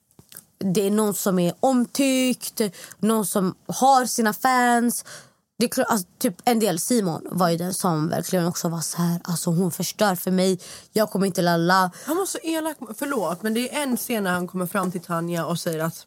Det 0.73 0.87
är 0.87 0.91
någon 0.91 1.13
som 1.13 1.39
är 1.39 1.53
omtyckt, 1.59 2.61
någon 2.99 3.25
som 3.25 3.55
har 3.67 4.05
sina 4.05 4.33
fans. 4.33 5.05
Det 5.59 5.67
klart, 5.67 5.87
alltså, 5.89 6.07
typ 6.19 6.35
en 6.45 6.59
del, 6.59 6.79
Simon 6.79 7.21
var 7.31 7.49
ju 7.49 7.57
den 7.57 7.73
som 7.73 8.09
verkligen 8.09 8.47
också 8.47 8.69
var 8.69 8.81
så 8.81 8.97
här, 8.97 9.21
alltså 9.23 9.49
hon 9.49 9.71
förstör 9.71 10.15
för 10.15 10.31
mig, 10.31 10.59
jag 10.93 11.11
kommer 11.11 11.25
inte 11.25 11.41
lalla. 11.41 11.91
Han 12.05 12.17
var 12.17 12.25
så 12.25 12.37
elak. 12.43 12.77
Förlåt, 12.97 13.43
men 13.43 13.53
det 13.53 13.75
är 13.75 13.83
en 13.83 13.97
scen 13.97 14.23
när 14.23 14.31
han 14.31 14.47
kommer 14.47 14.65
fram 14.65 14.91
till 14.91 15.01
Tanja 15.01 15.45
och 15.45 15.59
säger 15.59 15.83
att 15.83 16.05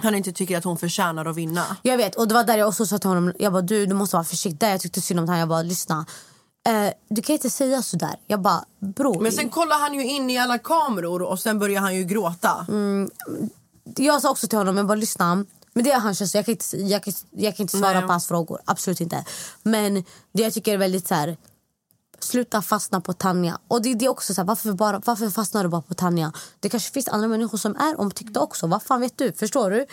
han 0.00 0.14
inte 0.14 0.32
tycker 0.32 0.58
att 0.58 0.64
hon 0.64 0.78
förtjänar 0.78 1.26
att 1.26 1.36
vinna. 1.36 1.76
Jag 1.82 1.96
vet, 1.96 2.14
och 2.14 2.28
det 2.28 2.34
var 2.34 2.44
där 2.44 2.58
jag 2.58 2.68
också 2.68 2.86
sa 2.86 2.98
till 2.98 3.08
honom, 3.08 3.32
jag 3.38 3.52
bara 3.52 3.62
du, 3.62 3.86
du 3.86 3.94
måste 3.94 4.16
vara 4.16 4.24
försiktig. 4.24 4.66
Jag 4.66 4.80
tyckte 4.80 5.00
synd 5.00 5.20
om 5.20 5.26
honom, 5.26 5.38
jag 5.38 5.48
bara 5.48 5.62
lyssna. 5.62 6.06
Eh, 6.66 6.92
du 7.08 7.22
kan 7.22 7.32
inte 7.32 7.50
säga 7.50 7.82
så 7.82 7.96
där. 7.96 8.14
Jag 8.26 8.40
bara 8.40 8.64
bror. 8.78 9.20
Men 9.20 9.32
sen 9.32 9.48
kollar 9.48 9.78
han 9.78 9.94
ju 9.94 10.04
in 10.04 10.30
i 10.30 10.38
alla 10.38 10.58
kameror 10.58 11.22
och 11.22 11.40
sen 11.40 11.58
börjar 11.58 11.80
han 11.80 11.94
ju 11.96 12.04
gråta. 12.04 12.66
Mm, 12.68 13.10
jag 13.96 14.22
sa 14.22 14.30
också 14.30 14.48
till 14.48 14.58
honom, 14.58 14.76
jag 14.76 14.86
bara 14.86 14.94
lyssna. 14.94 15.44
Men 15.74 15.84
det 15.84 15.92
är 15.92 15.98
han 16.00 16.14
så 16.14 16.36
jag 16.36 16.44
kan 16.44 16.52
inte, 16.52 16.76
jag 16.76 17.02
kan, 17.04 17.14
jag 17.30 17.56
kan 17.56 17.64
inte 17.64 17.78
svara 17.78 17.92
Nej. 17.92 18.02
på 18.02 18.08
hans 18.08 18.26
frågor. 18.26 18.60
Absolut 18.64 19.00
inte. 19.00 19.24
Men 19.62 19.94
det 20.32 20.42
jag 20.42 20.52
tycker 20.52 20.74
är 20.74 20.78
väldigt 20.78 21.08
så 21.08 21.14
här. 21.14 21.36
Sluta 22.20 22.62
fastna 22.62 23.00
på 23.00 23.12
Tanja. 23.12 23.58
Och 23.68 23.82
det, 23.82 23.94
det 23.94 24.04
är 24.04 24.08
också 24.08 24.34
så 24.34 24.40
här, 24.40 24.46
varför, 24.46 24.72
bara, 24.72 25.02
varför 25.04 25.30
fastnar 25.30 25.62
du 25.62 25.68
bara 25.68 25.82
på 25.82 25.94
Tanja? 25.94 26.32
Det 26.60 26.68
kanske 26.68 26.92
finns 26.92 27.08
andra 27.08 27.28
människor 27.28 27.58
som 27.58 27.76
är 27.76 28.00
omtyckta 28.00 28.40
också. 28.40 28.66
Vad 28.66 28.82
fan 28.82 29.00
vet 29.00 29.18
du? 29.18 29.32
Förstår 29.32 29.70
du? 29.70 29.86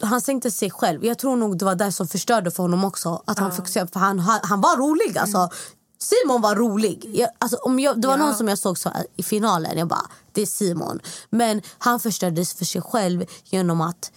Han 0.00 0.20
sänkte 0.20 0.50
sig 0.50 0.70
själv. 0.70 1.04
Jag 1.04 1.18
tror 1.18 1.36
nog 1.36 1.58
det 1.58 1.64
var 1.64 1.74
det 1.74 1.92
som 1.92 2.08
förstörde 2.08 2.50
för 2.50 2.62
honom 2.62 2.84
också. 2.84 3.22
Att 3.26 3.38
han, 3.38 3.52
fokuserade, 3.52 3.90
för 3.92 4.00
han, 4.00 4.18
han, 4.18 4.40
han 4.42 4.60
var 4.60 4.76
rolig. 4.76 5.18
Alltså. 5.18 5.50
Simon 5.98 6.40
var 6.42 6.56
rolig. 6.56 7.10
Jag, 7.14 7.28
alltså, 7.38 7.56
om 7.56 7.80
jag, 7.80 8.00
det 8.00 8.08
var 8.08 8.18
Ja. 8.18 8.24
någon 8.24 8.34
som 8.34 8.48
jag 8.48 8.58
såg 8.58 8.78
så 8.78 8.90
i 9.16 9.22
finalen. 9.22 9.78
Jag 9.78 9.88
bara, 9.88 10.06
det 10.32 10.42
är 10.42 10.46
Simon. 10.46 11.00
Men 11.30 11.62
han 11.78 12.00
förstördes 12.00 12.54
för 12.54 12.64
sig 12.64 12.82
själv 12.82 13.24
genom 13.44 13.80
att 13.80 14.12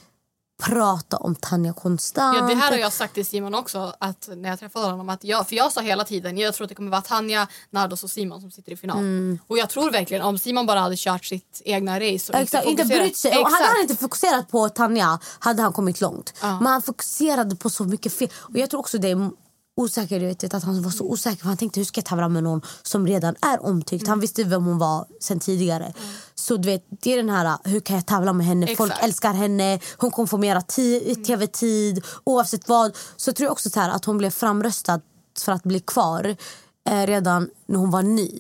prata 0.64 1.18
om 1.18 1.36
Tanja 1.36 1.74
konstant. 1.74 2.38
Ja, 2.38 2.48
det 2.48 2.56
här 2.56 2.72
har 2.72 2.78
jag 2.78 2.94
sagt 2.94 3.14
till 3.14 3.26
Simon 3.26 3.56
också 3.56 3.94
att 4.00 4.30
när 4.36 4.50
jag 4.50 4.60
träffade 4.60 4.86
honom. 4.86 5.10
Att 5.10 5.24
jag, 5.24 5.48
för 5.50 5.56
jag 5.56 5.72
sa 5.72 5.82
hela 5.82 6.04
tiden 6.04 6.38
jag 6.38 6.54
tror 6.54 6.66
att 6.66 6.70
det 6.70 6.76
kommer 6.76 6.92
vara 6.92 7.02
Tanja, 7.02 7.48
Nardos 7.70 8.04
och 8.04 8.10
Simon 8.10 8.42
som 8.42 8.52
sitter 8.52 8.72
i 8.72 8.78
final. 8.78 8.98
Mm. 8.98 9.40
Och 9.48 9.58
jag 9.58 9.70
tror 9.70 9.92
verkligen 9.92 10.24
om 10.24 10.40
Simon 10.40 10.66
bara 10.66 10.80
hade 10.80 10.96
kört 10.98 11.26
sitt 11.26 11.62
egna 11.66 12.00
race 12.00 12.34
och 12.34 12.40
Exakt, 12.40 12.68
inte 12.68 12.86
brytt 12.86 13.18
sig. 13.18 13.32
Och 13.32 13.36
hade 13.36 13.48
Exakt. 13.48 13.68
han 13.68 13.82
inte 13.82 13.96
fokuserat 13.96 14.50
på 14.52 14.70
Tanja 14.70 15.20
hade 15.40 15.62
han 15.62 15.74
kommit 15.74 16.02
långt. 16.02 16.34
Men 16.42 16.66
han 16.66 16.82
fokuserade 16.82 17.56
på 17.56 17.70
så 17.70 17.84
mycket 17.84 18.14
fel. 18.14 18.30
Och 18.36 18.58
jag 18.58 18.70
tror 18.70 18.80
också 18.80 18.98
det 18.98 19.12
är 19.12 19.30
osäkerhet, 19.76 20.54
att 20.54 20.64
han 20.64 20.82
var 20.82 20.92
så 20.92 21.04
osäker. 21.04 21.38
För 21.42 21.48
han 21.48 21.58
tänkte 21.58 21.80
hur 21.80 21.86
ska 21.86 22.00
jag 22.00 22.06
tävla 22.06 22.30
med 22.30 22.44
någon 22.44 22.62
som 22.84 23.08
redan 23.08 23.36
är 23.42 23.66
omtyckt. 23.66 24.08
Han 24.08 24.20
visste 24.20 24.44
vem 24.44 24.66
hon 24.66 24.78
var 24.78 25.06
sen 25.20 25.40
tidigare. 25.40 25.94
Så 26.36 26.58
du 26.58 26.66
vet, 26.70 26.86
det 26.90 27.14
är 27.14 27.18
den 27.18 27.30
här, 27.30 27.58
hur 27.64 27.80
kan 27.80 27.96
jag 27.96 28.06
tävla 28.06 28.34
med 28.34 28.46
henne? 28.46 28.76
Folk 28.76 28.92
Exakt. 28.92 29.06
älskar 29.06 29.34
henne, 29.34 29.80
hon 29.98 30.12
kommer 30.12 30.28
få 30.28 30.38
mera 30.38 30.60
ti- 30.60 31.24
tv-tid 31.26 32.04
oavsett 32.24 32.68
vad. 32.70 32.98
Så 33.16 33.34
tror 33.34 33.46
jag 33.46 33.52
också 33.52 33.70
så 33.70 33.80
här, 33.80 33.90
att 33.90 34.06
hon 34.06 34.18
blev 34.18 34.30
framröstad 34.30 35.02
för 35.40 35.52
att 35.52 35.64
bli 35.64 35.80
kvar 35.80 36.36
eh, 36.90 37.06
redan 37.08 37.50
när 37.66 37.80
hon 37.80 37.92
var 37.92 38.02
ny. 38.04 38.40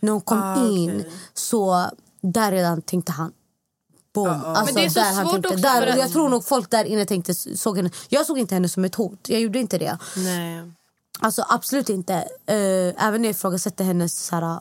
När 0.00 0.12
hon 0.12 0.20
kom 0.20 0.38
Ah, 0.42 0.66
in 0.68 1.04
så 1.34 1.90
där 2.22 2.52
redan 2.52 2.82
tänkte 2.82 3.12
han 3.12 3.32
Boom. 4.24 4.44
Alltså, 4.44 4.64
Men 4.64 4.74
det 4.74 4.84
är 4.84 4.88
så 4.88 5.00
där 5.00 5.12
han 5.12 5.24
svårt 5.24 5.32
tänkte, 5.32 5.48
också 5.48 5.62
där, 5.62 5.96
Jag 5.96 6.12
tror 6.12 6.28
nog 6.28 6.44
folk 6.44 6.70
där 6.70 6.84
inne 6.84 7.04
tänkte, 7.04 7.34
såg 7.34 7.76
henne, 7.76 7.90
jag 8.08 8.26
såg 8.26 8.38
inte 8.38 8.54
henne 8.54 8.68
som 8.68 8.84
ett 8.84 8.94
hot. 8.94 9.28
Jag 9.28 9.40
gjorde 9.40 9.58
inte 9.58 9.78
det. 9.78 9.98
Nej. 10.16 10.72
Alltså 11.20 11.44
absolut 11.48 11.88
inte. 11.88 12.14
Eh, 12.46 13.06
även 13.06 13.22
när 13.22 13.28
jag 13.28 13.30
ifrågasatte 13.34 13.84
hennes, 13.84 14.26
så 14.26 14.34
här, 14.36 14.60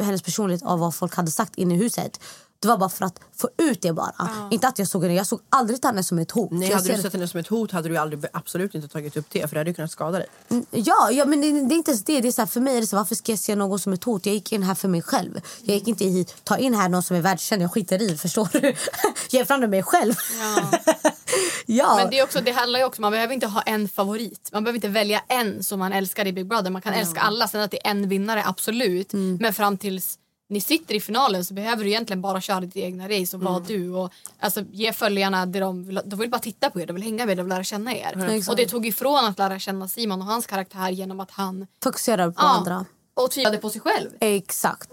hennes 0.00 0.22
personlighet 0.22 0.62
av 0.62 0.78
vad 0.78 0.94
folk 0.94 1.14
hade 1.14 1.30
sagt 1.30 1.54
inne 1.54 1.74
i 1.74 1.78
huset. 1.78 2.20
Det 2.62 2.68
var 2.68 2.78
bara 2.78 2.88
för 2.88 3.04
att 3.04 3.20
få 3.36 3.48
ut 3.58 3.82
det 3.82 3.92
bara. 3.92 4.48
Inte 4.50 4.68
att 4.68 4.78
jag 4.78 4.88
såg 4.88 5.02
henne. 5.02 5.14
Jag 5.14 5.26
såg 5.26 5.40
aldrig 5.50 5.84
henne 5.84 6.02
som 6.02 6.18
ett 6.18 6.30
hot. 6.30 6.50
Nej, 6.50 6.68
jag 6.68 6.76
hade 6.76 6.88
du 6.88 6.94
ser- 6.94 7.02
sett 7.02 7.12
henne 7.12 7.28
som 7.28 7.40
ett 7.40 7.46
hot 7.48 7.70
hade 7.72 7.88
du 7.88 7.96
aldrig, 7.96 8.24
absolut 8.32 8.74
inte 8.74 8.88
tagit 8.88 9.16
upp 9.16 9.26
det 9.32 9.40
för 9.48 9.54
det 9.54 9.60
hade 9.60 9.70
ju 9.70 9.74
kunnat 9.74 9.90
skada 9.90 10.18
dig. 10.18 10.26
Mm, 10.50 10.66
Ja, 10.70 11.10
ja 11.10 11.24
men 11.24 11.40
det, 11.40 11.50
det 11.50 11.74
är 11.74 11.76
inte 11.76 11.90
ens 11.90 12.04
det. 12.04 12.20
det 12.20 12.28
är 12.28 12.32
så 12.32 12.40
här, 12.42 12.46
för 12.46 12.60
mig 12.60 12.76
är 12.76 12.80
det 12.80 12.86
så, 12.86 12.96
varför 12.96 13.14
ska 13.14 13.32
jag 13.32 13.38
se 13.38 13.54
någon 13.54 13.78
som 13.78 13.92
ett 13.92 14.04
hot? 14.04 14.26
Jag 14.26 14.34
gick 14.34 14.52
in 14.52 14.62
här 14.62 14.74
för 14.74 14.88
mig 14.88 15.02
själv. 15.02 15.40
Jag 15.62 15.74
gick 15.74 15.88
inte 15.88 16.04
hit, 16.04 16.34
ta 16.44 16.56
in 16.58 16.74
här 16.74 16.88
någon 16.88 17.02
som 17.02 17.16
är 17.16 17.20
världskänd. 17.20 17.62
Jag 17.62 17.72
skiter 17.72 18.02
i, 18.02 18.16
förstår 18.16 18.48
du? 18.52 18.60
Jag 19.30 19.40
är 19.40 19.44
fram 19.44 19.70
mig 19.70 19.82
själv. 19.82 20.14
ja. 21.66 21.96
Men 21.96 22.10
det, 22.10 22.18
är 22.18 22.24
också, 22.24 22.40
det 22.40 22.50
handlar 22.52 22.78
ju 22.78 22.84
också 22.86 23.00
man 23.00 23.12
behöver 23.12 23.34
inte 23.34 23.46
ha 23.46 23.62
en 23.62 23.88
favorit. 23.88 24.48
Man 24.52 24.64
behöver 24.64 24.76
inte 24.76 24.88
välja 24.88 25.22
en 25.28 25.62
som 25.64 25.78
man 25.78 25.92
älskar 25.92 26.26
i 26.26 26.32
Big 26.32 26.48
Brother. 26.48 26.70
Man 26.70 26.82
kan 26.82 26.92
älska 26.94 27.20
alla. 27.20 27.48
Sen 27.48 27.60
att 27.60 27.70
det 27.70 27.86
är 27.86 27.90
en 27.90 28.08
vinnare, 28.08 28.42
absolut. 28.46 29.12
Mm. 29.12 29.38
Men 29.40 29.52
fram 29.54 29.78
tills 29.78 30.18
ni 30.52 30.60
sitter 30.60 30.94
i 30.94 31.00
finalen 31.00 31.44
så 31.44 31.54
behöver 31.54 31.84
du 31.84 31.90
egentligen 31.90 32.20
bara 32.22 32.40
köra 32.40 32.60
ditt 32.60 32.76
egna 32.76 33.08
race 33.08 33.36
och 33.36 33.42
vara 33.42 33.56
Mm. 33.56 33.66
du. 33.68 33.90
Och, 33.90 34.12
alltså, 34.40 34.60
ge 34.72 34.92
följarna 34.92 35.46
det 35.46 35.60
de 35.60 35.84
vill. 35.84 36.00
De 36.04 36.18
vill 36.18 36.30
bara 36.30 36.38
titta 36.40 36.70
på 36.70 36.80
er, 36.80 36.86
de 36.86 36.92
vill 36.92 37.02
hänga 37.02 37.26
med 37.26 37.36
de 37.36 37.42
vill 37.42 37.48
lära 37.54 37.64
känna 37.64 37.94
er. 37.96 38.24
Exakt. 38.30 38.48
Och 38.50 38.56
det 38.56 38.66
tog 38.68 38.86
ifrån 38.86 39.24
att 39.24 39.38
lära 39.38 39.58
känna 39.58 39.88
Simon 39.88 40.20
och 40.20 40.26
hans 40.26 40.46
karaktär 40.46 40.88
genom 40.90 41.20
att 41.20 41.30
han 41.30 41.66
Fokuserar 41.82 42.26
på 42.30 42.34
Ja. 42.42 42.48
andra. 42.48 42.84
och 43.14 43.30
tvivlade 43.30 43.58
på 43.58 43.70
sig 43.70 43.80
själv. 43.80 44.10
Exakt. 44.20 44.90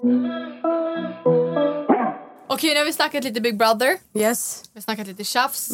Okej, 2.52 2.74
nu 2.74 2.80
har 2.80 2.86
vi 2.86 2.94
snackat 2.94 3.24
lite 3.24 3.42
Big 3.42 3.58
Brother. 3.58 3.98
Yes. 4.14 4.64
Vi 4.74 4.78
har 4.80 4.82
snackat 4.82 5.08
lite 5.08 5.24
tjafs. 5.24 5.70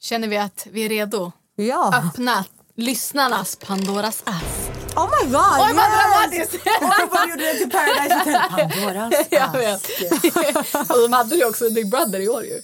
Känner 0.00 0.28
vi 0.28 0.36
att 0.38 0.66
vi 0.70 0.84
är 0.84 0.88
redo? 0.88 1.32
Ja. 1.56 1.94
Öppna 2.08 2.44
lyssnarnas 2.76 3.56
Pandoras 3.56 4.22
ass. 4.26 4.70
Oh 4.96 5.08
my 5.10 5.30
god! 5.30 5.60
Oj, 5.60 5.74
vad 5.74 5.90
dramatiskt! 5.90 6.54
Och 7.04 7.10
vad 7.10 7.30
gjorde 7.30 7.42
det 7.42 7.54
till 7.58 7.70
Paradise 7.70 8.14
Hotel? 8.18 8.40
Pandoras 8.70 9.14
Jag 9.30 9.52
vet. 9.52 10.90
och 10.90 11.02
de 11.02 11.12
hade 11.12 11.36
ju 11.36 11.44
också 11.44 11.70
Big 11.70 11.90
Brother 11.90 12.20
i 12.20 12.28
år 12.28 12.44
ju. 12.44 12.60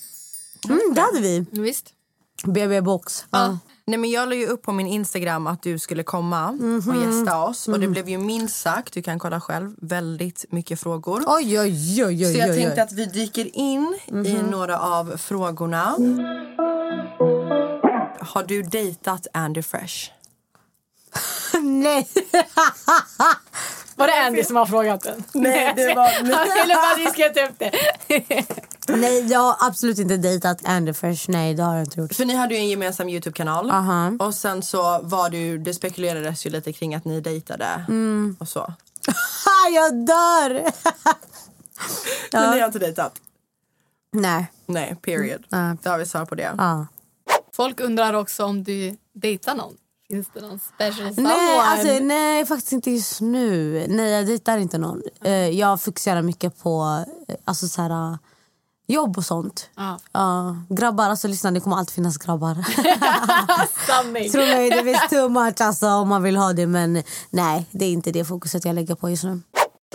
Mm, 0.69 0.95
det 0.95 1.01
hade 1.01 1.21
vi. 1.21 1.47
Visst. 1.51 1.87
BB 2.45 2.81
Box. 2.81 3.25
Ja. 3.31 3.59
Nej, 3.87 3.99
men 3.99 4.11
jag 4.11 4.29
la 4.29 4.35
ju 4.35 4.47
upp 4.47 4.63
på 4.63 4.73
min 4.73 4.87
Instagram 4.87 5.47
att 5.47 5.63
du 5.63 5.79
skulle 5.79 6.03
komma 6.03 6.49
och 6.89 6.97
gästa 6.97 7.43
oss. 7.43 7.69
Och 7.69 7.81
det 7.81 7.89
blev 7.89 8.09
ju 8.09 8.19
minst 8.19 8.61
sagt, 8.61 8.95
du 8.95 9.03
kan 9.03 9.19
kolla 9.19 9.41
själv, 9.41 9.75
väldigt 9.83 10.45
mycket 10.51 10.81
frågor. 10.81 11.23
Oj, 11.27 11.61
oj, 11.61 12.05
oj, 12.05 12.27
oj, 12.27 12.33
Så 12.33 12.39
jag 12.39 12.57
tänkte 12.57 12.83
att 12.83 12.93
vi 12.93 13.07
dyker 13.07 13.57
in 13.57 13.99
i 14.27 14.43
några 14.51 14.79
av 14.79 15.17
frågorna. 15.17 15.97
Har 18.21 18.43
du 18.43 18.63
dejtat 18.63 19.27
Andy 19.33 19.63
Fresh? 19.63 20.11
Nej. 21.63 22.09
Var 23.97 24.07
det 24.07 24.23
Andy 24.27 24.45
som 24.45 24.57
har 24.57 24.67
frågat 24.67 25.03
den? 25.03 25.25
Nej, 25.33 25.73
det 25.77 25.95
var- 25.95 26.35
Han 26.35 26.49
ville 26.63 26.75
bara 26.75 26.95
diskutera 26.95 27.49
upp 27.49 27.59
det. 27.59 27.73
Nej, 28.97 29.27
jag 29.33 29.41
har 29.41 29.57
absolut 29.69 29.99
inte 29.99 30.17
dejtat 30.17 30.59
Andy 30.65 30.93
Fresh. 30.93 31.31
Nej, 31.31 31.55
det 31.55 31.63
har 31.63 31.75
jag 31.77 31.85
inte 31.85 32.01
gjort. 32.01 32.15
För 32.15 32.25
ni 32.25 32.35
hade 32.35 32.55
ju 32.55 32.61
en 32.61 32.69
gemensam 32.69 33.09
Youtube-kanal. 33.09 33.71
Aha. 33.71 34.13
Och 34.19 34.35
sen 34.35 34.63
så 34.63 35.01
var 35.03 35.31
du, 35.31 35.59
det 35.59 35.75
spekulerades 35.75 36.47
ju 36.47 36.51
lite 36.51 36.73
kring 36.73 36.95
att 36.95 37.05
ni 37.05 37.21
dejtade 37.21 37.85
Mm. 37.89 38.37
och 38.41 38.49
så. 38.49 38.73
jag 39.75 40.07
dör! 40.07 40.63
Men 42.33 42.51
ni 42.51 42.59
har 42.61 42.67
inte 42.67 42.79
dejtat? 42.79 43.13
Nej. 44.13 44.53
Nej, 44.67 44.97
period. 45.03 45.45
Nej. 45.49 45.77
Då 45.83 45.91
har 45.91 45.99
vi 45.99 46.07
svar 46.07 46.25
på 46.25 46.35
det. 46.35 46.55
Ja. 46.59 46.87
Folk 47.53 47.81
undrar 47.81 48.15
också 48.15 48.45
om 48.45 48.65
du 48.65 48.97
dejtar 49.15 49.55
någon. 49.55 49.75
Finns 50.11 50.29
det 50.35 50.41
någon 50.41 50.59
special 50.75 51.15
someone? 51.15 51.35
Nej, 51.35 51.59
alltså, 51.59 52.05
nej, 52.05 52.47
faktiskt 52.47 52.73
inte 52.73 52.91
just 52.91 53.21
nu. 53.21 53.87
Nej, 53.89 54.11
jag 54.11 54.27
dejtar 54.27 54.59
inte 54.59 54.79
någon. 54.79 55.03
Eh, 55.25 55.33
jag 55.33 55.81
fokuserar 55.81 56.23
mycket 56.23 56.63
på 56.63 57.05
eh, 57.29 57.35
alltså, 57.45 57.69
så 57.69 57.83
här, 57.83 57.91
eh, 57.91 58.17
jobb 58.87 59.19
och 59.19 59.25
sånt. 59.25 59.71
Ja. 59.77 59.99
Ja, 60.13 60.57
grabbar, 60.69 61.05
alltså 61.05 61.29
lyssna, 61.29 61.51
det 61.51 61.61
kommer 61.61 61.77
alltid 61.77 61.95
finnas 61.95 62.19
grabbar. 62.19 62.55
Tro 64.33 64.41
mig, 64.43 64.71
det 64.71 64.85
finns 64.85 65.09
too 65.11 65.29
much 65.29 65.61
alltså, 65.61 65.87
om 65.87 66.09
man 66.09 66.23
vill 66.23 66.37
ha 66.37 66.53
det. 66.53 66.67
Men 66.67 67.03
nej, 67.31 67.67
det 67.71 67.85
är 67.85 67.93
inte 67.93 68.13
det 68.13 68.25
fokuset 68.25 68.65
jag 68.65 68.75
lägger 68.75 68.95
på 68.95 69.11
just 69.11 69.25
nu. 69.25 69.41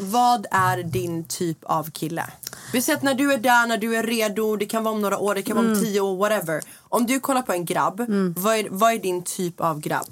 Vad 0.01 0.45
är 0.51 0.83
din 0.83 1.23
typ 1.23 1.63
av 1.63 1.91
kille? 1.91 2.25
Vi 2.73 2.81
säger 2.81 2.97
att 2.97 3.03
när 3.03 3.15
du 3.15 3.33
är 3.33 3.37
där, 3.37 3.67
när 3.67 3.77
du 3.77 3.95
är 3.95 4.03
redo, 4.03 4.55
det 4.55 4.65
kan 4.65 4.83
vara 4.83 4.95
om 4.95 5.01
några 5.01 5.17
år, 5.17 5.35
det 5.35 5.41
kan 5.41 5.55
vara 5.55 5.65
om 5.67 5.71
Mm. 5.73 5.83
tio 5.85 5.99
år, 6.01 6.17
whatever. 6.17 6.61
Om 6.79 7.05
du 7.05 7.19
kollar 7.19 7.41
på 7.41 7.53
en 7.53 7.65
grabb, 7.65 7.99
vad, 8.37 8.55
är, 8.55 8.67
vad 8.69 8.93
är 8.93 8.99
din 8.99 9.23
typ 9.23 9.61
av 9.61 9.79
grabb? 9.79 10.05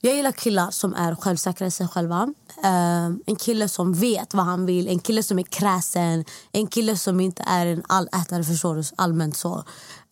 Jag 0.00 0.14
gillar 0.16 0.32
killar 0.32 0.70
som 0.70 0.94
är 0.94 1.14
självsäkra 1.14 1.66
i 1.66 1.70
sig 1.70 1.88
själva. 1.88 2.34
Eh, 2.64 3.04
en 3.26 3.36
kille 3.38 3.68
som 3.68 3.92
vet 3.94 4.34
vad 4.34 4.44
han 4.44 4.66
vill, 4.66 4.88
en 4.88 4.98
kille 4.98 5.22
som 5.22 5.38
är 5.38 5.42
kräsen. 5.42 6.24
En 6.52 6.66
kille 6.66 6.96
som 6.96 7.20
inte 7.20 7.42
är 7.46 7.66
en 7.66 7.82
allätare, 7.88 8.44
förstår 8.44 8.76
du? 8.76 8.82
Allmänt 8.96 9.36
så. 9.36 9.64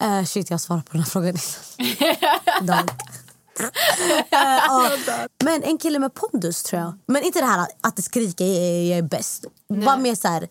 Uh, 0.05 0.25
shit, 0.25 0.51
jag 0.51 0.61
svarar 0.61 0.81
på 0.81 0.93
den 0.93 1.01
här 1.03 1.09
frågan 1.11 1.37
innan. 2.61 2.89
Eh, 3.61 4.25
ja. 4.31 4.91
Men 5.45 5.63
en 5.63 5.79
kille 5.79 5.99
med 5.99 6.15
pondus 6.15 6.63
tror 6.63 6.83
jag. 6.83 6.93
Men 7.07 7.23
inte 7.23 7.41
det 7.41 7.47
här 7.47 7.67
att 7.81 7.97
det 7.97 8.03
skriker 8.03 8.45
jag 8.45 8.55
är, 8.57 8.91
jag 8.91 8.99
är 8.99 9.03
bäst. 9.03 9.45
Bara 9.85 9.97
mer 9.97 10.15
så 10.15 10.29
här... 10.29 10.49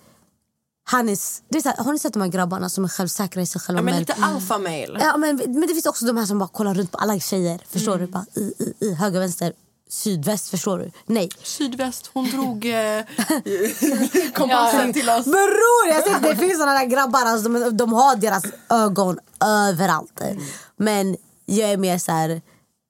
Han 0.90 1.10
är, 1.10 1.18
det 1.50 1.58
är 1.58 1.62
så 1.62 1.70
här, 1.70 1.78
har 1.78 1.94
ni 1.94 2.00
sett 2.00 2.14
de 2.14 2.22
här 2.22 2.30
grabbarna 2.30 2.70
som 2.70 2.84
är 2.84 2.88
självsäkra 2.90 3.42
i 3.42 3.46
sig 3.46 3.62
själva? 3.62 3.80
Ja, 3.80 3.84
men 3.86 4.00
lite 4.00 4.14
alpha 4.22 4.58
male. 4.58 4.98
Ja, 5.00 5.18
men, 5.18 5.36
men 5.36 5.62
det 5.62 5.68
finns 5.68 5.86
också 5.86 6.06
de 6.06 6.18
här 6.18 6.26
som 6.26 6.40
bara 6.40 6.50
kollar 6.50 6.74
runt 6.74 6.92
på 6.92 6.98
alla 6.98 7.20
tjejer. 7.20 7.62
Förstår 7.70 7.96
Mm. 7.96 8.06
du? 8.06 8.12
Bara, 8.12 8.26
i, 8.36 8.40
i, 8.40 8.74
i, 8.86 8.94
höger, 8.94 9.20
vänster, 9.20 9.54
sydväst. 9.90 10.50
Förstår 10.50 10.78
du? 10.80 10.92
Nej. 11.06 11.30
Sydväst, 11.44 12.10
hon 12.14 12.30
drog 12.30 12.66
eh, 12.66 13.04
kompassen 14.34 14.94
till 14.94 15.10
oss. 15.10 15.26
Bror, 15.26 15.88
jag 15.88 16.04
ser, 16.04 16.20
det 16.30 16.36
finns 16.36 16.60
såna 16.60 16.74
där 16.74 16.86
grabbar 16.86 17.26
alltså, 17.26 17.50
de, 17.50 17.78
de 17.78 17.94
har 17.94 18.16
deras 18.16 18.44
ögon 18.70 19.20
överallt. 19.46 20.22
Mm. 20.22 20.44
Men 20.78 21.18
jag 21.46 21.70
är 21.72 21.78
mer 21.78 21.98
så 21.98 22.12
här, 22.12 22.42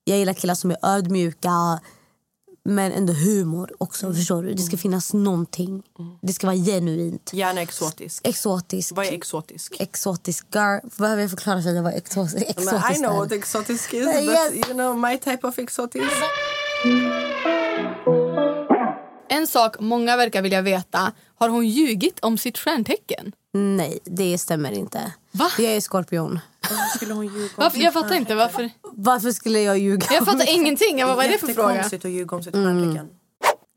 jag 0.08 0.18
gillar 0.18 0.32
killar 0.32 0.54
som 0.54 0.70
är 0.70 0.76
ödmjuka 0.82 1.80
men 2.64 2.92
ändå 2.92 3.12
humor 3.12 3.70
också. 3.78 4.06
Mm. 4.06 4.16
Förstår 4.18 4.42
du? 4.42 4.54
Det 4.54 4.62
ska 4.62 4.76
finnas 4.76 5.12
någonting. 5.12 5.82
Det 6.22 6.32
ska 6.32 6.46
vara 6.46 6.56
genuint. 6.56 7.30
Gärna 7.34 7.60
exotisk. 7.60 8.26
Exotisk. 8.28 8.92
Vad 8.96 9.06
är 9.06 9.12
exotisk? 9.12 9.76
Exotisk. 9.80 10.46
Girl. 10.54 10.78
Behöver 10.98 11.22
jag 11.22 11.30
förklara 11.30 11.62
för 11.62 11.72
dig 11.72 11.82
vad 11.82 11.94
exotisk, 11.94 12.36
exotisk 12.48 12.72
Men 12.82 12.92
I 12.92 12.96
know 12.98 13.12
är? 13.14 13.18
what 13.18 13.32
exotisk 13.32 13.94
is, 13.94 14.06
Yes. 14.06 14.26
but 14.52 14.66
you 14.66 14.74
know 14.74 14.98
my 14.98 15.18
type 15.18 15.46
of 15.46 15.58
exotisk. 15.58 16.12
En 19.28 19.46
sak 19.46 19.76
många 19.80 20.16
verkar 20.16 20.42
vilja 20.42 20.62
veta. 20.62 21.12
Har 21.38 21.48
hon 21.48 21.66
ljugit 21.68 22.18
om 22.20 22.38
sitt 22.38 22.58
stjärntecken? 22.58 23.32
Nej, 23.52 23.98
det 24.04 24.38
stämmer 24.38 24.72
inte. 24.72 25.12
Va? 25.38 25.50
Jag 25.58 25.72
är 25.76 25.80
skorpion. 25.80 26.40
Varför 26.70 26.96
skulle 26.96 27.14
hon 27.14 27.26
ljuga 27.26 27.48
Varför? 27.56 27.78
Jag 27.78 27.92
fattar 27.92 28.14
inte. 28.14 28.34
Varför? 28.34 28.70
Varför 28.82 29.30
skulle 29.32 29.60
jag 29.60 29.78
ljuga? 29.78 30.06
Jag 30.10 30.24
fattar 30.24 30.54
ingenting. 30.54 30.98
Jag 30.98 31.08
bara, 31.08 31.16
vad 31.16 31.24
är 31.24 31.28
det 31.28 31.38
för 31.38 31.46
fråga? 31.46 31.68
Jättekonstigt 31.68 32.04
att 32.04 32.10
ljuga 32.10 32.36
om 32.36 32.42
sitt 32.42 32.54
stjärntecken. 32.54 33.08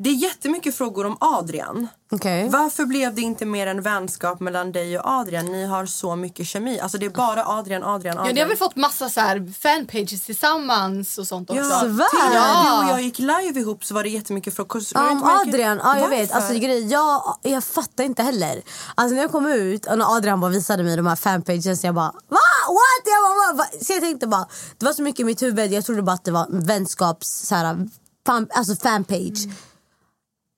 Det 0.04 0.10
är 0.10 0.14
jättemycket 0.14 0.76
frågor 0.76 1.06
om 1.06 1.18
Adrian. 1.20 1.88
Okej. 2.12 2.50
Varför 2.50 2.86
blev 2.86 3.16
det 3.16 3.22
inte 3.22 3.46
mer 3.46 3.68
en 3.68 3.82
vänskap 3.82 4.40
mellan 4.40 4.72
dig 4.72 5.00
och 5.00 5.06
Adrian? 5.06 5.46
Ni 5.46 5.66
har 5.66 5.86
så 5.86 6.16
mycket 6.16 6.48
kemi. 6.48 6.80
Alltså 6.80 6.98
det 6.98 7.06
är 7.06 7.10
bara 7.10 7.46
Adrian, 7.46 7.84
Adrian, 7.84 8.16
Ja, 8.16 8.22
Adrian. 8.22 8.36
ni 8.36 8.42
har 8.42 8.48
väl 8.48 8.58
fått 8.58 8.76
massa 8.76 9.10
så 9.10 9.20
här 9.20 9.54
fanpages 9.60 10.22
tillsammans 10.26 11.18
och 11.18 11.28
sånt 11.28 11.50
också? 11.50 11.62
Ja, 11.62 11.80
till 11.80 11.90
och 11.90 11.96
med 11.96 12.66
du 12.66 12.86
och 12.86 12.92
jag 12.92 13.02
gick 13.02 13.20
live 13.20 13.60
ihop 13.60 13.84
så 13.86 13.94
var 13.94 14.04
det 14.04 14.10
jättemycket 14.10 14.56
frågor. 14.56 14.82
Ja, 14.94 15.12
om 15.12 15.24
Adrian, 15.24 15.80
ja, 15.84 16.00
jag 16.00 16.10
vet. 16.10 16.32
Alltså, 16.32 16.54
grej, 16.54 16.88
jag, 16.88 17.38
jag 17.42 17.64
fattar 17.64 18.04
inte 18.04 18.24
heller. 18.24 18.62
Alltså, 18.96 19.16
när 19.16 19.22
jag 19.22 19.32
kom 19.32 19.46
ut 19.46 19.86
och 19.86 19.98
när 19.98 20.16
Adrian 20.18 20.40
bara 20.40 20.52
visade 20.52 20.84
mig 20.84 20.98
de 20.98 21.06
här 21.08 21.16
fanpages, 21.16 21.84
jag 21.84 21.96
bara 21.96 22.12
va? 22.12 22.40
What? 22.68 23.04
Jag 23.06 23.24
bara, 23.24 23.58
va? 23.58 23.66
Så 23.86 23.94
jag 23.94 24.02
tänkte 24.02 24.28
bara, 24.28 24.48
det 24.78 24.86
var 24.86 24.94
så 24.94 25.02
mycket 25.02 25.20
i 25.20 25.24
mitt 25.24 25.42
huvud, 25.42 25.72
jag 25.74 25.86
trodde 25.86 26.02
bara 26.02 26.14
att 26.14 26.26
det 26.26 26.32
var 26.32 26.46
en 26.46 26.66
vänskaps, 26.66 27.48
så 27.48 27.56
här, 27.56 27.88
fan, 28.26 28.48
alltså 28.54 28.76
fanpage. 28.76 29.48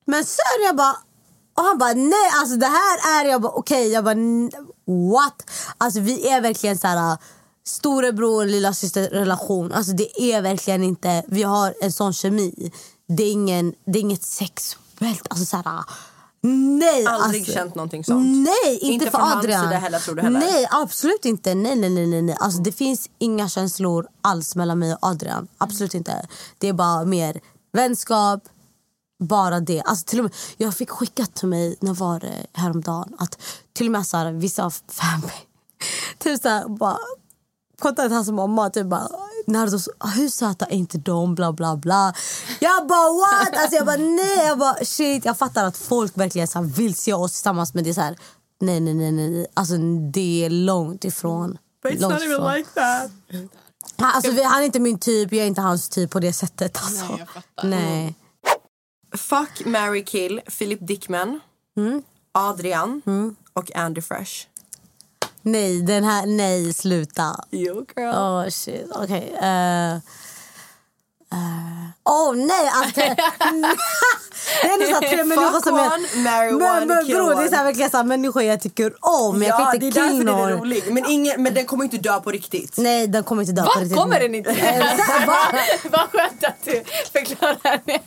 Men 0.05 0.25
sen 0.25 0.63
jag 0.65 0.75
bara, 0.75 0.95
och 1.57 1.63
han 1.63 1.77
bara 1.77 1.93
nej 1.93 2.29
alltså 2.35 2.55
det 2.55 2.65
här 2.67 3.21
är, 3.25 3.29
jag 3.29 3.41
bara 3.41 3.51
okej, 3.51 3.87
jag 3.91 4.03
bara 4.03 4.11
"N- 4.11 4.51
what? 5.13 5.49
Alltså 5.77 5.99
vi 5.99 6.27
är 6.29 6.41
verkligen 6.41 6.77
så 6.77 6.87
här 6.87 7.17
storebror 7.65 8.45
lilla 8.45 8.73
syster 8.73 9.09
relation. 9.09 9.71
Alltså 9.71 9.91
det 9.91 10.21
är 10.21 10.41
verkligen 10.41 10.83
inte, 10.83 11.23
vi 11.27 11.43
har 11.43 11.73
en 11.81 11.91
sån 11.91 12.13
kemi. 12.13 12.71
Det 13.07 13.23
är, 13.23 13.31
ingen, 13.31 13.73
det 13.85 13.99
är 13.99 14.01
inget 14.01 14.23
sexuellt, 14.23 15.27
alltså 15.29 15.45
så 15.45 15.57
här, 15.57 15.83
nej. 16.41 17.05
Aldrig 17.05 17.41
alltså, 17.41 17.53
känt 17.53 17.75
någonting 17.75 18.03
sånt? 18.03 18.25
Nej, 18.47 18.73
inte, 18.73 18.85
Inte 18.85 19.05
för 19.05 19.11
från 19.11 19.21
hans 19.21 19.35
Adrian. 19.35 19.63
sida 19.67 19.75
heller, 19.79 19.99
tror 19.99 20.15
du 20.15 20.21
heller? 20.21 20.39
Nej, 20.39 20.67
absolut 20.71 21.25
inte. 21.25 21.55
Nej, 21.55 21.75
nej, 21.75 21.89
nej, 22.07 22.21
nej. 22.21 22.35
Alltså, 22.39 22.59
det 22.61 22.71
finns 22.71 23.09
inga 23.19 23.49
känslor 23.49 24.07
alls 24.21 24.55
mellan 24.55 24.79
mig 24.79 24.93
och 24.93 24.99
Adrian. 25.01 25.47
Absolut 25.57 25.93
inte. 25.93 26.27
Det 26.57 26.67
är 26.69 26.73
bara 26.73 27.05
mer 27.05 27.39
vänskap, 27.73 28.43
bara 29.23 29.59
det. 29.59 29.81
Alltså, 29.81 30.05
till 30.05 30.19
och 30.19 30.23
med, 30.23 30.33
jag 30.57 30.73
fick 30.73 30.89
skickat 30.89 31.35
till 31.35 31.47
mig 31.47 31.75
när 31.79 31.93
var 31.93 32.19
det 32.19 32.45
häromdagen 32.53 33.15
att 33.17 33.41
till 33.73 33.85
och 33.87 33.91
med 33.91 34.07
så 34.07 34.17
här, 34.17 34.31
vissa 34.31 34.65
av 34.65 34.75
fanpage 34.87 35.47
typ 36.17 36.41
så 36.41 36.49
här, 36.49 36.67
bara 36.67 36.97
kontaktade 37.79 38.15
hans 38.15 38.29
mamma 38.29 38.69
typ 38.69 38.85
bara 38.85 39.07
Nardo, 39.47 39.77
hur 40.15 40.29
söta 40.29 40.65
är 40.65 40.75
inte 40.75 40.97
de? 40.97 41.35
Bla 41.35 41.53
bla 41.53 41.75
bla. 41.75 42.13
Jag 42.59 42.87
bara 42.87 43.13
what? 43.13 43.57
Alltså 43.57 43.75
jag 43.75 43.85
bara 43.85 43.97
nej. 43.97 44.47
Jag 44.47 44.59
bara 44.59 44.75
shit. 44.85 45.25
Jag 45.25 45.37
fattar 45.37 45.65
att 45.65 45.77
folk 45.77 46.17
verkligen 46.17 46.47
så 46.47 46.59
här 46.59 46.65
vill 46.65 46.95
se 46.95 47.13
oss 47.13 47.31
tillsammans 47.31 47.73
men 47.73 47.83
det 47.83 47.89
är 47.89 47.93
så 47.93 48.01
här 48.01 48.17
nej 48.61 48.79
nej 48.79 48.93
nej 48.93 49.11
nej. 49.11 49.47
Alltså 49.53 49.77
det 50.13 50.45
är 50.45 50.49
långt 50.49 51.05
ifrån. 51.05 51.57
But 51.83 51.91
it's 51.91 52.01
långt 52.01 52.13
not 52.13 52.21
even 52.21 52.31
ifrån. 52.31 52.53
like 52.53 52.69
that. 52.69 53.11
Han, 53.97 54.11
alltså, 54.11 54.31
vi, 54.31 54.43
han 54.43 54.61
är 54.61 54.65
inte 54.65 54.79
min 54.79 54.99
typ, 54.99 55.33
jag 55.33 55.43
är 55.43 55.47
inte 55.47 55.61
hans 55.61 55.89
typ 55.89 56.11
på 56.11 56.19
det 56.19 56.33
sättet. 56.33 56.77
Alltså. 56.83 57.05
Nej, 57.05 57.19
jag 57.19 57.29
fattar. 57.29 57.67
Nej. 57.67 58.15
Fuck, 59.17 59.65
marry, 59.65 60.03
kill. 60.03 60.41
Philip 60.57 60.79
Dickman, 60.81 61.39
Mm. 61.77 62.03
Adrian 62.31 63.01
och 63.53 63.75
Andy 63.75 64.01
Fresh. 64.01 64.47
Nej, 65.41 65.81
den 65.81 66.03
här, 66.03 66.25
nej 66.25 66.73
sluta. 66.73 67.35
Jo 67.49 67.85
girl. 67.95 68.15
Oh 68.15 68.49
shit, 68.49 68.85
okej. 68.91 69.33
Okay. 69.37 69.99
Oh 72.05 72.35
nej, 72.35 72.71
alltså. 72.73 73.01
det 74.61 74.67
är 74.67 74.73
ändå 74.73 74.85
så 74.85 74.99
tre 74.99 75.23
människor 75.23 75.51
Fuck 75.51 75.63
som 75.63 75.75
är... 75.75 76.23
marry 76.23 76.51
men, 76.51 76.87
men 76.87 77.07
bror, 77.07 77.35
det 77.35 77.43
är 77.43 77.47
så 77.47 77.55
här, 77.55 77.63
verkligen 77.63 77.91
så 77.91 77.97
här, 77.97 78.03
människor 78.03 78.43
jag 78.43 78.61
tycker 78.61 78.93
om. 78.99 79.41
Jag 79.41 79.49
ja, 79.49 79.57
kan 79.57 79.79
det 79.79 79.85
är 79.85 79.87
inte 79.87 79.99
därför 79.99 80.17
den 80.17 80.27
är 80.27 80.57
rolig. 80.57 80.83
Men, 80.91 81.05
ingen, 81.05 81.43
men 81.43 81.53
den 81.53 81.65
kommer 81.65 81.83
inte 81.83 81.97
dö 81.97 82.19
på 82.19 82.31
riktigt. 82.31 82.77
Nej, 82.77 83.07
den 83.07 83.23
kommer 83.23 83.41
inte 83.41 83.53
dö 83.53 83.61
Va? 83.61 83.71
på 83.73 83.79
riktigt. 83.79 83.97
Kommer 83.97 84.19
den 84.19 84.35
inte? 84.35 84.49
Eh, 84.63 85.27
va? 85.27 85.35
Vad 85.91 86.01
skönt 86.11 86.43
att 86.43 86.65
du 86.65 86.83
förklarar 87.11 87.81
det. 87.85 87.99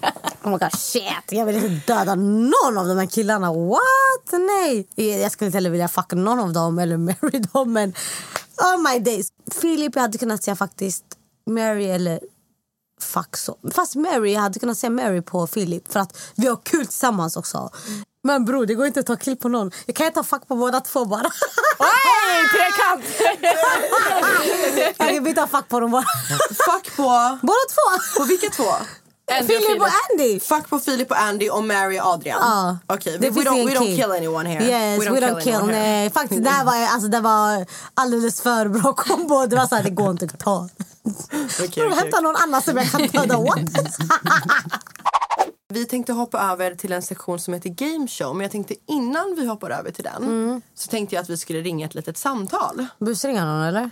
Oh 0.43 0.51
my 0.51 0.59
god, 0.59 0.73
shit. 0.79 1.03
Jag 1.29 1.47
vill 1.47 1.57
inte 1.57 1.95
döda 1.95 2.15
någon 2.15 2.79
av 2.79 2.87
de 2.87 2.99
här 2.99 3.07
killarna. 3.07 3.53
What? 3.53 4.33
Nej. 4.33 4.87
Jag 5.23 5.33
skulle 5.33 5.47
inte 5.47 5.57
heller 5.57 5.71
vilja 5.71 5.89
fucka 5.89 6.17
någon 6.17 6.41
av 6.41 6.53
dem 6.53 6.79
eller 6.79 6.97
marry 7.07 7.39
dem. 7.53 7.73
Men 7.73 7.95
oh 8.63 8.93
my 8.93 8.99
days. 8.99 9.29
Filip, 9.61 9.95
jag 9.95 10.03
hade 10.03 10.19
kunnat 10.19 10.45
säga 10.45 10.57
faktiskt 10.57 11.05
Mary 11.51 11.85
eller 11.85 12.21
fuck 13.01 13.37
så. 13.37 13.59
Fast 13.75 13.95
Mary, 13.95 14.33
jag 14.33 14.41
hade 14.41 14.59
kunnat 14.59 14.79
säga 14.79 14.91
Mary 14.91 15.23
på 15.23 15.47
Filip 15.47 15.93
för 15.93 16.01
att 16.01 16.19
vi 16.35 16.47
har 16.47 16.57
kul 16.57 16.87
tillsammans 16.87 17.37
också. 17.37 17.71
Men 18.25 18.45
bror, 18.45 18.67
det 18.67 18.75
går 18.75 18.87
inte 18.87 19.01
att 19.01 19.07
ta 19.07 19.17
kill 19.17 19.37
på 19.37 19.49
någon. 19.49 19.71
Jag 19.87 19.97
kan 19.97 20.07
inte 20.07 20.15
ta 20.15 20.25
fuck 20.25 20.49
på 20.49 20.57
båda 20.57 20.81
två 20.81 21.05
bara. 21.05 21.31
Hey, 21.79 22.45
trekant! 22.49 23.05
jag 24.77 24.97
kan 24.97 25.11
inte 25.11 25.33
ta 25.33 25.47
fuck 25.47 25.69
på 25.69 25.81
dem 25.81 25.91
bara. 25.91 26.05
Fuck 26.49 26.97
på... 26.97 27.39
Båda 27.43 27.59
två! 27.75 28.19
På 28.21 28.25
vilka 28.25 28.51
två? 28.51 28.73
Andy 29.33 29.57
och 29.57 29.63
Filip 29.63 29.81
och 29.83 29.89
Andy. 30.11 30.41
Fuck 30.41 30.69
på 30.69 30.79
Filip 30.79 31.11
och 31.11 31.21
Andy 31.21 31.49
och 31.51 31.65
Mary 31.65 32.01
och 32.01 32.07
Adrian. 32.07 32.39
Ja. 32.41 32.79
Okej, 32.87 33.19
Det 33.21 33.31
we, 33.31 33.41
we, 33.41 33.51
don't, 33.51 33.67
we 33.67 33.75
don't 33.75 33.87
kill. 33.87 33.97
kill 33.97 34.11
anyone 34.13 34.49
here. 34.49 34.65
Yes, 34.65 35.07
we 35.07 35.11
don't, 35.11 35.41
kill. 35.41 35.55
anyone 35.55 35.73
here. 35.73 35.83
Nej, 35.89 36.11
faktiskt, 36.11 36.45
det, 36.45 36.51
här 36.51 36.65
var, 36.65 36.75
alltså, 36.95 37.09
det 37.09 37.21
var 37.21 37.67
alldeles 37.95 38.41
för 38.41 38.69
bra 38.69 38.93
kombo. 38.93 39.47
Det 39.47 39.57
var 39.57 39.67
så 39.67 39.75
här, 39.75 39.83
det 39.83 39.91
går 39.91 40.11
inte 40.11 40.25
att 40.25 40.39
ta. 40.39 40.69
Okay, 41.05 41.67
okej. 41.69 41.91
Hämta 41.91 42.21
någon 42.21 42.37
annan 42.37 42.63
som 42.63 42.77
jag 42.77 42.91
kan 42.91 43.07
döda 43.07 43.37
åt. 43.37 43.59
Vi 45.69 45.85
tänkte 45.85 46.13
hoppa 46.13 46.41
över 46.53 46.75
till 46.75 46.93
en 46.93 47.03
sektion 47.03 47.39
som 47.41 47.55
heter 47.55 47.69
Game 47.71 48.09
Show. 48.09 48.35
Men 48.37 48.45
jag 48.45 48.53
tänkte 48.53 48.75
innan 48.87 49.35
vi 49.39 49.47
hoppar 49.47 49.71
över 49.71 49.91
till 49.91 50.05
den 50.05 50.23
Mm. 50.23 50.63
så 50.75 50.89
tänkte 50.91 51.15
jag 51.15 51.23
att 51.23 51.31
vi 51.31 51.37
skulle 51.37 51.61
ringa 51.61 51.87
ett 51.87 51.95
litet 51.95 52.19
samtal. 52.19 52.87
Busringa 52.99 53.45
någon 53.45 53.63
eller? 53.63 53.91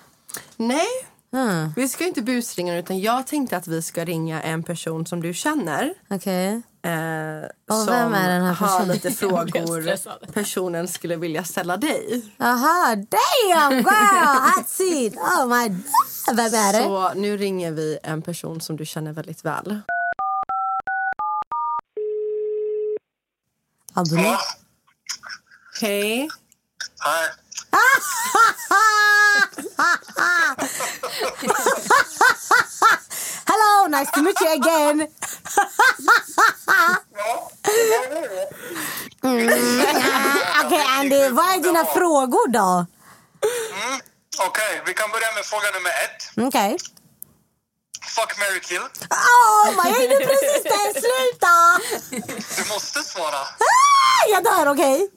Nej, 0.57 0.87
Mm. 1.35 1.73
vi 1.77 1.89
ska 1.89 2.05
inte 2.07 2.23
busringa 2.23 2.79
utan 2.79 3.01
jag 3.01 3.27
tänkte 3.27 3.57
att 3.57 3.67
vi 3.67 3.83
ska 3.83 4.05
ringa 4.05 4.43
en 4.43 4.63
person 4.63 5.07
som 5.07 5.23
du 5.23 5.35
känner. 5.35 5.95
Okej. 6.11 6.49
Eh, 6.83 7.49
Och 7.69 7.77
som 7.77 7.87
vem 7.87 8.15
är 8.15 8.29
den 8.29 8.43
här 8.43 8.53
har 8.55 8.67
personen? 8.67 8.95
lite 8.95 9.09
Jag 9.21 9.47
blev 9.47 9.67
frågor 9.67 10.33
personen 10.33 10.89
skulle 10.89 11.17
vilja 11.17 11.45
ställa 11.45 11.77
dig. 11.77 12.33
Aha, 12.39 12.95
damn 12.97 13.73
girl! 13.77 13.85
Hot 14.57 14.69
seat! 14.69 15.15
Oh 15.17 15.47
my... 15.47 15.69
Vem 16.37 16.55
är 16.55 16.73
det? 16.73 16.83
Så 16.83 17.13
nu 17.15 17.37
ringer 17.37 17.73
vi 17.73 17.99
en 18.03 18.23
person 18.23 18.61
som 18.61 18.77
du 18.77 18.87
känner 18.87 19.13
väldigt 19.13 19.45
väl. 19.45 19.81
Abdullah? 23.95 24.41
Hej. 25.81 26.29
Hej. 27.05 27.31
nice 33.99 34.11
to 34.11 34.23
meet 34.23 34.41
you 34.41 34.53
again. 34.53 35.09
Mm. 39.25 39.49
Okej 40.65 40.85
Andy, 40.89 41.29
vad 41.29 41.47
är 41.55 41.59
dina 41.63 41.85
frågor 41.85 42.49
då? 42.49 42.87
Mm. 43.73 44.01
Okej, 44.39 44.83
vi 44.87 44.95
kan 44.95 45.11
börja 45.11 45.33
med 45.35 45.45
fråga 45.45 45.71
nummer 45.71 45.91
ett. 45.91 46.47
Okej. 46.49 46.79
Fuck, 48.17 48.39
marry, 48.39 48.61
kill. 48.61 48.83
Oh 49.11 49.85
my, 49.85 49.91
jag 49.91 50.05
är 50.05 50.27
precis 50.27 50.63
där. 50.63 51.01
Sluta! 51.01 51.55
Du 52.63 52.69
måste 52.75 53.03
svara. 53.03 53.41
Ah, 53.41 54.29
jag 54.31 54.45
dör, 54.45 54.67
okej? 54.73 55.11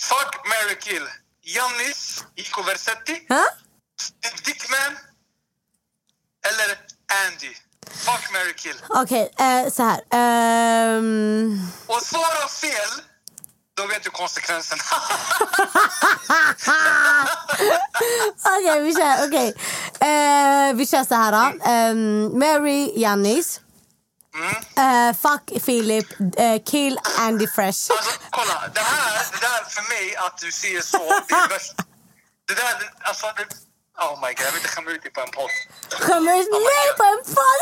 Fuck, 0.00 0.46
marry, 0.46 0.76
kill. 0.80 1.06
Giannis, 1.44 2.24
Ico 2.36 2.62
Versetti, 2.62 3.26
Huh? 3.28 3.44
Steve 4.00 4.36
Dickman 4.44 4.98
eller 6.48 6.78
Andy. 7.26 7.54
Fuck, 7.90 8.32
marry, 8.32 8.54
kill. 8.56 8.76
Okej, 8.88 9.32
eh, 9.38 9.72
så 9.72 9.82
här. 9.82 10.00
Ehm, 10.10 11.60
Och 11.86 12.02
svara 12.02 12.48
fel, 12.48 13.02
då 13.76 13.86
vet 13.86 14.02
du 14.04 14.10
konsekvensen. 14.10 14.78
Okej, 18.44 18.80
vi 18.82 18.94
kör. 18.94 19.26
Okej. 19.28 19.48
Eh, 20.00 20.74
vi 20.74 20.86
kör 20.86 21.04
så 21.04 21.14
här. 21.14 21.32
då. 21.32 21.64
Ehm, 21.64 22.38
Mary 22.38 22.92
Jannis. 23.00 23.60
Eh, 24.76 25.12
fuck 25.16 25.64
Philip. 25.64 26.06
kill 26.66 26.98
Andy 27.18 27.46
Fresh. 27.46 27.66
Alltså, 27.90 28.20
kolla, 28.30 28.68
det 28.74 28.80
här, 28.80 29.26
det 29.32 29.38
där 29.46 29.64
för 29.70 29.82
mig 29.88 30.16
att 30.16 30.38
du 30.38 30.52
säger 30.52 30.80
så, 30.80 30.98
det 31.28 31.34
är 31.34 31.48
värst. 31.48 31.74
Det 32.48 32.54
där, 32.54 32.90
alltså, 33.02 33.26
det, 33.36 33.46
oh 34.00 34.14
my 34.22 34.30
god, 34.34 34.44
jag 34.46 34.52
vill 34.52 34.60
inte 34.60 34.68
skämma 34.74 34.90
ut 34.90 35.02
dig 35.02 35.12
på 35.12 35.20
en 35.20 35.30
podd. 35.38 35.50
Kommer 36.08 36.32
ut 36.40 36.50
mig 36.70 36.86
på 37.00 37.04
en 37.12 37.22
podd! 37.36 37.60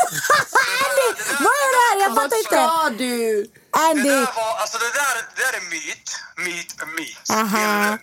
Andy, 0.83 1.07
vad 1.45 1.55
är 1.63 1.69
det 1.75 1.81
här? 1.87 1.95
Jag 2.05 2.11
fattar 2.19 2.37
inte. 2.43 3.03
du? 3.03 3.43
Det 3.43 3.79
Andy. 3.89 4.09
där, 4.09 4.35
var, 4.35 4.53
alltså, 4.61 4.77
det 4.77 4.91
där, 5.01 5.13
det 5.35 5.41
där 5.43 5.53
är 5.59 5.65
myt, 5.75 6.07
myt, 6.45 6.71
myt. 6.97 7.29
Aha. 7.29 7.97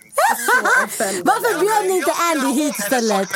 Varför 1.31 1.61
bjöd 1.61 1.85
ni 1.87 1.97
inte 1.97 2.13
Andy 2.13 2.51
hit 2.63 2.79
istället? 2.79 3.29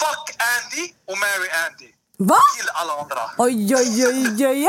Fuck 0.00 0.24
Andy 0.54 0.84
och 1.10 1.18
marry 1.18 1.48
Andy. 1.66 1.90
Va? 2.18 2.38
Kill 2.56 2.68
alla 2.74 2.92
andra. 3.02 3.30
Oj, 3.38 3.74
oj, 3.76 4.06
oj, 4.06 4.46
oj. 4.46 4.68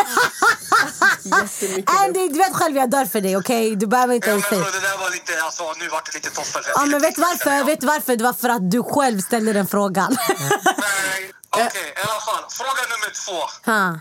Andy, 1.85 2.27
du 2.29 2.37
vet 2.39 2.53
själv 2.55 2.75
jag 2.77 2.89
dör 2.89 3.05
för 3.05 3.21
dig, 3.21 3.37
okej? 3.37 3.75
Du 3.75 3.87
behöver 3.87 4.13
inte 4.15 4.29
ens 4.29 4.45
säga. 4.45 4.63
det 4.63 4.79
där 4.79 4.97
var 4.97 5.09
lite, 5.09 5.41
alltså, 5.43 5.73
nu 5.79 5.87
vart 5.87 6.05
det 6.05 6.13
lite 6.13 6.29
toffel. 6.29 6.63
Ja, 6.75 6.85
men 6.85 7.01
vet 7.01 7.15
du 7.15 7.21
varför? 7.21 7.63
Vet 7.63 7.83
varför? 7.83 8.15
Det 8.15 8.23
var 8.23 8.33
för 8.33 8.49
att 8.49 8.71
du 8.71 8.83
själv 8.83 9.19
ställde 9.21 9.53
den 9.53 9.67
frågan. 9.67 10.17
Nej, 10.29 11.31
Okej, 11.49 11.93
i 11.97 12.01
alla 12.09 12.19
fall. 12.19 12.43
Fråga 12.49 12.81
nummer 12.93 13.11
två. 13.25 13.71
ha. 13.71 13.99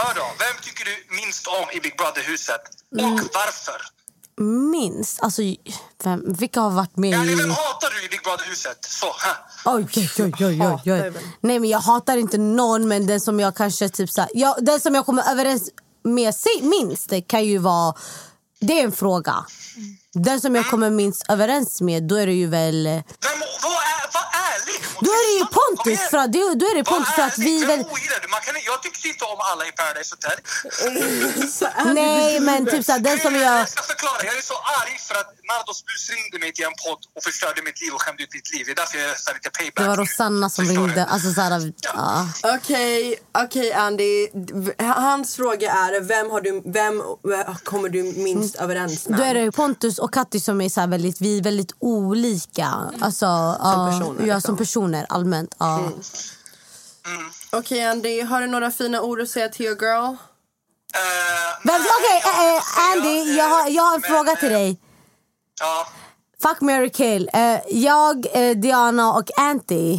Hör 0.00 0.14
då, 0.14 0.26
vem 0.38 0.62
tycker 0.62 0.84
du 0.84 1.14
minst 1.16 1.46
om 1.46 1.70
i 1.72 1.80
Big 1.80 1.96
Brother-huset? 1.96 2.60
Och 2.92 2.98
Mm. 2.98 3.14
varför? 3.34 3.80
Minst? 4.40 5.22
Alltså, 5.22 5.42
vem, 6.04 6.32
vilka 6.32 6.60
har 6.60 6.70
varit 6.70 6.96
med 6.96 7.10
Ja, 7.10 7.24
i... 7.24 7.34
vem 7.34 7.50
hatar 7.50 7.90
du 8.00 8.06
i 8.06 8.08
Big 8.08 8.22
Brother-huset? 8.22 8.84
Så. 8.84 9.06
Oj, 9.64 9.86
oj, 9.96 10.10
oj, 10.18 10.46
oj, 10.46 10.80
oj, 10.84 10.92
oj. 10.92 11.12
Nej, 11.40 11.58
men 11.60 11.70
jag 11.70 11.78
hatar 11.78 12.16
inte 12.16 12.38
någon, 12.38 12.88
men 12.88 13.06
den 13.06 13.20
som 13.20 13.40
jag 13.40 13.56
kanske 13.56 13.88
typ 13.88 14.10
så 14.10 14.20
här, 14.20 14.30
ja, 14.34 14.56
Den 14.60 14.80
som 14.80 14.94
jag 14.94 15.06
kommer 15.06 15.30
överens 15.32 15.70
med 16.04 16.34
sig 16.34 16.62
minst 16.62 17.08
det 17.10 17.20
kan 17.20 17.44
ju 17.44 17.58
vara... 17.58 17.94
Det 18.60 18.80
är 18.80 18.84
en 18.84 18.92
fråga. 18.92 19.44
Den 20.18 20.40
som 20.40 20.54
jag 20.54 20.66
kommer 20.66 20.90
minst 20.90 21.24
överens 21.28 21.80
med, 21.80 22.02
då 22.02 22.16
är 22.16 22.26
det 22.26 22.32
ju 22.32 22.46
väl... 22.46 22.84
Vem, 22.84 23.38
vad 23.62 23.72
är, 23.72 24.04
var 24.16 24.26
ärlig 24.52 24.78
mot 24.94 25.04
Då 25.04 25.10
är 25.10 25.24
det 25.28 25.34
ju 25.38 25.46
Pontus, 25.58 26.10
för 26.10 26.18
att, 26.18 26.32
då 26.32 26.66
är 26.72 26.74
det 26.74 26.84
Pontus 26.84 27.14
för 27.14 27.22
att 27.22 27.38
vi 27.38 27.64
väl... 27.64 27.78
Man 28.34 28.40
kan, 28.40 28.54
jag 28.66 28.82
tycker 28.82 29.08
inte 29.08 29.24
om 29.24 29.38
alla 29.40 29.64
i 29.66 29.72
Paradise 29.72 30.14
Hotel. 30.14 30.38
Nej, 31.94 32.40
men 32.40 32.66
typ 32.66 32.84
så 32.84 32.92
här, 32.92 32.98
den 32.98 33.18
som 33.18 33.34
jag... 33.34 33.60
Jag 33.60 33.68
ska 33.68 33.82
förklara. 33.82 34.18
Jag 34.24 34.36
är 34.36 34.42
så 34.42 34.54
arg 34.54 34.98
för 35.08 35.14
att 35.14 35.30
Nardos 35.50 35.84
bus 35.86 36.10
ringde 36.16 36.38
mig 36.44 36.52
till 36.52 36.64
en 36.64 36.76
podd 36.84 37.02
och 37.16 37.22
förstörde 37.22 37.62
mitt 37.62 37.80
liv 37.82 37.92
och 37.94 38.02
skämde 38.02 38.22
ut 38.22 38.34
mitt 38.34 38.54
liv. 38.54 38.62
Det 38.66 38.72
är 38.72 38.80
därför 38.82 38.98
jag 38.98 39.08
är 39.10 39.34
lite 39.34 39.50
payback. 39.58 39.84
Det 39.84 39.88
var 39.88 39.96
Rosanna 39.96 40.50
som 40.50 40.64
ringde. 40.64 41.04
Alltså 41.04 41.32
så 41.32 41.40
här, 41.40 41.72
ja. 41.80 42.28
Okej, 42.56 43.16
okej 43.44 43.72
Andy. 43.72 44.28
Hans 44.78 45.36
fråga 45.36 45.72
är 45.72 46.00
vem, 46.00 46.30
har 46.30 46.40
du, 46.40 46.62
vem 46.64 47.00
eh, 47.00 47.56
kommer 47.64 47.88
du 47.88 48.02
minst 48.02 48.54
överens 48.56 49.08
med? 49.08 49.18
Då 49.18 49.24
är 49.24 49.34
det 49.34 49.52
Pontus 49.52 49.98
och 49.98 50.07
Katti 50.08 50.40
som 50.40 50.60
är 50.60 50.68
så 50.68 50.80
här 50.80 50.88
väldigt, 50.88 51.20
vi 51.20 51.38
är 51.38 51.42
väldigt 51.42 51.72
olika. 51.78 52.66
Alltså, 53.00 53.56
som 53.62 53.90
personer, 53.90 54.26
Ja, 54.26 54.34
liksom. 54.34 54.40
som 54.40 54.56
personer 54.56 55.06
allmänt. 55.08 55.54
Ja. 55.58 55.90
Okej 57.52 57.84
Andy, 57.86 58.22
har 58.22 58.40
du 58.40 58.46
några 58.46 58.70
fina 58.70 59.00
ord 59.02 59.20
att 59.20 59.28
säga 59.30 59.48
till 59.48 59.66
your 59.66 59.76
girl? 59.82 60.16
Men 61.62 61.80
okej, 61.80 62.22
eh, 62.24 62.54
eh, 62.56 62.90
Andy, 62.92 63.36
jag 63.36 63.44
har, 63.48 63.68
jag 63.68 63.82
har 63.82 63.94
en 63.94 64.02
fråga 64.02 64.36
till 64.36 64.48
dig. 64.52 64.80
Ja, 65.60 65.88
Fuck, 66.42 66.60
marry, 66.60 66.90
kill. 66.90 67.30
Eh, 67.32 67.60
jag, 67.68 68.26
eh, 68.32 68.56
Diana 68.56 69.12
och 69.12 69.30
Anty. 69.38 69.98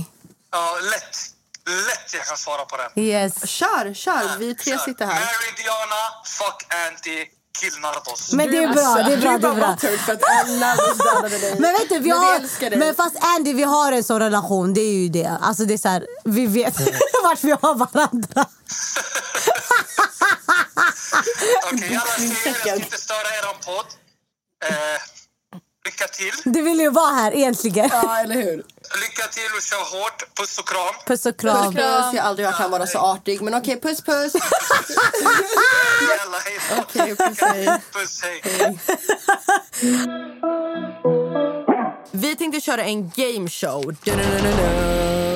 ja, 0.51 0.77
lätt. 0.91 1.17
Lätt 1.65 2.13
jag 2.13 2.25
kan 2.25 2.37
svara 2.37 2.65
på 2.65 2.77
den. 2.77 3.03
Yes. 3.03 3.49
Kör, 3.49 3.93
kör. 3.93 4.37
Vi 4.37 4.55
tre 4.55 4.77
sitter 4.77 5.05
här. 5.05 5.13
Mary 5.13 5.51
Diana, 5.57 6.01
fuck 6.25 6.73
Anty, 6.87 7.25
kill 7.59 7.79
Nardos. 7.81 8.33
Men 8.33 8.51
det 8.51 8.57
är 8.57 8.67
bra, 8.73 9.03
det 9.07 9.13
är 9.13 9.17
bra. 9.17 9.37
Det 9.37 9.47
är 9.47 9.53
bra. 9.55 9.75
för 10.05 10.13
att 10.13 10.49
Nardos 10.59 10.97
dödade 11.13 11.37
dig. 11.37 11.55
Men 11.59 11.73
vet 11.73 11.89
du, 11.89 11.95
vi 11.95 11.95
Men 11.95 12.03
vi 12.03 12.09
har, 12.11 12.35
älskar 12.35 12.69
dig. 12.69 12.79
men 12.79 12.95
fast 12.95 13.15
Andy, 13.21 13.53
vi 13.53 13.63
har 13.63 13.91
en 13.91 14.03
sån 14.03 14.19
relation. 14.19 14.73
Det 14.73 14.81
är 14.81 14.93
ju 14.93 15.09
det. 15.09 15.37
Alltså 15.41 15.65
det 15.65 15.73
är 15.73 15.77
så 15.77 15.89
här, 15.89 16.05
vi 16.25 16.45
vet 16.47 16.75
vart 17.23 17.43
vi 17.43 17.51
har 17.51 17.75
varandra. 17.75 18.45
Okej, 21.73 21.95
alla 21.95 22.11
tjejer, 22.17 22.37
jag 22.45 22.55
ska 22.57 22.75
inte 22.75 22.97
störa 22.97 23.17
er 23.39 23.65
podd. 23.65 23.85
Eh, 24.65 24.75
lycka 25.85 26.07
till. 26.07 26.31
Du 26.53 26.61
vill 26.61 26.79
ju 26.79 26.89
vara 26.89 27.11
här 27.13 27.35
egentligen. 27.35 27.89
Ja, 27.91 28.17
eller 28.17 28.35
hur? 28.35 28.55
Lycka 29.01 29.27
till 29.31 29.49
och 29.57 29.61
kör 29.61 29.99
hårt. 29.99 30.35
Puss 30.37 30.57
och 30.59 30.67
kram. 30.67 30.93
Puss 31.07 31.25
och 31.25 31.37
Puss, 31.37 31.51
kram. 31.51 31.73
puss. 31.73 31.81
Jag 32.13 32.21
har 32.23 32.29
aldrig 32.29 32.47
hört 32.47 32.55
han 32.55 32.71
vara 32.71 32.87
så 32.87 32.97
artig. 32.99 33.41
Men 33.41 33.53
okej, 33.53 33.79
puss 33.81 34.01
puss. 34.01 34.33
Jävla 36.09 36.37
hej 36.45 36.59
då. 36.69 36.81
Okej, 36.81 37.15
puss 37.15 37.41
hej. 37.41 37.81
Puss, 37.93 38.21
hej. 38.23 38.79
Vi 42.11 42.35
tänkte 42.35 42.61
köra 42.61 42.83
en 42.83 43.09
gameshow. 43.15 43.95
Du-du-du-du-du. 44.03 45.28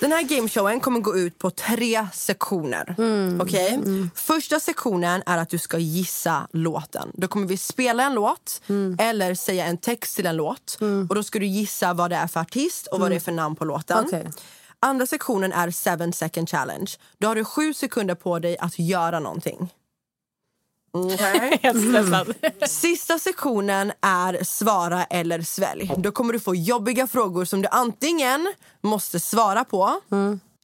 Den 0.00 0.12
här 0.12 0.22
gameshowen 0.22 0.80
kommer 0.80 1.00
gå 1.00 1.16
ut 1.16 1.38
på 1.38 1.50
tre 1.50 2.06
sektioner. 2.12 2.94
Okej? 3.40 3.80
Första 4.14 4.60
sektionen 4.60 5.22
är 5.26 5.38
att 5.38 5.48
du 5.48 5.58
ska 5.58 5.78
gissa 5.78 6.48
låten. 6.52 7.08
Då 7.14 7.28
kommer 7.28 7.46
vi 7.46 7.56
spela 7.56 8.02
en 8.02 8.14
låt 8.14 8.60
eller 8.98 9.34
säga 9.34 9.64
en 9.66 9.78
text 9.78 10.16
till 10.16 10.26
en 10.26 10.36
låt. 10.36 10.78
Och 11.08 11.14
Då 11.14 11.22
ska 11.22 11.38
du 11.38 11.46
gissa 11.46 11.94
vad 11.94 12.10
det 12.10 12.16
är 12.16 12.26
för 12.26 12.40
artist 12.40 12.86
och 12.86 13.00
vad 13.00 13.10
det 13.10 13.16
är 13.16 13.20
för 13.20 13.32
namn 13.32 13.56
på 13.56 13.64
låten. 13.64 14.04
Okej. 14.06 14.30
Andra 14.80 15.06
sektionen 15.06 15.52
är 15.52 15.70
seven 15.70 16.12
second 16.12 16.48
challenge. 16.48 16.92
Då 17.18 17.28
har 17.28 17.34
du 17.34 17.44
sju 17.44 17.74
sekunder 17.74 18.14
på 18.14 18.38
dig 18.38 18.58
att 18.58 18.78
göra 18.78 19.20
någonting. 19.20 19.72
Okej? 20.92 21.60
Sista 22.68 23.18
sektionen 23.18 23.92
är 24.00 24.44
svara 24.44 25.04
eller 25.04 25.42
svälj. 25.42 25.92
Då 25.96 26.12
kommer 26.12 26.32
du 26.32 26.40
få 26.40 26.54
jobbiga 26.54 27.06
frågor 27.06 27.44
som 27.44 27.62
du 27.62 27.68
antingen 27.70 28.52
måste 28.82 29.20
svara 29.20 29.64
på 29.64 30.00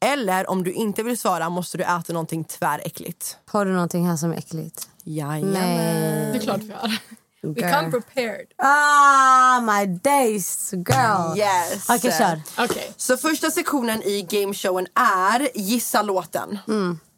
eller 0.04 0.50
om 0.50 0.64
du 0.64 0.72
inte 0.72 1.02
vill 1.02 1.18
svara 1.18 1.48
måste 1.48 1.78
du 1.78 1.84
äta 1.84 2.12
någonting 2.12 2.44
tväräckligt. 2.44 3.36
Har 3.46 3.64
du 3.64 3.72
någonting 3.72 4.06
här 4.08 4.16
som 4.16 4.32
är 4.32 4.36
äckligt? 4.36 4.88
Jajamän. 5.04 6.32
Det 6.32 6.38
är 6.38 6.40
klart 6.40 6.60
vi 6.60 6.72
har. 6.72 6.98
We 7.42 7.60
Girl. 7.60 7.70
come 7.70 7.90
prepared. 7.90 8.46
Ah, 8.58 9.60
my 9.60 9.86
days, 9.86 10.72
girl. 10.72 11.38
Yes. 11.38 11.86
Okej, 11.88 12.12
kör. 12.18 12.64
Okej, 12.64 12.92
Så 12.96 13.16
första 13.16 13.50
sektionen 13.50 14.02
i 14.02 14.22
gameshowen 14.22 14.86
är 14.94 15.48
gissa 15.54 16.02
låten. 16.02 16.58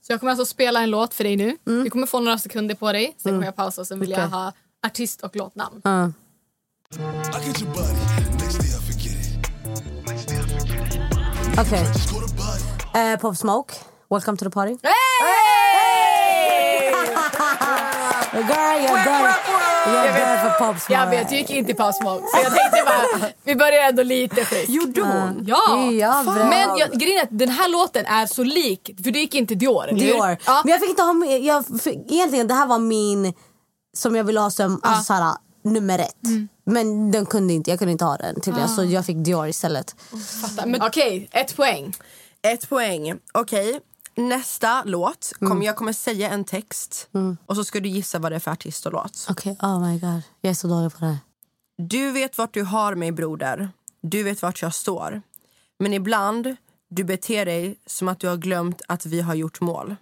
Så 0.06 0.12
jag 0.12 0.20
kommer 0.20 0.30
alltså 0.30 0.46
spela 0.46 0.80
en 0.80 0.90
låt 0.90 1.14
för 1.14 1.24
dig 1.24 1.36
nu. 1.36 1.56
Du 1.64 1.90
kommer 1.90 2.06
få 2.06 2.20
några 2.20 2.38
sekunder 2.38 2.74
på 2.74 2.92
dig. 2.92 3.14
Sen 3.16 3.32
kommer 3.32 3.44
jag 3.44 3.56
pausa 3.56 3.80
och 3.80 3.86
sen 3.86 4.00
vill 4.00 4.10
jag 4.10 4.28
ha 4.28 4.52
artist 4.86 5.22
och 5.22 5.36
låtnamn. 5.36 5.82
Uh. 5.86 6.08
Okej. 11.58 11.86
Eh, 12.94 13.20
Pop 13.20 13.36
Smoke, 13.36 13.74
welcome 14.10 14.38
to 14.38 14.44
the 14.44 14.50
party. 14.50 14.76
Hey! 14.82 14.92
Girl, 18.40 18.78
you're 18.84 19.04
done. 19.04 19.28
You're 19.86 20.06
Jag 20.06 20.12
vet. 20.12 20.26
done 20.26 20.40
för 20.40 20.50
Pop 20.66 20.80
Smoke. 20.80 20.92
Jag 21.00 21.10
vet, 21.10 21.28
du 21.28 21.36
gick 21.36 21.50
inte 21.50 21.70
i 21.72 21.74
Pop 21.74 21.94
Smoke. 21.94 22.24
Så 22.26 22.38
jag 22.42 22.52
tänkte 22.54 22.82
bara, 22.86 23.30
vi 23.44 23.56
börjar 23.56 23.88
ändå 23.88 24.02
lite 24.02 24.44
friskt. 24.44 24.68
Gjorde 24.68 25.02
hon? 25.02 25.44
Ja. 25.46 25.90
Ja. 25.92 26.22
Men 26.22 26.78
jag, 26.78 26.90
grejen 26.92 27.18
är 27.18 27.22
att 27.22 27.28
den 27.38 27.48
här 27.48 27.68
låten 27.68 28.06
är 28.06 28.26
så 28.26 28.42
lik, 28.42 28.90
för 29.04 29.10
du 29.10 29.18
gick 29.18 29.34
inte 29.34 29.54
Dior? 29.54 29.86
Dior. 29.92 30.36
Ja. 30.46 30.60
Men 30.64 30.70
jag 30.70 30.80
fick 30.80 30.90
inte 30.90 31.02
ha 31.02 31.12
med, 31.12 31.40
jag, 31.40 31.64
fick, 31.82 32.12
egentligen 32.12 32.48
det 32.48 32.54
här 32.54 32.66
var 32.66 32.78
min 32.78 33.32
som 33.96 34.16
jag 34.16 34.24
ville 34.24 34.40
ha 34.40 34.50
som 34.50 34.80
alltså, 34.82 35.04
såhär, 35.04 35.34
nummer 35.64 35.98
ett. 35.98 36.24
Mm. 36.26 36.48
Men 36.66 37.10
den 37.10 37.26
kunde 37.26 37.54
inte, 37.54 37.70
jag 37.70 37.78
kunde 37.78 37.92
inte 37.92 38.04
ha 38.04 38.16
den 38.16 38.40
tydligen 38.40 38.68
Ah. 38.70 38.76
så 38.76 38.84
jag 38.84 39.06
fick 39.06 39.16
Dior 39.16 39.48
istället. 39.48 39.94
Fattar. 40.42 40.66
Men 40.66 40.82
Okej, 40.82 41.28
ett 41.32 41.56
poäng. 41.56 41.94
Ett 42.42 42.68
poäng. 42.68 43.14
Okej, 43.34 43.80
nästa 44.16 44.82
låt. 44.84 45.32
Kom, 45.38 45.50
Mm. 45.52 45.62
Jag 45.62 45.76
kommer 45.76 45.92
säga 45.92 46.30
en 46.30 46.44
text 46.44 47.08
och 47.46 47.56
så 47.56 47.64
ska 47.64 47.80
du 47.80 47.88
gissa 47.88 48.18
vad 48.18 48.32
det 48.32 48.36
är 48.36 48.40
för 48.40 48.50
artist 48.50 48.86
och 48.86 48.92
låt. 48.92 49.26
Okej, 49.30 49.56
oh 49.62 49.80
my 49.88 49.98
god. 49.98 50.22
Jag 50.40 50.50
är 50.50 50.54
så 50.54 50.68
dålig 50.68 50.92
på 50.92 50.98
det 51.00 51.06
här. 51.06 51.18
Du 51.78 52.10
vet 52.10 52.38
vart 52.38 52.54
du 52.54 52.62
har 52.62 52.94
mig 52.94 53.12
broder. 53.12 53.68
Du 54.02 54.22
vet 54.22 54.42
vart 54.42 54.62
jag 54.62 54.74
står. 54.74 55.22
Men 55.78 55.92
ibland 55.92 56.56
du 56.88 57.04
beter 57.04 57.44
dig 57.46 57.78
som 57.86 58.08
att 58.08 58.20
du 58.20 58.28
har 58.28 58.36
glömt 58.36 58.82
att 58.88 59.06
vi 59.06 59.20
har 59.20 59.34
gjort 59.34 59.60
mål. 59.60 59.96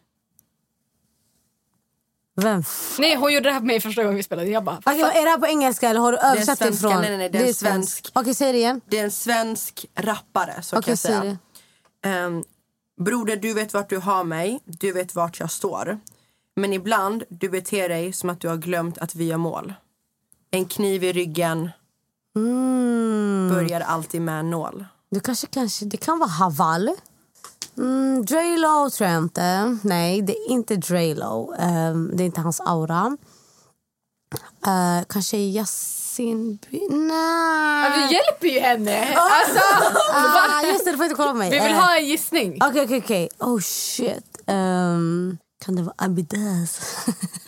Vem? 2.36 2.64
Nej, 2.98 3.16
hon 3.16 3.32
gjorde 3.32 3.48
det 3.48 3.52
här 3.52 3.60
på 3.60 3.66
mig 3.66 3.80
första 3.80 4.02
gången 4.02 4.16
vi 4.16 4.22
spelade. 4.22 4.48
Jag 4.50 4.64
bara, 4.64 4.78
Okej, 4.86 5.00
är 5.00 5.24
det 5.24 5.30
här 5.30 5.38
på 5.38 5.46
engelska 5.46 5.88
eller 5.88 6.00
har 6.00 6.12
du 6.12 6.18
Det 6.18 6.22
är 6.24 6.32
översatt 6.32 6.58
det 6.58 6.68
ifrån? 6.68 6.92
Nej, 6.92 7.08
nej, 7.08 7.18
nej, 7.18 7.30
det 7.30 7.48
är 7.48 7.52
svensk. 7.52 8.10
Okej, 8.14 8.34
säg 8.34 8.52
det 8.52 8.58
igen. 8.58 8.80
Det 8.86 8.98
är 8.98 9.04
en 9.04 9.10
svensk 9.10 9.86
rappare, 9.94 10.62
så 10.62 10.70
kan 10.76 10.78
Okej, 10.78 10.90
jag 10.92 10.98
säg 10.98 11.10
säga. 11.20 11.38
Ehm, 12.04 12.44
broder, 13.00 13.36
du 13.36 13.52
vet 13.54 13.74
vart 13.74 13.90
du 13.90 13.98
har 13.98 14.24
mig. 14.24 14.60
Du 14.64 14.92
vet 14.92 15.14
vart 15.14 15.40
jag 15.40 15.50
står. 15.50 15.98
Men 16.56 16.72
ibland 16.72 17.24
du 17.28 17.48
beter 17.48 17.88
dig 17.88 18.12
som 18.12 18.30
att 18.30 18.40
du 18.40 18.48
har 18.48 18.56
glömt 18.56 18.98
att 18.98 19.14
vi 19.14 19.30
har 19.30 19.38
mål. 19.38 19.74
En 20.50 20.64
kniv 20.64 21.04
i 21.04 21.12
ryggen 21.12 21.70
Mm. 22.36 23.48
börjar 23.54 23.80
alltid 23.80 24.22
med 24.22 24.38
en 24.40 24.50
nål. 24.50 24.84
Du 25.10 25.20
kanske, 25.20 25.46
kanske, 25.46 25.84
det 25.84 25.96
kan 25.96 26.18
vara 26.18 26.28
Haval. 26.30 26.90
Mm, 27.78 28.24
Drelo 28.24 28.90
tror 28.90 29.10
jag 29.10 29.18
inte. 29.18 29.78
Nej, 29.82 30.22
det 30.22 30.32
är 30.32 30.50
inte 30.50 30.76
Drelo. 30.76 31.54
Um, 31.58 32.16
det 32.16 32.22
är 32.22 32.26
inte 32.26 32.40
hans 32.40 32.60
aura. 32.60 33.16
Uh, 34.66 35.04
kanske 35.08 35.36
Yasin... 35.36 36.03
By- 36.16 36.58
ja, 36.70 36.96
Nej. 36.96 37.90
vi 38.08 38.14
hjälper 38.14 38.46
ju 38.48 38.60
henne. 38.60 39.14
Alltså, 39.16 39.60
Ah, 40.14 40.62
just 40.72 40.84
det, 40.84 40.90
du 40.90 40.96
får 40.96 41.04
inte 41.04 41.16
kolla 41.16 41.30
på 41.30 41.36
mig. 41.36 41.50
vi 41.50 41.58
vill 41.60 41.72
Eh, 41.72 41.78
ha 41.80 41.96
en 41.96 42.06
gissning. 42.06 42.58
Okej, 42.64 42.82
okej, 42.84 42.98
okej. 43.04 43.28
Oh 43.38 43.60
shit. 43.60 44.24
Um, 44.46 45.38
kan 45.64 45.76
det 45.76 45.82
vara 45.82 45.94
Abidaz? 45.98 46.80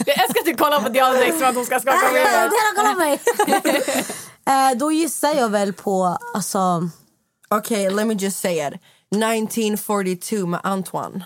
Jag 0.07 0.19
älskar 0.25 0.41
att 0.41 0.47
du 0.47 0.55
kollar 0.55 0.81
på 0.83 0.89
Diana 0.89 1.13
direkt 1.15 1.39
som 1.39 1.49
att 1.49 1.55
hon 1.55 1.67
ska 1.67 1.81
skaka 1.81 1.99
på 1.99 2.15
Det 2.15 2.21
huvudet. 2.21 2.53
kolla 2.77 2.93
på 2.93 2.99
mig. 2.99 3.21
Eh, 4.49 4.77
då 4.79 4.93
gissar 4.93 5.35
jag 5.35 5.49
väl 5.49 5.73
på... 5.73 6.19
Alltså, 6.35 6.89
Okej, 7.49 7.91
let 7.91 8.07
me 8.07 8.15
just 8.15 8.41
say 8.41 8.67
it. 8.69 8.75
1942 9.15 10.47
med 10.47 10.61
Antoine. 10.63 11.25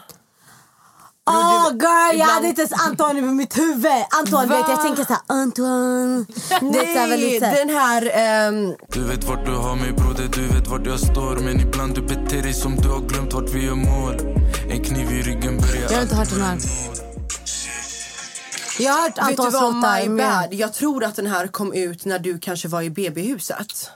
Oh 1.27 1.71
girl, 1.73 2.18
jag 2.18 2.27
hade 2.27 2.49
inte 2.49 2.61
ens 2.62 2.73
Antoine 2.87 3.21
på 3.21 3.35
mitt 3.35 3.59
huvud. 3.59 3.93
Antoine, 4.21 4.49
Va? 4.49 4.57
vet, 4.57 4.68
jag 4.68 4.83
tänker 4.83 5.05
såhär, 5.05 5.23
Antoine. 5.27 6.27
Det 6.73 6.79
är 6.79 6.95
så 6.95 6.99
här 7.01 7.09
väl 7.09 7.21
Nej, 7.21 7.31
lite... 7.35 7.51
den 7.51 7.68
här... 7.68 8.11
ehm, 8.14 8.75
Du 8.89 9.05
vet 9.05 9.25
vart 9.25 9.45
du 9.47 9.53
har 9.57 9.77
mig 9.77 9.93
broder, 9.93 10.29
du 10.35 10.47
vet 10.47 10.66
vart 10.68 10.87
jag 10.87 11.01
står 11.01 11.37
Men 11.37 11.61
ibland 11.61 11.95
du 11.95 12.03
beter 12.03 12.43
dig 12.43 12.53
som 12.55 12.77
du 12.77 12.89
har 12.89 13.01
glömt 13.01 13.33
vart 13.35 13.51
vi 13.51 13.64
gör 13.66 13.75
mål 13.75 14.14
En 14.71 14.85
kniv 14.85 15.11
i 15.12 15.23
ryggen 15.23 15.59
börjar 15.59 15.83
Jag 15.91 15.97
har 15.97 16.03
inte 16.03 16.14
hört 16.16 16.31
den 16.31 16.41
här. 16.41 16.59
Jag 18.79 18.93
har 18.93 19.01
hört 19.03 19.09
vet 19.09 19.16
du 19.16 19.23
Antons 19.23 19.55
vad, 19.55 19.75
låtar. 19.75 20.01
my 20.09 20.16
bad. 20.23 20.49
Jag 20.55 20.75
tror 20.75 21.05
att 21.05 21.16
den 21.16 21.27
här 21.27 21.47
kom 21.47 21.73
ut 21.73 22.05
när 22.05 22.18
du 22.18 22.39
kanske 22.39 22.68
var 22.68 22.83
i 22.83 22.91
BB-huset. 22.91 23.91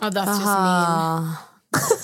Ja, 0.00 0.06
that's 0.10 0.28
just 0.34 0.46
Aha. 0.46 1.20
mean. 1.20 1.32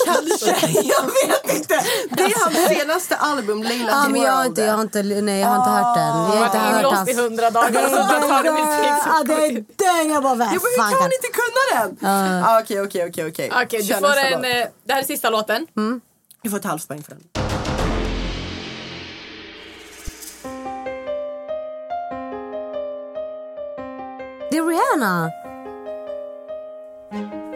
Kanske, 0.04 0.46
jag 0.82 1.02
vet 1.02 1.56
inte. 1.56 1.80
Det 2.10 2.22
är 2.22 2.44
hans 2.44 2.68
senaste 2.78 3.16
album, 3.16 3.62
Leila 3.62 3.90
Ja, 3.90 4.08
men 4.08 4.20
jag 4.22 4.32
har 4.32 4.44
inte, 4.44 4.62
jag 4.62 4.74
har 4.74 4.82
inte, 4.82 5.02
nej, 5.02 5.40
jag 5.40 5.48
har 5.48 5.56
inte 5.56 5.70
hört 5.70 5.96
den. 5.96 6.06
Jag 6.06 6.12
har 6.14 6.36
Jag 6.36 6.46
inte 6.46 6.58
har 6.58 6.64
varit 6.64 6.74
hört 6.74 6.78
inlåst 6.84 6.96
hans... 6.96 7.10
i 7.10 7.14
hundra 7.14 7.50
dagar 7.50 7.70
du 8.44 8.50
musik. 8.50 9.02
Ja, 9.06 9.22
det 9.26 9.46
är 9.46 9.64
den 10.04 10.12
jag 10.12 10.22
bara, 10.22 10.34
vem 10.34 10.48
Jo, 10.54 10.60
men 10.62 10.70
hur 10.70 10.76
fan 10.82 10.92
kan 10.92 11.02
hon 11.02 11.10
inte 11.12 11.28
kunna 11.40 11.98
den? 11.98 12.08
Ah, 12.44 12.60
Okej, 12.60 12.80
okej, 12.82 13.08
okej. 13.08 13.26
okej. 13.62 13.82
Du 13.82 13.94
får 13.94 14.16
en... 14.16 14.32
låt. 14.32 14.44
eh, 14.44 14.66
Det 14.86 14.92
här 14.92 15.00
är 15.00 15.04
sista 15.06 15.30
låten. 15.30 15.66
Du 16.42 16.50
får 16.50 16.56
ett 16.56 16.64
halvt 16.64 16.88
poäng 16.88 17.02
för 17.02 17.10
den. 17.10 17.22
Det 24.50 24.58
är 24.58 24.66
Rihanna. 24.66 25.30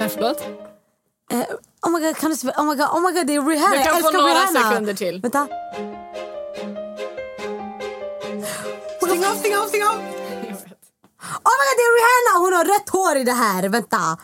Nej, 0.00 0.08
förlåt. 0.08 0.40
Eh, 1.32 1.40
oh 1.88 1.92
my 2.00 2.06
god, 2.06 2.16
kan 2.16 2.30
du 2.30 2.36
spela? 2.36 2.54
Oh 2.60 2.64
my 2.64 2.74
god, 2.76 2.88
oh 2.92 3.00
my 3.00 3.12
god, 3.12 3.26
det 3.26 3.34
är 3.34 3.42
Rihanna. 3.42 3.76
Du 3.76 3.82
kan 3.82 3.94
jag 3.94 4.00
få 4.02 4.10
några 4.10 4.28
Rihanna. 4.34 4.70
sekunder 4.70 4.94
till. 4.94 5.20
Vänta. 5.20 5.48
Stäng 9.06 9.24
av, 9.24 9.34
stäng 9.34 9.56
av, 9.56 9.66
stäng 9.68 9.82
av! 9.82 9.94
Oh 11.48 11.54
my 11.58 11.64
god, 11.68 11.76
det 11.78 11.84
är 11.88 11.92
Rihanna! 11.98 12.44
Hon 12.44 12.52
har 12.52 12.64
rött 12.64 12.88
hår 12.88 13.16
i 13.16 13.24
det 13.24 13.32
här. 13.32 13.68
Vänta. 13.68 14.18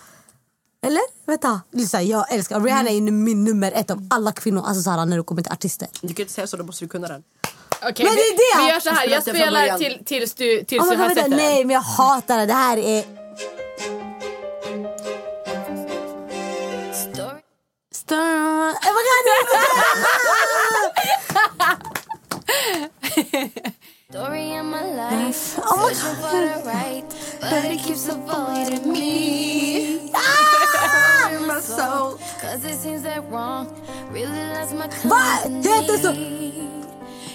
Eller? 0.86 1.02
Vänta. 1.26 1.60
Lyssna, 1.72 2.02
jag 2.02 2.32
älskar 2.32 2.60
Rihanna 2.60 2.90
är 2.90 3.00
min 3.00 3.44
nummer 3.44 3.72
ett 3.72 3.90
av 3.90 4.06
alla 4.10 4.32
kvinnor. 4.32 4.62
Alltså 4.66 4.82
såhär, 4.82 5.06
när 5.06 5.16
det 5.16 5.22
kommer 5.22 5.42
till 5.42 5.52
artister. 5.52 5.88
Du 6.00 6.14
kan 6.14 6.22
inte 6.22 6.32
säga 6.32 6.46
så, 6.46 6.56
då 6.56 6.64
måste 6.64 6.84
du 6.84 6.88
kunna 6.88 7.08
den. 7.08 7.22
Okej, 7.88 8.06
Men 8.06 8.14
det 8.14 8.20
är 8.20 8.36
det! 8.36 8.60
vi, 8.60 8.66
vi 8.66 8.72
gör 8.72 8.80
så 8.80 8.90
här. 8.90 9.06
Jag 9.08 9.22
Spelar 9.22 9.78
till, 9.78 10.04
tills 10.04 10.34
du, 10.34 10.64
tills 10.64 10.82
Oh 10.82 10.90
du 10.90 10.96
har 10.96 11.08
sett 11.08 11.16
den. 11.16 11.30
nej, 11.30 11.64
men 11.64 11.74
jag 11.74 11.80
hatar 11.80 12.38
det. 12.38 12.46
Det 12.46 12.52
här 12.52 12.76
är... 12.78 13.23
my 18.94 19.02
god! 19.26 20.90
Story 24.10 24.52
in 24.52 24.66
my 24.66 24.84
life, 24.94 25.58
Oh 25.58 25.76
my 25.76 25.94
for 25.94 26.40
the 26.46 26.62
right, 26.66 27.04
but 27.40 27.64
it 27.64 27.80
keeps 27.80 28.08
avoiding 28.08 28.92
me. 28.92 30.10
Ah! 30.14 31.30
In 31.32 31.46
my 31.46 31.60
soul, 31.60 32.18
cause 32.40 32.64
it 32.64 32.76
seems 32.76 33.02
that 33.02 33.28
wrong 33.30 33.66
really 34.12 34.44
loves 34.54 34.72
my 34.72 34.88
Va? 35.08 35.48
Det 35.62 35.70
heter 35.70 35.96
så... 35.96 36.08
company. 36.08 36.54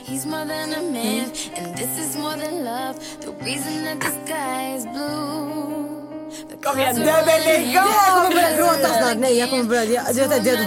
He's 0.10 0.26
more 0.26 0.46
than 0.46 0.74
a 0.74 0.82
man, 0.82 1.32
and 1.56 1.78
this 1.78 2.00
is 2.00 2.18
more 2.18 2.36
than 2.36 2.66
love. 2.66 2.96
The 3.22 3.32
reason 3.46 3.84
that 3.84 4.00
the 4.00 4.12
sky 4.26 4.74
is 4.76 4.86
blue. 4.86 5.99
Kom 6.64 6.80
igen. 6.80 7.02
Jag 7.06 7.26
kommer 7.26 8.30
börja 8.30 8.58
gråta 8.58 8.88
snart. 8.88 9.18
Nej, 9.18 9.38
jag 9.40 9.50
kommer 9.50 9.64
börja... 9.64 9.84
Jag, 9.84 10.04
jag, 10.16 10.48
I 10.48 10.50
jag. 10.50 10.60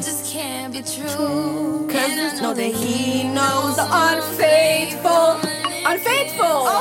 Cause 1.92 2.40
that 2.40 2.58
he 2.58 3.22
knows 3.22 3.78
Unfaithful! 5.84 6.62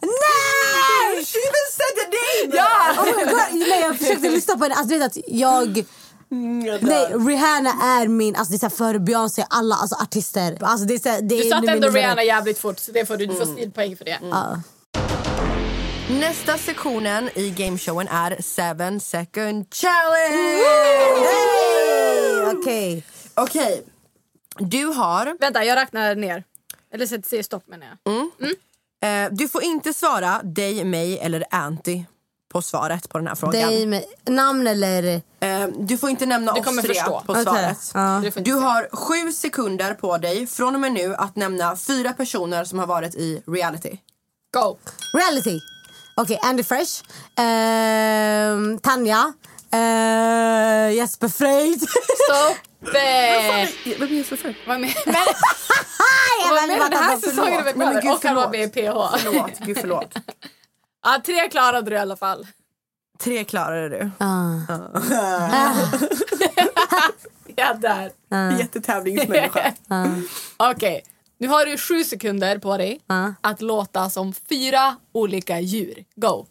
Nej! 0.00 1.24
She 1.24 1.38
even 1.38 1.66
said 1.76 1.94
the 1.98 2.06
name! 2.16 2.56
Ja! 2.56 2.68
Oh 2.98 3.04
my 3.16 3.24
god, 3.24 3.68
nej, 3.68 3.80
jag 3.80 3.98
försökte 3.98 4.30
lyssna 4.30 4.56
på 4.56 4.62
henne. 4.64 4.74
Alltså, 4.74 4.94
du 4.94 4.98
vet 4.98 5.06
att 5.06 5.16
jag... 5.26 5.84
Nej, 6.80 7.06
Rihanna 7.28 7.70
är 7.70 8.08
min... 8.08 8.36
Alltså, 8.36 8.50
det 8.50 8.56
är 8.56 8.58
så 8.58 8.66
här 8.66 8.70
före 8.70 8.98
Beyoncé, 8.98 9.44
alla 9.50 9.74
alltså, 9.74 9.96
artister. 9.96 10.58
Alltså, 10.60 10.86
det 10.86 10.94
är 10.94 10.98
så 10.98 11.08
här, 11.08 11.22
det 11.22 11.36
Du 11.42 11.48
satte 11.48 11.70
ändå 11.72 11.88
Rihanna 11.88 12.22
jävligt 12.24 12.58
fort 12.58 12.78
så 12.78 12.92
det 12.92 13.06
får 13.06 13.16
du, 13.16 13.26
du 13.26 13.34
får 13.34 13.46
stilpoäng 13.46 13.96
för 13.96 14.04
det. 14.04 14.18
Ja. 14.22 14.60
Nästa 16.10 16.58
sektionen 16.58 17.30
i 17.34 17.50
gameshowen 17.50 18.08
är 18.08 18.30
7 18.94 19.00
second 19.00 19.66
challenge! 19.74 20.62
Okej. 22.60 23.04
Okej, 23.34 23.82
du 24.58 24.84
har... 24.84 25.36
Vänta, 25.40 25.64
jag 25.64 25.76
räknar 25.76 26.14
ner. 26.14 26.44
Eller 26.94 27.06
säg- 27.06 27.22
säger 27.26 27.42
stopp 27.42 27.66
menar 27.66 27.86
jag. 28.04 29.24
Eh, 29.24 29.28
du 29.32 29.48
får 29.48 29.62
inte 29.62 29.94
svara 29.94 30.40
dig, 30.42 30.84
mig 30.84 31.18
eller 31.18 31.44
Anty 31.50 32.02
på 32.52 32.62
svaret 32.62 33.08
på 33.08 33.18
den 33.18 33.26
här 33.26 33.34
frågan. 33.34 33.68
Dig 33.70 33.86
med 33.86 34.04
namn 34.26 34.66
eller... 34.66 35.20
Eh, 35.40 35.66
du 35.78 35.98
får 35.98 36.10
inte 36.10 36.26
nämna 36.26 36.54
Du 36.54 36.60
oss 36.60 36.66
tre 36.82 36.94
förstå. 36.94 37.22
på 37.26 37.32
Okej. 37.32 37.44
svaret. 37.44 37.90
Ja. 37.94 38.20
Du 38.34 38.40
Du 38.42 38.52
har 38.52 38.88
sju 38.92 39.32
sekunder 39.32 39.94
på 39.94 40.18
dig 40.18 40.46
från 40.46 40.74
och 40.74 40.80
med 40.80 40.92
nu 40.92 41.14
att 41.14 41.36
nämna 41.36 41.76
fyra 41.76 42.12
personer 42.12 42.64
som 42.64 42.78
har 42.78 42.86
varit 42.86 43.14
i 43.14 43.42
reality. 43.46 43.96
Go! 44.50 44.76
Reality. 45.18 45.58
Okej, 46.18 46.38
Andy 46.42 46.62
Fresh. 46.64 47.02
ehm, 47.38 48.78
Tanja. 48.78 49.32
Uh, 49.74 50.94
Jesper 50.94 51.28
Fröjd. 51.28 51.80
Stopp! 51.80 52.56
Vem 52.80 54.02
är 54.02 54.06
Jesper 54.06 54.36
Fröjd? 54.36 54.56
Vad 54.66 54.80
med? 54.80 54.94
Men, 55.06 55.14
Jag 56.44 56.50
vad 56.50 56.68
menar 56.68 56.84
du? 56.84 56.90
Den 56.96 57.04
här 57.04 57.16
säsongen 57.16 57.66
är 57.66 58.02
gud, 58.02 58.12
Och 58.12 58.24
han 58.24 58.34
var 58.36 58.48
med 58.50 58.60
i 58.60 58.68
PH. 58.68 59.18
Förlåt, 59.18 59.58
gud 59.58 59.78
förlåt. 59.80 60.14
Ja, 61.04 61.20
tre 61.26 61.48
klarade 61.48 61.90
du 61.90 61.96
i 61.96 61.98
alla 61.98 62.16
fall. 62.16 62.46
Tre 63.20 63.44
klarade 63.44 63.88
du. 63.88 64.10
Ah. 64.18 64.54
Ja, 67.56 67.74
där. 67.74 68.12
Jättetävlingsmänniska. 68.58 69.72
Okej. 70.56 71.04
Nu 71.38 71.48
har 71.48 71.66
du 71.66 71.78
sju 71.78 72.04
sekunder 72.04 72.58
på 72.58 72.76
dig 72.76 73.00
att 73.40 73.60
låta 73.62 74.10
som 74.10 74.32
fyra 74.48 74.96
olika 75.12 75.60
djur. 75.60 76.04
Go! 76.16 76.46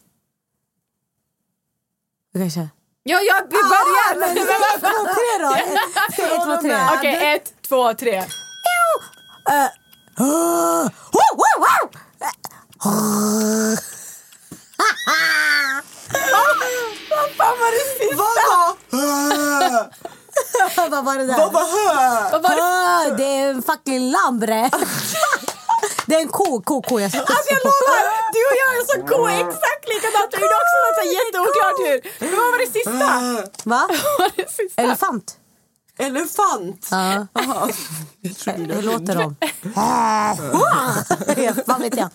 Okej, 2.35 2.51
kör. 2.51 2.69
Ja, 3.03 3.19
ja, 3.21 3.41
vi 3.49 3.57
börjar! 3.57 4.19
men- 4.19 4.37
ett, 4.37 4.79
två, 4.79 5.05
tre 5.15 5.31
då. 5.39 5.53
Ett, 5.53 5.77
ett, 6.09 6.15
två, 6.45 6.57
tre. 6.61 6.97
Okej, 6.97 7.33
ett, 7.35 7.53
två, 7.67 7.93
tre. 7.93 8.17
Eh, 9.49 9.69
oh, 10.17 10.89
wow, 11.11 11.57
wow. 11.57 11.91
Vad 17.09 17.29
fan 17.37 17.55
var 17.59 17.71
det 17.71 17.85
sista? 17.99 18.15
Vad 18.17 19.71
var 19.71 20.16
det 21.17 21.25
där? 21.25 21.37
Vad 21.37 21.53
var 21.53 21.65
hö? 21.75 22.29
Vad 22.31 22.41
var 22.43 22.55
det? 22.55 22.61
Hö, 22.61 23.15
det 23.17 23.23
är 23.23 23.49
en 23.49 23.63
fucking 23.63 24.11
lammbre. 24.11 24.69
det 26.05 26.15
är 26.15 26.21
en 26.21 26.27
ko, 26.27 26.61
ko, 26.61 26.81
ko. 26.81 26.99
Jag 26.99 27.05
Alltså 27.05 27.49
jag 27.55 27.61
lovar, 27.63 28.01
du 28.35 28.41
och 28.51 28.57
jag 28.63 28.69
är 28.77 28.83
så 28.93 28.97
ko 29.07 29.27
exakt 29.27 29.83
likadant. 29.93 30.31
Du 30.31 30.37
gjorde 30.41 30.57
också 30.63 30.77
något 30.85 31.01
jätteoklart 31.19 31.77
djur. 31.83 31.99
Men 32.19 32.31
vad 32.39 32.51
var 32.51 32.59
det 32.59 32.71
sista? 32.71 33.07
Va? 33.63 33.87
Vad 33.89 34.19
var 34.19 34.31
det 34.35 34.51
sista? 34.51 34.81
Elefant. 34.81 35.37
Elefant? 35.99 36.87
Ja. 36.91 37.27
Hur 38.55 38.81
låter 38.81 39.15
de? 39.15 39.35
Vad 41.65 41.79
vet 41.81 41.97
jag? 41.97 42.09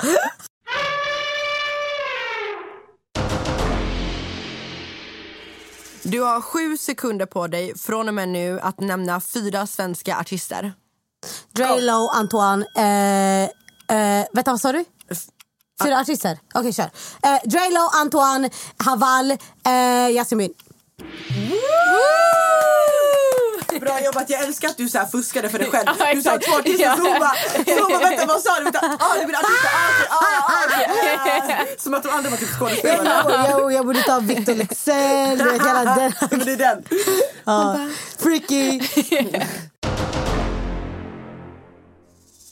Du 6.02 6.20
har 6.20 6.40
sju 6.40 6.76
sekunder 6.76 7.26
på 7.26 7.46
dig 7.46 7.78
från 7.78 8.08
och 8.08 8.14
med 8.14 8.28
nu 8.28 8.60
att 8.60 8.80
nämna 8.80 9.20
fyra 9.20 9.66
svenska 9.66 10.16
artister. 10.16 10.72
Drelo, 11.52 12.08
Antoine... 12.12 12.64
Eh, 12.76 13.42
eh, 13.98 14.26
vänta, 14.32 14.50
vad 14.50 14.60
sa 14.60 14.72
du? 14.72 14.84
Fyra 15.84 16.00
artister? 16.00 16.38
Okej, 16.54 16.72
kör. 16.72 16.90
Eh, 17.22 17.38
Drelo, 17.44 17.90
Antoine, 17.92 18.50
Haval, 18.76 19.30
eh, 19.30 20.10
Yasemin. 20.16 20.54
Bra 23.80 24.00
jobbat, 24.04 24.30
jag 24.30 24.40
älskar 24.40 24.68
att 24.68 24.76
du 24.76 24.88
så 24.88 24.98
här 24.98 25.06
fuskade 25.06 25.48
för 25.48 25.58
dig 25.58 25.70
själv. 25.70 25.88
Ja, 25.98 26.14
Du 26.14 26.22
sa 26.22 26.38
två 26.38 26.52
artister, 26.58 26.96
så 26.96 27.02
hon 27.02 27.20
bara, 27.20 27.34
så 27.76 27.82
hon 27.82 27.92
bara 27.92 28.10
vänta 28.10 28.26
vad 28.26 28.40
sa 28.40 28.58
du? 28.58 28.64
Vänta, 28.64 28.96
ah, 29.00 29.14
det 29.20 29.26
blir 29.26 29.36
artister, 29.36 29.68
ah, 30.08 30.14
ah, 30.14 31.52
ah. 31.52 31.64
Som 31.78 31.94
att 31.94 32.02
de 32.02 32.08
andra 32.08 32.30
var 32.30 32.36
typ 32.36 32.48
skådespelare. 32.48 33.24
Jag, 33.28 33.50
jag, 33.60 33.72
jag 33.72 33.86
borde 33.86 34.02
ta 34.02 34.20
Victor 34.20 34.54
Leksell, 34.54 35.38
du 35.38 35.44
vet 35.44 35.66
hela 35.66 35.84
den. 35.84 36.12
Men 36.30 36.38
det 36.38 36.52
är 36.52 36.56
den. 36.56 36.84
Ja. 37.44 37.76
Freaky. 38.18 38.80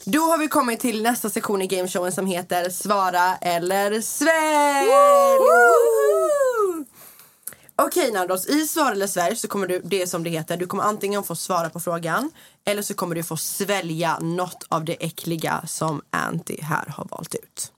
Då 0.05 0.19
har 0.21 0.37
vi 0.37 0.47
kommit 0.47 0.79
till 0.79 1.03
nästa 1.03 1.29
sektion 1.29 1.61
i 1.61 1.67
gameshowen 1.67 2.11
som 2.11 2.25
heter 2.25 2.69
Svara 2.69 3.37
eller 3.41 4.01
svälj! 4.01 4.89
Okej 7.81 8.11
Nandos, 8.11 8.47
i 8.47 8.67
Svara 8.67 8.91
eller 8.91 9.07
svälj 9.07 9.35
så 9.35 9.47
kommer 9.47 9.67
du, 9.67 9.81
det 9.83 10.07
som 10.07 10.23
det 10.23 10.29
heter, 10.29 10.57
du 10.57 10.67
kommer 10.67 10.83
antingen 10.83 11.23
få 11.23 11.35
svara 11.35 11.69
på 11.69 11.79
frågan 11.79 12.31
eller 12.65 12.81
så 12.81 12.93
kommer 12.93 13.15
du 13.15 13.23
få 13.23 13.37
svälja 13.37 14.19
något 14.19 14.65
av 14.69 14.85
det 14.85 15.05
äckliga 15.05 15.61
som 15.67 16.01
Anty 16.09 16.61
här 16.61 16.85
har 16.97 17.07
valt 17.11 17.35
ut. 17.35 17.71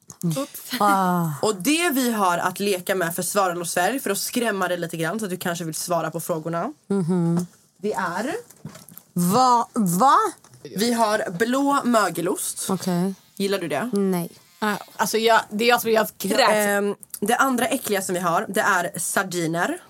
Ah. 0.80 1.30
Och 1.42 1.56
det 1.56 1.90
vi 1.90 2.12
har 2.12 2.38
att 2.38 2.60
leka 2.60 2.96
med 2.96 3.16
för 3.16 3.22
svara 3.24 3.52
eller 3.52 3.66
svälj, 3.66 4.00
för 4.00 4.10
att 4.10 4.18
skrämma 4.18 4.68
dig 4.68 4.78
lite 4.78 4.98
grann 4.98 5.20
så 5.20 5.26
att 5.26 5.32
du 5.32 5.38
kanske 5.38 5.66
vill 5.66 5.76
svara 5.76 6.12
på 6.12 6.20
frågorna. 6.20 6.74
Mhm. 6.88 7.48
Det 7.78 7.94
är... 7.94 8.36
Va? 9.14 9.68
Va? 9.74 10.18
Vi 10.78 10.94
har 10.94 11.32
blå 11.32 11.82
mögelost. 11.84 12.70
Okej. 12.70 13.14
Gillar 13.36 13.60
du 13.60 13.68
det? 13.68 13.90
Nej. 13.94 14.30
Alltså 14.96 15.18
jag, 15.18 15.42
det 15.50 15.66
är 15.66 15.70
jag 15.70 15.82
som 15.82 15.92
jag 15.92 16.08
kräks. 16.18 16.50
Ehm, 16.50 16.96
det 17.20 17.36
andra 17.36 17.68
äckliga 17.68 18.02
som 18.02 18.16
vi 18.16 18.22
har, 18.22 18.46
det 18.50 18.62
är 18.62 19.00
sardiner. 19.00 19.82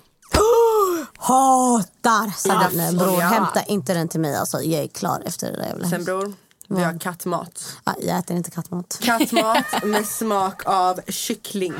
Hatar 1.17 2.31
sardiner 2.37 2.85
Ja, 2.91 2.91
bror. 2.99 3.19
ja. 3.21 3.27
Hämta 3.27 3.63
inte 3.63 3.93
den 3.93 4.07
till 4.07 4.19
mig. 4.19 4.35
Alltså, 4.35 4.61
jag 4.61 4.83
är 4.83 4.87
klar 4.87 5.21
efter 5.25 5.51
det 5.51 5.57
där 5.57 5.65
jävla 5.67 5.89
Sen 5.89 6.03
bror, 6.03 6.33
vi 6.67 6.83
har 6.83 6.99
kattmat. 6.99 7.65
Ah, 7.83 7.93
jag 8.01 8.17
äter 8.19 8.37
inte 8.37 8.51
kattmat. 8.51 8.99
Kattmat 9.01 9.65
med 9.83 10.05
smak 10.05 10.61
av 10.65 10.99
kyckling. 11.07 11.73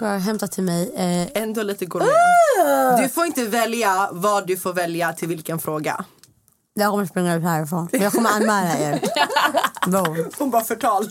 Girl, 0.00 0.18
hämta 0.18 0.46
till 0.48 0.62
mig. 0.62 0.92
Eh, 0.96 1.42
Ändå 1.42 1.62
lite 1.62 1.86
gourmet. 1.86 2.12
Du 3.02 3.08
får 3.08 3.26
inte 3.26 3.44
välja 3.46 4.08
vad 4.12 4.46
du 4.46 4.56
får 4.56 4.72
välja 4.72 5.12
till 5.12 5.28
vilken 5.28 5.58
fråga. 5.58 6.04
jag 6.74 6.90
kommer 6.90 7.06
springa 7.06 7.34
ut 7.34 7.42
härifrån. 7.42 7.88
Jag 7.92 8.12
kommer 8.12 8.30
anmäla 8.30 8.78
er. 8.78 9.00
Hon 10.38 10.50
bara 10.50 10.64
förtal. 10.64 11.10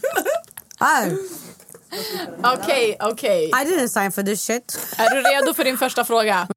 Okej, 2.43 2.97
okej. 3.01 3.45
I 3.45 3.65
didn't 3.65 3.87
sign 3.87 4.11
for 4.11 4.23
this 4.23 4.41
shit. 4.45 4.79
Är 4.97 5.09
du 5.15 5.21
redo 5.21 5.53
för 5.53 5.63
din 5.63 5.77
första 5.77 6.05
fråga? 6.05 6.47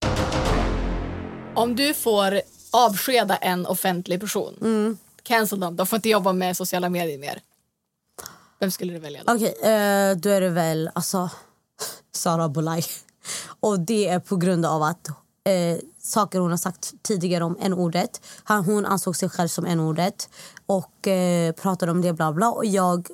Om 1.54 1.76
du 1.76 1.94
får 1.94 2.40
avskeda 2.72 3.36
en 3.36 3.66
offentlig 3.66 4.20
person, 4.20 4.54
Mm. 4.60 4.98
cancel 5.22 5.60
dem, 5.60 5.76
de 5.76 5.86
får 5.86 5.96
inte 5.96 6.08
jobba 6.08 6.32
med 6.32 6.56
sociala 6.56 6.88
medier 6.88 7.18
mer. 7.18 7.40
Vem 8.60 8.70
skulle 8.70 8.92
du 8.92 8.98
välja? 8.98 9.22
Då? 9.26 9.32
Okej, 9.34 9.54
eh, 9.62 10.16
då 10.16 10.30
är 10.30 10.40
det 10.40 10.48
väl 10.48 10.90
alltså 10.94 11.30
Sara 12.12 12.48
Bolaj. 12.48 12.84
Och 13.60 13.80
det 13.80 14.08
är 14.08 14.18
på 14.20 14.36
grund 14.36 14.66
av 14.66 14.82
att 14.82 15.08
eh, 15.44 15.78
saker 16.02 16.38
hon 16.38 16.50
har 16.50 16.58
sagt 16.58 16.92
tidigare 17.02 17.44
om 17.44 17.56
n-ordet. 17.60 18.20
Hon 18.44 18.86
ansåg 18.86 19.16
sig 19.16 19.28
själv 19.28 19.48
som 19.48 19.66
n-ordet 19.66 20.28
och 20.66 21.08
eh, 21.08 21.52
pratade 21.52 21.92
om 21.92 22.02
det 22.02 22.12
bla 22.12 22.32
bla. 22.32 22.50
Och 22.50 22.66
jag, 22.66 23.08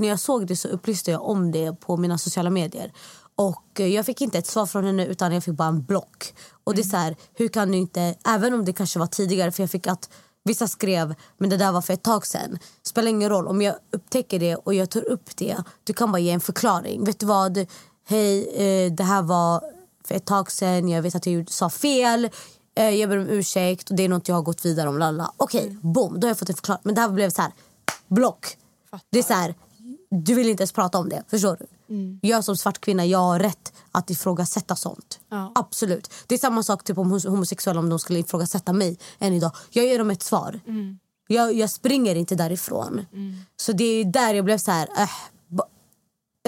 när 0.00 0.08
jag 0.08 0.20
såg 0.20 0.46
det 0.46 0.56
så 0.56 0.68
upplyste 0.68 1.10
jag 1.10 1.22
om 1.22 1.52
det 1.52 1.80
på 1.80 1.96
mina 1.96 2.18
sociala 2.18 2.50
medier. 2.50 2.92
Och 3.34 3.80
eh, 3.80 3.86
jag 3.86 4.06
fick 4.06 4.20
inte 4.20 4.38
ett 4.38 4.46
svar 4.46 4.66
från 4.66 4.84
henne 4.84 5.06
utan 5.06 5.32
jag 5.32 5.44
fick 5.44 5.54
bara 5.54 5.68
en 5.68 5.82
block. 5.82 6.34
Och 6.64 6.74
det 6.74 6.80
är 6.80 6.84
så 6.84 6.96
här, 6.96 7.16
hur 7.34 7.48
kan 7.48 7.72
du 7.72 7.78
inte, 7.78 8.14
även 8.24 8.54
om 8.54 8.64
det 8.64 8.72
kanske 8.72 8.98
var 8.98 9.06
tidigare 9.06 9.52
för 9.52 9.62
jag 9.62 9.70
fick 9.70 9.86
att 9.86 10.10
Vissa 10.44 10.68
skrev 10.68 11.14
men 11.38 11.50
det 11.50 11.56
där 11.56 11.72
var 11.72 11.82
för 11.82 11.94
ett 11.94 12.02
tag 12.02 12.26
sen. 12.26 12.58
Spelar 12.82 13.08
ingen 13.08 13.28
roll 13.30 13.48
om 13.48 13.62
jag 13.62 13.74
upptäcker 13.92 14.38
det 14.38 14.56
och 14.56 14.74
jag 14.74 14.90
tar 14.90 15.08
upp 15.08 15.36
det. 15.36 15.56
Du 15.84 15.92
kan 15.92 16.12
bara 16.12 16.18
ge 16.18 16.30
en 16.30 16.40
förklaring. 16.40 17.04
Vet 17.04 17.20
du 17.20 17.26
vad? 17.26 17.66
Hej, 18.06 18.48
eh, 18.48 18.92
det 18.92 19.04
här 19.04 19.22
var 19.22 19.60
för 20.04 20.14
ett 20.14 20.24
tag 20.24 20.52
sen. 20.52 20.88
Jag 20.88 21.02
vet 21.02 21.14
att 21.14 21.26
jag 21.26 21.50
sa 21.50 21.70
fel. 21.70 22.30
Eh, 22.74 22.90
jag 22.90 23.10
ber 23.10 23.18
om 23.18 23.28
ursäkt 23.28 23.90
och 23.90 23.96
det 23.96 24.02
är 24.02 24.08
något 24.08 24.28
jag 24.28 24.34
har 24.34 24.42
gått 24.42 24.64
vidare 24.64 24.88
om. 24.88 24.98
Lalla. 24.98 25.32
Okej, 25.36 25.78
boom. 25.82 26.20
Då 26.20 26.26
har 26.26 26.30
jag 26.30 26.38
fått 26.38 26.48
en 26.48 26.54
förklaring. 26.54 26.80
Men 26.84 26.94
det 26.94 27.00
här 27.00 27.08
blev 27.08 27.30
så 27.30 27.42
här, 27.42 27.52
block. 28.08 28.56
Det 29.10 29.18
är 29.18 29.22
så 29.22 29.34
här, 29.34 29.54
du 30.10 30.34
vill 30.34 30.48
inte 30.48 30.62
ens 30.62 30.72
prata 30.72 30.98
om 30.98 31.08
det. 31.08 31.22
Förstår 31.28 31.56
du? 31.60 31.66
Jag 32.28 32.44
som 32.44 32.56
svart 32.56 32.80
kvinna 32.80 33.06
jag 33.06 33.18
har 33.18 33.38
rätt 33.38 33.72
att 33.92 34.10
ifrågasätta 34.10 34.76
sånt. 34.76 35.20
Ja. 35.28 35.52
Absolut. 35.54 36.12
Det 36.26 36.34
är 36.34 36.38
samma 36.38 36.62
sak 36.62 36.84
typ 36.84 36.98
om 36.98 37.10
homosexuella 37.10 37.80
om 37.80 37.88
de 37.88 37.98
skulle 37.98 38.18
ifrågasätta 38.18 38.72
mig 38.72 38.98
än 39.18 39.32
idag. 39.32 39.52
Jag 39.70 39.84
ger 39.84 39.98
dem 39.98 40.10
ett 40.10 40.22
svar. 40.22 40.60
Jag, 41.28 41.54
jag 41.54 41.70
springer 41.70 42.14
inte 42.14 42.34
därifrån. 42.34 43.06
Så 43.56 43.72
det 43.72 43.84
är 43.84 44.04
där 44.04 44.34
jag 44.34 44.44
blev 44.44 44.58
så 44.58 44.70
här... 44.70 44.88
Äh, 44.96 45.10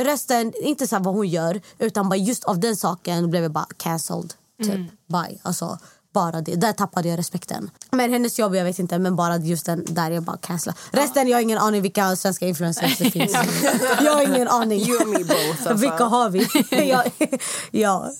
resten, 0.01 0.52
inte 0.62 0.86
så 0.86 0.98
vad 0.98 1.14
hon 1.14 1.28
gör 1.28 1.60
utan 1.78 2.09
bara 2.09 2.16
just 2.16 2.44
av 2.44 2.60
den 2.60 2.76
saken 2.76 3.30
blev 3.30 3.43
jag 3.43 3.52
bara 3.52 3.66
cancelled. 3.76 4.34
Typ. 4.62 4.74
Mm. 4.74 4.89
Bye. 5.06 5.39
Alltså, 5.43 5.78
bara 6.12 6.40
det. 6.40 6.55
Där 6.55 6.72
tappade 6.72 7.09
jag 7.09 7.18
respekten. 7.18 7.70
Men 7.90 8.12
hennes 8.12 8.39
jobb, 8.39 8.55
jag 8.55 8.64
vet 8.64 8.78
inte. 8.78 8.98
Men 8.98 9.16
bara 9.16 9.36
just 9.36 9.66
den 9.66 9.84
där 9.89 10.10
jag 10.10 10.22
bara 10.22 10.36
cancellade. 10.36 10.78
Resten, 10.90 11.28
jag 11.28 11.36
har 11.36 11.43
ingen 11.43 11.59
aning 11.59 11.82
vilka 11.82 12.16
svenska 12.16 12.47
influencers 12.47 12.98
det 12.98 13.10
finns. 13.10 13.32
jag 14.02 14.12
har 14.12 14.22
ingen 14.22 14.48
aning. 14.48 14.80
You 14.80 15.02
and 15.02 15.10
me 15.10 15.18
both, 15.18 15.51
alltså. 15.51 15.74
Vilka 15.74 16.05
har 16.05 16.30
vi? 16.30 16.47
ja. 16.89 17.05
ja. 17.70 18.12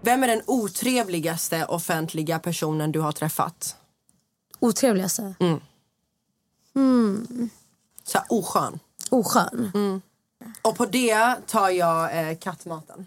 Vem 0.00 0.22
är 0.22 0.28
den 0.28 0.42
otrevligaste 0.46 1.64
offentliga 1.64 2.38
personen 2.38 2.92
du 2.92 3.00
har 3.00 3.12
träffat? 3.12 3.76
Otrevligaste? 4.60 5.34
Mm. 5.40 5.60
Mm. 6.76 7.50
Så 8.04 8.18
här, 8.18 8.26
oskön. 8.30 8.78
Oskön? 9.10 9.70
Mm. 9.74 10.02
Och 10.62 10.76
på 10.76 10.86
det 10.86 11.34
tar 11.46 11.68
jag 11.68 12.28
eh, 12.30 12.36
kattmaten. 12.38 13.06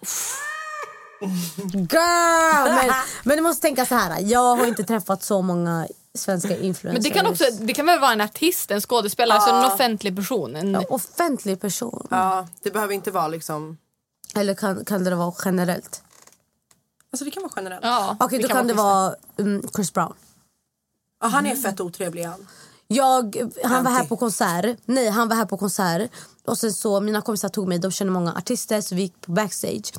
Girl! 1.74 2.70
Men, 2.76 2.94
men 3.24 3.38
du 3.38 3.44
måste 3.44 3.62
tänka 3.62 3.86
så 3.86 3.96
här. 3.96 4.20
Jag 4.22 4.56
har 4.56 4.66
inte 4.66 4.84
träffat 4.84 5.24
så 5.24 5.42
många 5.42 5.88
svenska 6.16 6.50
influencers. 6.58 6.94
Men 6.94 7.02
det 7.04 7.10
kan, 7.10 7.26
också, 7.28 7.44
det 7.62 7.74
kan 7.74 7.86
väl 7.86 8.00
vara 8.00 8.12
en 8.12 8.22
artist, 8.22 8.72
en 8.72 8.82
skådespelare, 8.82 9.38
alltså 9.38 9.56
en 9.56 9.62
Ja. 9.62 9.74
offentlig 9.74 10.16
person. 10.16 10.56
En, 10.56 10.72
Ja, 10.74 10.84
offentlig 10.90 11.62
person. 11.62 12.08
Ja, 12.12 12.48
det 12.64 12.72
behöver 12.72 12.94
inte 12.94 13.12
vara 13.12 13.28
liksom... 13.28 13.78
Eller 14.36 14.54
kan, 14.54 14.86
kan 14.86 15.04
det 15.04 15.16
vara 15.16 15.34
generellt? 15.46 16.02
Alltså 17.12 17.26
det 17.26 17.32
kan 17.32 17.44
vara 17.44 17.54
generellt. 17.56 17.86
Ja, 17.86 18.18
Okej, 18.20 18.40
då 18.40 18.48
kan 18.48 18.68
det 18.68 18.74
vara 18.74 19.16
um, 19.38 19.64
Chris 19.76 19.94
Brown. 19.94 20.14
Ja, 21.22 21.28
han 21.28 21.46
är 21.46 21.56
fett 21.56 21.80
otrevlig 21.80 22.24
han. 22.24 22.48
Jag, 22.88 23.52
han 23.64 23.84
var 23.84 23.92
här 23.92 24.06
på 24.06 24.18
konsert. 24.18 24.78
Nej, 24.86 25.10
han 25.10 25.28
var 25.30 25.36
här 25.36 25.46
på 25.46 25.58
konsert. 25.58 26.12
Och 26.46 26.58
sen 26.58 26.74
så, 26.74 27.00
mina 27.02 27.22
kompisar 27.22 27.50
tog 27.50 27.68
mig, 27.68 27.80
de 27.80 27.92
känner 27.92 28.12
många 28.12 28.34
artister 28.34 28.82
så 28.82 28.96
vi 28.96 29.02
gick 29.02 29.22
på 29.22 29.32
backstage. 29.32 29.94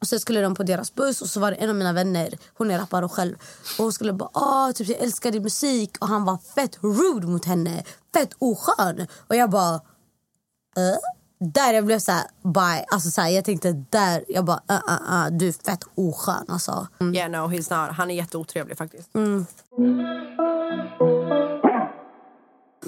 Och 0.00 0.06
sen 0.06 0.20
skulle 0.20 0.40
de 0.40 0.54
på 0.54 0.62
deras 0.62 0.94
buss 0.94 1.22
och 1.22 1.28
så 1.28 1.40
var 1.40 1.50
det 1.50 1.56
en 1.56 1.70
av 1.70 1.76
mina 1.76 1.92
vänner, 1.92 2.38
hon 2.54 2.70
är 2.70 2.78
rappare 2.78 3.08
själv. 3.08 3.34
Och 3.78 3.84
hon 3.84 3.92
skulle 3.92 4.12
bara 4.12 4.30
Åh, 4.34 4.70
typ, 4.72 4.88
jag 4.88 4.98
älskar 4.98 5.30
din 5.30 5.42
musik. 5.42 5.96
Och 6.00 6.08
han 6.08 6.24
var 6.24 6.38
fett 6.54 6.78
rude 6.82 7.26
mot 7.26 7.44
henne. 7.44 7.84
Fett 8.14 8.30
oskön. 8.38 9.06
Och 9.28 9.36
jag 9.36 9.50
bara 9.50 9.74
äh? 9.74 10.96
Där 11.38 11.74
jag 11.74 11.84
blev 11.84 11.98
så 11.98 12.12
här, 12.12 12.24
bye. 12.42 12.84
Alltså 12.88 13.10
så 13.10 13.20
här, 13.20 13.28
jag 13.28 13.44
tänkte 13.44 13.84
där, 13.90 14.24
jag 14.28 14.44
bara 14.44 14.60
uh, 14.70 14.76
uh, 14.76 15.26
uh, 15.26 15.38
du 15.38 15.48
är 15.48 15.52
fett 15.52 15.84
oskön 15.94 16.44
alltså. 16.48 16.86
Yeah, 17.14 17.30
no, 17.30 17.54
he's 17.54 17.86
not. 17.86 17.96
Han 17.96 18.10
är 18.10 18.14
jätteotrevlig 18.14 18.78
faktiskt. 18.78 19.14
Mm. 19.14 19.46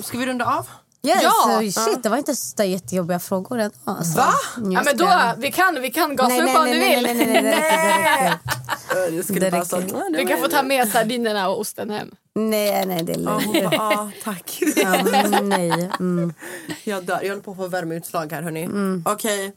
Ska 0.03 0.19
vi 0.19 0.27
runda 0.27 0.45
av? 0.45 0.69
Yes, 1.03 1.23
Ja. 1.23 1.61
shit, 1.85 2.03
det 2.03 2.09
var 2.09 2.17
inte 2.17 2.37
så 2.37 2.65
jättejobbiga 2.65 3.19
frågor 3.19 3.59
ändå. 3.59 3.75
Alltså. 3.85 4.17
Va? 4.19 4.33
Ja, 4.57 4.83
men 4.85 4.97
då, 4.97 5.11
vi 5.39 5.53
kan, 5.53 5.81
vi 5.83 5.91
kan 5.91 6.17
gasa 6.17 6.29
Nej, 6.29 6.41
upp 6.41 6.47
nej, 6.47 6.57
om 6.57 6.65
nej, 6.65 6.75
du 6.75 6.79
vill. 6.81 7.17
nej, 7.17 7.27
nej, 7.27 7.43
nej, 7.43 7.43
det 8.95 9.07
räcker. 9.07 9.23
Skulle 9.23 9.51
bara 9.51 9.65
så- 9.65 9.81
Du 10.13 10.27
kan 10.27 10.39
få 10.39 10.49
ta 10.49 10.63
med 10.63 10.89
sardinerna 10.89 11.49
och 11.49 11.61
osten 11.61 11.91
hem. 11.91 12.11
Nej, 12.35 12.87
nej, 12.87 13.03
det 13.03 13.13
är 13.13 13.19
Ja, 13.21 13.41
lugnt. 13.55 13.71
bara, 13.71 13.81
ah, 13.83 14.11
tack. 14.25 14.59
Ja, 14.77 15.03
nej. 15.43 15.91
Mm. 16.01 16.35
Jag 16.85 17.05
dör. 17.05 17.19
Jag 17.23 17.29
håller 17.29 17.43
på 17.43 17.51
att 17.51 17.57
få 17.57 17.67
värmeutslag 17.67 18.33
här 18.33 18.43
hörni. 18.43 18.69
Okej. 19.05 19.53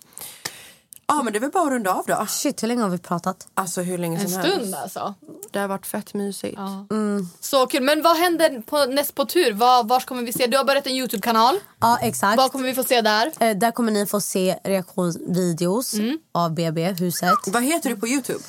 Ja 1.17 1.23
men 1.23 1.33
det 1.33 1.39
är 1.39 1.41
väl 1.41 1.51
bara 1.51 1.63
att 1.63 1.71
runda 1.71 1.93
av 1.93 2.03
då. 2.07 2.25
Shit, 2.29 2.63
hur 2.63 2.67
länge 2.67 2.81
har 2.81 2.89
vi 2.89 2.97
pratat? 2.97 3.47
Alltså 3.53 3.81
hur 3.81 3.97
länge 3.97 4.19
En 4.19 4.29
som 4.29 4.41
stund 4.41 4.61
helst. 4.61 4.75
alltså. 4.83 5.13
Det 5.51 5.59
har 5.59 5.67
varit 5.67 5.85
fett 5.85 6.13
mysigt. 6.13 6.53
Ja. 6.57 6.85
Mm. 6.91 7.29
Så 7.39 7.67
kul. 7.67 7.83
Men 7.83 8.01
vad 8.01 8.17
händer 8.17 8.61
på, 8.61 8.85
näst 8.85 9.15
på 9.15 9.25
tur? 9.25 9.53
Var, 9.53 9.83
var 9.83 9.99
kommer 9.99 10.23
vi 10.23 10.33
se? 10.33 10.47
Du 10.47 10.57
har 10.57 10.63
börjat 10.63 10.88
en 10.88 10.93
Youtube-kanal. 10.93 11.55
Ja, 11.79 11.97
exakt. 12.01 12.38
Vad 12.38 12.51
kommer 12.51 12.65
vi 12.65 12.73
få 12.73 12.83
se 12.83 13.01
där? 13.01 13.31
Eh, 13.39 13.57
där 13.57 13.71
kommer 13.71 13.91
ni 13.91 14.05
få 14.05 14.21
se 14.21 14.59
reaktionsvideos 14.63 15.93
av 16.31 16.53
BB, 16.53 16.91
huset. 16.91 17.33
Vad 17.47 17.63
heter 17.63 17.89
du 17.89 17.95
på 17.95 18.07
Youtube? 18.07 18.39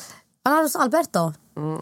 Anados 0.44 0.76
Alberto. 0.76 1.32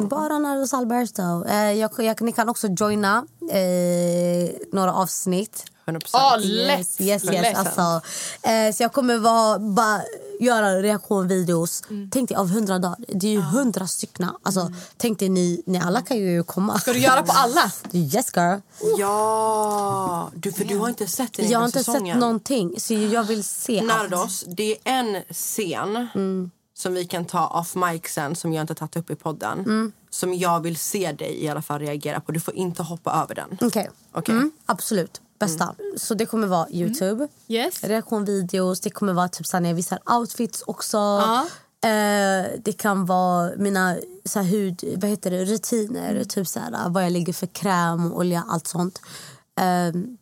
Bara 0.01 0.35
Anados 0.35 0.75
Alberto. 0.75 1.45
Eh, 1.49 1.73
jag, 1.73 1.91
jag, 1.99 2.23
ni 2.23 2.33
kan 2.33 2.49
också 2.49 2.67
joina 2.67 3.27
eh, 3.51 4.51
några 4.73 4.93
avsnitt. 4.95 5.65
100%. 5.93 6.09
Ja, 6.13 6.41
Yes, 6.41 7.01
yes, 7.01 7.25
yes. 7.25 7.57
Alltså, 7.59 8.01
eh, 8.43 8.75
så 8.75 8.83
jag 8.83 8.93
kommer 8.93 9.19
vara, 9.19 9.59
bara 9.59 10.03
göra 10.41 10.83
reaktionvideos. 10.83 11.83
Tänk 12.11 12.29
dig 12.29 12.37
av 12.37 12.49
hundra 12.51 12.79
dagar. 12.79 12.97
Det 13.09 13.27
är 13.27 13.31
ju 13.33 13.41
hundra 13.41 13.87
stycken. 13.87 14.29
Alltså, 14.43 14.73
Tänk 14.97 15.19
dig 15.19 15.29
ni, 15.29 15.63
ni 15.67 15.79
alla 15.81 16.03
kan 16.03 16.17
ju 16.17 16.43
komma. 16.43 16.79
Ska 16.79 16.93
du 16.93 16.99
göra 16.99 17.23
på 17.23 17.33
alla? 17.33 17.73
Yes 17.93 18.31
girl. 18.37 18.59
Ja, 18.99 20.31
du, 20.35 20.53
för 20.53 20.65
du 20.65 20.79
har 20.79 20.89
inte 20.89 21.07
sett 21.07 21.33
den 21.33 21.49
Jag 21.51 21.59
har 21.59 21.67
inte 21.67 21.79
säsongen. 21.79 22.15
sett 22.15 22.21
någonting. 22.21 22.81
Så 22.81 22.95
jag 22.95 23.25
vill 23.25 23.45
se 23.45 23.79
allt. 23.79 23.87
Nardos, 23.89 24.45
det 24.47 24.71
är 24.73 24.79
en 24.85 25.23
scen 25.31 26.09
Mm. 26.15 26.51
som 26.79 26.95
vi 26.95 27.05
kan 27.05 27.25
ta 27.25 27.47
off 27.47 27.75
mic 27.75 28.03
sen 28.05 28.37
som 28.37 28.53
jag 28.53 28.63
inte 28.63 28.75
tagit 28.75 28.97
upp 28.97 29.11
i 29.11 29.15
podden. 29.15 29.59
Mm. 29.59 29.93
Som 30.11 30.35
jag 30.35 30.61
vill 30.61 30.77
se 30.77 31.13
dig 31.13 31.45
i 31.45 31.49
alla 31.49 31.63
fall 31.63 31.79
reagera 31.79 32.21
på. 32.21 32.33
Du 32.33 32.41
får 32.41 32.55
inte 32.55 32.83
hoppa 32.83 33.13
över 33.23 33.35
den. 33.35 33.59
Okej. 33.61 33.91
Okej. 34.13 34.35
Mm, 34.35 34.51
absolut. 34.67 35.21
Bästa. 35.41 35.75
Så 35.97 36.15
det 36.15 36.27
kommer 36.27 36.47
vara 36.47 36.67
Youtube. 36.71 37.29
Yes. 37.49 37.85
Reaktionvideos. 37.85 38.81
Det 38.81 38.91
kommer 38.91 39.13
vara 39.13 39.29
typ 39.29 39.47
så 39.47 39.61
när 39.61 39.69
jag 39.69 39.77
visar 39.77 39.99
outfits 40.19 40.63
också. 40.67 40.97
Ja. 40.97 41.47
Eh, 41.85 42.47
det 42.65 42.73
kan 42.73 43.07
vara 43.07 43.51
mina 43.57 43.97
så 44.25 44.41
hud, 44.41 44.85
vad 44.97 45.11
heter 45.11 45.31
det, 45.31 45.45
rutiner. 45.45 46.25
Typ 46.25 46.49
så 46.49 46.61
här, 46.61 46.89
vad 46.89 47.05
jag 47.05 47.13
lägger 47.13 47.33
för 47.33 47.47
kräm, 47.47 48.13
olja, 48.13 48.45
allt 48.49 48.67
sånt. 48.67 49.01
Ehm, 49.61 50.17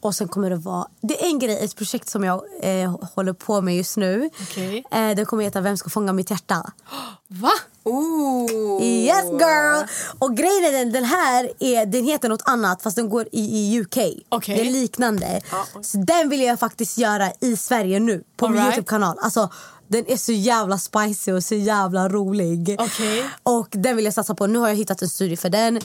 och 0.00 0.14
sen 0.14 0.28
kommer 0.28 0.50
det 0.50 0.56
vara... 0.56 0.86
Det 1.00 1.24
är 1.24 1.26
en 1.26 1.38
grej, 1.38 1.64
ett 1.64 1.76
projekt 1.76 2.08
som 2.08 2.24
jag 2.24 2.42
eh, 2.62 2.96
håller 3.14 3.32
på 3.32 3.60
med 3.60 3.76
just 3.76 3.96
nu. 3.96 4.30
Okej. 4.42 4.84
Eh, 4.90 5.10
det 5.16 5.24
kommer 5.24 5.44
heta 5.44 5.60
Vem 5.60 5.76
ska 5.76 5.90
fånga 5.90 6.12
mitt 6.12 6.30
hjärta? 6.30 6.72
Va? 7.28 7.52
Ooh. 7.84 8.82
Yes 8.82 9.24
girl! 9.24 9.84
Och 10.18 10.36
grejen 10.36 10.64
är 10.64 10.72
den, 10.72 10.92
den 10.92 11.04
här 11.04 11.50
är, 11.58 11.86
den 11.86 12.04
heter 12.04 12.28
något 12.28 12.42
annat 12.44 12.82
fast 12.82 12.96
den 12.96 13.08
går 13.10 13.26
i, 13.32 13.40
i 13.40 13.80
UK. 13.80 13.96
Okej. 14.28 14.56
Det 14.56 14.60
är 14.60 14.72
liknande. 14.72 15.40
Så 15.82 15.98
den 15.98 16.28
vill 16.28 16.40
jag 16.40 16.60
faktiskt 16.60 16.98
göra 16.98 17.32
i 17.40 17.56
Sverige 17.56 18.00
nu 18.00 18.24
på 18.36 18.46
All 18.46 18.52
min 18.52 18.60
right. 18.60 18.74
Youtube-kanal. 18.76 19.18
Alltså, 19.20 19.50
den 19.88 20.04
är 20.10 20.16
så 20.16 20.32
jävla 20.32 20.78
spicy 20.78 21.32
och 21.32 21.44
så 21.44 21.54
jävla 21.54 22.08
rolig. 22.08 22.76
Okej. 22.78 23.24
Och 23.42 23.68
den 23.70 23.96
vill 23.96 24.04
jag 24.04 24.14
satsa 24.14 24.34
på. 24.34 24.46
Nu 24.46 24.58
har 24.58 24.68
jag 24.68 24.76
hittat 24.76 25.02
en 25.02 25.08
studio 25.08 25.36
för 25.36 25.50
den. 25.50 25.80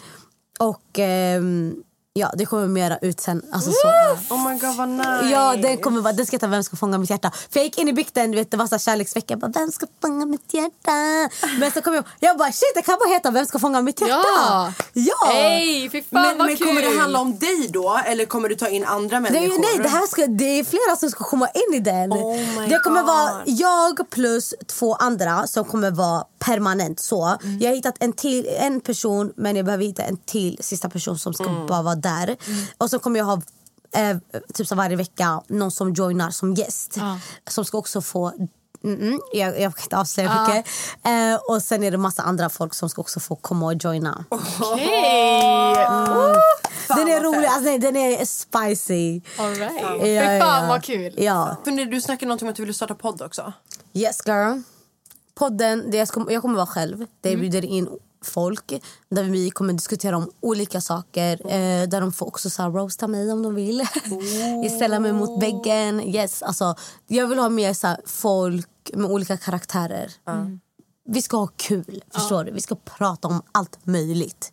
Och 0.60 1.00
ehm, 1.00 1.76
ja, 2.20 2.32
det 2.38 2.46
kommer 2.46 2.68
mera 2.68 2.98
ut 2.98 3.20
sen. 3.20 3.42
Alltså, 3.52 3.72
så, 3.72 3.88
Oh 4.36 4.48
my 4.50 4.60
god 4.60 4.76
vad 4.76 4.90
nice. 4.90 5.30
Ja, 5.32 5.56
den 5.56 5.78
kommer 5.78 6.02
vara, 6.02 6.14
den 6.14 6.26
ska 6.26 6.36
heta 6.36 6.48
Vem 6.48 6.64
ska 6.64 6.76
fånga 6.76 6.98
mitt 6.98 7.10
hjärta? 7.10 7.32
För 7.50 7.60
jag 7.60 7.64
gick 7.64 7.78
in 7.78 7.88
i 7.88 7.94
bikten, 7.94 8.32
du 8.32 8.38
vet, 8.38 8.52
det 8.52 8.58
var 8.58 8.68
så 8.68 8.76
här 8.76 8.80
kärleksvecka. 8.80 9.26
Jag 9.34 9.40
bara, 9.40 9.52
Vem 9.56 9.72
ska 9.72 9.88
fånga 10.02 10.26
mitt 10.26 10.54
hjärta? 10.54 10.92
Men 11.60 11.72
så 11.72 11.82
kom 11.82 11.94
jag 11.94 12.04
jag 12.20 12.38
bara, 12.38 12.52
shit 12.52 12.72
det 12.76 12.82
kan 12.82 12.98
bara 13.06 13.14
heta 13.14 13.32
Vem 13.32 13.46
ska 13.46 13.60
fånga 13.60 13.82
mitt 13.82 14.02
hjärta? 14.02 14.14
Ja. 14.38 14.74
ja. 14.94 15.16
Hej, 15.34 15.90
fy 15.90 16.02
fan 16.02 16.08
Men, 16.22 16.38
vad 16.38 16.48
men 16.48 16.58
kul. 16.58 16.68
kommer 16.68 16.82
det 16.82 17.00
handla 17.00 17.20
om 17.20 17.38
dig 17.40 17.70
då? 17.74 18.00
Eller 18.06 18.26
kommer 18.26 18.50
du 18.50 18.56
ta 18.56 18.68
in 18.68 18.86
andra 18.86 19.20
människor? 19.20 19.44
ju- 19.48 19.58
nej, 19.62 19.78
det, 19.84 19.90
här 19.90 20.08
ska, 20.08 20.28
det 20.28 20.60
är 20.60 20.64
flera 20.64 20.96
som 20.96 21.10
ska 21.10 21.24
komma 21.24 21.48
in 21.48 21.76
i 21.76 21.80
den. 21.80 22.14
Oh 22.14 22.38
my 22.60 22.68
det 22.68 22.80
kommer 22.80 23.02
God. 23.02 23.08
vara 23.08 23.32
jag 23.46 24.10
plus 24.10 24.54
två 24.68 24.96
andra 24.96 25.48
som 25.48 25.66
kommer 25.66 25.92
vara 25.92 26.24
permanent. 26.40 27.00
så. 27.00 27.26
Mm. 27.26 27.60
Jag 27.60 27.70
har 27.70 27.76
hittat 27.76 27.96
en, 28.00 28.14
till, 28.14 28.48
en 28.60 28.82
person, 28.82 29.34
men 29.36 29.56
jag 29.56 29.66
behöver 29.66 29.86
hitta 29.86 30.04
en 30.04 30.18
till 30.18 30.58
sista 30.62 30.90
person 30.90 31.18
som 31.18 31.34
ska 31.34 31.44
Mm. 31.46 31.68
bara 31.68 31.82
vara 31.82 31.96
där. 32.10 32.38
Och 32.78 32.90
så 32.90 33.00
kommer 33.00 33.20
jag 33.20 33.26
ha 33.26 33.42
eh, 33.96 34.18
typ 34.54 34.68
så 34.68 34.76
varje 34.76 34.96
vecka 34.96 35.42
någon 35.48 35.72
som 35.72 35.94
joinar 35.94 36.30
som 36.32 36.54
gäst. 36.54 36.94
Ja. 36.98 37.20
Som 37.50 37.66
ska 37.66 37.78
också 37.78 38.02
få... 38.02 38.32
Mm 38.84 39.00
-mm, 39.00 39.20
jag, 39.34 39.62
jag 39.62 39.76
kan 39.76 39.84
inte 39.84 39.98
avslöja 39.98 40.30
Ja. 40.36 40.48
mycket. 40.48 40.72
Eh, 41.06 41.36
och 41.56 41.62
sen 41.62 41.84
är 41.84 41.92
det 41.92 41.98
massa 41.98 42.24
andra 42.24 42.50
folk 42.50 42.74
som 42.74 42.90
ska 42.90 43.02
också 43.02 43.20
få 43.20 43.36
komma 43.36 43.66
och 43.66 43.74
joina. 43.74 44.26
Okej. 44.30 45.76
den 46.88 47.08
är 47.08 47.22
rolig, 47.24 47.46
alltså, 47.48 47.62
nej, 47.64 47.80
den 47.80 47.96
är 47.96 48.26
spicy. 48.26 49.22
All 49.38 49.50
right. 49.56 49.82
Ja, 49.82 50.00
Fy 50.02 50.40
fan 50.40 50.64
ja. 50.64 50.68
vad 50.70 50.84
kul. 50.84 51.14
Ja. 51.18 51.58
För 51.64 51.86
du 51.86 52.02
snackade 52.02 52.28
någonting 52.28 52.48
om 52.48 52.50
att 52.50 52.56
du 52.56 52.64
ville 52.64 52.74
starta 52.74 52.96
podd 52.96 53.22
också. 53.22 53.54
Yes 53.94 54.22
girl. 54.26 54.62
Podden, 55.36 55.92
det 55.92 55.98
jag, 55.98 56.08
ska, 56.08 56.26
jag 56.30 56.42
kommer 56.42 56.56
vara 56.56 56.66
själv. 56.68 57.06
Där 57.22 57.30
Mm. 57.30 57.42
bjuder 57.42 57.66
in 57.66 57.90
folk. 58.26 58.82
Där 59.10 59.24
vi 59.24 59.50
kommer 59.50 59.74
diskutera 59.74 60.18
om 60.18 60.32
olika 60.40 60.82
saker. 60.82 61.42
Eh, 61.46 61.88
där 61.88 62.02
de 62.02 62.12
får 62.12 62.28
också 62.28 62.50
så 62.50 62.62
här, 62.62 62.70
roasta 62.70 63.08
mig 63.08 63.32
om 63.32 63.44
de 63.44 63.56
vill. 63.56 63.78
jag 64.64 64.72
ställer 64.72 65.00
mig 65.00 65.14
mot 65.14 65.44
väggen. 65.44 66.02
Yes, 66.02 66.42
alltså, 66.42 66.76
jag 67.08 67.28
vill 67.28 67.40
ha 67.40 67.50
mer 67.50 67.74
så 67.74 67.88
här, 67.88 67.98
folk 68.06 68.92
med 68.94 69.12
olika 69.12 69.38
karaktärer. 69.38 70.12
Mm. 70.28 70.60
Vi 71.06 71.22
ska 71.22 71.38
ha 71.38 71.48
kul. 71.56 72.04
Förstår 72.14 72.44
du? 72.44 72.52
Vi 72.52 72.62
ska 72.62 72.76
prata 72.76 73.28
om 73.28 73.42
allt 73.52 73.86
möjligt. 73.86 74.52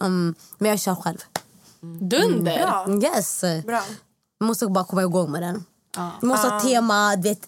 Um, 0.00 0.34
men 0.58 0.70
jag 0.70 0.80
kör 0.80 0.94
själv. 0.94 1.18
Dunder. 1.80 2.58
Bra. 2.58 3.02
Yes. 3.02 3.40
Bra. 3.66 3.82
Man 4.40 4.46
måste 4.46 4.66
bara 4.66 4.84
komma 4.84 5.02
igång 5.02 5.30
med 5.30 5.42
den. 5.42 5.64
Man 5.98 6.18
måste 6.22 6.48
ha 6.48 6.60
tema, 6.60 7.16
du 7.16 7.28
vet, 7.28 7.38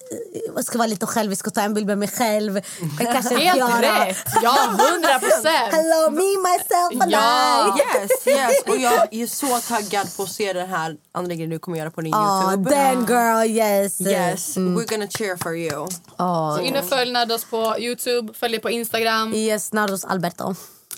jag 0.54 0.64
ska 0.64 0.78
vara 0.78 0.86
lite 0.88 1.06
självisk 1.06 1.46
och 1.46 1.54
ta 1.54 1.60
en 1.60 1.74
bild 1.74 1.86
med 1.86 1.98
mig 1.98 2.08
själv. 2.08 2.60
Jag 3.00 3.12
kanske 3.12 3.34
Helt 3.38 3.82
rätt. 3.82 4.16
Ja, 4.42 4.56
hundra 4.70 5.18
procent. 5.18 5.72
Hello 5.72 6.10
me, 6.10 6.48
myself 6.48 7.02
and 7.02 7.12
Ja. 7.12 7.76
I. 7.76 7.98
Yes, 8.00 8.26
yes. 8.26 8.62
Och 8.68 8.76
jag 8.76 9.08
är 9.14 9.26
så 9.26 9.46
taggad 9.74 10.16
på 10.16 10.22
att 10.22 10.28
se 10.30 10.52
den 10.52 10.68
här 10.68 10.96
andra 11.12 11.34
grejen 11.34 11.50
du 11.50 11.58
kommer 11.58 11.78
göra 11.78 11.90
på 11.90 12.00
din 12.00 12.10
Ja, 12.12 12.42
Youtube. 12.52 12.70
den 12.70 13.06
girl, 13.06 13.46
yes. 13.56 14.00
Yes, 14.00 14.56
Mm. 14.56 14.78
we're 14.80 14.88
gonna 14.90 15.06
cheer 15.10 15.36
for 15.42 15.56
you. 15.56 15.88
Ja. 16.18 16.54
Så 16.58 16.62
in 16.64 16.76
och 16.76 16.84
följ 16.84 17.12
Nados 17.12 17.44
på 17.44 17.76
Youtube, 17.78 18.32
följ 18.34 18.52
det 18.54 18.60
på 18.60 18.70
Instagram. 18.70 19.34
Yes, 19.34 19.72
Nardos 19.72 20.04
Alberto. 20.04 20.54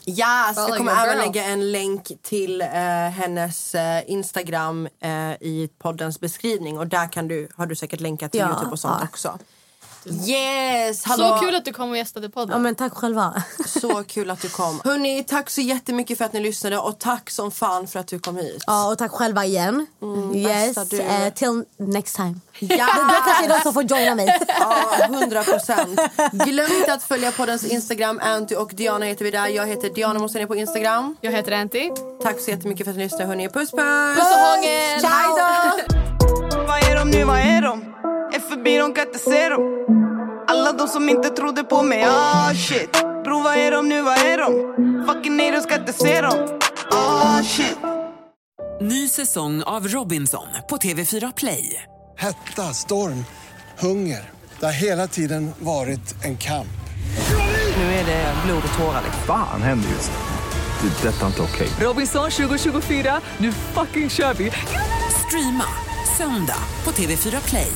Yes, 0.06 0.56
jag 0.56 0.76
kommer 0.76 1.06
även 1.06 1.18
lägga 1.18 1.44
en 1.44 1.72
länk 1.72 2.12
till 2.22 2.60
eh, 2.60 2.68
hennes 3.10 3.74
eh, 3.74 4.10
Instagram 4.10 4.88
eh, 5.00 5.32
i 5.32 5.70
poddens 5.78 6.20
beskrivning 6.20 6.78
och 6.78 6.86
där 6.86 7.12
kan 7.12 7.28
du, 7.28 7.48
har 7.56 7.66
du 7.66 7.74
säkert 7.76 8.00
länkat 8.00 8.32
till 8.32 8.40
Ja, 8.40 8.48
Youtube 8.48 8.70
och 8.70 8.78
sånt 8.78 8.96
ja. 9.00 9.06
också. 9.10 9.38
Yes! 10.06 11.04
Hallå. 11.04 11.36
Så 11.38 11.44
kul 11.44 11.54
att 11.54 11.64
du 11.64 11.72
kom 11.72 11.90
och 11.90 11.96
gästade 11.96 12.28
podden. 12.30 12.52
Ja, 12.52 12.58
men 12.58 12.74
tack 12.74 12.92
själva. 12.94 13.42
Så 13.66 14.04
kul 14.04 14.30
att 14.30 14.42
du 14.42 14.48
kom. 14.48 14.80
Hörni, 14.84 15.24
tack 15.24 15.50
så 15.50 15.60
jättemycket 15.60 16.18
för 16.18 16.24
att 16.24 16.32
ni 16.32 16.40
lyssnade 16.40 16.78
och 16.78 16.98
tack 16.98 17.30
som 17.30 17.50
fan 17.50 17.86
för 17.88 18.00
att 18.00 18.06
du 18.06 18.18
kom 18.18 18.36
hit. 18.36 18.64
Ja, 18.66 18.90
och 18.92 18.98
tack 18.98 19.10
själva 19.12 19.44
igen. 19.44 19.86
yes, 20.34 20.74
bästa 20.74 20.84
du. 20.96 21.00
eh, 21.02 21.32
till 21.32 21.64
next 21.76 22.16
time. 22.16 22.34
Ja! 22.58 22.68
Det, 22.68 22.74
det 22.74 23.20
kanske 23.26 23.44
är 23.44 23.48
de 23.48 23.60
som 23.60 23.72
får 23.74 23.82
joina 23.82 24.14
mig. 24.14 24.38
Ja, 24.60 25.04
100 25.04 25.42
procent. 25.42 26.00
Glöm 26.32 26.72
inte 26.72 26.92
att 26.92 27.02
följa 27.02 27.32
poddens 27.32 27.64
Instagram. 27.64 28.20
Anty 28.22 28.54
och 28.54 28.70
Diana 28.74 29.06
heter 29.06 29.24
vi 29.24 29.30
där. 29.30 29.46
Jag 29.48 29.66
heter 29.66 29.90
Diana 29.94 30.18
Mossén 30.18 30.48
på 30.48 30.56
Instagram. 30.56 31.16
Jag 31.20 31.32
heter 31.32 31.52
Anty. 31.52 31.90
Tack 32.22 32.40
så 32.40 32.50
jättemycket 32.50 32.84
för 32.86 32.90
att 32.90 32.96
ni 32.96 33.04
lyssnade. 33.04 33.24
Hörni. 33.24 33.48
Puss, 33.48 33.70
puss! 33.70 33.80
Puss 34.16 34.32
och 34.32 34.40
hångel! 34.40 35.02
Vad 36.66 36.78
är 36.90 36.96
de 36.96 37.10
nu, 37.10 37.24
vad 37.24 37.38
är 37.38 37.62
de? 37.62 37.94
Är 38.34 38.40
förbi, 38.40 38.78
de 38.78 38.94
kan 38.94 39.06
inte 39.06 39.18
se 39.18 39.48
dem 39.48 39.86
Alla 40.48 40.72
de 40.72 40.88
som 40.88 41.08
inte 41.08 41.28
trodde 41.28 41.64
på 41.64 41.82
mig, 41.82 42.04
ah 42.04 42.54
shit 42.54 42.92
Bro, 43.24 43.42
vad 43.42 43.56
är 43.56 43.70
de 43.70 43.88
nu, 43.88 44.02
vad 44.02 44.18
är 44.18 44.38
de? 44.38 44.52
Fucking 45.06 45.36
nej, 45.36 45.50
de 45.50 45.60
ska 45.60 45.74
inte 45.74 45.92
se 45.92 46.20
dem 46.20 46.58
Ah 46.90 47.42
shit 47.42 47.78
Ny 48.80 49.08
säsong 49.08 49.62
av 49.62 49.88
Robinson 49.88 50.46
på 50.68 50.76
TV4 50.76 51.32
Play. 51.36 51.82
Hetta, 52.18 52.62
storm, 52.62 53.24
hunger. 53.78 54.30
Det 54.60 54.66
har 54.66 54.72
hela 54.72 55.06
tiden 55.06 55.52
varit 55.58 56.24
en 56.24 56.36
kamp. 56.36 56.66
Nu 57.76 57.82
är 57.82 58.06
det 58.06 58.34
blod 58.46 58.62
och 58.72 58.78
tårar. 58.78 59.02
liksom. 59.04 59.22
Fan 59.26 59.62
händer 59.62 59.88
just 59.88 60.10
nu. 60.10 60.88
Det. 60.88 61.08
är 61.08 61.12
Detta 61.12 61.22
är 61.22 61.26
inte 61.26 61.42
okej. 61.42 61.68
Robinson 61.80 62.30
2024, 62.30 63.20
nu 63.38 63.52
fucking 63.52 64.10
kör 64.10 64.34
vi! 64.34 64.52
Streama 65.26 65.64
söndag 66.18 66.58
på 66.84 66.90
TV4 66.90 67.48
Play. 67.48 67.72